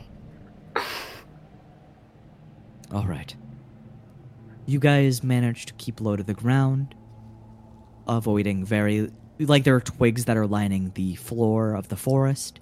All 2.93 3.07
right. 3.07 3.35
You 4.67 4.79
guys 4.79 5.23
manage 5.23 5.67
to 5.67 5.75
keep 5.75 6.01
low 6.01 6.17
to 6.17 6.23
the 6.23 6.35
ground, 6.35 6.95
avoiding 8.07 8.65
very. 8.65 9.11
Like, 9.39 9.65
there 9.65 9.75
are 9.75 9.81
twigs 9.81 10.27
that 10.27 10.37
are 10.37 10.47
lining 10.47 10.93
the 10.95 11.15
floor 11.15 11.75
of 11.75 11.89
the 11.89 11.97
forest, 11.97 12.61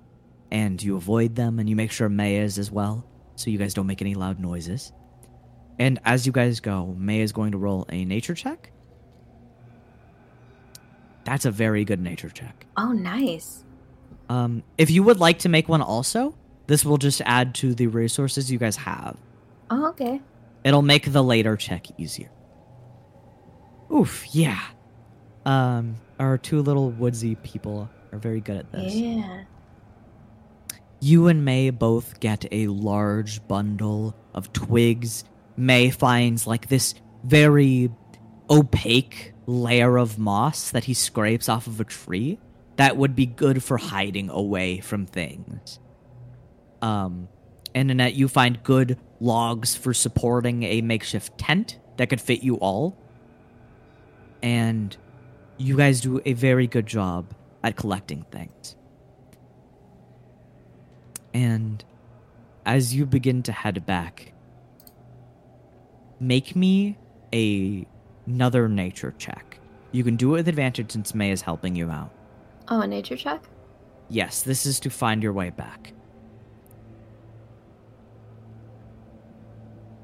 and 0.51 0.81
you 0.83 0.97
avoid 0.97 1.35
them, 1.35 1.59
and 1.59 1.69
you 1.69 1.75
make 1.75 1.91
sure 1.91 2.09
May 2.09 2.37
is 2.37 2.59
as 2.59 2.71
well, 2.71 3.05
so 3.37 3.51
you 3.51 3.59
guys 3.59 3.75
don't 3.75 3.87
make 3.87 4.01
any 4.01 4.15
loud 4.15 4.39
noises. 4.39 4.93
And 5.79 5.99
as 6.05 6.27
you 6.27 6.33
guys 6.33 6.61
go, 6.61 6.95
May 6.99 7.21
is 7.21 7.33
going 7.33 7.53
to 7.53 7.59
roll 7.59 7.87
a 7.89 8.05
nature 8.05 8.35
check. 8.35 8.71
That's 11.25 11.45
a 11.45 11.51
very 11.51 11.85
good 11.85 12.01
nature 12.01 12.31
check. 12.31 12.67
Oh, 12.77 12.93
nice. 12.93 13.65
Um, 14.29 14.63
if 14.77 14.91
you 14.91 15.03
would 15.03 15.21
like 15.21 15.41
to 15.41 15.49
make 15.49 15.69
one 15.69 15.83
also, 15.83 16.35
this 16.67 16.85
will 16.85 16.99
just 16.99 17.21
add 17.25 17.55
to 17.57 17.75
the 17.75 17.87
resources 17.87 18.51
you 18.51 18.59
guys 18.59 18.77
have. 18.77 19.17
Oh, 19.71 19.89
okay. 19.91 20.21
It'll 20.65 20.83
make 20.83 21.13
the 21.13 21.23
later 21.23 21.57
check 21.57 21.87
easier. 21.99 22.31
Oof, 23.93 24.35
yeah. 24.35 24.61
Um, 25.45 25.97
our 26.19 26.37
two 26.37 26.63
little 26.63 26.91
woodsy 26.91 27.37
people 27.37 27.89
are 28.13 28.19
very 28.19 28.41
good 28.41 28.57
at 28.57 28.73
this. 28.73 28.95
Yeah. 28.95 29.45
You 31.01 31.29
and 31.29 31.45
May 31.45 31.71
both 31.71 32.21
get 32.21 32.45
a 32.51 32.67
large 32.67 33.47
bundle 33.47 34.17
of 34.35 34.53
twigs. 34.53 35.25
May 35.57 35.91
finds 35.91 36.47
like 36.47 36.69
this 36.69 36.95
very 37.25 37.91
opaque 38.51 39.33
layer 39.47 39.97
of 39.97 40.19
moss 40.19 40.71
that 40.71 40.85
he 40.85 40.95
scrapes 40.95 41.49
off 41.49 41.67
of 41.67 41.81
a 41.81 41.85
tree 41.85 42.39
that 42.77 42.97
would 42.97 43.17
be 43.17 43.27
good 43.27 43.63
for 43.63 43.77
hiding 43.77 44.31
away 44.31 44.79
from 44.79 45.05
things. 45.05 45.81
Um, 46.81 47.29
and 47.79 47.87
Nanette, 47.87 48.15
you 48.15 48.27
find 48.27 48.61
good 48.65 48.99
logs 49.21 49.77
for 49.77 49.95
supporting 49.95 50.65
a 50.65 50.81
makeshift 50.81 51.39
tent 51.39 51.79
that 51.97 52.11
could 52.11 52.21
fit 52.21 52.43
you 52.43 52.57
all. 52.57 52.99
And 54.43 54.97
you 55.59 55.77
guys 55.77 56.01
do 56.01 56.21
a 56.25 56.33
very 56.33 56.67
good 56.67 56.87
job 56.87 57.33
at 57.63 57.77
collecting 57.77 58.25
things. 58.33 58.75
And 61.33 61.85
as 62.67 62.97
you 62.97 63.07
begin 63.07 63.45
to 63.45 63.53
head 63.53 63.87
back, 63.87 64.33
make 66.19 66.57
me 66.57 66.99
a 67.33 67.87
another 68.27 68.69
nature 68.69 69.15
check. 69.19 69.61
You 69.93 70.03
can 70.03 70.17
do 70.17 70.31
it 70.31 70.39
with 70.39 70.49
advantage 70.49 70.91
since 70.91 71.15
May 71.15 71.31
is 71.31 71.43
helping 71.43 71.77
you 71.77 71.89
out. 71.91 72.11
Oh, 72.67 72.81
a 72.81 72.89
nature 72.89 73.17
check? 73.17 73.45
Yes, 74.09 74.43
this 74.43 74.67
is 74.67 74.81
to 74.81 74.91
find 74.91 75.23
your 75.23 75.33
way 75.33 75.51
back. 75.51 75.93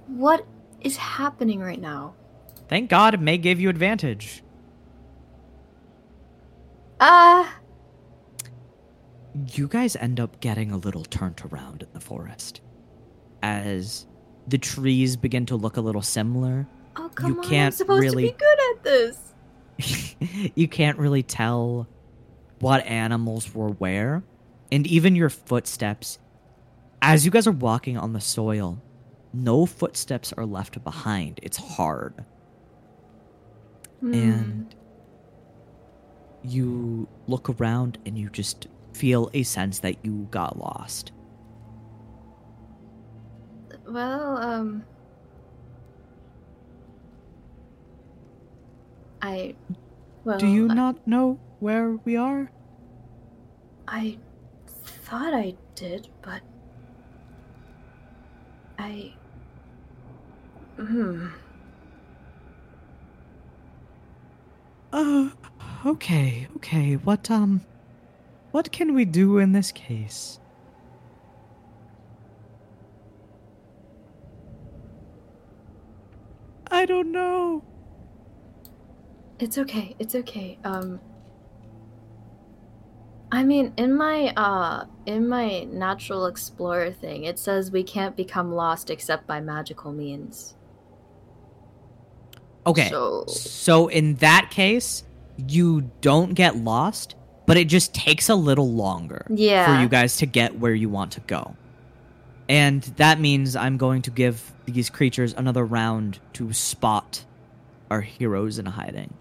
What 0.06 0.46
is 0.80 0.96
happening 0.96 1.60
right 1.60 1.80
now? 1.80 2.14
Thank 2.68 2.90
God 2.90 3.20
May 3.20 3.38
gave 3.38 3.60
you 3.60 3.68
advantage. 3.68 4.42
Ah! 7.00 7.58
You 9.52 9.66
guys 9.66 9.96
end 9.96 10.20
up 10.20 10.40
getting 10.40 10.70
a 10.70 10.76
little 10.76 11.04
turned 11.04 11.42
around 11.50 11.82
in 11.82 11.88
the 11.92 12.00
forest. 12.00 12.60
As 13.42 14.06
the 14.46 14.58
trees 14.58 15.16
begin 15.16 15.46
to 15.46 15.56
look 15.56 15.76
a 15.76 15.80
little 15.80 16.02
similar, 16.02 16.66
oh, 16.96 17.10
come 17.14 17.32
on. 17.32 17.38
I'm 17.38 17.50
can't 17.50 17.74
supposed 17.74 18.00
really- 18.02 18.28
to 18.28 18.32
be 18.32 18.38
good 18.38 18.58
at 18.76 18.84
this. 18.84 19.34
you 20.54 20.68
can't 20.68 20.98
really 20.98 21.22
tell 21.22 21.88
what 22.60 22.86
animals 22.86 23.52
were 23.54 23.70
where. 23.70 24.22
And 24.70 24.86
even 24.86 25.16
your 25.16 25.28
footsteps, 25.30 26.18
as 27.02 27.24
you 27.24 27.30
guys 27.30 27.46
are 27.46 27.52
walking 27.52 27.98
on 27.98 28.12
the 28.12 28.20
soil, 28.20 28.80
no 29.34 29.66
footsteps 29.66 30.32
are 30.34 30.46
left 30.46 30.82
behind. 30.84 31.40
It's 31.42 31.56
hard. 31.56 32.24
Hmm. 34.00 34.14
And 34.14 34.74
you 36.42 37.08
look 37.26 37.48
around 37.50 37.98
and 38.06 38.16
you 38.18 38.28
just 38.30 38.68
feel 38.92 39.30
a 39.34 39.42
sense 39.42 39.80
that 39.80 39.96
you 40.04 40.28
got 40.30 40.58
lost. 40.58 41.10
Well, 43.88 44.36
um. 44.38 44.84
I. 49.20 49.54
Well, 50.24 50.38
Do 50.38 50.46
you 50.46 50.70
I- 50.70 50.74
not 50.74 51.06
know 51.06 51.38
where 51.60 51.92
we 52.04 52.16
are? 52.16 52.50
I 53.88 54.18
thought 54.66 55.34
I 55.34 55.54
did, 55.74 56.08
but. 56.22 56.40
I. 58.78 59.14
Hmm. 60.76 61.28
Uh, 64.92 65.30
okay, 65.86 66.48
okay. 66.56 66.94
What, 66.94 67.30
um, 67.30 67.64
what 68.52 68.70
can 68.70 68.94
we 68.94 69.04
do 69.04 69.38
in 69.38 69.52
this 69.52 69.72
case? 69.72 70.38
I 76.70 76.86
don't 76.86 77.12
know. 77.12 77.62
It's 79.38 79.58
okay. 79.58 79.94
It's 79.98 80.14
okay. 80.14 80.58
Um 80.64 81.00
I 83.30 83.42
mean, 83.42 83.72
in 83.76 83.96
my 83.96 84.32
uh 84.36 84.86
in 85.06 85.28
my 85.28 85.64
natural 85.64 86.26
explorer 86.26 86.90
thing, 86.92 87.24
it 87.24 87.38
says 87.38 87.70
we 87.70 87.82
can't 87.82 88.16
become 88.16 88.52
lost 88.52 88.90
except 88.90 89.26
by 89.26 89.40
magical 89.40 89.92
means. 89.92 90.56
Okay. 92.66 92.88
So 92.88 93.24
So 93.26 93.88
in 93.88 94.14
that 94.16 94.48
case, 94.50 95.04
you 95.48 95.90
don't 96.00 96.34
get 96.34 96.56
lost, 96.56 97.14
but 97.46 97.56
it 97.56 97.68
just 97.68 97.94
takes 97.94 98.28
a 98.28 98.34
little 98.34 98.70
longer 98.72 99.26
Yeah. 99.30 99.66
for 99.76 99.82
you 99.82 99.88
guys 99.88 100.16
to 100.18 100.26
get 100.26 100.58
where 100.58 100.74
you 100.74 100.88
want 100.88 101.12
to 101.12 101.20
go. 101.20 101.56
And 102.48 102.82
that 102.96 103.20
means 103.20 103.56
I'm 103.56 103.76
going 103.78 104.02
to 104.02 104.10
give 104.10 104.52
these 104.66 104.90
creatures 104.90 105.34
another 105.36 105.64
round 105.64 106.18
to 106.34 106.52
spot 106.52 107.24
our 107.90 108.00
heroes 108.02 108.58
in 108.58 108.66
hiding. 108.66 109.14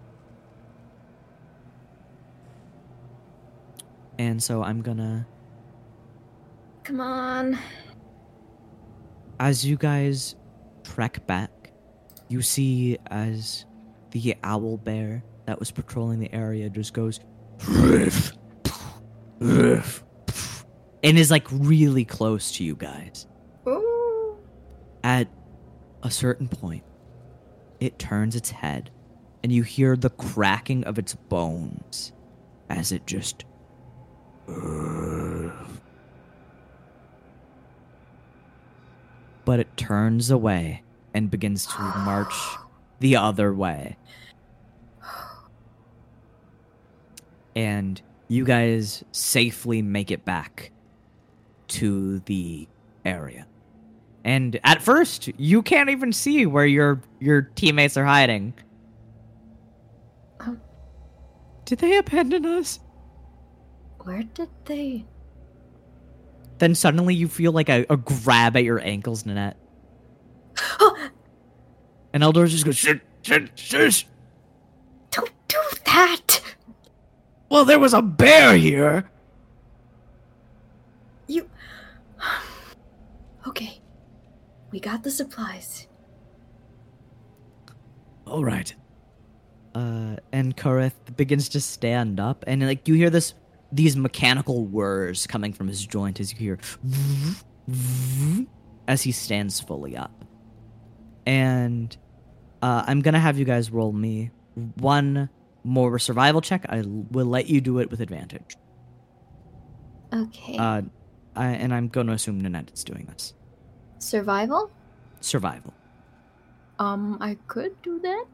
And 4.18 4.42
so 4.42 4.62
I'm 4.62 4.80
gonna 4.82 5.26
come 6.84 7.00
on. 7.00 7.58
as 9.40 9.64
you 9.64 9.76
guys 9.76 10.36
trek 10.84 11.26
back, 11.26 11.50
you 12.34 12.42
see 12.42 12.98
as 13.06 13.64
the 14.10 14.34
owl 14.42 14.76
bear 14.76 15.22
that 15.46 15.60
was 15.60 15.70
patrolling 15.70 16.18
the 16.18 16.34
area 16.34 16.68
just 16.68 16.92
goes 16.92 17.20
and 19.40 19.80
is 21.04 21.30
like 21.30 21.46
really 21.52 22.04
close 22.04 22.50
to 22.56 22.64
you 22.64 22.74
guys. 22.74 23.28
Ooh. 23.68 24.36
At 25.04 25.28
a 26.02 26.10
certain 26.10 26.48
point, 26.48 26.82
it 27.78 28.00
turns 28.00 28.34
its 28.34 28.50
head 28.50 28.90
and 29.44 29.52
you 29.52 29.62
hear 29.62 29.94
the 29.94 30.10
cracking 30.10 30.82
of 30.84 30.98
its 30.98 31.14
bones 31.14 32.12
as 32.68 32.90
it 32.90 33.06
just 33.06 33.44
but 39.44 39.60
it 39.60 39.76
turns 39.76 40.30
away 40.30 40.82
and 41.14 41.30
begins 41.30 41.66
to 41.66 41.80
march 41.80 42.34
the 43.00 43.16
other 43.16 43.54
way. 43.54 43.96
And 47.56 48.00
you 48.28 48.44
guys 48.44 49.04
safely 49.12 49.82
make 49.82 50.10
it 50.10 50.24
back 50.24 50.72
to 51.68 52.20
the 52.20 52.68
area. 53.04 53.46
And 54.24 54.60
at 54.64 54.82
first, 54.82 55.28
you 55.38 55.62
can't 55.62 55.90
even 55.90 56.12
see 56.12 56.46
where 56.46 56.66
your 56.66 57.02
your 57.20 57.42
teammates 57.42 57.96
are 57.96 58.06
hiding. 58.06 58.54
Um. 60.40 60.60
Did 61.66 61.80
they 61.80 61.96
abandon 61.98 62.46
us? 62.46 62.80
Where 64.04 64.22
did 64.22 64.50
they 64.66 65.06
Then 66.58 66.74
suddenly 66.74 67.14
you 67.14 67.28
feel 67.28 67.52
like 67.52 67.68
a, 67.70 67.86
a 67.90 67.96
grab 67.98 68.56
at 68.56 68.64
your 68.64 68.80
ankles, 68.80 69.26
Nanette. 69.26 69.58
And 72.14 72.22
Eldor 72.22 72.48
just 72.48 72.64
goes, 72.64 72.76
shit, 72.76 73.00
shit, 73.22 73.50
shit. 73.56 74.04
Don't 75.10 75.32
do 75.48 75.58
that. 75.84 76.40
Well, 77.48 77.64
there 77.64 77.80
was 77.80 77.92
a 77.92 78.00
bear 78.00 78.56
here. 78.56 79.10
You 81.26 81.50
Okay. 83.48 83.80
We 84.70 84.78
got 84.78 85.02
the 85.02 85.10
supplies. 85.10 85.88
All 88.28 88.44
right. 88.44 88.72
Uh, 89.74 90.16
and 90.30 90.56
Kareth 90.56 91.16
begins 91.16 91.48
to 91.50 91.60
stand 91.60 92.20
up, 92.20 92.44
and 92.46 92.64
like 92.64 92.86
you 92.86 92.94
hear 92.94 93.10
this 93.10 93.34
these 93.72 93.96
mechanical 93.96 94.66
whirs 94.66 95.26
coming 95.26 95.52
from 95.52 95.66
his 95.66 95.84
joint 95.84 96.20
as 96.20 96.32
you 96.32 96.38
hear 96.38 96.58
as 98.88 99.02
he 99.02 99.10
stands 99.10 99.60
fully 99.60 99.96
up. 99.96 100.24
And 101.26 101.96
uh, 102.64 102.84
I'm 102.86 103.00
gonna 103.00 103.20
have 103.20 103.38
you 103.38 103.44
guys 103.44 103.70
roll 103.70 103.92
me 103.92 104.30
one 104.76 105.28
more 105.64 105.98
survival 105.98 106.40
check. 106.40 106.64
I 106.68 106.82
will 106.86 107.26
let 107.26 107.46
you 107.46 107.60
do 107.60 107.78
it 107.78 107.90
with 107.90 108.00
advantage. 108.00 108.56
Okay. 110.12 110.56
Uh, 110.56 110.82
I, 111.36 111.46
and 111.48 111.74
I'm 111.74 111.88
going 111.88 112.06
to 112.06 112.12
assume 112.12 112.40
Nanette 112.40 112.70
is 112.72 112.84
doing 112.84 113.06
this. 113.06 113.34
Survival? 113.98 114.70
Survival. 115.20 115.74
Um, 116.78 117.18
I 117.20 117.36
could 117.48 117.80
do 117.82 117.98
that. 118.00 118.26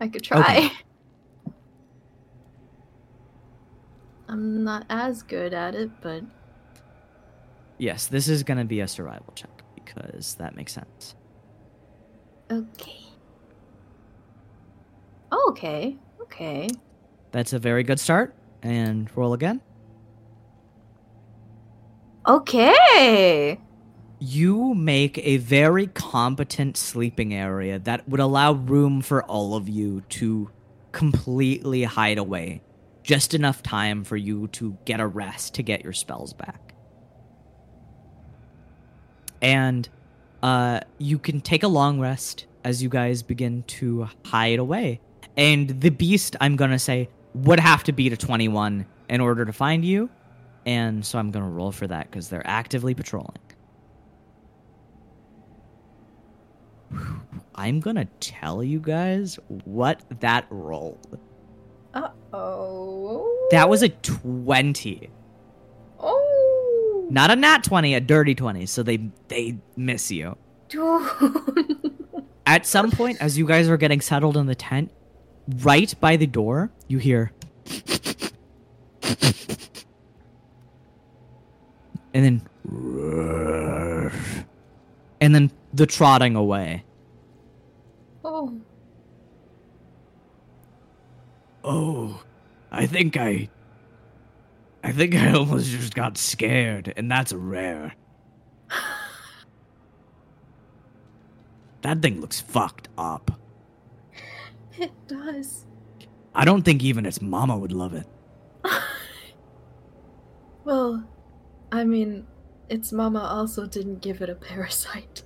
I 0.00 0.08
could 0.08 0.22
try. 0.22 0.72
I'm 4.28 4.64
not 4.64 4.86
as 4.88 5.22
good 5.22 5.52
at 5.52 5.74
it, 5.74 5.90
but 6.00 6.22
Yes, 7.78 8.06
this 8.06 8.28
is 8.28 8.42
going 8.42 8.58
to 8.58 8.64
be 8.64 8.80
a 8.80 8.88
survival 8.88 9.32
check 9.34 9.62
because 9.74 10.34
that 10.36 10.56
makes 10.56 10.72
sense. 10.72 11.14
okay. 12.50 12.99
Oh, 15.32 15.46
okay. 15.50 15.96
Okay. 16.22 16.68
That's 17.32 17.52
a 17.52 17.58
very 17.58 17.82
good 17.82 18.00
start. 18.00 18.34
And 18.62 19.10
roll 19.16 19.32
again. 19.32 19.60
Okay. 22.26 23.58
You 24.18 24.74
make 24.74 25.18
a 25.18 25.38
very 25.38 25.86
competent 25.86 26.76
sleeping 26.76 27.32
area 27.32 27.78
that 27.78 28.06
would 28.08 28.20
allow 28.20 28.52
room 28.52 29.00
for 29.00 29.24
all 29.24 29.54
of 29.54 29.68
you 29.68 30.02
to 30.10 30.50
completely 30.92 31.84
hide 31.84 32.18
away. 32.18 32.62
Just 33.02 33.32
enough 33.32 33.62
time 33.62 34.04
for 34.04 34.16
you 34.16 34.48
to 34.48 34.76
get 34.84 35.00
a 35.00 35.06
rest 35.06 35.54
to 35.54 35.62
get 35.62 35.82
your 35.82 35.94
spells 35.94 36.34
back. 36.34 36.74
And 39.40 39.88
uh, 40.42 40.80
you 40.98 41.18
can 41.18 41.40
take 41.40 41.62
a 41.62 41.68
long 41.68 41.98
rest 41.98 42.44
as 42.62 42.82
you 42.82 42.90
guys 42.90 43.22
begin 43.22 43.62
to 43.64 44.08
hide 44.26 44.58
away. 44.58 45.00
And 45.36 45.80
the 45.80 45.90
beast, 45.90 46.36
I'm 46.40 46.56
going 46.56 46.70
to 46.70 46.78
say, 46.78 47.08
would 47.34 47.60
have 47.60 47.84
to 47.84 47.92
beat 47.92 48.12
a 48.12 48.16
21 48.16 48.86
in 49.08 49.20
order 49.20 49.44
to 49.44 49.52
find 49.52 49.84
you. 49.84 50.10
And 50.66 51.04
so 51.04 51.18
I'm 51.18 51.30
going 51.30 51.44
to 51.44 51.50
roll 51.50 51.72
for 51.72 51.86
that 51.86 52.10
because 52.10 52.28
they're 52.28 52.46
actively 52.46 52.94
patrolling. 52.94 53.38
I'm 57.54 57.80
going 57.80 57.96
to 57.96 58.06
tell 58.20 58.64
you 58.64 58.80
guys 58.80 59.38
what 59.64 60.02
that 60.20 60.46
rolled. 60.50 61.18
Uh 61.92 62.08
oh. 62.32 63.48
That 63.50 63.68
was 63.68 63.82
a 63.82 63.88
20. 63.88 65.10
Oh. 65.98 67.06
Not 67.10 67.30
a 67.30 67.36
nat 67.36 67.64
20, 67.64 67.94
a 67.94 68.00
dirty 68.00 68.34
20. 68.34 68.66
So 68.66 68.82
they 68.82 69.10
they 69.28 69.58
miss 69.76 70.10
you. 70.10 70.36
At 72.46 72.66
some 72.66 72.90
point 72.90 73.20
as 73.20 73.36
you 73.36 73.46
guys 73.46 73.68
are 73.68 73.76
getting 73.76 74.00
settled 74.00 74.36
in 74.36 74.46
the 74.46 74.54
tent, 74.54 74.92
right 75.48 75.92
by 76.00 76.16
the 76.16 76.26
door, 76.26 76.70
you 76.88 76.98
hear 76.98 77.32
and 82.14 82.24
then 82.24 82.42
and 85.20 85.34
then 85.34 85.50
the 85.72 85.86
trotting 85.86 86.36
away. 86.36 86.84
oh. 88.24 88.60
Oh, 91.62 92.22
I 92.72 92.86
think 92.86 93.18
I. 93.18 93.50
I 94.82 94.92
think 94.92 95.14
I 95.14 95.32
almost 95.34 95.66
just 95.66 95.94
got 95.94 96.16
scared, 96.16 96.94
and 96.96 97.10
that's 97.10 97.34
rare. 97.34 97.94
that 101.82 102.00
thing 102.00 102.22
looks 102.22 102.40
fucked 102.40 102.88
up. 102.96 103.39
It 104.80 104.92
does. 105.06 105.66
I 106.34 106.44
don't 106.44 106.62
think 106.62 106.82
even 106.82 107.04
its 107.06 107.20
mama 107.20 107.56
would 107.56 107.72
love 107.72 107.94
it. 107.94 108.06
Well, 110.64 111.08
I 111.72 111.84
mean, 111.84 112.26
its 112.68 112.92
mama 112.92 113.20
also 113.20 113.66
didn't 113.66 114.02
give 114.02 114.20
it 114.20 114.28
a 114.28 114.34
parasite. 114.34 115.22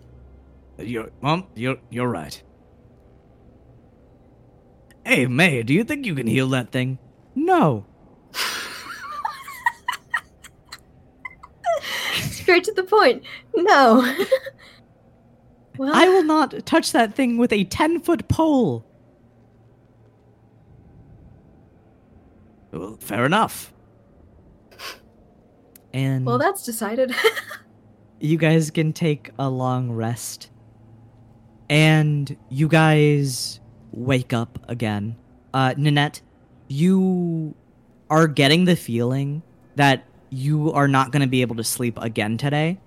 You're, 0.79 1.11
mom, 1.21 1.49
you're, 1.55 1.77
you're 1.91 2.09
right. 2.09 2.43
Hey, 5.05 5.27
May, 5.27 5.63
do 5.63 5.75
you 5.75 5.85
think 5.85 6.07
you 6.07 6.15
can 6.15 6.27
heal 6.27 6.49
that 6.49 6.71
thing? 6.71 6.99
No. 7.35 7.85
Straight 12.23 12.65
to 12.65 12.73
the 12.73 12.85
point. 12.85 13.23
No. 13.55 13.97
well, 15.77 15.95
I 15.95 16.09
will 16.09 16.25
not 16.25 16.65
touch 16.65 16.93
that 16.93 17.15
thing 17.15 17.37
with 17.37 17.53
a 17.53 17.65
10 17.65 18.01
foot 18.01 18.29
pole. 18.29 18.87
Well, 22.75 22.97
fair 23.01 23.25
enough. 23.25 23.73
And 25.93 26.27
Well, 26.27 26.39
that's 26.39 26.65
decided. 26.65 27.15
you 28.21 28.37
guys 28.37 28.71
can 28.71 28.93
take 28.93 29.31
a 29.39 29.49
long 29.49 29.93
rest. 29.93 30.51
And 31.71 32.37
you 32.51 32.69
guys 32.69 33.61
wake 33.93 34.33
up 34.33 34.59
again. 34.69 35.17
Uh, 35.53 35.75
Nanette, 35.77 36.21
you 36.69 37.55
are 38.11 38.27
getting 38.27 38.65
the 38.65 38.77
feeling 38.77 39.43
that 39.77 40.05
you 40.31 40.73
are 40.73 40.89
not 40.89 41.13
going 41.13 41.23
to 41.23 41.29
be 41.29 41.43
able 41.43 41.57
to 41.57 41.65
sleep 41.65 41.97
again 42.03 42.37
today. 42.37 42.81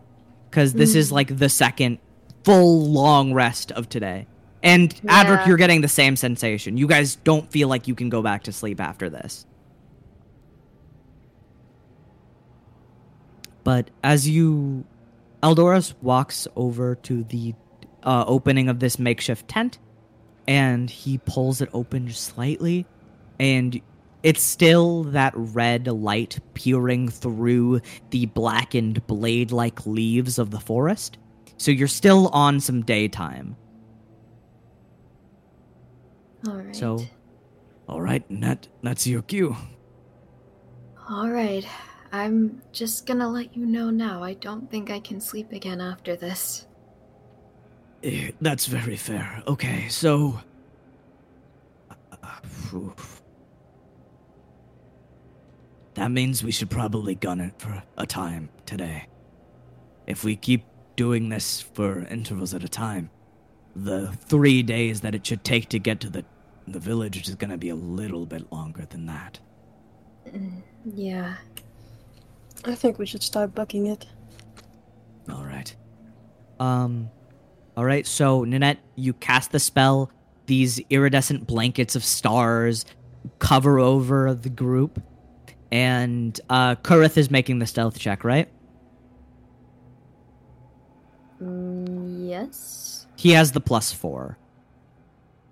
Because 0.49 0.73
this 0.73 0.95
is 0.95 1.09
Mm. 1.09 1.13
like 1.13 1.37
the 1.37 1.49
second 1.49 1.99
full 2.43 2.89
long 2.91 3.33
rest 3.33 3.71
of 3.71 3.87
today. 3.89 4.27
And 4.63 4.93
Adric, 5.05 5.45
you're 5.47 5.57
getting 5.57 5.81
the 5.81 5.87
same 5.87 6.15
sensation. 6.15 6.77
You 6.77 6.87
guys 6.87 7.15
don't 7.15 7.49
feel 7.51 7.67
like 7.67 7.87
you 7.87 7.95
can 7.95 8.09
go 8.09 8.21
back 8.21 8.43
to 8.43 8.51
sleep 8.51 8.81
after 8.81 9.09
this. 9.09 9.45
But 13.67 13.91
as 14.01 14.29
you, 14.29 14.85
Eldorus 15.43 15.93
walks 16.01 16.47
over 16.55 16.95
to 16.95 17.25
the 17.25 17.53
uh, 18.01 18.23
opening 18.25 18.69
of 18.69 18.79
this 18.79 18.97
makeshift 18.97 19.49
tent, 19.49 19.77
and 20.47 20.89
he 20.89 21.17
pulls 21.17 21.59
it 21.59 21.67
open 21.73 22.07
just 22.07 22.23
slightly, 22.23 22.85
and 23.41 23.81
it's 24.23 24.41
still 24.41 25.03
that 25.03 25.33
red 25.35 25.87
light 25.87 26.39
peering 26.53 27.09
through 27.09 27.81
the 28.11 28.27
blackened 28.27 29.05
blade-like 29.05 29.85
leaves 29.85 30.39
of 30.39 30.51
the 30.51 30.61
forest. 30.61 31.17
So 31.57 31.69
you're 31.69 31.89
still 31.89 32.29
on 32.29 32.61
some 32.61 32.83
daytime. 32.83 33.57
All 36.47 36.55
right. 36.55 36.73
So, 36.73 37.05
all 37.89 38.01
right, 38.01 38.23
that 38.39 38.69
that's 38.81 39.05
your 39.05 39.23
cue. 39.23 39.57
All 41.09 41.29
right. 41.29 41.67
I'm 42.17 42.61
just 42.71 43.05
gonna 43.05 43.29
let 43.29 43.55
you 43.55 43.65
know 43.65 43.89
now. 43.91 44.23
I 44.23 44.33
don't 44.33 44.69
think 44.71 44.89
I 44.89 44.99
can 44.99 45.21
sleep 45.21 45.51
again 45.51 45.79
after 45.79 46.15
this. 46.15 46.65
Eh, 48.03 48.31
That's 48.41 48.65
very 48.65 48.95
fair. 48.95 49.43
Okay, 49.47 49.87
so. 49.89 50.39
uh. 52.23 52.39
That 55.93 56.11
means 56.11 56.43
we 56.43 56.51
should 56.51 56.69
probably 56.69 57.15
gun 57.15 57.39
it 57.39 57.53
for 57.57 57.83
a 57.97 58.05
time 58.05 58.49
today. 58.65 59.07
If 60.05 60.23
we 60.23 60.35
keep 60.35 60.63
doing 60.95 61.29
this 61.29 61.61
for 61.61 62.05
intervals 62.05 62.53
at 62.53 62.63
a 62.63 62.69
time, 62.69 63.09
the 63.75 64.11
three 64.27 64.63
days 64.63 65.01
that 65.01 65.15
it 65.15 65.25
should 65.25 65.43
take 65.43 65.69
to 65.69 65.79
get 65.79 65.99
to 66.01 66.09
the, 66.09 66.23
the 66.67 66.79
village 66.79 67.27
is 67.27 67.35
to 67.35 67.57
be 67.57 67.69
a 67.69 67.75
little 67.75 68.25
bit 68.25 68.51
longer 68.51 68.85
than 68.89 69.05
that. 69.07 69.39
Mm, 70.27 70.61
Yeah. 70.85 71.35
I 72.65 72.75
think 72.75 72.99
we 72.99 73.05
should 73.05 73.23
start 73.23 73.55
bucking 73.55 73.87
it. 73.87 74.05
All 75.31 75.43
right. 75.43 75.75
Um, 76.59 77.09
all 77.75 77.85
right. 77.85 78.05
So 78.05 78.43
Nanette, 78.43 78.79
you 78.95 79.13
cast 79.13 79.51
the 79.51 79.59
spell. 79.59 80.11
These 80.45 80.79
iridescent 80.89 81.45
blankets 81.45 81.95
of 81.95 82.03
stars 82.03 82.85
cover 83.39 83.79
over 83.79 84.33
the 84.33 84.49
group, 84.49 85.01
and 85.71 86.39
uh, 86.49 86.75
Kurith 86.75 87.17
is 87.17 87.29
making 87.29 87.59
the 87.59 87.65
stealth 87.65 87.99
check. 87.99 88.23
Right? 88.23 88.49
Mm, 91.41 92.27
yes. 92.27 93.07
He 93.17 93.31
has 93.31 93.51
the 93.51 93.59
plus 93.59 93.91
four. 93.91 94.37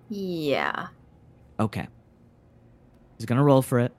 Yeah. 0.10 0.88
Okay. 1.60 1.88
He's 3.18 3.26
gonna 3.26 3.44
roll 3.44 3.61
for 3.61 3.80
it 3.80 3.94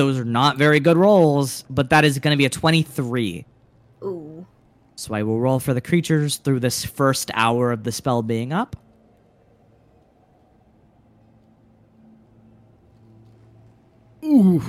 those 0.00 0.18
are 0.18 0.24
not 0.24 0.56
very 0.56 0.80
good 0.80 0.96
rolls, 0.96 1.62
but 1.68 1.90
that 1.90 2.06
is 2.06 2.18
going 2.18 2.32
to 2.32 2.38
be 2.38 2.46
a 2.46 2.48
23. 2.48 3.44
Ooh. 4.02 4.46
So 4.96 5.12
I 5.12 5.22
will 5.24 5.38
roll 5.38 5.60
for 5.60 5.74
the 5.74 5.82
creatures 5.82 6.36
through 6.36 6.60
this 6.60 6.86
first 6.86 7.30
hour 7.34 7.70
of 7.70 7.84
the 7.84 7.92
spell 7.92 8.22
being 8.22 8.50
up. 8.50 8.76
Ooh. 14.24 14.62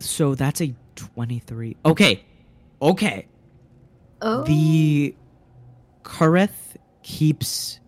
So 0.00 0.34
that's 0.34 0.60
a 0.60 0.74
23. 0.96 1.76
Okay. 1.84 2.24
Okay. 2.82 3.28
Oh. 4.22 4.42
The 4.42 5.14
Kareth 6.02 6.74
keeps 7.04 7.78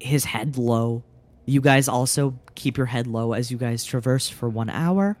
his 0.00 0.24
head 0.24 0.58
low 0.58 1.04
you 1.48 1.62
guys 1.62 1.88
also 1.88 2.38
keep 2.54 2.76
your 2.76 2.84
head 2.84 3.06
low 3.06 3.32
as 3.32 3.50
you 3.50 3.56
guys 3.56 3.82
traverse 3.82 4.28
for 4.28 4.50
one 4.50 4.68
hour. 4.68 5.16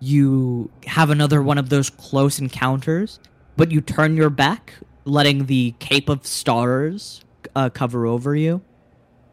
You 0.00 0.70
have 0.86 1.10
another 1.10 1.42
one 1.42 1.58
of 1.58 1.68
those 1.68 1.90
close 1.90 2.38
encounters, 2.38 3.20
but 3.54 3.70
you 3.70 3.82
turn 3.82 4.16
your 4.16 4.30
back, 4.30 4.72
letting 5.04 5.44
the 5.44 5.74
Cape 5.80 6.08
of 6.08 6.26
Stars 6.26 7.22
uh, 7.54 7.68
cover 7.68 8.06
over 8.06 8.34
you. 8.34 8.62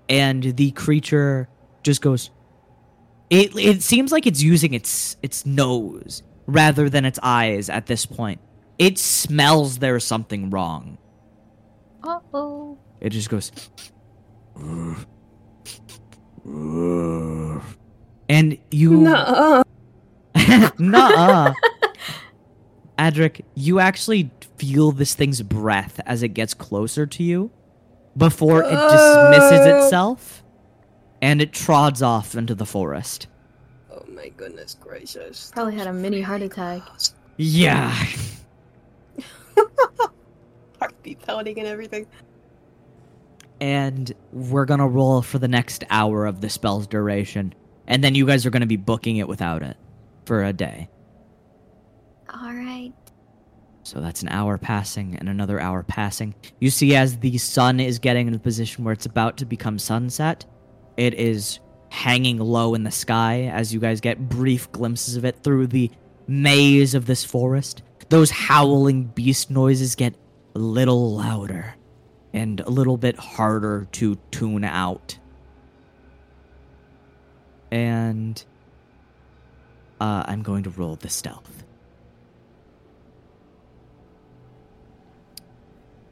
And 0.10 0.44
the 0.58 0.72
creature 0.72 1.48
just 1.82 2.02
goes. 2.02 2.30
It, 3.30 3.56
it 3.56 3.82
seems 3.82 4.12
like 4.12 4.28
it's 4.28 4.42
using 4.42 4.74
its 4.74 5.16
its 5.24 5.46
nose 5.46 6.24
rather 6.46 6.90
than 6.90 7.06
its 7.06 7.20
eyes 7.24 7.70
at 7.70 7.86
this 7.86 8.06
point. 8.06 8.42
It 8.78 8.98
smells 8.98 9.78
there's 9.78 10.04
something 10.04 10.50
wrong. 10.50 10.98
Uh 12.04 12.20
oh. 12.34 12.78
It 13.00 13.12
just 13.12 13.30
goes. 13.30 13.54
And 18.30 18.58
you. 18.72 18.92
Nuh-uh. 19.02 19.64
Nuh-uh. 20.80 21.54
Adric, 22.98 23.42
you 23.56 23.80
actually 23.80 24.32
feel 24.58 24.92
this 24.92 25.16
thing's 25.16 25.42
breath 25.42 26.00
as 26.06 26.22
it 26.22 26.30
gets 26.30 26.54
closer 26.54 27.08
to 27.08 27.24
you 27.24 27.52
before 28.16 28.64
it 28.64 28.70
dismisses 28.70 29.66
itself 29.66 30.44
and 31.22 31.42
it 31.42 31.52
trods 31.52 32.02
off 32.02 32.36
into 32.36 32.54
the 32.54 32.66
forest. 32.66 33.28
Oh 33.92 34.04
my 34.10 34.30
goodness 34.30 34.78
gracious. 34.80 35.52
Probably 35.54 35.76
had 35.76 35.88
a 35.88 35.94
mini 35.94 36.22
heart 36.22 36.42
attack. 36.42 36.82
Yeah. 37.38 37.96
Heartbeat 40.80 41.26
pounding 41.26 41.60
and 41.60 41.68
everything. 41.68 42.06
And 43.62 44.12
we're 44.34 44.66
gonna 44.66 44.88
roll 44.88 45.22
for 45.22 45.40
the 45.40 45.48
next 45.48 45.86
hour 45.90 46.26
of 46.26 46.42
the 46.42 46.50
spell's 46.50 46.88
duration. 46.88 47.54
And 47.88 48.04
then 48.04 48.16
you 48.16 48.26
guys 48.26 48.46
are 48.46 48.50
gonna 48.50 48.66
be 48.66 48.76
booking 48.76 49.18
it 49.18 49.28
without 49.28 49.62
it 49.62 49.78
for 50.26 50.44
a 50.44 50.52
day. 50.52 50.90
All 52.30 52.54
right. 52.54 52.92
So 53.84 54.02
that's 54.02 54.22
an 54.22 54.30
hour 54.30 54.58
passing 54.58 55.16
and 55.16 55.30
another 55.30 55.60
hour 55.60 55.84
passing. 55.84 56.34
You 56.60 56.70
see, 56.70 56.96
as 56.96 57.18
the 57.18 57.38
sun 57.38 57.80
is 57.80 58.00
getting 58.00 58.28
in 58.28 58.34
a 58.34 58.40
position 58.40 58.84
where 58.84 58.94
it's 58.94 59.06
about 59.06 59.38
to 59.38 59.46
become 59.46 59.80
sunset, 59.80 60.46
it 60.98 61.14
is 61.14 61.60
hanging 61.90 62.40
low 62.40 62.74
in 62.74 62.84
the 62.84 62.92
sky 62.92 63.52
as 63.54 63.74
you 63.74 63.80
guys 63.80 64.02
get 64.02 64.30
brief 64.30 64.72
glimpses 64.72 65.18
of 65.18 65.26
it 65.26 65.44
through 65.44 65.68
the 65.68 65.92
maze 66.28 66.96
of 66.96 67.06
this 67.06 67.24
forest. 67.26 67.84
Those 68.10 68.32
howling 68.32 69.06
beast 69.06 69.52
noises 69.52 69.96
get 69.96 70.16
a 70.56 70.60
little 70.60 71.16
louder 71.16 71.76
and 72.34 72.60
a 72.62 72.70
little 72.70 72.98
bit 72.98 73.18
harder 73.18 73.88
to 73.94 74.18
tune 74.32 74.64
out. 74.64 75.18
And 77.72 78.44
uh, 80.00 80.24
I'm 80.28 80.42
going 80.42 80.64
to 80.64 80.70
roll 80.70 80.96
the 80.96 81.10
stealth. 81.10 81.64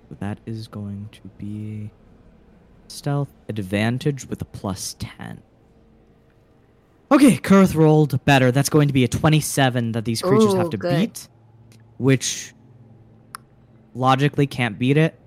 So 0.09 0.15
that 0.19 0.39
is 0.45 0.67
going 0.67 1.09
to 1.11 1.21
be 1.37 1.91
stealth 2.87 3.29
advantage 3.47 4.27
with 4.27 4.41
a 4.41 4.45
plus 4.45 4.95
10. 4.99 5.41
Okay, 7.11 7.37
Kurth 7.37 7.75
rolled 7.75 8.23
better. 8.25 8.51
That's 8.51 8.69
going 8.69 8.87
to 8.87 8.93
be 8.93 9.03
a 9.03 9.07
27 9.07 9.93
that 9.93 10.05
these 10.05 10.21
creatures 10.21 10.53
have 10.53 10.69
to 10.69 10.77
good. 10.77 10.95
beat, 10.95 11.27
which 11.97 12.53
logically 13.95 14.45
can't 14.45 14.77
beat 14.77 14.97
it. 14.97 15.18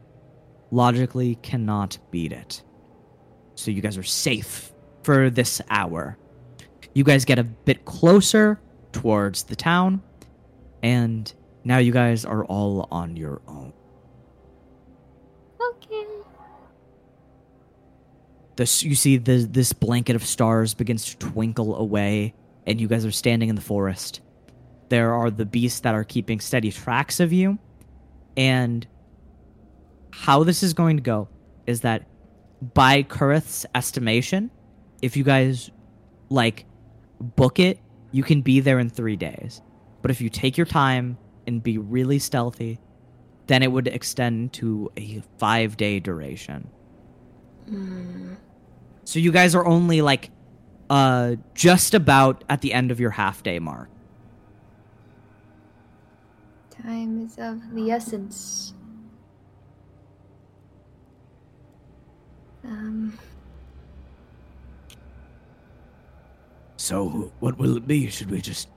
Logically 0.72 1.36
cannot 1.36 1.98
beat 2.10 2.32
it. 2.32 2.62
So 3.54 3.70
you 3.70 3.80
guys 3.80 3.96
are 3.96 4.02
safe 4.02 4.72
for 5.02 5.30
this 5.30 5.60
hour. 5.70 6.16
You 6.94 7.04
guys 7.04 7.24
get 7.24 7.38
a 7.38 7.44
bit 7.44 7.84
closer 7.84 8.58
towards 8.90 9.44
the 9.44 9.54
town, 9.54 10.02
and 10.82 11.32
now 11.62 11.78
you 11.78 11.92
guys 11.92 12.24
are 12.24 12.44
all 12.44 12.88
on 12.90 13.16
your 13.16 13.40
own. 13.46 13.72
Okay. 15.60 16.06
this 18.56 18.82
you 18.82 18.94
see 18.94 19.16
the 19.16 19.46
this 19.50 19.72
blanket 19.72 20.16
of 20.16 20.24
stars 20.24 20.74
begins 20.74 21.04
to 21.04 21.16
twinkle 21.18 21.76
away 21.76 22.34
and 22.66 22.80
you 22.80 22.88
guys 22.88 23.04
are 23.04 23.12
standing 23.12 23.48
in 23.48 23.54
the 23.54 23.62
forest 23.62 24.20
there 24.88 25.14
are 25.14 25.30
the 25.30 25.46
beasts 25.46 25.80
that 25.80 25.94
are 25.94 26.04
keeping 26.04 26.40
steady 26.40 26.70
tracks 26.70 27.20
of 27.20 27.32
you 27.32 27.58
and 28.36 28.86
how 30.12 30.44
this 30.44 30.62
is 30.62 30.72
going 30.74 30.96
to 30.96 31.02
go 31.02 31.28
is 31.66 31.80
that 31.80 32.06
by 32.74 33.02
Kurith's 33.02 33.66
estimation 33.74 34.50
if 35.00 35.16
you 35.16 35.24
guys 35.24 35.70
like 36.28 36.64
book 37.20 37.58
it 37.58 37.78
you 38.12 38.22
can 38.22 38.40
be 38.42 38.60
there 38.60 38.78
in 38.78 38.88
3 38.88 39.16
days 39.16 39.60
but 40.00 40.10
if 40.10 40.20
you 40.20 40.28
take 40.28 40.56
your 40.56 40.66
time 40.66 41.18
and 41.46 41.62
be 41.62 41.78
really 41.78 42.18
stealthy 42.18 42.78
then 43.46 43.62
it 43.62 43.72
would 43.72 43.88
extend 43.88 44.52
to 44.52 44.90
a 44.96 45.22
5 45.38 45.76
day 45.76 45.98
duration 45.98 46.68
Hmm. 47.68 48.34
so 49.04 49.18
you 49.18 49.32
guys 49.32 49.54
are 49.54 49.64
only 49.64 50.02
like 50.02 50.30
uh 50.90 51.36
just 51.54 51.94
about 51.94 52.44
at 52.48 52.60
the 52.60 52.72
end 52.72 52.90
of 52.90 53.00
your 53.00 53.10
half 53.10 53.42
day 53.42 53.58
mark. 53.60 53.88
Time 56.70 57.24
is 57.24 57.38
of 57.38 57.72
the 57.72 57.90
essence. 57.92 58.74
Um. 62.64 63.18
So 66.76 67.32
what 67.40 67.58
will 67.58 67.76
it 67.76 67.86
be? 67.86 68.08
Should 68.10 68.30
we 68.30 68.40
just 68.40 68.68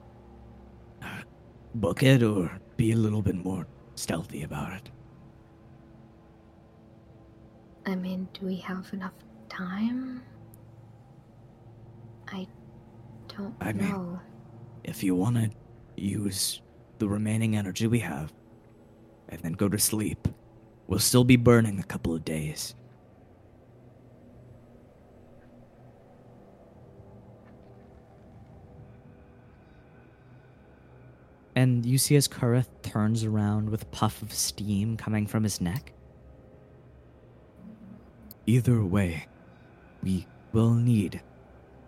uh, 1.02 1.22
book 1.76 2.04
it 2.04 2.22
or 2.24 2.52
be 2.78 2.92
a 2.92 2.96
little 2.96 3.22
bit 3.22 3.36
more 3.36 3.66
stealthy 3.96 4.44
about 4.44 4.74
it? 4.74 4.90
I 7.88 7.96
mean, 7.96 8.28
do 8.34 8.46
we 8.46 8.58
have 8.58 8.92
enough 8.94 9.14
time? 9.50 10.22
I 12.28 12.48
don't 13.28 13.56
I 13.62 13.74
mean- 13.74 13.90
know. 13.90 14.20
If 14.84 15.04
you 15.04 15.16
want 15.16 15.36
to 15.38 15.50
use 15.96 16.62
the 17.00 17.08
remaining 17.08 17.56
energy 17.56 17.88
we 17.88 18.00
have 18.00 18.32
and 19.30 19.42
then 19.42 19.54
go 19.54 19.68
to 19.68 19.80
sleep, 19.80 20.28
we'll 20.88 21.00
still 21.00 21.24
be 21.24 21.36
burning 21.38 21.80
a 21.80 21.84
couple 21.84 22.14
of 22.14 22.24
days. 22.24 22.76
And 31.56 31.86
you 31.86 31.98
see 31.98 32.18
as 32.18 32.28
Kurith 32.28 32.68
turns 32.82 33.24
around 33.24 33.70
with 33.70 33.84
a 33.84 33.88
puff 33.88 34.22
of 34.22 34.34
steam 34.34 34.98
coming 34.98 35.26
from 35.26 35.44
his 35.44 35.62
neck. 35.62 35.94
Either 38.46 38.84
way, 38.84 39.28
we 40.04 40.28
will 40.52 40.74
need 40.74 41.22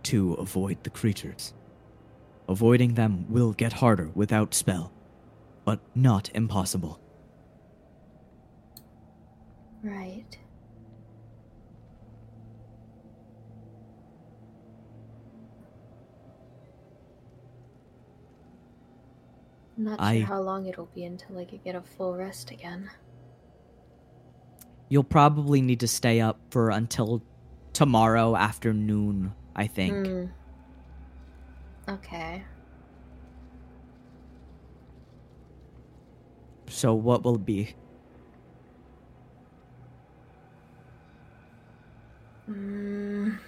to 0.04 0.34
avoid 0.36 0.84
the 0.84 0.90
creatures. 0.90 1.54
Avoiding 2.48 2.94
them 2.94 3.26
will 3.30 3.52
get 3.52 3.74
harder 3.74 4.10
without 4.16 4.54
spell, 4.54 4.92
but 5.66 5.80
not 5.94 6.30
impossible. 6.34 7.00
Right. 9.84 10.38
I'm 19.78 19.84
not 19.84 20.02
I- 20.02 20.18
sure 20.18 20.26
how 20.26 20.42
long 20.42 20.66
it'll 20.66 20.90
be 20.94 21.04
until 21.04 21.38
I 21.38 21.46
could 21.46 21.64
get 21.64 21.76
a 21.76 21.82
full 21.82 22.16
rest 22.16 22.52
again. 22.52 22.90
You'll 24.90 25.04
probably 25.04 25.62
need 25.62 25.82
to 25.82 25.88
stay 25.88 26.20
up 26.22 26.40
for 26.50 26.70
until 26.70 27.22
tomorrow 27.74 28.36
afternoon, 28.36 29.34
I 29.56 29.68
think. 29.68 30.08
Hmm. 30.08 30.26
Okay. 31.90 32.44
So 36.70 36.94
what 36.94 37.24
will 37.24 37.36
it 37.36 37.46
be? 37.46 37.76
Mm. 42.50 43.40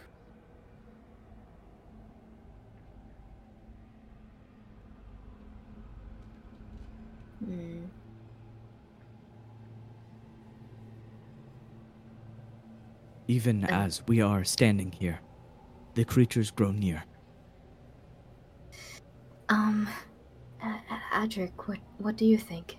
Hmm. 7.44 7.86
Even 13.28 13.64
Um, 13.64 13.70
as 13.70 14.03
we 14.07 14.22
are 14.22 14.44
standing 14.44 14.91
here, 14.91 15.22
the 15.95 16.06
creatures 16.06 16.52
grow 16.52 16.72
near. 16.72 17.03
Um, 19.49 19.88
Adric, 21.14 21.53
what 21.68 21.80
what 21.98 22.18
do 22.18 22.26
you 22.26 22.38
think? 22.38 22.78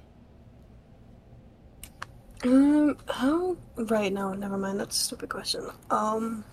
Um, 2.45 2.97
how? 3.09 3.57
Right, 3.77 4.12
no, 4.12 4.35
never 4.35 4.57
mind. 4.59 4.81
That's 4.81 4.97
a 4.97 5.05
stupid 5.05 5.28
question. 5.31 5.69
Um, 5.91 6.45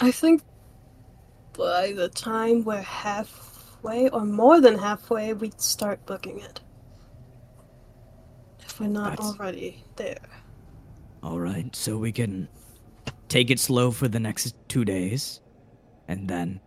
I 0.00 0.10
think 0.10 0.42
by 1.56 1.92
the 1.92 2.08
time 2.08 2.64
we're 2.64 2.82
halfway, 2.82 4.08
or 4.10 4.24
more 4.24 4.60
than 4.60 4.78
halfway, 4.78 5.32
we'd 5.34 5.60
start 5.60 6.04
booking 6.06 6.40
it. 6.40 6.60
If 8.76 8.80
we're 8.80 8.88
not 8.88 9.12
That's- 9.16 9.40
already 9.40 9.82
there. 9.96 10.18
All 11.22 11.40
right, 11.40 11.74
so 11.74 11.96
we 11.96 12.12
can 12.12 12.46
take 13.26 13.50
it 13.50 13.58
slow 13.58 13.90
for 13.90 14.06
the 14.06 14.20
next 14.20 14.54
two 14.68 14.84
days, 14.84 15.40
and 16.08 16.28
then 16.28 16.60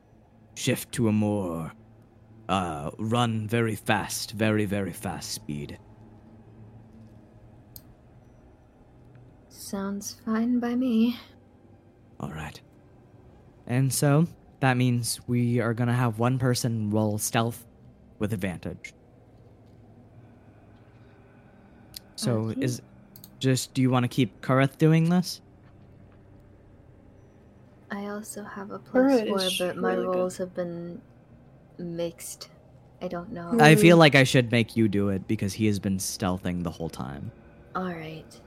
shift 0.56 0.91
to 0.94 1.07
a 1.07 1.11
more 1.11 1.72
uh, 2.49 2.90
run 2.98 3.48
very 3.48 3.76
fast, 3.76 4.31
very 4.31 4.65
very 4.65 4.91
fast 4.91 5.30
speed. 5.34 5.77
Sounds 9.49 10.19
fine 10.26 10.60
by 10.60 10.73
me. 10.73 11.15
All 12.19 12.31
right. 12.31 12.60
And 13.68 13.94
so 13.94 14.26
that 14.61 14.77
means 14.77 15.22
we 15.27 15.60
are 15.60 15.76
gonna 15.76 15.94
have 15.94 16.18
one 16.18 16.40
person 16.40 16.90
roll 16.90 17.19
stealth 17.19 17.68
with 18.18 18.34
advantage. 18.34 18.95
So 22.19 22.49
Okay. 22.49 22.61
is 22.61 22.81
just 23.39 23.73
do 23.73 23.81
you 23.81 23.89
want 23.89 24.03
to 24.03 24.09
keep 24.09 24.41
Kurith 24.41 24.77
doing 24.77 25.09
this? 25.09 25.39
I 27.89 28.07
also 28.07 28.43
have 28.43 28.71
a 28.71 28.79
plus 28.79 29.21
Alright, 29.21 29.27
four, 29.29 29.67
but 29.67 29.77
my 29.77 29.93
really 29.93 30.05
good. 30.05 30.15
rolls 30.15 30.37
have 30.37 30.53
been 30.53 31.01
mixed. 31.77 32.49
I 33.01 33.07
don't 33.07 33.31
know. 33.31 33.55
I 33.61 33.75
feel 33.75 33.95
hmm. 33.95 34.01
like 34.01 34.15
I 34.15 34.25
should 34.25 34.51
make 34.51 34.75
you 34.75 34.89
do 34.89 35.07
it 35.07 35.29
because 35.29 35.53
he 35.53 35.65
has 35.67 35.79
been 35.79 35.97
stealthing 35.97 36.61
the 36.61 36.69
whole 36.69 36.89
time. 36.89 37.31
Alright. 37.73 38.41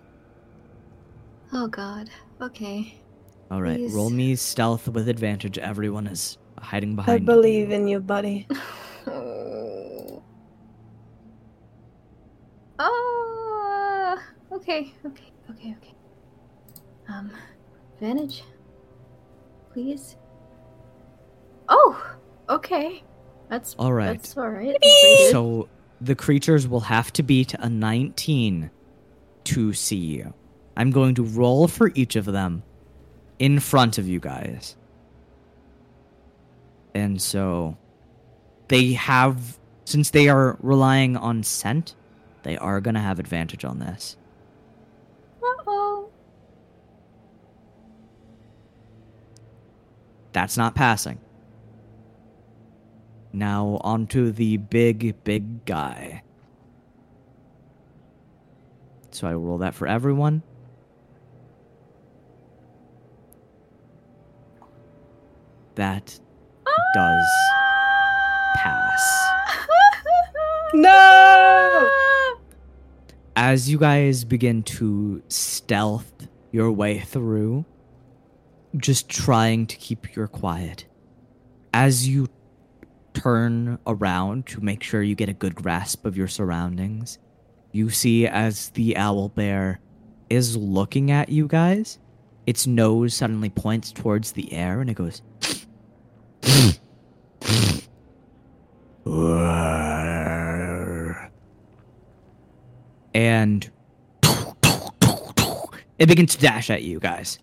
Oh 1.55 1.66
god. 1.66 2.11
Okay. 2.43 3.01
All 3.51 3.62
right, 3.62 3.78
Please. 3.78 3.94
roll 3.94 4.11
me 4.11 4.36
stealth 4.36 4.86
with 4.86 5.09
advantage. 5.09 5.57
Everyone 5.57 6.07
is 6.07 6.36
hiding 6.59 6.94
behind. 6.94 7.23
I 7.23 7.24
believe 7.24 7.70
you. 7.70 7.74
in 7.74 7.89
you, 7.89 8.01
buddy. 8.01 8.47
Oh. 9.05 10.23
Oh. 12.78 13.12
Okay. 14.63 14.95
Okay. 15.05 15.33
Okay. 15.51 15.77
Okay. 15.79 15.95
Um, 17.09 17.33
advantage. 17.95 18.45
Please. 19.73 20.17
Oh. 21.69 22.17
Okay. 22.49 23.03
That's 23.49 23.75
All 23.79 23.93
right. 23.93 24.13
That's 24.13 24.37
all 24.37 24.51
right. 24.51 24.77
That's. 24.81 25.31
So 25.31 25.69
the 26.01 26.15
creatures 26.15 26.69
will 26.69 26.81
have 26.81 27.13
to 27.15 27.23
beat 27.25 27.55
a 27.55 27.69
19 27.69 28.71
to 29.45 29.73
see 29.73 29.97
you. 29.97 30.33
I'm 30.77 30.91
going 30.91 31.17
to 31.17 31.25
roll 31.25 31.67
for 31.67 31.91
each 31.95 32.15
of 32.15 32.25
them 32.27 32.63
in 33.41 33.59
front 33.59 33.99
of 33.99 34.07
you 34.07 34.21
guys. 34.21 34.77
And 36.95 37.21
so 37.21 37.77
they 38.69 38.93
have, 38.93 39.59
since 39.85 40.11
they 40.11 40.29
are 40.29 40.57
relying 40.61 41.17
on 41.17 41.43
scent, 41.43 41.97
they 42.45 42.57
are 42.59 42.81
going 42.81 42.95
to 42.95 43.01
have 43.01 43.19
advantage 43.19 43.65
on 43.65 43.81
this. 43.81 44.17
That's 50.33 50.57
not 50.57 50.75
passing. 50.75 51.19
Now 53.33 53.79
onto 53.83 54.31
the 54.31 54.59
big, 54.59 55.23
big 55.25 55.65
guy. 55.65 56.23
So 59.11 59.27
I 59.29 59.35
roll 59.35 59.59
that 59.59 59.75
for 59.75 59.87
everyone. 59.87 60.43
That 65.75 66.19
does 66.95 67.27
pass. 68.57 69.29
No! 70.75 71.91
As 73.37 73.69
you 73.69 73.77
guys 73.77 74.25
begin 74.25 74.63
to 74.63 75.23
stealth 75.29 76.11
your 76.51 76.73
way 76.73 77.01
through, 77.01 77.67
just 78.77 79.09
trying 79.09 79.66
to 79.66 79.77
keep 79.77 80.15
your 80.15 80.27
quiet, 80.27 80.86
as 81.73 82.09
you 82.09 82.28
turn 83.15 83.78
around 83.86 84.47
to 84.47 84.61
make 84.61 84.82
sure 84.82 85.03
you 85.03 85.15
get 85.15 85.28
a 85.28 85.35
good 85.35 85.55
grasp 85.55 86.05
of 86.07 86.16
your 86.16 86.28
surroundings, 86.28 87.19
you 87.73 87.90
see 87.90 88.27
as 88.27 88.70
the 88.70 88.97
owl 88.97 89.28
bear 89.28 89.81
is 90.31 90.57
looking 90.57 91.11
at 91.11 91.28
you 91.28 91.47
guys, 91.47 91.99
its 92.47 92.66
nose 92.66 93.15
suddenly 93.15 93.51
points 93.51 93.93
towards 93.93 94.32
the 94.32 94.53
air 94.53 94.81
and 94.81 94.90
it 94.90 94.94
goes. 94.94 95.23
and 103.15 103.70
it 105.99 106.07
begins 106.07 106.35
to 106.35 106.40
dash 106.40 106.70
at 106.70 106.82
you 106.82 106.99
guys. 106.99 107.39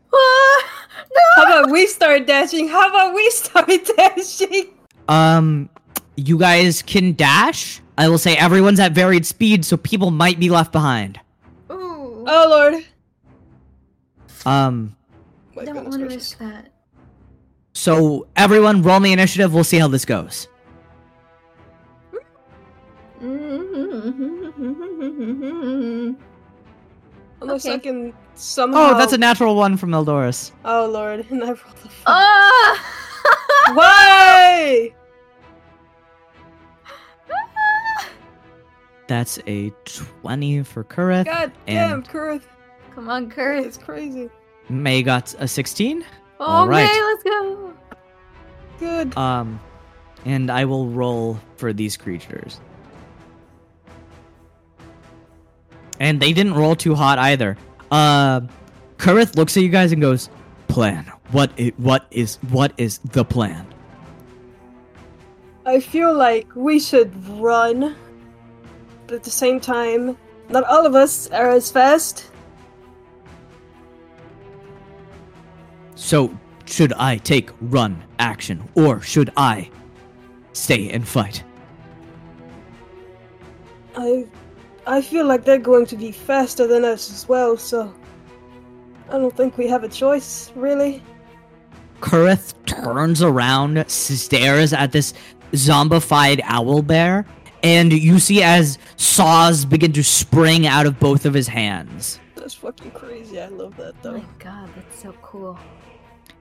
How 1.36 1.44
about 1.44 1.72
we 1.72 1.88
start 1.88 2.28
dashing? 2.28 2.68
How 2.68 2.90
about 2.90 3.14
we 3.16 3.30
start 3.30 3.70
dashing? 3.98 4.68
Um, 5.08 5.70
you 6.16 6.38
guys 6.38 6.82
can 6.82 7.14
dash. 7.14 7.82
I 7.98 8.08
will 8.10 8.18
say 8.18 8.36
everyone's 8.38 8.80
at 8.80 8.94
varied 8.94 9.26
speed, 9.26 9.66
so 9.66 9.78
people 9.78 10.12
might 10.12 10.40
be 10.40 10.50
left 10.50 10.72
behind. 10.72 11.20
Ooh. 11.72 12.24
Oh 12.28 12.48
lord. 12.50 12.86
Um, 14.46 14.96
My 15.56 15.66
don't 15.66 15.90
want 15.90 16.00
to 16.00 16.06
risk 16.06 16.38
that. 16.38 16.72
so 17.74 18.28
everyone 18.36 18.82
roll 18.84 19.00
me 19.02 19.12
initiative. 19.12 19.54
We'll 19.54 19.66
see 19.66 19.80
how 19.80 19.90
this 19.90 20.06
goes. 20.06 20.48
Unless 27.41 27.66
I 27.66 27.72
Okay. 27.72 27.80
can 27.80 28.14
somehow. 28.36 28.91
Oh, 28.91 28.98
that's 28.98 29.14
a 29.14 29.18
natural 29.18 29.56
one 29.56 29.78
from 29.78 29.91
Eldorus. 29.91 30.52
Oh 30.66 30.86
lord, 30.88 31.26
and 31.30 31.44
I 31.44 31.48
rolled 31.48 31.60
a 31.60 31.90
four. 31.90 31.91
Ah! 32.06 32.95
Why? 33.74 34.94
That's 39.07 39.40
a 39.48 39.72
20 40.22 40.64
for 40.64 40.84
Kurith. 40.84 41.26
God 41.26 41.52
damn, 41.66 41.94
And- 41.95 42.07
Kurth. 42.07 42.44
Come 42.94 43.10
on, 43.10 43.30
Kurt. 43.30 43.66
It's 43.66 43.78
crazy. 43.78 44.30
May 44.70 45.02
got 45.02 45.34
a 45.40 45.48
16. 45.48 46.06
Oh, 46.40 46.45
All 46.45 46.68
right. 46.68 46.84
May, 46.86 47.02
let's 47.03 47.24
go. 47.24 47.74
Good. 48.78 49.18
Um, 49.18 49.60
and 50.26 50.52
I 50.52 50.66
will 50.66 50.88
roll 50.90 51.40
for 51.57 51.74
these 51.74 51.98
creatures. 51.98 52.60
And 55.99 56.19
they 56.19 56.34
didn't 56.34 56.53
roll 56.53 56.76
too 56.76 56.95
hot 56.95 57.19
either. 57.19 57.57
Uh, 57.91 58.41
Kurith 58.97 59.35
looks 59.35 59.57
at 59.57 59.63
you 59.63 59.69
guys 59.69 59.91
and 59.91 60.01
goes, 60.01 60.30
"Plan. 60.67 61.05
What? 61.31 61.51
I- 61.59 61.73
what 61.77 62.05
is? 62.11 62.38
What 62.49 62.73
is 62.77 62.99
the 62.99 63.26
plan?" 63.26 63.65
I 65.65 65.80
feel 65.80 66.13
like 66.13 66.47
we 66.55 66.80
should 66.80 67.11
run, 67.39 67.95
but 69.07 69.15
at 69.15 69.23
the 69.23 69.30
same 69.30 69.59
time, 69.59 70.17
not 70.49 70.63
all 70.63 70.85
of 70.85 70.95
us 70.95 71.30
are 71.31 71.49
as 71.51 71.69
fast. 71.69 72.31
So, 75.95 76.31
should 76.65 76.93
I 76.93 77.17
take 77.17 77.51
run 77.61 78.01
action, 78.19 78.63
or 78.73 79.01
should 79.01 79.31
I 79.38 79.69
stay 80.53 80.89
and 80.89 81.07
fight? 81.07 81.43
I, 83.95 84.26
I 84.90 85.03
feel 85.03 85.26
like 85.28 85.45
they're 85.45 85.60
going 85.60 85.86
to 85.86 85.95
be 85.95 86.11
faster 86.11 86.66
than 86.66 86.84
us 86.84 87.11
as 87.11 87.30
well. 87.30 87.57
So, 87.57 87.94
I 89.10 89.20
don't 89.20 89.36
think 89.38 89.56
we 89.56 89.68
have 89.68 89.84
a 89.84 89.88
choice, 89.88 90.52
really. 90.56 91.03
Kurith 92.02 92.56
turns 92.66 93.22
around, 93.22 93.88
stares 93.88 94.74
at 94.74 94.91
this 94.91 95.14
zombified 95.52 96.41
owl 96.44 96.82
bear, 96.82 97.24
and 97.61 97.94
you 97.94 98.18
see 98.18 98.41
as 98.41 98.80
saws 98.95 99.64
begin 99.64 99.94
to 99.94 100.03
spring 100.03 100.66
out 100.66 100.88
of 100.88 100.99
both 100.99 101.24
of 101.26 101.36
his 101.36 101.48
hands. 101.48 102.20
That's 102.36 102.56
fucking 102.56 102.91
crazy. 102.91 103.40
I 103.40 103.48
love 103.49 103.78
that 103.78 104.02
though. 104.02 104.16
Oh 104.16 104.18
my 104.18 104.26
god, 104.40 104.70
that's 104.76 105.03
so 105.03 105.14
cool. 105.22 105.60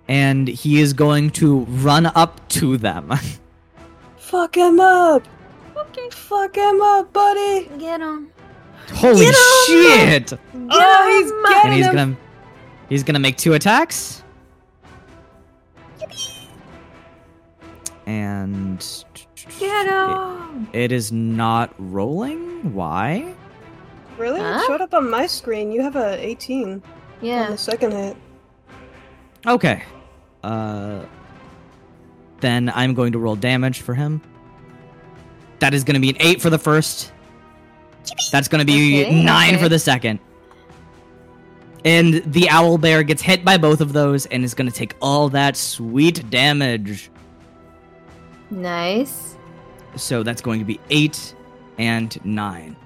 And 0.09 0.49
he 0.49 0.81
is 0.81 0.95
going 0.95 1.31
to 1.33 1.65
run 1.65 2.07
up 2.07 2.49
to 2.51 2.79
them. 2.79 3.13
Fuck 4.17 4.57
him 4.57 4.81
up. 4.81 5.29
Okay. 5.77 6.09
Fuck 6.11 6.57
him 6.57 6.81
up, 6.81 7.13
buddy. 7.13 7.69
Get 7.79 8.01
him. 8.01 8.31
Holy 8.93 9.27
Get 9.27 9.35
on 9.35 9.67
shit! 9.67 10.33
oh, 10.71 11.21
he's 11.21 11.31
getting 11.53 11.65
And 11.71 11.75
he's 11.75 11.87
him. 11.87 11.95
gonna 11.95 12.17
he's 12.89 13.03
gonna 13.03 13.19
make 13.19 13.37
two 13.37 13.55
attacks. 13.55 14.23
and 18.07 18.85
Get 19.59 19.87
him! 19.87 20.69
it 20.73 20.93
is 20.93 21.13
not 21.13 21.75
rolling. 21.79 22.73
Why? 22.75 23.35
Really? 24.17 24.41
Huh? 24.41 24.61
It 24.63 24.67
showed 24.67 24.81
up 24.81 24.95
on 24.95 25.11
my 25.11 25.27
screen. 25.27 25.71
You 25.71 25.83
have 25.83 25.97
a 25.97 26.17
18 26.25 26.83
Yeah. 27.21 27.35
on 27.35 27.43
Yeah. 27.45 27.51
the 27.51 27.59
second 27.59 27.93
hit. 27.93 28.17
Okay. 29.47 29.83
Uh 30.43 31.01
then 32.41 32.71
I'm 32.75 32.95
going 32.95 33.13
to 33.13 33.19
roll 33.19 33.35
damage 33.37 33.81
for 33.81 33.95
him. 33.95 34.23
That 35.59 35.75
is 35.75 35.83
going 35.83 35.95
to 35.95 36.01
be 36.01 36.11
an 36.11 36.17
8 36.21 36.41
for 36.41 36.51
the 36.51 36.59
first. 36.59 37.13
That's 38.31 38.49
going 38.49 38.61
to 38.61 38.65
be 38.67 39.05
Okay, 39.05 39.23
9 39.23 39.55
okay. 39.55 39.63
for 39.63 39.69
the 39.69 39.79
second. 39.79 40.19
And 41.85 42.15
the 42.33 42.51
owl 42.51 42.77
bear 42.77 43.03
gets 43.03 43.23
hit 43.23 43.45
by 43.45 43.57
both 43.57 43.81
of 43.81 43.93
those 43.93 44.27
and 44.27 44.45
is 44.45 44.55
going 44.55 44.69
to 44.69 44.75
take 44.75 44.95
all 45.01 45.29
that 45.31 45.57
sweet 45.57 46.29
damage. 46.29 47.11
Nice. 48.51 49.37
So 49.97 50.23
that's 50.23 50.41
going 50.43 50.59
to 50.59 50.65
be 50.65 50.81
8 50.91 51.35
and 51.79 52.25
9. 52.25 52.77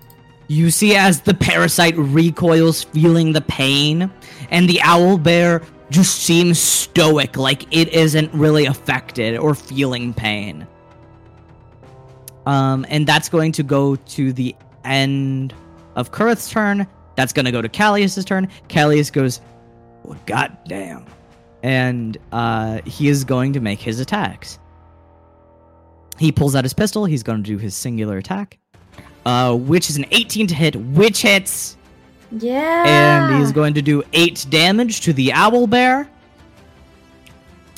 You 0.49 0.71
see 0.71 0.97
as 0.97 1.23
the 1.23 1.35
parasite 1.35 1.97
recoils, 1.97 2.85
feeling 2.85 3.33
the 3.33 3.41
pain, 3.41 4.11
and 4.51 4.69
the 4.69 4.81
owl 4.83 5.17
bear 5.17 5.63
just 5.91 6.23
seems 6.23 6.59
stoic, 6.59 7.37
like 7.37 7.65
it 7.75 7.89
isn't 7.89 8.33
really 8.35 8.67
affected 8.67 9.39
or 9.39 9.55
feeling 9.55 10.13
pain. 10.13 10.67
Um, 12.47 12.85
and 12.89 13.07
that's 13.07 13.29
going 13.29 13.53
to 13.53 13.63
go 13.63 13.97
to 13.97 14.33
the 14.33 14.55
end 14.85 15.55
of 15.97 16.13
Kurith's 16.13 16.51
turn. 16.51 16.87
That's 17.17 17.33
going 17.33 17.45
to 17.45 17.53
go 17.53 17.63
to 17.63 17.69
Callius's 17.69 18.25
turn. 18.25 18.49
Callius 18.69 19.13
goes, 19.13 19.41
well, 20.03 20.19
God 20.27 20.57
damn. 20.67 21.05
And 21.63 22.17
uh, 22.33 22.81
he 22.85 23.09
is 23.09 23.25
going 23.25 23.53
to 23.53 23.61
make 23.61 23.81
his 23.81 24.01
attacks. 24.01 24.59
He 26.19 26.33
pulls 26.33 26.55
out 26.55 26.65
his 26.65 26.73
pistol. 26.73 27.05
He's 27.05 27.23
going 27.23 27.43
to 27.43 27.47
do 27.47 27.59
his 27.59 27.75
singular 27.75 28.19
attack, 28.19 28.59
uh, 29.25 29.57
which 29.57 29.91
is 29.91 29.97
an 29.97 30.07
18 30.11 30.47
to 30.49 30.55
hit, 30.55 30.77
which 30.77 31.23
hits. 31.23 31.77
Yeah. 32.31 32.85
And 32.87 33.41
he's 33.41 33.53
going 33.53 33.75
to 33.75 33.83
do 33.83 34.03
8 34.13 34.47
damage 34.51 35.03
to 35.03 35.13
the 35.13 35.33
owl 35.33 35.67
bear. 35.67 36.09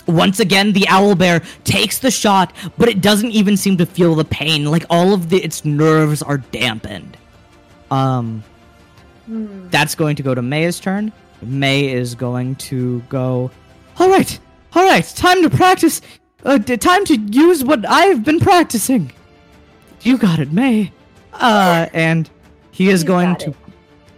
Once 0.06 0.39
again, 0.40 0.72
the 0.72 0.86
owl 0.89 1.14
bear 1.14 1.40
takes 1.64 1.98
the 1.98 2.10
shot, 2.10 2.52
but 2.76 2.89
it 2.89 3.01
doesn't 3.01 3.31
even 3.31 3.56
seem 3.56 3.76
to 3.78 3.86
feel 3.86 4.14
the 4.14 4.24
pain. 4.24 4.66
Like 4.66 4.85
all 4.90 5.14
of 5.14 5.31
the, 5.31 5.43
its 5.43 5.64
nerves 5.64 6.22
are 6.22 6.39
dampened. 6.39 7.16
Um, 7.90 8.43
Hmm. 9.26 9.68
that's 9.70 9.94
going 9.94 10.16
to 10.16 10.22
go 10.22 10.35
to 10.35 10.43
May's 10.43 10.78
turn. 10.78 11.10
May 11.40 11.90
is 11.90 12.14
going 12.14 12.56
to 12.56 13.01
go. 13.09 13.51
All 13.98 14.10
right, 14.10 14.39
all 14.74 14.85
right. 14.85 15.05
Time 15.16 15.43
to 15.43 15.48
practice. 15.48 16.02
Uh, 16.44 16.59
d- 16.59 16.76
time 16.76 17.06
to 17.06 17.16
use 17.16 17.64
what 17.64 17.89
I've 17.89 18.22
been 18.22 18.39
practicing. 18.39 19.10
You 20.02 20.18
got 20.18 20.40
it, 20.40 20.52
May. 20.52 20.93
Uh, 21.32 21.86
and 21.94 22.28
he 22.70 22.90
is 22.90 23.02
going 23.02 23.36
to. 23.36 23.55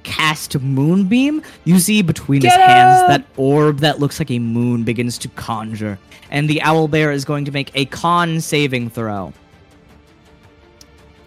Cast 0.06 0.58
Moonbeam. 0.58 1.42
You 1.64 1.78
see 1.78 2.00
between 2.00 2.40
his 2.40 2.52
Get 2.52 2.60
hands 2.60 3.08
that 3.08 3.24
orb 3.36 3.80
that 3.80 3.98
looks 3.98 4.18
like 4.18 4.30
a 4.30 4.38
moon 4.38 4.84
begins 4.84 5.18
to 5.18 5.28
conjure, 5.28 5.98
and 6.30 6.48
the 6.48 6.62
owl 6.62 6.88
bear 6.88 7.10
is 7.12 7.24
going 7.24 7.44
to 7.44 7.52
make 7.52 7.70
a 7.74 7.84
con 7.86 8.40
saving 8.40 8.88
throw. 8.88 9.32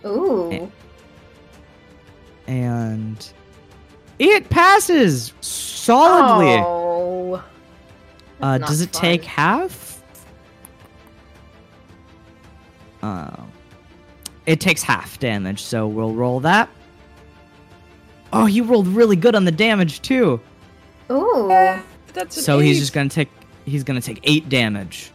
Ooh. 0.05 0.71
and 2.47 3.33
it 4.17 4.49
passes 4.49 5.33
solidly. 5.41 6.63
Oh. 6.65 7.43
uh, 8.41 8.57
does 8.59 8.79
not 8.79 8.87
it 8.87 8.93
take 8.93 9.25
half? 9.25 10.01
Uh, 13.03 13.43
it 14.45 14.61
takes 14.61 14.81
half 14.81 15.19
damage, 15.19 15.61
so 15.61 15.85
we'll 15.85 16.13
roll 16.13 16.39
that. 16.39 16.69
Oh, 18.31 18.45
he 18.45 18.61
rolled 18.61 18.87
really 18.87 19.15
good 19.15 19.35
on 19.35 19.45
the 19.45 19.51
damage 19.51 20.01
too. 20.01 20.39
Ooh. 21.11 21.47
That's 22.13 22.37
an 22.37 22.43
So 22.43 22.59
he's 22.59 22.79
just 22.79 22.93
gonna 22.93 23.09
take 23.09 23.29
he's 23.65 23.83
gonna 23.83 24.01
take 24.01 24.19
eight 24.23 24.49
damage. 24.49 25.11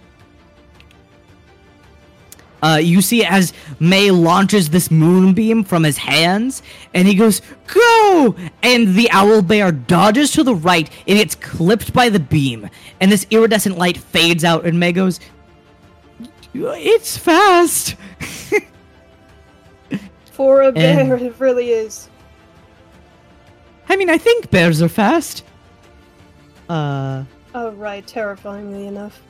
Uh, 2.62 2.76
you 2.78 3.02
see 3.02 3.22
as 3.24 3.52
May 3.78 4.10
launches 4.10 4.70
this 4.70 4.90
moonbeam 4.90 5.64
from 5.64 5.82
his 5.82 5.98
hands, 5.98 6.62
and 6.94 7.06
he 7.06 7.14
goes, 7.14 7.42
Go! 7.66 8.34
And 8.62 8.94
the 8.94 9.10
owl 9.10 9.42
bear 9.42 9.70
dodges 9.70 10.32
to 10.32 10.42
the 10.42 10.54
right, 10.54 10.88
and 11.06 11.18
gets 11.18 11.34
clipped 11.34 11.92
by 11.92 12.08
the 12.08 12.20
beam. 12.20 12.70
And 13.02 13.12
this 13.12 13.26
iridescent 13.30 13.76
light 13.76 13.98
fades 13.98 14.44
out, 14.44 14.64
and 14.64 14.80
May 14.80 14.92
goes, 14.92 15.20
It's 16.54 17.18
fast! 17.18 17.96
For 20.32 20.62
a 20.62 20.72
bear, 20.72 21.12
And- 21.14 21.20
it 21.22 21.34
really 21.38 21.68
is. 21.70 22.08
I 23.88 23.96
mean, 23.96 24.10
I 24.10 24.18
think 24.18 24.50
bears 24.50 24.80
are 24.82 24.88
fast. 24.88 25.44
Uh, 26.68 27.24
Oh, 27.56 27.70
right, 27.72 28.04
terrifyingly 28.06 28.86
enough. 28.88 29.20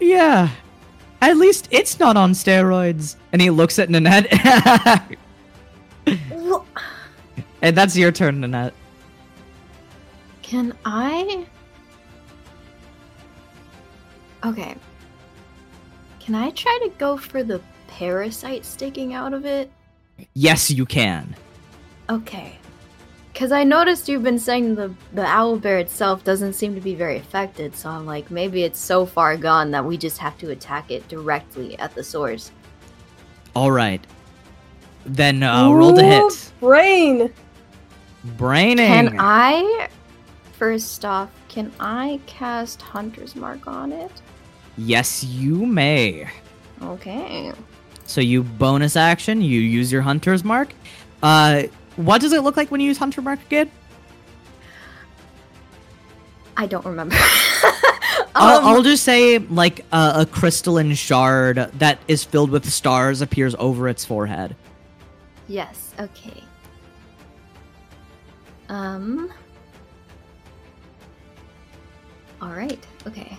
yeah. 0.00 0.48
At 1.20 1.36
least 1.36 1.68
it's 1.70 2.00
not 2.00 2.16
on 2.16 2.32
steroids. 2.32 3.14
And 3.32 3.40
he 3.40 3.50
looks 3.50 3.78
at 3.78 3.88
Nanette. 3.90 4.26
And 7.62 7.76
that's 7.76 7.96
your 7.96 8.10
turn, 8.10 8.40
Nanette. 8.40 8.74
Can 10.42 10.76
I? 10.84 11.46
Okay. 14.44 14.74
Can 16.18 16.34
I 16.34 16.50
try 16.50 16.76
to 16.82 16.88
go 16.98 17.16
for 17.16 17.44
the 17.44 17.60
parasite 17.86 18.64
sticking 18.64 19.14
out 19.14 19.32
of 19.32 19.46
it? 19.46 19.70
Yes, 20.34 20.72
you 20.72 20.84
can. 20.84 21.36
Okay. 22.10 22.58
Because 23.42 23.50
I 23.50 23.64
noticed 23.64 24.08
you've 24.08 24.22
been 24.22 24.38
saying 24.38 24.76
the, 24.76 24.94
the 25.14 25.26
owl 25.26 25.58
bear 25.58 25.78
itself 25.78 26.22
doesn't 26.22 26.52
seem 26.52 26.76
to 26.76 26.80
be 26.80 26.94
very 26.94 27.16
affected, 27.16 27.74
so 27.74 27.90
I'm 27.90 28.06
like, 28.06 28.30
maybe 28.30 28.62
it's 28.62 28.78
so 28.78 29.04
far 29.04 29.36
gone 29.36 29.72
that 29.72 29.84
we 29.84 29.96
just 29.96 30.18
have 30.18 30.38
to 30.38 30.50
attack 30.50 30.92
it 30.92 31.08
directly 31.08 31.76
at 31.80 31.92
the 31.92 32.04
source. 32.04 32.52
All 33.56 33.72
right. 33.72 34.00
Then 35.04 35.42
uh, 35.42 35.72
roll 35.72 35.92
to 35.92 36.04
hit. 36.04 36.52
Brain! 36.60 37.32
Braining. 38.36 38.86
Can 38.86 39.16
I, 39.18 39.88
first 40.52 41.04
off, 41.04 41.28
can 41.48 41.72
I 41.80 42.20
cast 42.26 42.80
Hunter's 42.80 43.34
Mark 43.34 43.66
on 43.66 43.90
it? 43.90 44.22
Yes, 44.78 45.24
you 45.24 45.66
may. 45.66 46.28
Okay. 46.80 47.50
So 48.06 48.20
you 48.20 48.44
bonus 48.44 48.94
action. 48.94 49.42
You 49.42 49.60
use 49.60 49.90
your 49.90 50.02
hunter's 50.02 50.44
mark. 50.44 50.72
Uh, 51.24 51.64
what 51.96 52.20
does 52.20 52.32
it 52.32 52.42
look 52.42 52.56
like 52.56 52.70
when 52.70 52.80
you 52.80 52.86
use 52.86 52.98
hunter 52.98 53.22
mark 53.22 53.40
again? 53.42 53.70
I 56.56 56.66
don't 56.66 56.84
remember. 56.84 57.16
I'll, 58.34 58.58
Um, 58.58 58.64
I'll 58.64 58.82
just 58.82 59.04
say 59.04 59.38
like 59.38 59.80
a, 59.92 60.12
a 60.20 60.26
crystalline 60.26 60.94
shard 60.94 61.56
that 61.74 61.98
is 62.08 62.24
filled 62.24 62.50
with 62.50 62.68
stars 62.68 63.20
appears 63.20 63.54
over 63.58 63.88
its 63.88 64.04
forehead. 64.04 64.56
Yes, 65.48 65.92
okay. 65.98 66.42
Um. 68.68 69.30
Alright, 72.42 72.84
okay. 73.06 73.36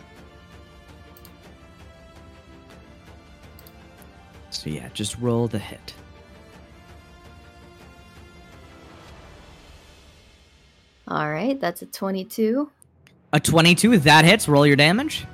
So 4.51 4.69
yeah, 4.69 4.89
just 4.93 5.17
roll 5.17 5.47
the 5.47 5.59
hit. 5.59 5.93
Alright, 11.09 11.59
that's 11.59 11.81
a 11.81 11.85
22. 11.85 12.69
A 13.34 13.39
twenty-two 13.39 13.97
that 13.99 14.25
hits. 14.25 14.47
Roll 14.47 14.65
your 14.65 14.75
damage. 14.75 15.25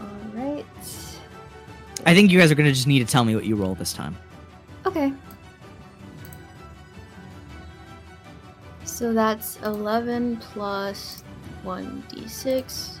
Alright. 0.00 0.66
I 2.06 2.14
think 2.14 2.30
you 2.30 2.38
guys 2.38 2.50
are 2.50 2.54
gonna 2.54 2.72
just 2.72 2.86
need 2.86 3.00
to 3.00 3.04
tell 3.04 3.24
me 3.24 3.34
what 3.34 3.44
you 3.44 3.54
roll 3.54 3.74
this 3.74 3.92
time. 3.92 4.16
Okay. 4.86 5.12
So 8.84 9.12
that's 9.12 9.58
11 9.62 10.38
plus 10.38 11.22
1d6. 11.64 12.98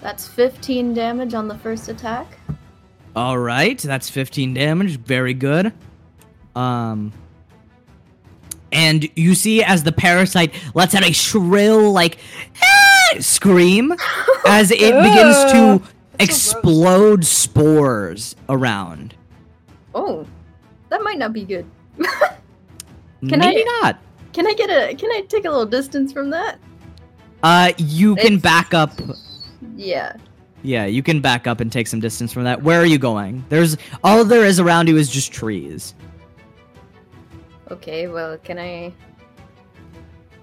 That's 0.00 0.28
15 0.28 0.94
damage 0.94 1.34
on 1.34 1.48
the 1.48 1.56
first 1.58 1.88
attack. 1.88 2.38
All 3.16 3.38
right, 3.38 3.78
that's 3.78 4.10
15 4.10 4.54
damage. 4.54 4.98
Very 4.98 5.34
good. 5.34 5.72
Um 6.54 7.12
and 8.76 9.08
you 9.16 9.34
see 9.34 9.62
as 9.64 9.82
the 9.82 9.92
parasite 9.92 10.52
lets 10.74 10.94
out 10.94 11.02
a 11.08 11.12
shrill 11.12 11.90
like 11.92 12.18
"Ah!" 12.62 13.16
scream 13.20 13.92
as 14.46 14.70
it 14.70 14.78
begins 14.80 15.52
to 15.52 15.82
that's 16.18 16.36
so 16.36 16.56
explode 16.58 17.24
spores 17.24 18.36
around. 18.48 19.14
Oh, 19.94 20.26
that 20.90 21.02
might 21.02 21.18
not 21.18 21.32
be 21.32 21.44
good. 21.44 21.66
Can 21.98 23.42
I- 23.42 23.46
Maybe 23.50 23.64
not. 23.82 23.98
Can 24.32 24.46
I 24.46 24.52
get 24.52 24.68
a? 24.68 24.94
Can 24.94 25.10
I 25.10 25.22
take 25.22 25.46
a 25.46 25.50
little 25.50 25.64
distance 25.66 26.12
from 26.12 26.30
that? 26.30 26.58
Uh 27.42 27.72
you 27.78 28.16
can 28.16 28.26
It's- 28.34 28.42
back 28.42 28.74
up 28.74 28.92
Yeah. 29.76 30.16
Yeah, 30.62 30.84
you 30.86 31.02
can 31.02 31.20
back 31.20 31.46
up 31.46 31.60
and 31.60 31.70
take 31.70 31.86
some 31.86 32.00
distance 32.00 32.32
from 32.32 32.44
that. 32.44 32.62
Where 32.62 32.80
are 32.80 32.86
you 32.86 32.98
going? 32.98 33.44
There's 33.50 33.76
all 34.02 34.24
there 34.24 34.44
is 34.44 34.58
around 34.58 34.88
you 34.88 34.96
is 34.96 35.08
just 35.08 35.32
trees. 35.32 35.94
Okay, 37.70 38.06
well, 38.06 38.38
can 38.38 38.58
I 38.58 38.92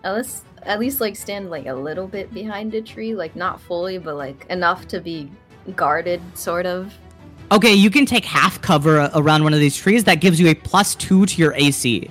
at 0.04 0.16
least 0.16 0.44
at 0.64 0.80
least 0.80 1.02
like 1.02 1.16
stand 1.16 1.50
like 1.50 1.66
a 1.66 1.74
little 1.74 2.08
bit 2.08 2.34
behind 2.34 2.74
a 2.74 2.82
tree, 2.82 3.16
like 3.16 3.36
not 3.36 3.62
fully, 3.62 3.98
but 3.98 4.16
like 4.16 4.46
enough 4.50 4.88
to 4.90 5.00
be 5.00 5.32
guarded, 5.76 6.22
sort 6.38 6.66
of. 6.66 6.94
Okay, 7.52 7.74
you 7.74 7.90
can 7.90 8.06
take 8.06 8.26
half 8.26 8.62
cover 8.62 9.10
around 9.14 9.44
one 9.44 9.54
of 9.54 9.60
these 9.60 9.76
trees. 9.76 10.04
That 10.06 10.16
gives 10.16 10.40
you 10.40 10.48
a 10.48 10.56
plus 10.56 10.96
two 10.96 11.26
to 11.26 11.38
your 11.38 11.54
AC. 11.54 12.10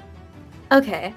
Okay. 0.71 1.15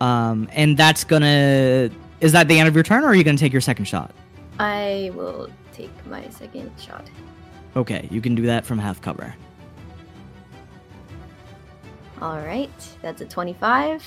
Um, 0.00 0.48
and 0.52 0.76
that's 0.76 1.04
gonna. 1.04 1.90
Is 2.20 2.32
that 2.32 2.48
the 2.48 2.58
end 2.58 2.68
of 2.68 2.74
your 2.74 2.84
turn, 2.84 3.02
or 3.02 3.08
are 3.08 3.14
you 3.14 3.24
gonna 3.24 3.38
take 3.38 3.52
your 3.52 3.60
second 3.60 3.86
shot? 3.86 4.14
I 4.58 5.10
will 5.14 5.50
take 5.72 5.90
my 6.06 6.28
second 6.30 6.70
shot. 6.78 7.10
Okay, 7.74 8.08
you 8.10 8.20
can 8.22 8.34
do 8.34 8.42
that 8.46 8.64
from 8.64 8.78
half 8.78 9.00
cover. 9.00 9.34
All 12.20 12.38
right, 12.38 12.70
that's 13.02 13.20
a 13.20 13.26
25, 13.26 14.02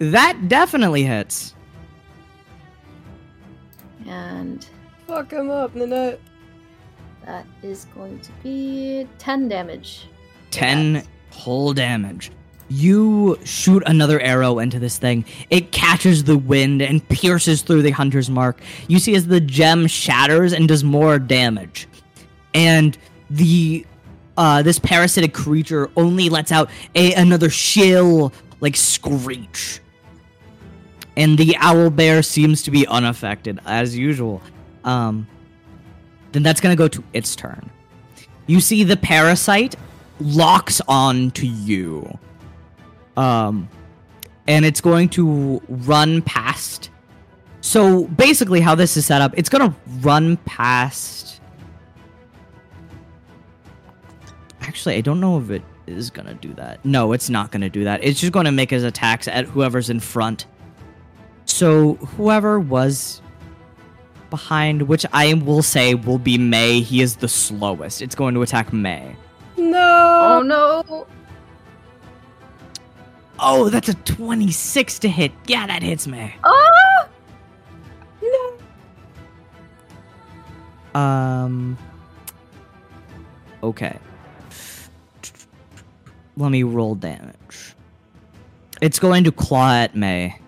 That 0.00 0.48
definitely 0.48 1.04
hits. 1.04 1.54
and 4.06 4.66
Fuck 5.06 5.32
him 5.32 5.50
up, 5.50 5.74
Nanette. 5.74 6.20
that 7.26 7.46
is 7.62 7.86
going 7.94 8.18
to 8.20 8.30
be 8.42 9.06
10 9.18 9.48
damage. 9.48 10.06
10 10.50 10.94
Yes. 10.94 11.06
whole 11.30 11.72
damage. 11.72 12.30
You 12.68 13.38
shoot 13.44 13.82
another 13.86 14.18
arrow 14.20 14.58
into 14.58 14.78
this 14.78 14.96
thing. 14.98 15.24
It 15.50 15.70
catches 15.70 16.24
the 16.24 16.38
wind 16.38 16.80
and 16.80 17.06
pierces 17.10 17.60
through 17.62 17.82
the 17.82 17.90
hunter's 17.90 18.30
mark. 18.30 18.60
You 18.88 18.98
see 18.98 19.14
as 19.14 19.26
the 19.26 19.40
gem 19.40 19.86
shatters 19.86 20.52
and 20.54 20.66
does 20.66 20.82
more 20.82 21.18
damage. 21.18 21.86
And 22.54 22.96
the 23.30 23.84
uh 24.36 24.62
this 24.62 24.78
parasitic 24.78 25.32
creature 25.32 25.90
only 25.96 26.28
lets 26.28 26.52
out 26.52 26.70
a 26.94 27.12
another 27.14 27.50
shrill 27.50 28.32
like 28.60 28.76
screech. 28.76 29.80
And 31.16 31.38
the 31.38 31.56
owl 31.58 31.90
bear 31.90 32.22
seems 32.22 32.62
to 32.64 32.70
be 32.70 32.86
unaffected 32.86 33.60
as 33.66 33.96
usual. 33.96 34.42
Um 34.84 35.26
then 36.32 36.42
that's 36.42 36.60
going 36.60 36.76
to 36.76 36.78
go 36.78 36.88
to 36.88 37.04
its 37.12 37.36
turn. 37.36 37.70
You 38.48 38.60
see 38.60 38.82
the 38.82 38.96
parasite 38.96 39.76
locks 40.18 40.80
on 40.88 41.30
to 41.32 41.46
you. 41.46 42.18
Um 43.16 43.68
and 44.46 44.64
it's 44.64 44.80
going 44.80 45.08
to 45.10 45.62
run 45.68 46.22
past. 46.22 46.90
So 47.60 48.04
basically 48.08 48.60
how 48.60 48.74
this 48.74 48.96
is 48.96 49.06
set 49.06 49.22
up, 49.22 49.32
it's 49.36 49.48
going 49.48 49.70
to 49.70 49.76
run 50.00 50.36
past 50.38 51.40
Actually, 54.74 54.96
I 54.96 55.02
don't 55.02 55.20
know 55.20 55.38
if 55.38 55.50
it 55.50 55.62
is 55.86 56.10
going 56.10 56.26
to 56.26 56.34
do 56.34 56.52
that. 56.54 56.84
No, 56.84 57.12
it's 57.12 57.30
not 57.30 57.52
going 57.52 57.60
to 57.60 57.68
do 57.68 57.84
that. 57.84 58.02
It's 58.02 58.18
just 58.18 58.32
going 58.32 58.46
to 58.46 58.50
make 58.50 58.70
his 58.70 58.82
attacks 58.82 59.28
at 59.28 59.44
whoever's 59.44 59.88
in 59.88 60.00
front. 60.00 60.46
So 61.44 61.94
whoever 61.94 62.58
was 62.58 63.22
behind, 64.30 64.82
which 64.88 65.06
I 65.12 65.34
will 65.34 65.62
say 65.62 65.94
will 65.94 66.18
be 66.18 66.38
May, 66.38 66.80
he 66.80 67.02
is 67.02 67.14
the 67.14 67.28
slowest. 67.28 68.02
It's 68.02 68.16
going 68.16 68.34
to 68.34 68.42
attack 68.42 68.72
May. 68.72 69.14
No! 69.56 70.40
Oh 70.40 70.42
No. 70.42 70.82
no! 70.90 71.06
Oh, 73.38 73.68
that's 73.68 73.88
a 73.88 73.94
26 73.94 74.98
to 74.98 75.08
hit. 75.08 75.30
Yeah, 75.46 75.68
that 75.68 75.84
hits 75.84 76.08
May. 76.08 76.34
Oh! 76.42 77.08
No. 80.94 81.00
Um. 81.00 81.78
Okay. 83.62 83.96
Let 86.36 86.50
me 86.50 86.62
roll 86.62 86.94
damage. 86.94 87.74
It's 88.80 88.98
going 88.98 89.24
to 89.24 89.32
claw 89.32 89.72
at 89.74 89.94
May. 89.94 90.38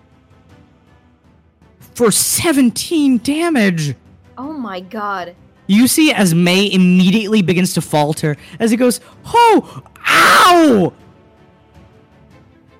For 1.95 2.11
17 2.11 3.19
damage! 3.19 3.95
Oh 4.37 4.53
my 4.53 4.81
god. 4.81 5.35
You 5.67 5.87
see 5.87 6.11
as 6.13 6.33
May 6.33 6.71
immediately 6.71 7.41
begins 7.41 7.73
to 7.73 7.81
falter 7.81 8.37
as 8.59 8.69
he 8.71 8.77
goes, 8.77 8.99
Oh! 9.25 9.81
Ow! 10.07 10.93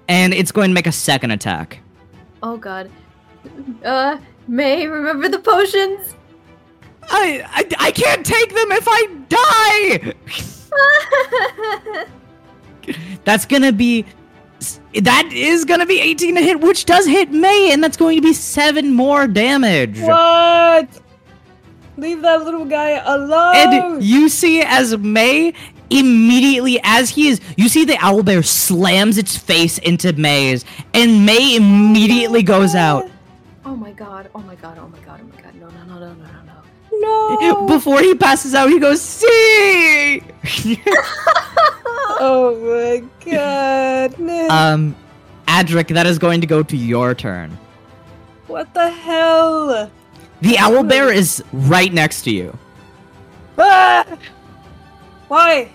And 0.08 0.34
it's 0.34 0.52
going 0.52 0.70
to 0.70 0.74
make 0.74 0.88
a 0.88 0.92
second 0.92 1.32
attack. 1.32 1.80
Oh 2.44 2.58
god. 2.58 2.92
Uh, 3.84 4.18
May, 4.48 4.88
remember 4.88 5.30
the 5.30 5.40
potions? 5.40 6.16
I, 7.10 7.44
I, 7.48 7.88
I 7.88 7.92
can't 7.92 8.26
take 8.26 8.50
them 8.50 8.72
if 8.72 8.86
I 8.88 10.14
die! 12.04 12.06
That's 13.24 13.46
gonna 13.46 13.72
be. 13.72 14.06
That 15.02 15.30
is 15.32 15.66
gonna 15.66 15.86
be 15.86 16.00
18 16.00 16.34
to 16.36 16.42
hit, 16.42 16.60
which 16.62 16.86
does 16.86 17.06
hit 17.06 17.30
May, 17.32 17.72
and 17.72 17.84
that's 17.84 17.96
going 17.98 18.18
to 18.18 18.22
be 18.24 18.34
7 18.34 18.92
more 18.92 19.28
damage. 19.28 20.00
What? 20.00 20.90
Leave 21.96 22.22
that 22.24 22.44
little 22.44 22.66
guy 22.66 22.92
alone. 23.06 23.56
And 23.56 24.04
you 24.04 24.30
see 24.30 24.62
as 24.62 24.98
May 24.98 25.54
immediately, 25.92 26.80
as 26.84 27.12
he 27.12 27.28
is, 27.28 27.40
you 27.56 27.70
see 27.70 27.86
the 27.86 27.98
owl 28.00 28.24
bear 28.24 28.42
slams 28.44 29.18
its 29.18 29.38
face 29.38 29.78
into 29.78 30.12
May's, 30.14 30.66
and 30.94 31.26
May 31.26 31.56
immediately 31.56 32.42
goes 32.44 32.74
out. 32.76 33.10
oh 33.66 33.76
my 33.76 33.92
god, 33.92 34.30
oh 34.34 34.40
my 34.40 34.56
god, 34.56 34.78
oh 34.80 34.88
my 34.88 35.00
god, 35.00 35.22
oh 35.24 35.36
my 35.36 35.42
god. 35.42 35.56
No, 35.56 35.68
no, 35.70 35.84
no, 35.86 36.00
no, 36.00 36.14
no, 36.14 36.47
no. 37.00 37.66
Before 37.68 38.00
he 38.02 38.16
passes 38.16 38.54
out, 38.54 38.70
he 38.70 38.80
goes, 38.80 39.02
See! 39.02 40.22
Oh 42.20 42.56
my 42.60 43.32
god. 43.32 44.20
Um, 44.50 44.96
Adric, 45.48 45.90
that 45.94 46.08
is 46.08 46.18
going 46.18 46.42
to 46.42 46.48
go 46.48 46.64
to 46.64 46.76
your 46.76 47.14
turn. 47.14 47.56
what 48.48 48.74
the 48.74 48.90
hell? 48.90 49.92
The 50.42 50.58
owl 50.58 50.84
bear 50.84 51.12
is 51.12 51.44
right 51.54 51.94
next 51.94 52.24
to 52.24 52.32
you. 52.32 52.58
Ah! 53.60 54.18
Why? 55.28 55.70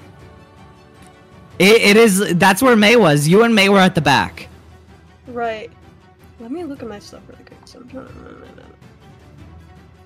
It, 1.61 1.82
it 1.82 1.97
is. 1.97 2.35
That's 2.39 2.61
where 2.62 2.74
May 2.74 2.97
was. 2.97 3.28
You 3.28 3.44
and 3.44 3.55
May 3.55 3.69
were 3.69 3.78
at 3.78 3.94
the 3.94 4.01
back. 4.01 4.49
Right. 5.28 5.70
Let 6.40 6.51
me 6.51 6.65
look 6.65 6.82
at 6.82 6.89
my 6.89 6.99
stuff 6.99 7.23
really 7.28 7.44
quick. 7.44 7.59
So 7.66 7.78
I'm 7.81 7.89
trying 7.89 8.07
to- 8.09 8.41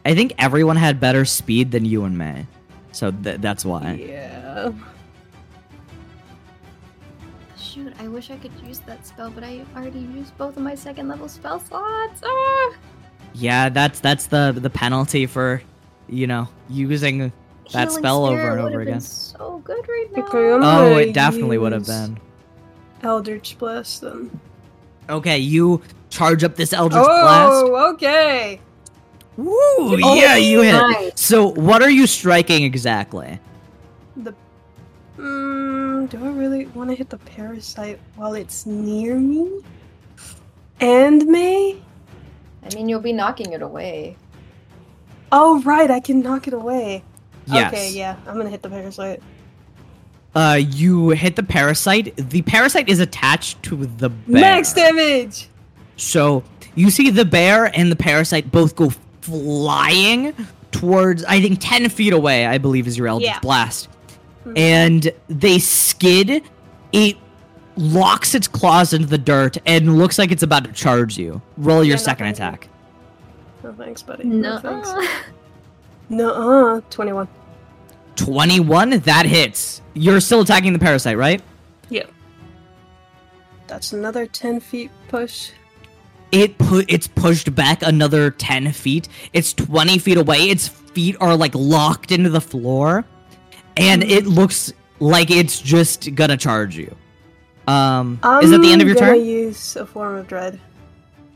I 0.07 0.15
think 0.15 0.35
everyone 0.39 0.77
had 0.77 1.01
better 1.01 1.25
speed 1.25 1.73
than 1.73 1.85
you 1.85 2.05
and 2.05 2.17
May, 2.17 2.47
so 2.93 3.11
th- 3.11 3.41
that's 3.41 3.65
why. 3.65 3.95
Yeah. 3.95 4.71
Shoot, 7.59 7.93
I 7.99 8.07
wish 8.07 8.31
I 8.31 8.37
could 8.37 8.53
use 8.65 8.79
that 8.87 9.05
spell, 9.05 9.31
but 9.31 9.43
I 9.43 9.65
already 9.75 9.99
used 9.99 10.39
both 10.39 10.57
of 10.57 10.63
my 10.63 10.77
second 10.77 11.09
level 11.09 11.29
spell 11.29 11.59
slots. 11.59 12.21
Ah! 12.25 12.75
Yeah, 13.35 13.69
that's 13.69 13.99
that's 13.99 14.29
the 14.29 14.55
the 14.57 14.71
penalty 14.71 15.27
for, 15.27 15.61
you 16.09 16.29
know, 16.29 16.47
using 16.71 17.33
that 17.73 17.89
Healing 17.89 17.99
spell 17.99 18.27
over 18.27 18.41
and 18.41 18.61
over 18.61 18.63
would've 18.63 18.79
been 18.79 18.89
again. 18.89 19.01
So 19.01 19.61
good 19.65 19.89
right 19.89 20.07
now. 20.13 20.23
Okay, 20.23 20.53
I'm 20.53 20.63
Oh, 20.63 20.97
it 20.99 21.15
definitely 21.15 21.59
would 21.59 21.73
have 21.73 21.85
been. 21.87 22.17
Eldritch 23.03 23.59
Blast 23.59 24.03
then. 24.03 24.39
Okay, 25.09 25.39
you 25.39 25.83
charge 26.11 26.45
up 26.45 26.55
this 26.55 26.73
Eldritch 26.73 27.03
Blast. 27.05 27.53
Oh, 27.53 27.93
okay. 27.95 28.61
Woo! 29.37 29.55
Oh, 29.55 30.15
yeah, 30.15 30.37
you 30.37 30.63
hit. 30.63 30.73
nice. 30.73 31.13
So, 31.17 31.49
what 31.49 31.83
are 31.83 31.91
you 31.91 32.07
striking 32.07 32.65
exactly? 32.65 33.39
The. 34.17 34.35
Mm, 35.19 36.09
do 36.09 36.25
I 36.25 36.29
really 36.31 36.67
want 36.67 36.91
to 36.91 36.97
hit 36.97 37.11
the 37.11 37.19
parasite 37.19 37.99
while 38.17 38.35
it's 38.35 38.67
near 38.67 39.17
me? 39.17 39.63
And 40.81 41.27
May? 41.27 41.81
I 42.63 42.75
mean, 42.75 42.89
you'll 42.89 43.01
be 43.01 43.13
knocking 43.13 43.53
it 43.53 43.63
away. 43.63 44.17
Oh, 45.33 45.63
right, 45.63 45.91
I 45.91 46.01
can 46.01 46.21
knock 46.21 46.47
it 46.47 46.55
away. 46.55 47.03
Yes. 47.47 47.73
Okay, 47.73 47.93
yeah, 47.93 48.17
I'm 48.27 48.37
gonna 48.37 48.51
hit 48.51 48.63
the 48.63 48.71
parasite. 48.71 49.23
Uh, 50.35 50.61
you 50.61 51.11
hit 51.11 51.37
the 51.37 51.43
parasite. 51.43 52.15
The 52.17 52.43
parasite 52.43 52.89
is 52.89 53.01
attached 53.01 53.63
to 53.65 53.87
the 53.87 54.11
bear. 54.11 54.41
Max 54.41 54.73
damage! 54.73 55.49
So 55.97 56.45
you 56.75 56.91
see 56.91 57.11
the 57.11 57.25
bear 57.25 57.67
and 57.67 57.91
the 57.91 57.97
parasite 57.97 58.53
both 58.53 58.77
go 58.77 58.91
flying 59.27 60.35
towards, 60.71 61.25
I 61.25 61.41
think, 61.41 61.59
10 61.61 61.89
feet 61.89 62.13
away, 62.13 62.47
I 62.47 62.59
believe 62.59 62.87
is 62.87 62.97
your 62.99 63.09
Eldritch 63.09 63.29
Yeah. 63.31 63.39
Blast. 63.41 63.89
Mhm. 64.47 64.59
And 64.59 65.13
they 65.29 65.59
skid. 65.59 66.43
It 66.93 67.17
locks 67.77 68.35
its 68.35 68.49
claws 68.49 68.93
into 68.93 69.07
the 69.07 69.19
dirt 69.19 69.59
and 69.67 69.99
looks 69.99 70.19
like 70.19 70.31
it's 70.31 70.43
about 70.43 70.65
to 70.65 70.73
charge 70.73 71.19
you. 71.19 71.43
Roll 71.57 71.83
your 71.85 71.97
Yeah, 71.97 72.03
second 72.03 72.27
thank 72.27 72.37
attack. 72.37 72.69
No 73.65 73.73
thanks, 73.73 74.03
buddy. 74.03 74.25
No. 74.25 74.59
thanks. 74.59 74.93
Nuh-uh. 76.09 76.81
21. 76.91 77.27
21, 78.15 78.91
that 79.01 79.27
hits. 79.27 79.83
You're 79.95 80.21
still 80.21 80.41
attacking 80.43 80.73
the 80.73 80.79
parasite, 80.79 81.19
right? 81.19 81.43
Yep. 81.91 82.11
That's 83.67 83.93
another 83.93 84.27
10 84.27 84.61
feet 84.61 84.91
push. 85.09 85.51
It 86.33 86.59
put 86.59 86.91
it's 86.93 87.07
pushed 87.07 87.55
back 87.55 87.83
another 87.83 88.31
10 88.31 88.73
feet. 88.73 89.09
It's 89.33 89.53
20 89.53 89.99
feet 89.99 90.17
away. 90.17 90.51
Its 90.51 90.69
feet 90.69 91.17
are 91.21 91.37
like 91.37 91.55
locked 91.55 92.11
into 92.13 92.31
the 92.31 92.41
floor, 92.41 93.05
and 93.77 94.03
it 94.03 94.27
looks 94.27 94.73
like 94.99 95.31
it's 95.31 95.61
just 95.61 96.15
gonna 96.15 96.37
charge 96.37 96.77
you. 96.77 96.95
Um, 97.69 98.19
is 98.43 98.51
that 98.51 98.59
the 98.63 98.73
end 98.73 98.81
of 98.83 98.89
your 98.89 98.97
gonna 98.97 99.15
turn? 99.15 99.25
use 99.25 99.77
a 99.77 99.87
form 99.87 100.17
of 100.17 100.27
dread. 100.27 100.61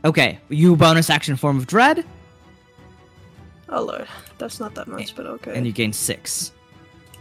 Okay, 0.03 0.39
you 0.49 0.75
bonus 0.75 1.09
action 1.09 1.35
form 1.35 1.57
of 1.57 1.67
dread, 1.67 2.03
Oh 3.69 3.83
lord, 3.83 4.07
that's 4.37 4.59
not 4.59 4.75
that 4.75 4.87
much, 4.87 5.15
but 5.15 5.25
okay. 5.25 5.53
and 5.55 5.65
you 5.65 5.71
gain 5.71 5.93
six. 5.93 6.51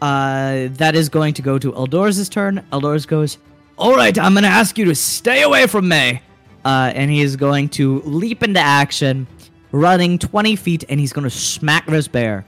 Uh, 0.02 0.68
that 0.72 0.94
is 0.96 1.08
going 1.08 1.34
to 1.34 1.42
go 1.42 1.58
to 1.58 1.74
Eldor's 1.74 2.28
turn. 2.28 2.64
Eldor's 2.72 3.06
goes, 3.06 3.38
All 3.78 3.94
right, 3.94 4.18
I'm 4.18 4.32
going 4.32 4.42
to 4.44 4.48
ask 4.48 4.76
you 4.78 4.86
to 4.86 4.94
stay 4.94 5.42
away 5.42 5.66
from 5.66 5.88
me. 5.88 6.22
Uh, 6.64 6.92
and 6.94 7.10
he 7.10 7.20
is 7.20 7.36
going 7.36 7.68
to 7.70 8.00
leap 8.02 8.42
into 8.42 8.60
action, 8.60 9.26
running 9.72 10.18
20 10.18 10.56
feet, 10.56 10.84
and 10.88 11.00
he's 11.00 11.12
going 11.12 11.24
to 11.24 11.30
smack 11.30 11.86
this 11.86 12.06
bear. 12.08 12.44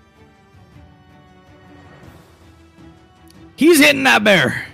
He's 3.56 3.78
hitting 3.78 4.02
that 4.04 4.24
bear. 4.24 4.66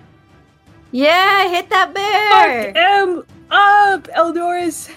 Yeah, 0.90 1.48
hit 1.50 1.68
that 1.70 1.92
bear. 1.94 2.76
am 2.76 3.24
up, 3.50 4.08
Eldorus. 4.08 4.90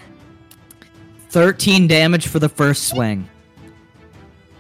13 1.30 1.88
damage 1.88 2.28
for 2.28 2.40
the 2.40 2.50
first 2.50 2.88
swing. 2.88 3.30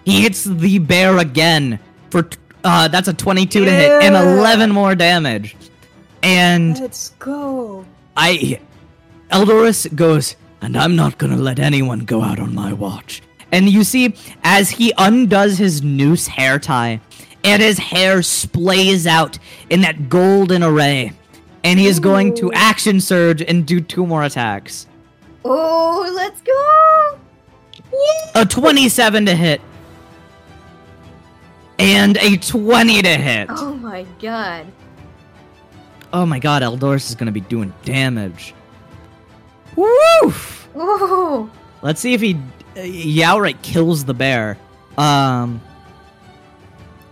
He 0.06 0.22
hits 0.22 0.44
the 0.44 0.80
bear 0.80 1.18
again 1.18 1.80
for 2.10 2.24
t- 2.24 2.38
uh 2.64 2.88
that's 2.88 3.08
a 3.08 3.14
22 3.14 3.66
to 3.66 3.72
hit 3.72 4.04
and 4.04 4.16
11 4.16 4.72
more 4.72 4.96
damage. 4.96 5.56
And 6.24 6.80
Let's 6.80 7.10
go. 7.20 7.86
I 8.16 8.60
Eldorus 9.32 9.94
goes, 9.96 10.36
and 10.62 10.76
I'm 10.76 10.96
not 10.96 11.18
gonna 11.18 11.38
let 11.38 11.58
anyone 11.58 12.00
go 12.00 12.22
out 12.22 12.40
on 12.40 12.54
my 12.54 12.74
watch. 12.74 13.22
And 13.52 13.70
you 13.70 13.84
see, 13.84 14.16
as 14.44 14.70
he 14.70 14.94
undoes 14.98 15.58
his 15.58 15.82
noose 15.82 16.28
hair 16.28 16.60
tie, 16.60 17.00
and 17.44 17.62
his 17.62 17.78
hair 17.78 18.20
splays 18.20 19.06
out 19.06 19.40
in 19.70 19.82
that 19.82 20.10
golden 20.10 20.64
array, 20.64 21.14
and 21.64 21.80
he 21.80 21.88
is 21.88 22.00
going 22.00 22.36
to 22.36 22.52
action 22.54 23.00
surge 23.00 23.42
and 23.42 23.66
do 23.66 23.80
two 23.80 24.06
more 24.06 24.24
attacks. 24.24 24.88
Oh, 25.44 26.12
let's 26.16 26.42
go. 26.42 27.20
A 28.36 28.46
27 28.46 29.26
to 29.26 29.36
hit. 29.36 29.62
And 31.80 32.18
a 32.18 32.38
20 32.38 33.02
to 33.02 33.10
hit. 33.10 33.48
Oh 33.50 33.74
my 33.74 34.06
god. 34.22 34.68
Oh 36.14 36.26
my 36.26 36.40
god, 36.40 36.62
Eldorus 36.62 37.10
is 37.10 37.16
gonna 37.16 37.32
be 37.32 37.42
doing 37.42 37.74
damage. 37.84 38.54
Woof! 39.76 40.70
Whoa. 40.74 41.50
Let's 41.82 42.00
see 42.00 42.14
if 42.14 42.22
he 42.22 42.36
uh, 42.76 42.82
he 42.82 43.24
outright 43.24 43.62
kills 43.62 44.06
the 44.06 44.14
bear. 44.14 44.58
Um, 44.98 45.62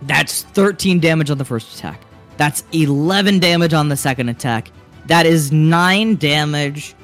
that's 0.02 0.42
13 0.42 1.00
damage 1.00 1.30
on 1.30 1.38
the 1.38 1.44
first 1.44 1.76
attack. 1.76 2.02
That's 2.36 2.64
11 2.72 3.38
damage 3.38 3.74
on 3.74 3.88
the 3.88 3.96
second 3.96 4.28
attack. 4.28 4.70
That 5.06 5.26
is 5.26 5.52
nine 5.52 6.16
damage 6.16 6.94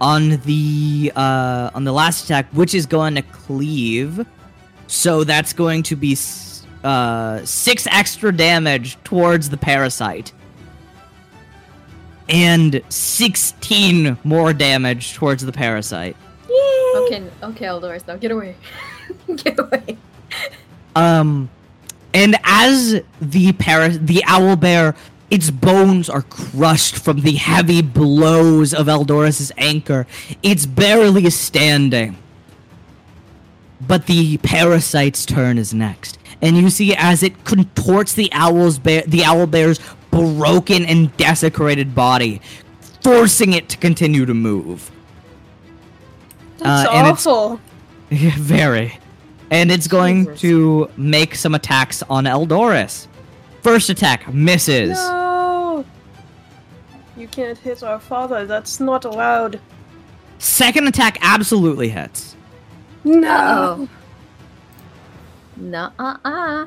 on 0.00 0.30
the 0.44 1.12
uh 1.14 1.70
on 1.74 1.84
the 1.84 1.92
last 1.92 2.24
attack, 2.24 2.46
which 2.52 2.74
is 2.74 2.86
going 2.86 3.14
to 3.14 3.22
cleave. 3.22 4.26
So 4.88 5.24
that's 5.24 5.52
going 5.52 5.84
to 5.84 5.96
be 5.96 6.16
uh 6.84 7.44
six 7.44 7.86
extra 7.86 8.32
damage 8.36 8.98
towards 9.04 9.48
the 9.48 9.56
parasite. 9.56 10.32
And 12.32 12.82
16 12.88 14.18
more 14.24 14.52
damage 14.52 15.14
towards 15.14 15.44
the 15.44 15.52
parasite. 15.52 16.16
Okay, 16.96 17.22
okay, 17.42 17.66
Eldorus, 17.66 18.06
now 18.06 18.16
get 18.16 18.30
away. 18.30 18.56
get 19.36 19.58
away. 19.58 19.96
Um, 20.96 21.50
and 22.14 22.36
as 22.44 23.02
the 23.20 23.52
para- 23.52 23.90
the 23.90 24.22
owl 24.26 24.56
bear, 24.56 24.94
its 25.30 25.50
bones 25.50 26.10
are 26.10 26.22
crushed 26.22 26.96
from 26.96 27.20
the 27.20 27.32
heavy 27.32 27.80
blows 27.80 28.74
of 28.74 28.86
Eldorus's 28.86 29.50
anchor. 29.56 30.06
It's 30.42 30.66
barely 30.66 31.28
standing. 31.30 32.18
But 33.80 34.06
the 34.06 34.36
parasite's 34.38 35.26
turn 35.26 35.58
is 35.58 35.74
next, 35.74 36.18
and 36.40 36.56
you 36.56 36.70
see 36.70 36.94
as 36.94 37.22
it 37.22 37.44
contorts 37.44 38.12
the 38.12 38.30
owl's 38.32 38.78
bear, 38.78 39.02
the 39.06 39.24
owl 39.24 39.46
bear's 39.46 39.80
broken 40.12 40.84
and 40.84 41.14
desecrated 41.16 41.94
body, 41.94 42.40
forcing 43.02 43.52
it 43.54 43.68
to 43.70 43.76
continue 43.78 44.24
to 44.26 44.34
move. 44.34 44.90
That's 46.58 46.88
Uh, 46.88 46.92
and 46.92 47.06
it's- 47.08 47.26
awful. 47.26 47.60
Yeah, 48.10 48.34
very. 48.36 48.98
And 49.50 49.70
it's 49.72 49.88
going 49.88 50.26
Jesus. 50.26 50.40
to 50.42 50.90
make 50.98 51.34
some 51.34 51.54
attacks 51.54 52.02
on 52.10 52.24
Eldorus. 52.24 53.06
First 53.62 53.88
attack 53.88 54.32
misses. 54.32 54.98
No. 54.98 55.84
You 57.16 57.26
can't 57.28 57.56
hit 57.56 57.82
our 57.82 57.98
father. 57.98 58.44
That's 58.46 58.80
not 58.80 59.04
allowed. 59.06 59.60
Second 60.38 60.88
attack 60.88 61.16
absolutely 61.22 61.88
hits. 61.88 62.36
No. 63.04 63.28
Uh-oh. 63.30 63.88
Nuh-uh-uh. 65.56 66.66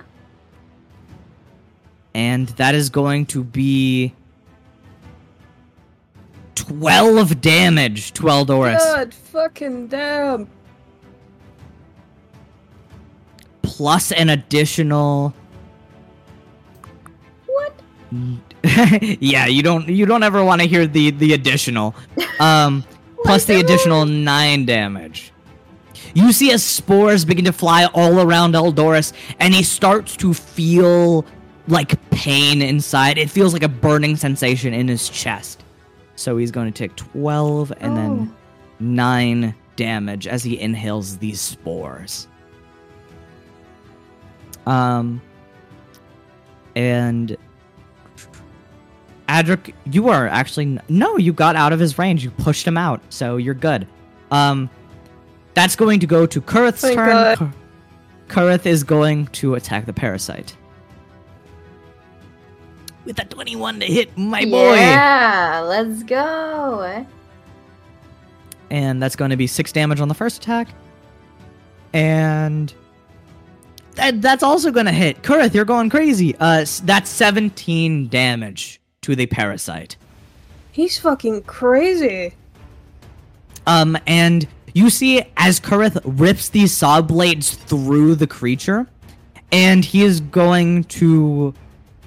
And 2.16 2.48
that 2.56 2.74
is 2.74 2.90
going 2.90 3.26
to 3.28 3.44
be 3.44 4.14
12 6.56 7.42
damage 7.42 8.14
to 8.14 8.24
Eldorus. 8.24 8.78
God 8.78 9.14
fucking 9.14 9.88
damn. 9.88 10.48
Plus 13.64 14.14
an 14.14 14.30
additional 14.30 15.34
What? 17.48 17.74
Yeah, 19.20 19.48
you 19.48 19.62
don't 19.62 19.90
you 19.90 20.06
don't 20.06 20.24
ever 20.24 20.42
want 20.42 20.62
to 20.62 20.68
hear 20.70 20.88
the 20.88 21.12
the 21.12 21.34
additional. 21.34 21.96
Um 22.40 22.86
plus 23.26 23.44
the 23.44 23.60
additional 23.60 24.06
9 24.06 24.66
damage. 24.66 25.34
You 26.14 26.32
see 26.32 26.54
as 26.54 26.64
spores 26.64 27.26
begin 27.26 27.44
to 27.44 27.52
fly 27.52 27.86
all 27.94 28.22
around 28.22 28.54
Eldorus, 28.54 29.12
and 29.38 29.54
he 29.54 29.64
starts 29.64 30.16
to 30.18 30.34
feel 30.34 31.26
like 31.68 32.10
pain 32.12 32.62
inside. 32.62 33.18
It 33.18 33.30
feels 33.30 33.54
like 33.54 33.64
a 33.64 33.70
burning 33.70 34.16
sensation 34.16 34.74
in 34.74 34.88
his 34.88 35.10
chest. 35.10 35.64
So 36.16 36.38
he's 36.38 36.52
going 36.52 36.72
to 36.72 36.78
take 36.78 36.96
12 36.96 37.74
and 37.80 37.98
then 37.98 38.36
9 38.80 39.56
damage 39.76 40.28
as 40.28 40.44
he 40.44 40.60
inhales 40.60 41.18
these 41.18 41.42
spores. 41.42 42.28
Um 44.66 45.22
and 46.76 47.38
Adric, 49.30 49.74
you 49.86 50.10
are 50.10 50.28
actually 50.28 50.80
no, 50.88 51.18
you 51.18 51.34
got 51.34 51.56
out 51.56 51.74
of 51.74 51.80
his 51.80 51.98
range. 51.98 52.24
You 52.24 52.32
pushed 52.32 52.66
him 52.66 52.78
out, 52.78 53.02
so 53.10 53.38
you're 53.38 53.54
good. 53.54 53.88
Um, 54.32 54.70
that's 55.54 55.76
going 55.76 56.00
to 56.02 56.08
go 56.08 56.26
to 56.26 56.42
Kurith's 56.42 56.82
turn. 56.82 56.96
God. 56.96 57.54
Kurith 58.28 58.66
is 58.66 58.84
going 58.84 59.28
to 59.28 59.56
attack 59.56 59.86
the 59.86 59.94
parasite 59.94 60.56
with 63.06 63.20
a 63.20 63.26
21 63.26 63.80
to 63.82 63.86
hit, 63.86 64.18
my 64.18 64.44
boy, 64.46 64.74
Yeah, 64.76 65.62
let's 65.66 66.04
go. 66.04 67.06
and 68.70 69.02
that's 69.02 69.16
going 69.16 69.32
to 69.32 69.38
be 69.38 69.48
six 69.48 69.72
damage 69.72 70.00
on 70.02 70.08
the 70.08 70.14
first 70.16 70.38
attack, 70.44 70.68
and 71.94 72.74
that 73.94 74.22
that's 74.22 74.44
also 74.44 74.72
going 74.72 74.86
to 74.88 74.92
hit 74.92 75.22
Kurith. 75.22 75.54
You're 75.54 75.66
going 75.66 75.90
crazy. 75.90 76.36
Uh, 76.40 76.66
that's 76.84 77.10
17 77.10 78.10
damage 78.10 78.82
to 79.02 79.16
the 79.16 79.26
parasite. 79.28 79.96
He's 80.72 80.98
fucking 81.00 81.44
crazy. 81.44 82.34
Um, 83.68 83.98
and 84.06 84.48
you 84.74 84.90
see 84.90 85.24
as 85.38 85.60
Kurith 85.60 86.00
rips 86.04 86.50
these 86.50 86.74
saw 86.74 87.02
blades 87.02 87.56
through 87.56 88.16
the 88.16 88.28
creature, 88.28 88.86
and 89.52 89.86
he 89.86 90.04
is 90.04 90.20
going 90.20 90.84
to 90.86 91.54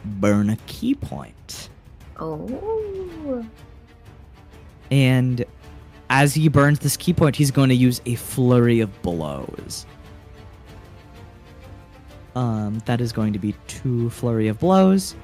burn 0.04 0.50
a 0.50 0.56
ki 0.66 0.94
point. 0.94 1.70
Oh. 2.18 3.46
And 4.90 5.44
as 6.10 6.34
he 6.34 6.48
burns 6.48 6.78
this 6.78 6.96
ki 6.96 7.12
point, 7.12 7.36
he's 7.36 7.50
going 7.50 7.68
to 7.68 7.74
use 7.74 8.00
a 8.06 8.14
flurry 8.14 8.80
of 8.80 9.02
blows. 9.02 9.86
Um, 12.34 12.80
that 12.86 13.00
is 13.00 13.12
going 13.12 13.32
to 13.32 13.38
be 13.38 13.54
two 13.66 14.10
flurry 14.10 14.48
of 14.48 14.58
blows. 14.58 15.16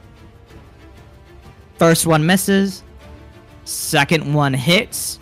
First 1.78 2.06
one 2.06 2.26
misses. 2.26 2.82
Second 3.64 4.34
one 4.34 4.52
hits. 4.52 5.18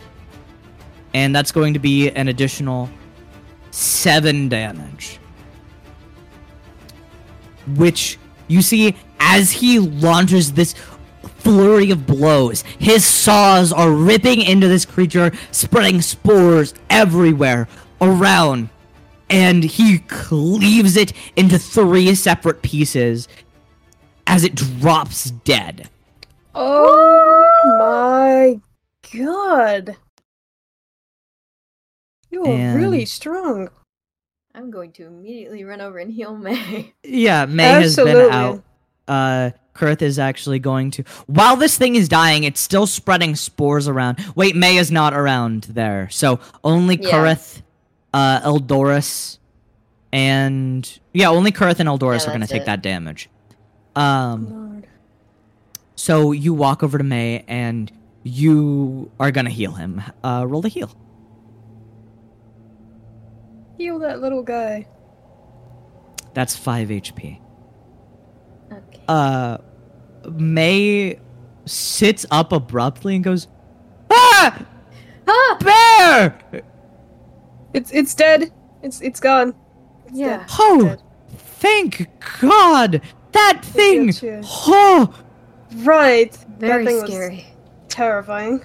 And 1.14 1.36
that's 1.36 1.52
going 1.52 1.74
to 1.74 1.78
be 1.78 2.10
an 2.10 2.28
additional 2.28 2.88
seven 3.70 4.48
damage. 4.48 5.18
Which 7.76 8.18
you 8.48 8.62
see 8.62 8.94
as 9.24 9.50
he 9.52 9.78
launches 9.78 10.52
this 10.52 10.74
flurry 11.38 11.90
of 11.90 12.06
blows, 12.06 12.62
his 12.78 13.04
saws 13.04 13.72
are 13.72 13.90
ripping 13.92 14.42
into 14.42 14.68
this 14.68 14.84
creature, 14.84 15.32
spreading 15.52 16.02
spores 16.02 16.74
everywhere 16.90 17.68
around. 18.00 18.68
and 19.30 19.64
he 19.64 19.98
cleaves 20.00 20.94
it 20.96 21.12
into 21.36 21.58
three 21.58 22.14
separate 22.14 22.60
pieces 22.60 23.28
as 24.26 24.44
it 24.44 24.54
drops 24.54 25.30
dead. 25.30 25.88
Oh 26.54 27.48
my 27.78 28.60
god. 29.18 29.96
You 32.30 32.44
are 32.44 32.76
really 32.76 33.06
strong. 33.06 33.70
I'm 34.54 34.70
going 34.70 34.92
to 34.92 35.06
immediately 35.06 35.64
run 35.64 35.80
over 35.80 35.98
and 35.98 36.12
heal 36.12 36.36
May. 36.36 36.92
Yeah, 37.02 37.46
May 37.46 37.64
has 37.64 37.96
been 37.96 38.30
out. 38.30 38.62
Uh, 39.08 39.50
Kurth 39.74 40.02
is 40.02 40.18
actually 40.18 40.58
going 40.58 40.90
to. 40.92 41.04
While 41.26 41.56
this 41.56 41.76
thing 41.78 41.94
is 41.94 42.08
dying, 42.08 42.44
it's 42.44 42.60
still 42.60 42.86
spreading 42.86 43.34
spores 43.36 43.88
around. 43.88 44.18
Wait, 44.36 44.54
May 44.54 44.76
is 44.76 44.90
not 44.90 45.14
around 45.14 45.64
there, 45.64 46.08
so 46.10 46.40
only 46.62 46.96
Yeah. 47.00 47.10
Kurth, 47.10 47.62
uh, 48.12 48.40
Eldorus, 48.40 49.38
and 50.12 50.98
yeah, 51.14 51.30
only 51.30 51.52
Kurth 51.52 51.80
and 51.80 51.88
Eldorus 51.88 52.20
Yeah, 52.20 52.24
are 52.24 52.30
going 52.32 52.32
to 52.34 52.38
that's 52.40 52.52
take 52.52 52.62
it. 52.62 52.66
that 52.66 52.82
damage. 52.82 53.28
Um, 53.96 54.50
Lord. 54.72 54.86
so 55.96 56.32
you 56.32 56.52
walk 56.54 56.82
over 56.82 56.96
to 56.98 57.04
May 57.04 57.44
and 57.48 57.90
you 58.22 59.10
are 59.18 59.30
going 59.30 59.44
to 59.46 59.50
heal 59.50 59.72
him. 59.72 60.02
Uh, 60.22 60.44
roll 60.46 60.62
the 60.62 60.68
heal. 60.68 60.90
Heal 63.78 63.98
that 64.00 64.20
little 64.20 64.42
guy. 64.42 64.86
That's 66.34 66.56
five 66.56 66.88
HP. 66.88 67.40
Okay. 68.72 69.00
uh 69.08 69.58
May 70.30 71.18
sits 71.66 72.24
up 72.30 72.52
abruptly 72.52 73.14
and 73.16 73.24
goes, 73.24 73.48
"Ah, 74.10 74.64
ah! 75.26 75.56
bear! 75.60 76.62
It's 77.74 77.90
it's 77.92 78.14
dead. 78.14 78.52
It's 78.82 79.00
it's 79.00 79.18
gone. 79.20 79.54
It's 80.06 80.18
Yeah. 80.18 80.38
dead. 80.38 80.46
Oh, 80.58 80.82
Dead. 80.84 81.02
thank 81.36 82.08
God! 82.40 83.00
That 83.32 83.60
thing! 83.64 84.06
yes, 84.06 84.22
yes. 84.22 84.44
Oh, 84.68 85.12
Right. 85.78 86.36
Very 86.58 86.84
that 86.84 86.90
thing 86.90 87.00
was 87.02 87.10
scary. 87.10 87.46
terrifying. 87.88 88.60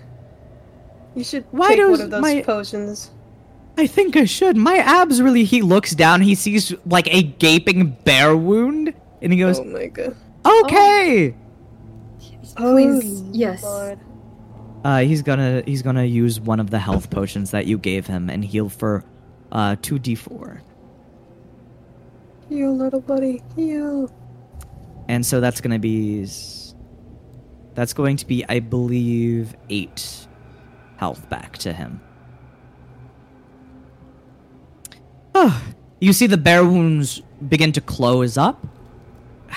You 1.15 1.23
should 1.23 1.45
Why 1.51 1.69
take 1.75 1.88
one 1.89 2.01
of 2.01 2.09
those 2.11 2.21
my- 2.21 2.41
potions. 2.41 3.11
I 3.79 3.88
think 3.88 4.15
I 4.17 4.25
should. 4.25 4.57
My 4.57 4.77
abs 4.77 5.21
really. 5.21 5.43
He 5.43 5.61
looks 5.61 5.93
down. 5.95 6.21
He 6.21 6.35
sees 6.35 6.73
like 6.85 7.07
a 7.13 7.21
gaping 7.23 7.95
bear 8.03 8.35
wound, 8.35 8.93
and 9.22 9.31
he 9.34 9.39
goes, 9.39 9.60
Oh 9.60 9.64
my 9.64 9.88
god. 9.88 10.15
"Okay." 10.45 11.35
Please, 12.56 13.22
Oh, 13.22 13.30
yes. 13.34 13.64
Lord. 13.64 13.99
Uh, 14.84 14.99
he's 14.99 15.22
gonna 15.22 15.64
he's 15.65 15.81
gonna 15.81 16.06
use 16.06 16.39
one 16.39 16.60
of 16.60 16.69
the 16.69 16.80
health 16.80 17.10
potions 17.10 17.52
that 17.52 17.65
you 17.65 17.77
gave 17.77 18.07
him 18.07 18.30
and 18.30 18.44
heal 18.44 18.69
for 18.69 19.03
uh 19.52 19.76
two 19.81 19.99
d 19.99 20.15
four. 20.15 20.61
Heal, 22.49 22.73
little 22.76 23.02
buddy. 23.02 23.44
Heal. 23.56 24.10
And 25.10 25.26
so 25.26 25.41
that's 25.41 25.60
going 25.61 25.72
to 25.72 25.80
be 25.80 26.26
that's 27.76 27.94
going 27.94 28.18
to 28.18 28.26
be 28.26 28.45
I 28.48 28.60
believe 28.60 29.56
8 29.69 30.27
health 30.98 31.30
back 31.30 31.57
to 31.60 31.73
him. 31.73 32.02
Oh, 35.35 35.61
you 35.99 36.14
see 36.14 36.27
the 36.27 36.38
bear 36.38 36.64
wounds 36.65 37.22
begin 37.48 37.72
to 37.73 37.81
close 37.81 38.38
up. 38.38 38.65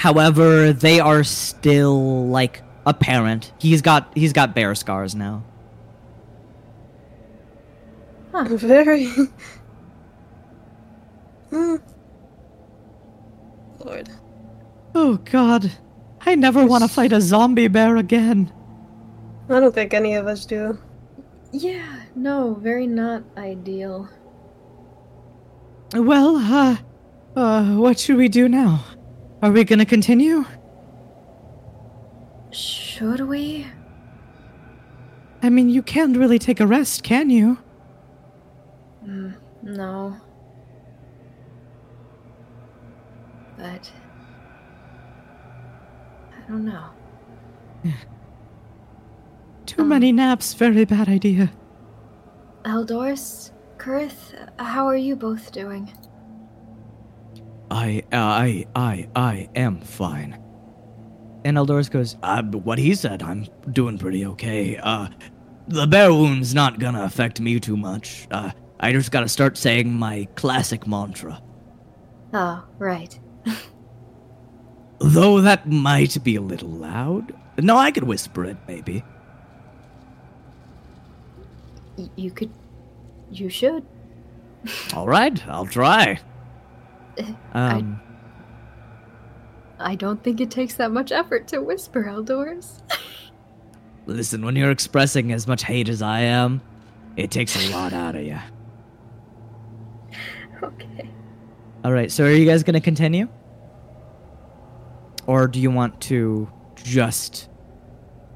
However, 0.01 0.73
they 0.73 0.99
are 0.99 1.23
still 1.23 2.27
like 2.29 2.63
apparent. 2.87 3.53
He's 3.59 3.83
got 3.83 4.11
he's 4.15 4.33
got 4.33 4.55
bear 4.55 4.75
scars 4.75 5.15
now. 5.15 5.45
Very. 8.33 9.13
Hmm. 11.51 11.77
Lord. 13.85 14.09
Oh 14.95 15.17
god. 15.17 15.73
I 16.21 16.37
never 16.37 16.65
want 16.65 16.85
to 16.85 16.89
fight 16.89 17.13
a 17.13 17.21
zombie 17.21 17.67
bear 17.67 17.97
again. 17.97 18.53
I 19.49 19.59
don't 19.59 19.75
think 19.75 19.93
any 19.93 20.15
of 20.15 20.29
us 20.29 20.47
do. 20.47 20.79
Yeah, 21.51 22.05
no, 22.15 22.55
very 22.55 22.87
not 22.87 23.25
ideal. 23.37 24.09
Well, 25.93 26.37
uh 26.37 26.77
uh 27.35 27.75
what 27.75 27.99
should 27.99 28.17
we 28.17 28.29
do 28.29 28.49
now? 28.49 28.85
Are 29.43 29.51
we 29.51 29.65
going 29.65 29.79
to 29.79 29.85
continue? 29.87 30.45
Should 32.51 33.21
we? 33.21 33.67
I 35.43 35.49
mean, 35.49 35.71
you 35.71 35.83
can't 35.83 36.17
really 36.17 36.39
take 36.39 36.61
a 36.61 36.67
rest, 36.67 37.03
can 37.03 37.31
you? 37.31 37.59
Mm, 39.07 39.35
no. 39.63 40.17
But. 43.57 43.91
I 46.37 46.51
don't 46.51 46.65
know. 46.67 46.85
Too 49.67 49.83
Um. 49.83 49.89
many 49.89 50.13
naps, 50.13 50.53
very 50.55 50.85
bad 50.85 51.09
idea. 51.09 51.51
Eldorus, 52.65 53.53
Kurth, 53.79 54.35
how 54.59 54.87
are 54.87 54.97
you 54.97 55.17
both 55.17 55.51
doing? 55.53 55.91
I, 57.71 58.03
I, 58.13 58.67
I, 58.75 59.09
I 59.15 59.49
am 59.55 59.81
fine. 59.81 60.43
And 61.45 61.57
Eldorus 61.57 61.91
goes, 61.91 62.17
uh, 62.23 62.43
what 62.43 62.79
he 62.79 62.95
said, 62.95 63.23
I'm 63.23 63.47
doing 63.71 63.97
pretty 63.99 64.27
okay. 64.27 64.77
Uh, 64.77 65.09
the 65.69 65.87
bear 65.87 66.13
wound's 66.13 66.55
not 66.55 66.79
gonna 66.79 67.05
affect 67.05 67.41
me 67.41 67.61
too 67.61 67.77
much. 67.77 68.27
Uh, 68.31 68.51
I 68.79 68.93
just 68.93 69.11
gotta 69.11 69.29
start 69.29 69.57
saying 69.57 69.93
my 69.93 70.27
classic 70.35 70.87
mantra. 70.87 71.41
Oh, 72.35 72.65
right. 72.79 73.19
Though 74.99 75.41
that 75.41 75.69
might 75.69 76.23
be 76.23 76.37
a 76.37 76.41
little 76.43 76.69
loud. 76.69 77.33
No, 77.59 77.77
I 77.77 77.91
could 77.91 78.05
whisper 78.05 78.45
it, 78.45 78.57
maybe. 78.69 79.03
Y- 81.97 82.11
you 82.17 82.31
could. 82.31 82.51
You 83.31 83.49
should. 83.49 83.87
Alright, 84.93 85.47
I'll 85.47 85.67
try. 85.67 86.21
I- 87.55 87.77
Um, 87.79 88.01
I 89.79 89.95
don't 89.95 90.23
think 90.23 90.41
it 90.41 90.51
takes 90.51 90.75
that 90.75 90.91
much 90.93 91.11
effort 91.11 91.49
to 91.49 91.61
whisper, 91.63 92.05
Eldorus. 92.05 92.83
listen, 94.07 94.45
when 94.45 94.55
you're 94.57 94.71
expressing 94.71 95.33
as 95.33 95.47
much 95.47 95.63
hate 95.65 95.89
as 95.89 96.03
I 96.03 96.21
am, 96.21 96.61
it 97.17 97.31
takes 97.31 97.57
a 97.57 97.73
lot 97.73 97.93
out 97.93 98.15
of 98.15 98.23
you. 98.23 98.39
okay. 100.63 101.11
All 101.83 101.93
right, 101.93 102.11
so 102.13 102.25
are 102.25 102.31
you 102.31 102.45
guys 102.45 102.63
going 102.63 102.75
to 102.75 102.81
continue? 102.81 103.29
Or 105.27 105.49
do 105.49 105.61
you 105.61 105.71
want 105.71 106.01
to 106.03 106.51
just 106.83 107.49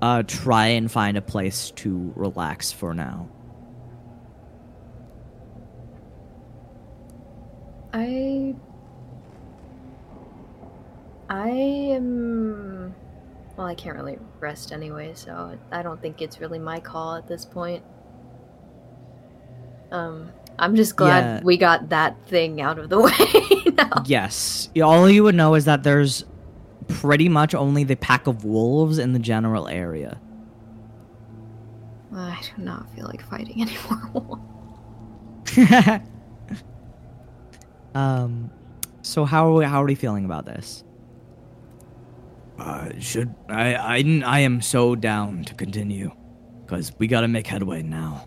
uh 0.01 0.23
try 0.27 0.67
and 0.69 0.91
find 0.91 1.17
a 1.17 1.23
place 1.23 1.71
to 1.73 2.13
relax 2.17 2.73
for 2.73 2.95
now? 2.95 3.29
I. 7.93 8.55
I 11.29 11.49
am. 11.49 12.95
Well, 13.57 13.67
I 13.67 13.75
can't 13.75 13.97
really 13.97 14.19
rest 14.41 14.73
anyway, 14.73 15.13
so 15.15 15.59
I 15.71 15.83
don't 15.83 16.01
think 16.03 16.21
it's 16.21 16.41
really 16.41 16.59
my 16.59 16.81
call 16.81 17.15
at 17.17 17.29
this 17.29 17.45
point. 17.45 17.83
Um, 19.93 20.31
I'm 20.59 20.75
just 20.75 20.97
glad 20.97 21.25
Yeah. 21.25 21.41
we 21.45 21.57
got 21.57 21.89
that 21.91 22.17
thing 22.27 22.61
out 22.61 22.79
of 22.79 22.89
the 22.91 22.99
way 23.01 23.73
now. 23.75 24.03
Yes. 24.07 24.69
All 24.83 25.09
you 25.09 25.23
would 25.23 25.35
know 25.37 25.55
is 25.55 25.65
that 25.67 25.83
there's 25.85 26.25
pretty 26.89 27.29
much 27.29 27.55
only 27.55 27.85
the 27.85 27.97
pack 27.97 28.27
of 28.27 28.45
wolves 28.45 28.99
in 28.99 29.13
the 29.13 29.19
general 29.19 29.69
area. 29.69 30.21
I 32.13 32.41
do 32.57 32.63
not 32.63 32.93
feel 32.95 33.07
like 33.07 33.23
fighting 33.23 33.63
anymore. 33.67 34.41
um 37.95 38.51
so 39.03 39.25
how 39.25 39.49
are 39.49 39.53
we, 39.53 39.65
how 39.65 39.83
are 39.83 39.87
we 39.87 39.95
feeling 39.95 40.25
about 40.25 40.45
this? 40.47 40.83
Uh 42.59 42.91
should 43.01 43.35
I 43.49 43.75
I 43.75 44.23
I 44.25 44.39
am 44.41 44.61
so 44.63 44.95
down 44.95 45.45
to 45.45 45.55
continue 45.55 46.13
cuz 46.67 46.93
we 46.99 47.07
got 47.07 47.23
to 47.23 47.29
make 47.29 47.47
headway 47.47 47.83
now. 47.83 48.27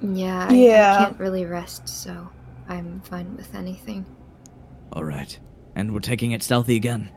yeah, 0.00 0.48
I, 0.48 0.54
Yeah. 0.54 0.94
I 0.98 1.04
can't 1.04 1.18
really 1.18 1.44
rest, 1.46 1.88
so 1.88 2.28
I'm 2.68 3.00
fine 3.02 3.36
with 3.36 3.54
anything. 3.54 4.06
All 4.92 5.04
right. 5.04 5.38
And 5.74 5.92
we're 5.92 6.00
taking 6.00 6.32
it 6.32 6.42
stealthy 6.42 6.76
again. 6.76 7.10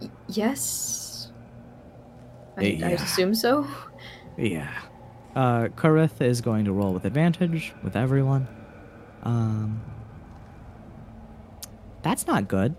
Y- 0.00 0.10
yes? 0.28 1.32
I, 2.56 2.80
I 2.82 2.90
assume 2.90 3.34
so. 3.34 3.66
Yeah. 4.36 4.70
Uh, 5.34 5.68
Kurith 5.68 6.20
is 6.20 6.40
going 6.40 6.64
to 6.64 6.72
roll 6.72 6.92
with 6.92 7.04
advantage 7.04 7.72
with 7.82 7.96
everyone. 7.96 8.48
Um, 9.22 9.80
that's 12.02 12.26
not 12.26 12.48
good. 12.48 12.74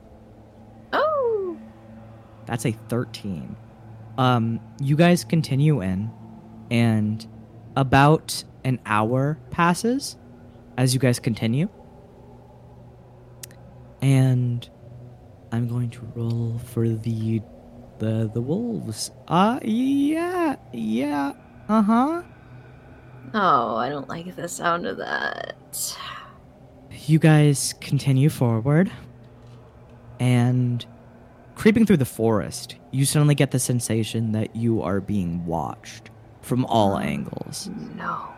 That's 2.52 2.66
a 2.66 2.74
13. 2.90 3.56
Um, 4.18 4.60
you 4.82 4.98
guys 4.98 5.24
continue 5.24 5.82
in, 5.82 6.12
and 6.70 7.26
about 7.78 8.44
an 8.66 8.82
hour 8.86 9.40
passes, 9.52 10.18
as 10.78 10.94
you 10.94 11.00
guys 11.00 11.18
continue. 11.18 11.70
And 14.02 14.70
I'm 15.54 15.70
going 15.70 15.92
to 15.92 16.02
roll 16.14 16.60
for 16.60 16.90
the 16.90 17.42
the 18.00 18.30
the 18.34 18.42
wolves. 18.42 19.12
Uh 19.30 19.62
yeah, 19.64 20.58
yeah. 20.74 21.32
Uh-huh. 21.70 22.22
Oh, 23.34 23.76
I 23.78 23.88
don't 23.88 24.10
like 24.10 24.36
the 24.36 24.50
sound 24.50 24.86
of 24.88 24.98
that. 24.98 25.56
You 27.06 27.18
guys 27.18 27.76
continue 27.80 28.28
forward 28.30 28.92
and 30.20 30.86
creeping 31.62 31.86
through 31.86 31.98
the 31.98 32.04
forest, 32.04 32.76
you 32.90 33.06
suddenly 33.06 33.36
get 33.36 33.52
the 33.52 33.60
sensation 33.60 34.32
that 34.32 34.56
you 34.56 34.82
are 34.82 35.00
being 35.00 35.46
watched 35.46 36.10
from 36.42 36.66
all 36.66 36.98
angles. 36.98 37.70
No. 37.96 38.34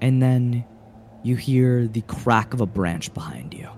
And 0.00 0.20
then 0.20 0.64
you 1.22 1.36
hear 1.36 1.86
the 1.86 2.00
crack 2.00 2.52
of 2.52 2.60
a 2.60 2.66
branch 2.66 3.14
behind 3.14 3.54
you. 3.54 3.68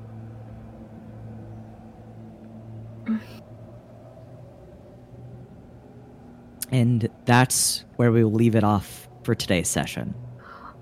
And 6.72 7.06
that's 7.26 7.84
where 7.96 8.10
we 8.10 8.24
will 8.24 8.32
leave 8.32 8.54
it 8.54 8.64
off 8.64 9.10
for 9.24 9.34
today's 9.34 9.68
session. 9.68 10.14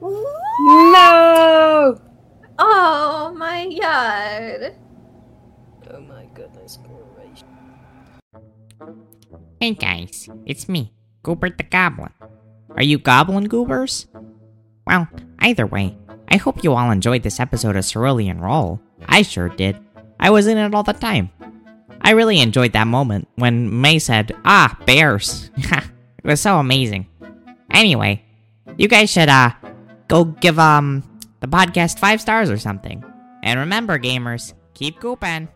No! 0.00 2.00
Oh 2.58 3.34
my 3.36 3.68
god. 3.80 4.74
Oh 5.90 6.00
my 6.00 6.26
goodness 6.34 6.78
gracious. 7.14 7.44
Hey 9.60 9.74
guys, 9.74 10.28
it's 10.46 10.68
me, 10.68 10.92
Goobert 11.22 11.58
the 11.58 11.64
Goblin. 11.64 12.12
Are 12.70 12.82
you 12.82 12.98
goblin 12.98 13.44
goobers? 13.44 14.06
Well, 14.86 15.08
either 15.40 15.66
way, 15.66 15.96
I 16.28 16.36
hope 16.36 16.62
you 16.64 16.74
all 16.74 16.90
enjoyed 16.90 17.22
this 17.22 17.40
episode 17.40 17.76
of 17.76 17.86
Cerulean 17.86 18.38
Roll. 18.38 18.80
I 19.06 19.22
sure 19.22 19.48
did. 19.48 19.78
I 20.20 20.30
was 20.30 20.46
in 20.46 20.58
it 20.58 20.74
all 20.74 20.82
the 20.82 20.92
time. 20.92 21.30
I 22.00 22.10
really 22.12 22.40
enjoyed 22.40 22.72
that 22.72 22.86
moment 22.86 23.28
when 23.36 23.80
May 23.80 23.98
said, 23.98 24.36
Ah, 24.44 24.78
bears. 24.86 25.50
it 25.56 26.24
was 26.24 26.40
so 26.40 26.58
amazing. 26.58 27.06
Anyway, 27.70 28.24
you 28.76 28.88
guys 28.88 29.10
should, 29.10 29.28
uh, 29.28 29.50
go 30.08 30.24
give, 30.24 30.58
um, 30.58 31.02
the 31.40 31.48
podcast 31.48 31.98
five 31.98 32.20
stars 32.20 32.50
or 32.50 32.58
something. 32.58 33.04
And 33.42 33.60
remember, 33.60 33.98
gamers, 33.98 34.54
keep 34.74 35.00
gooping. 35.00 35.48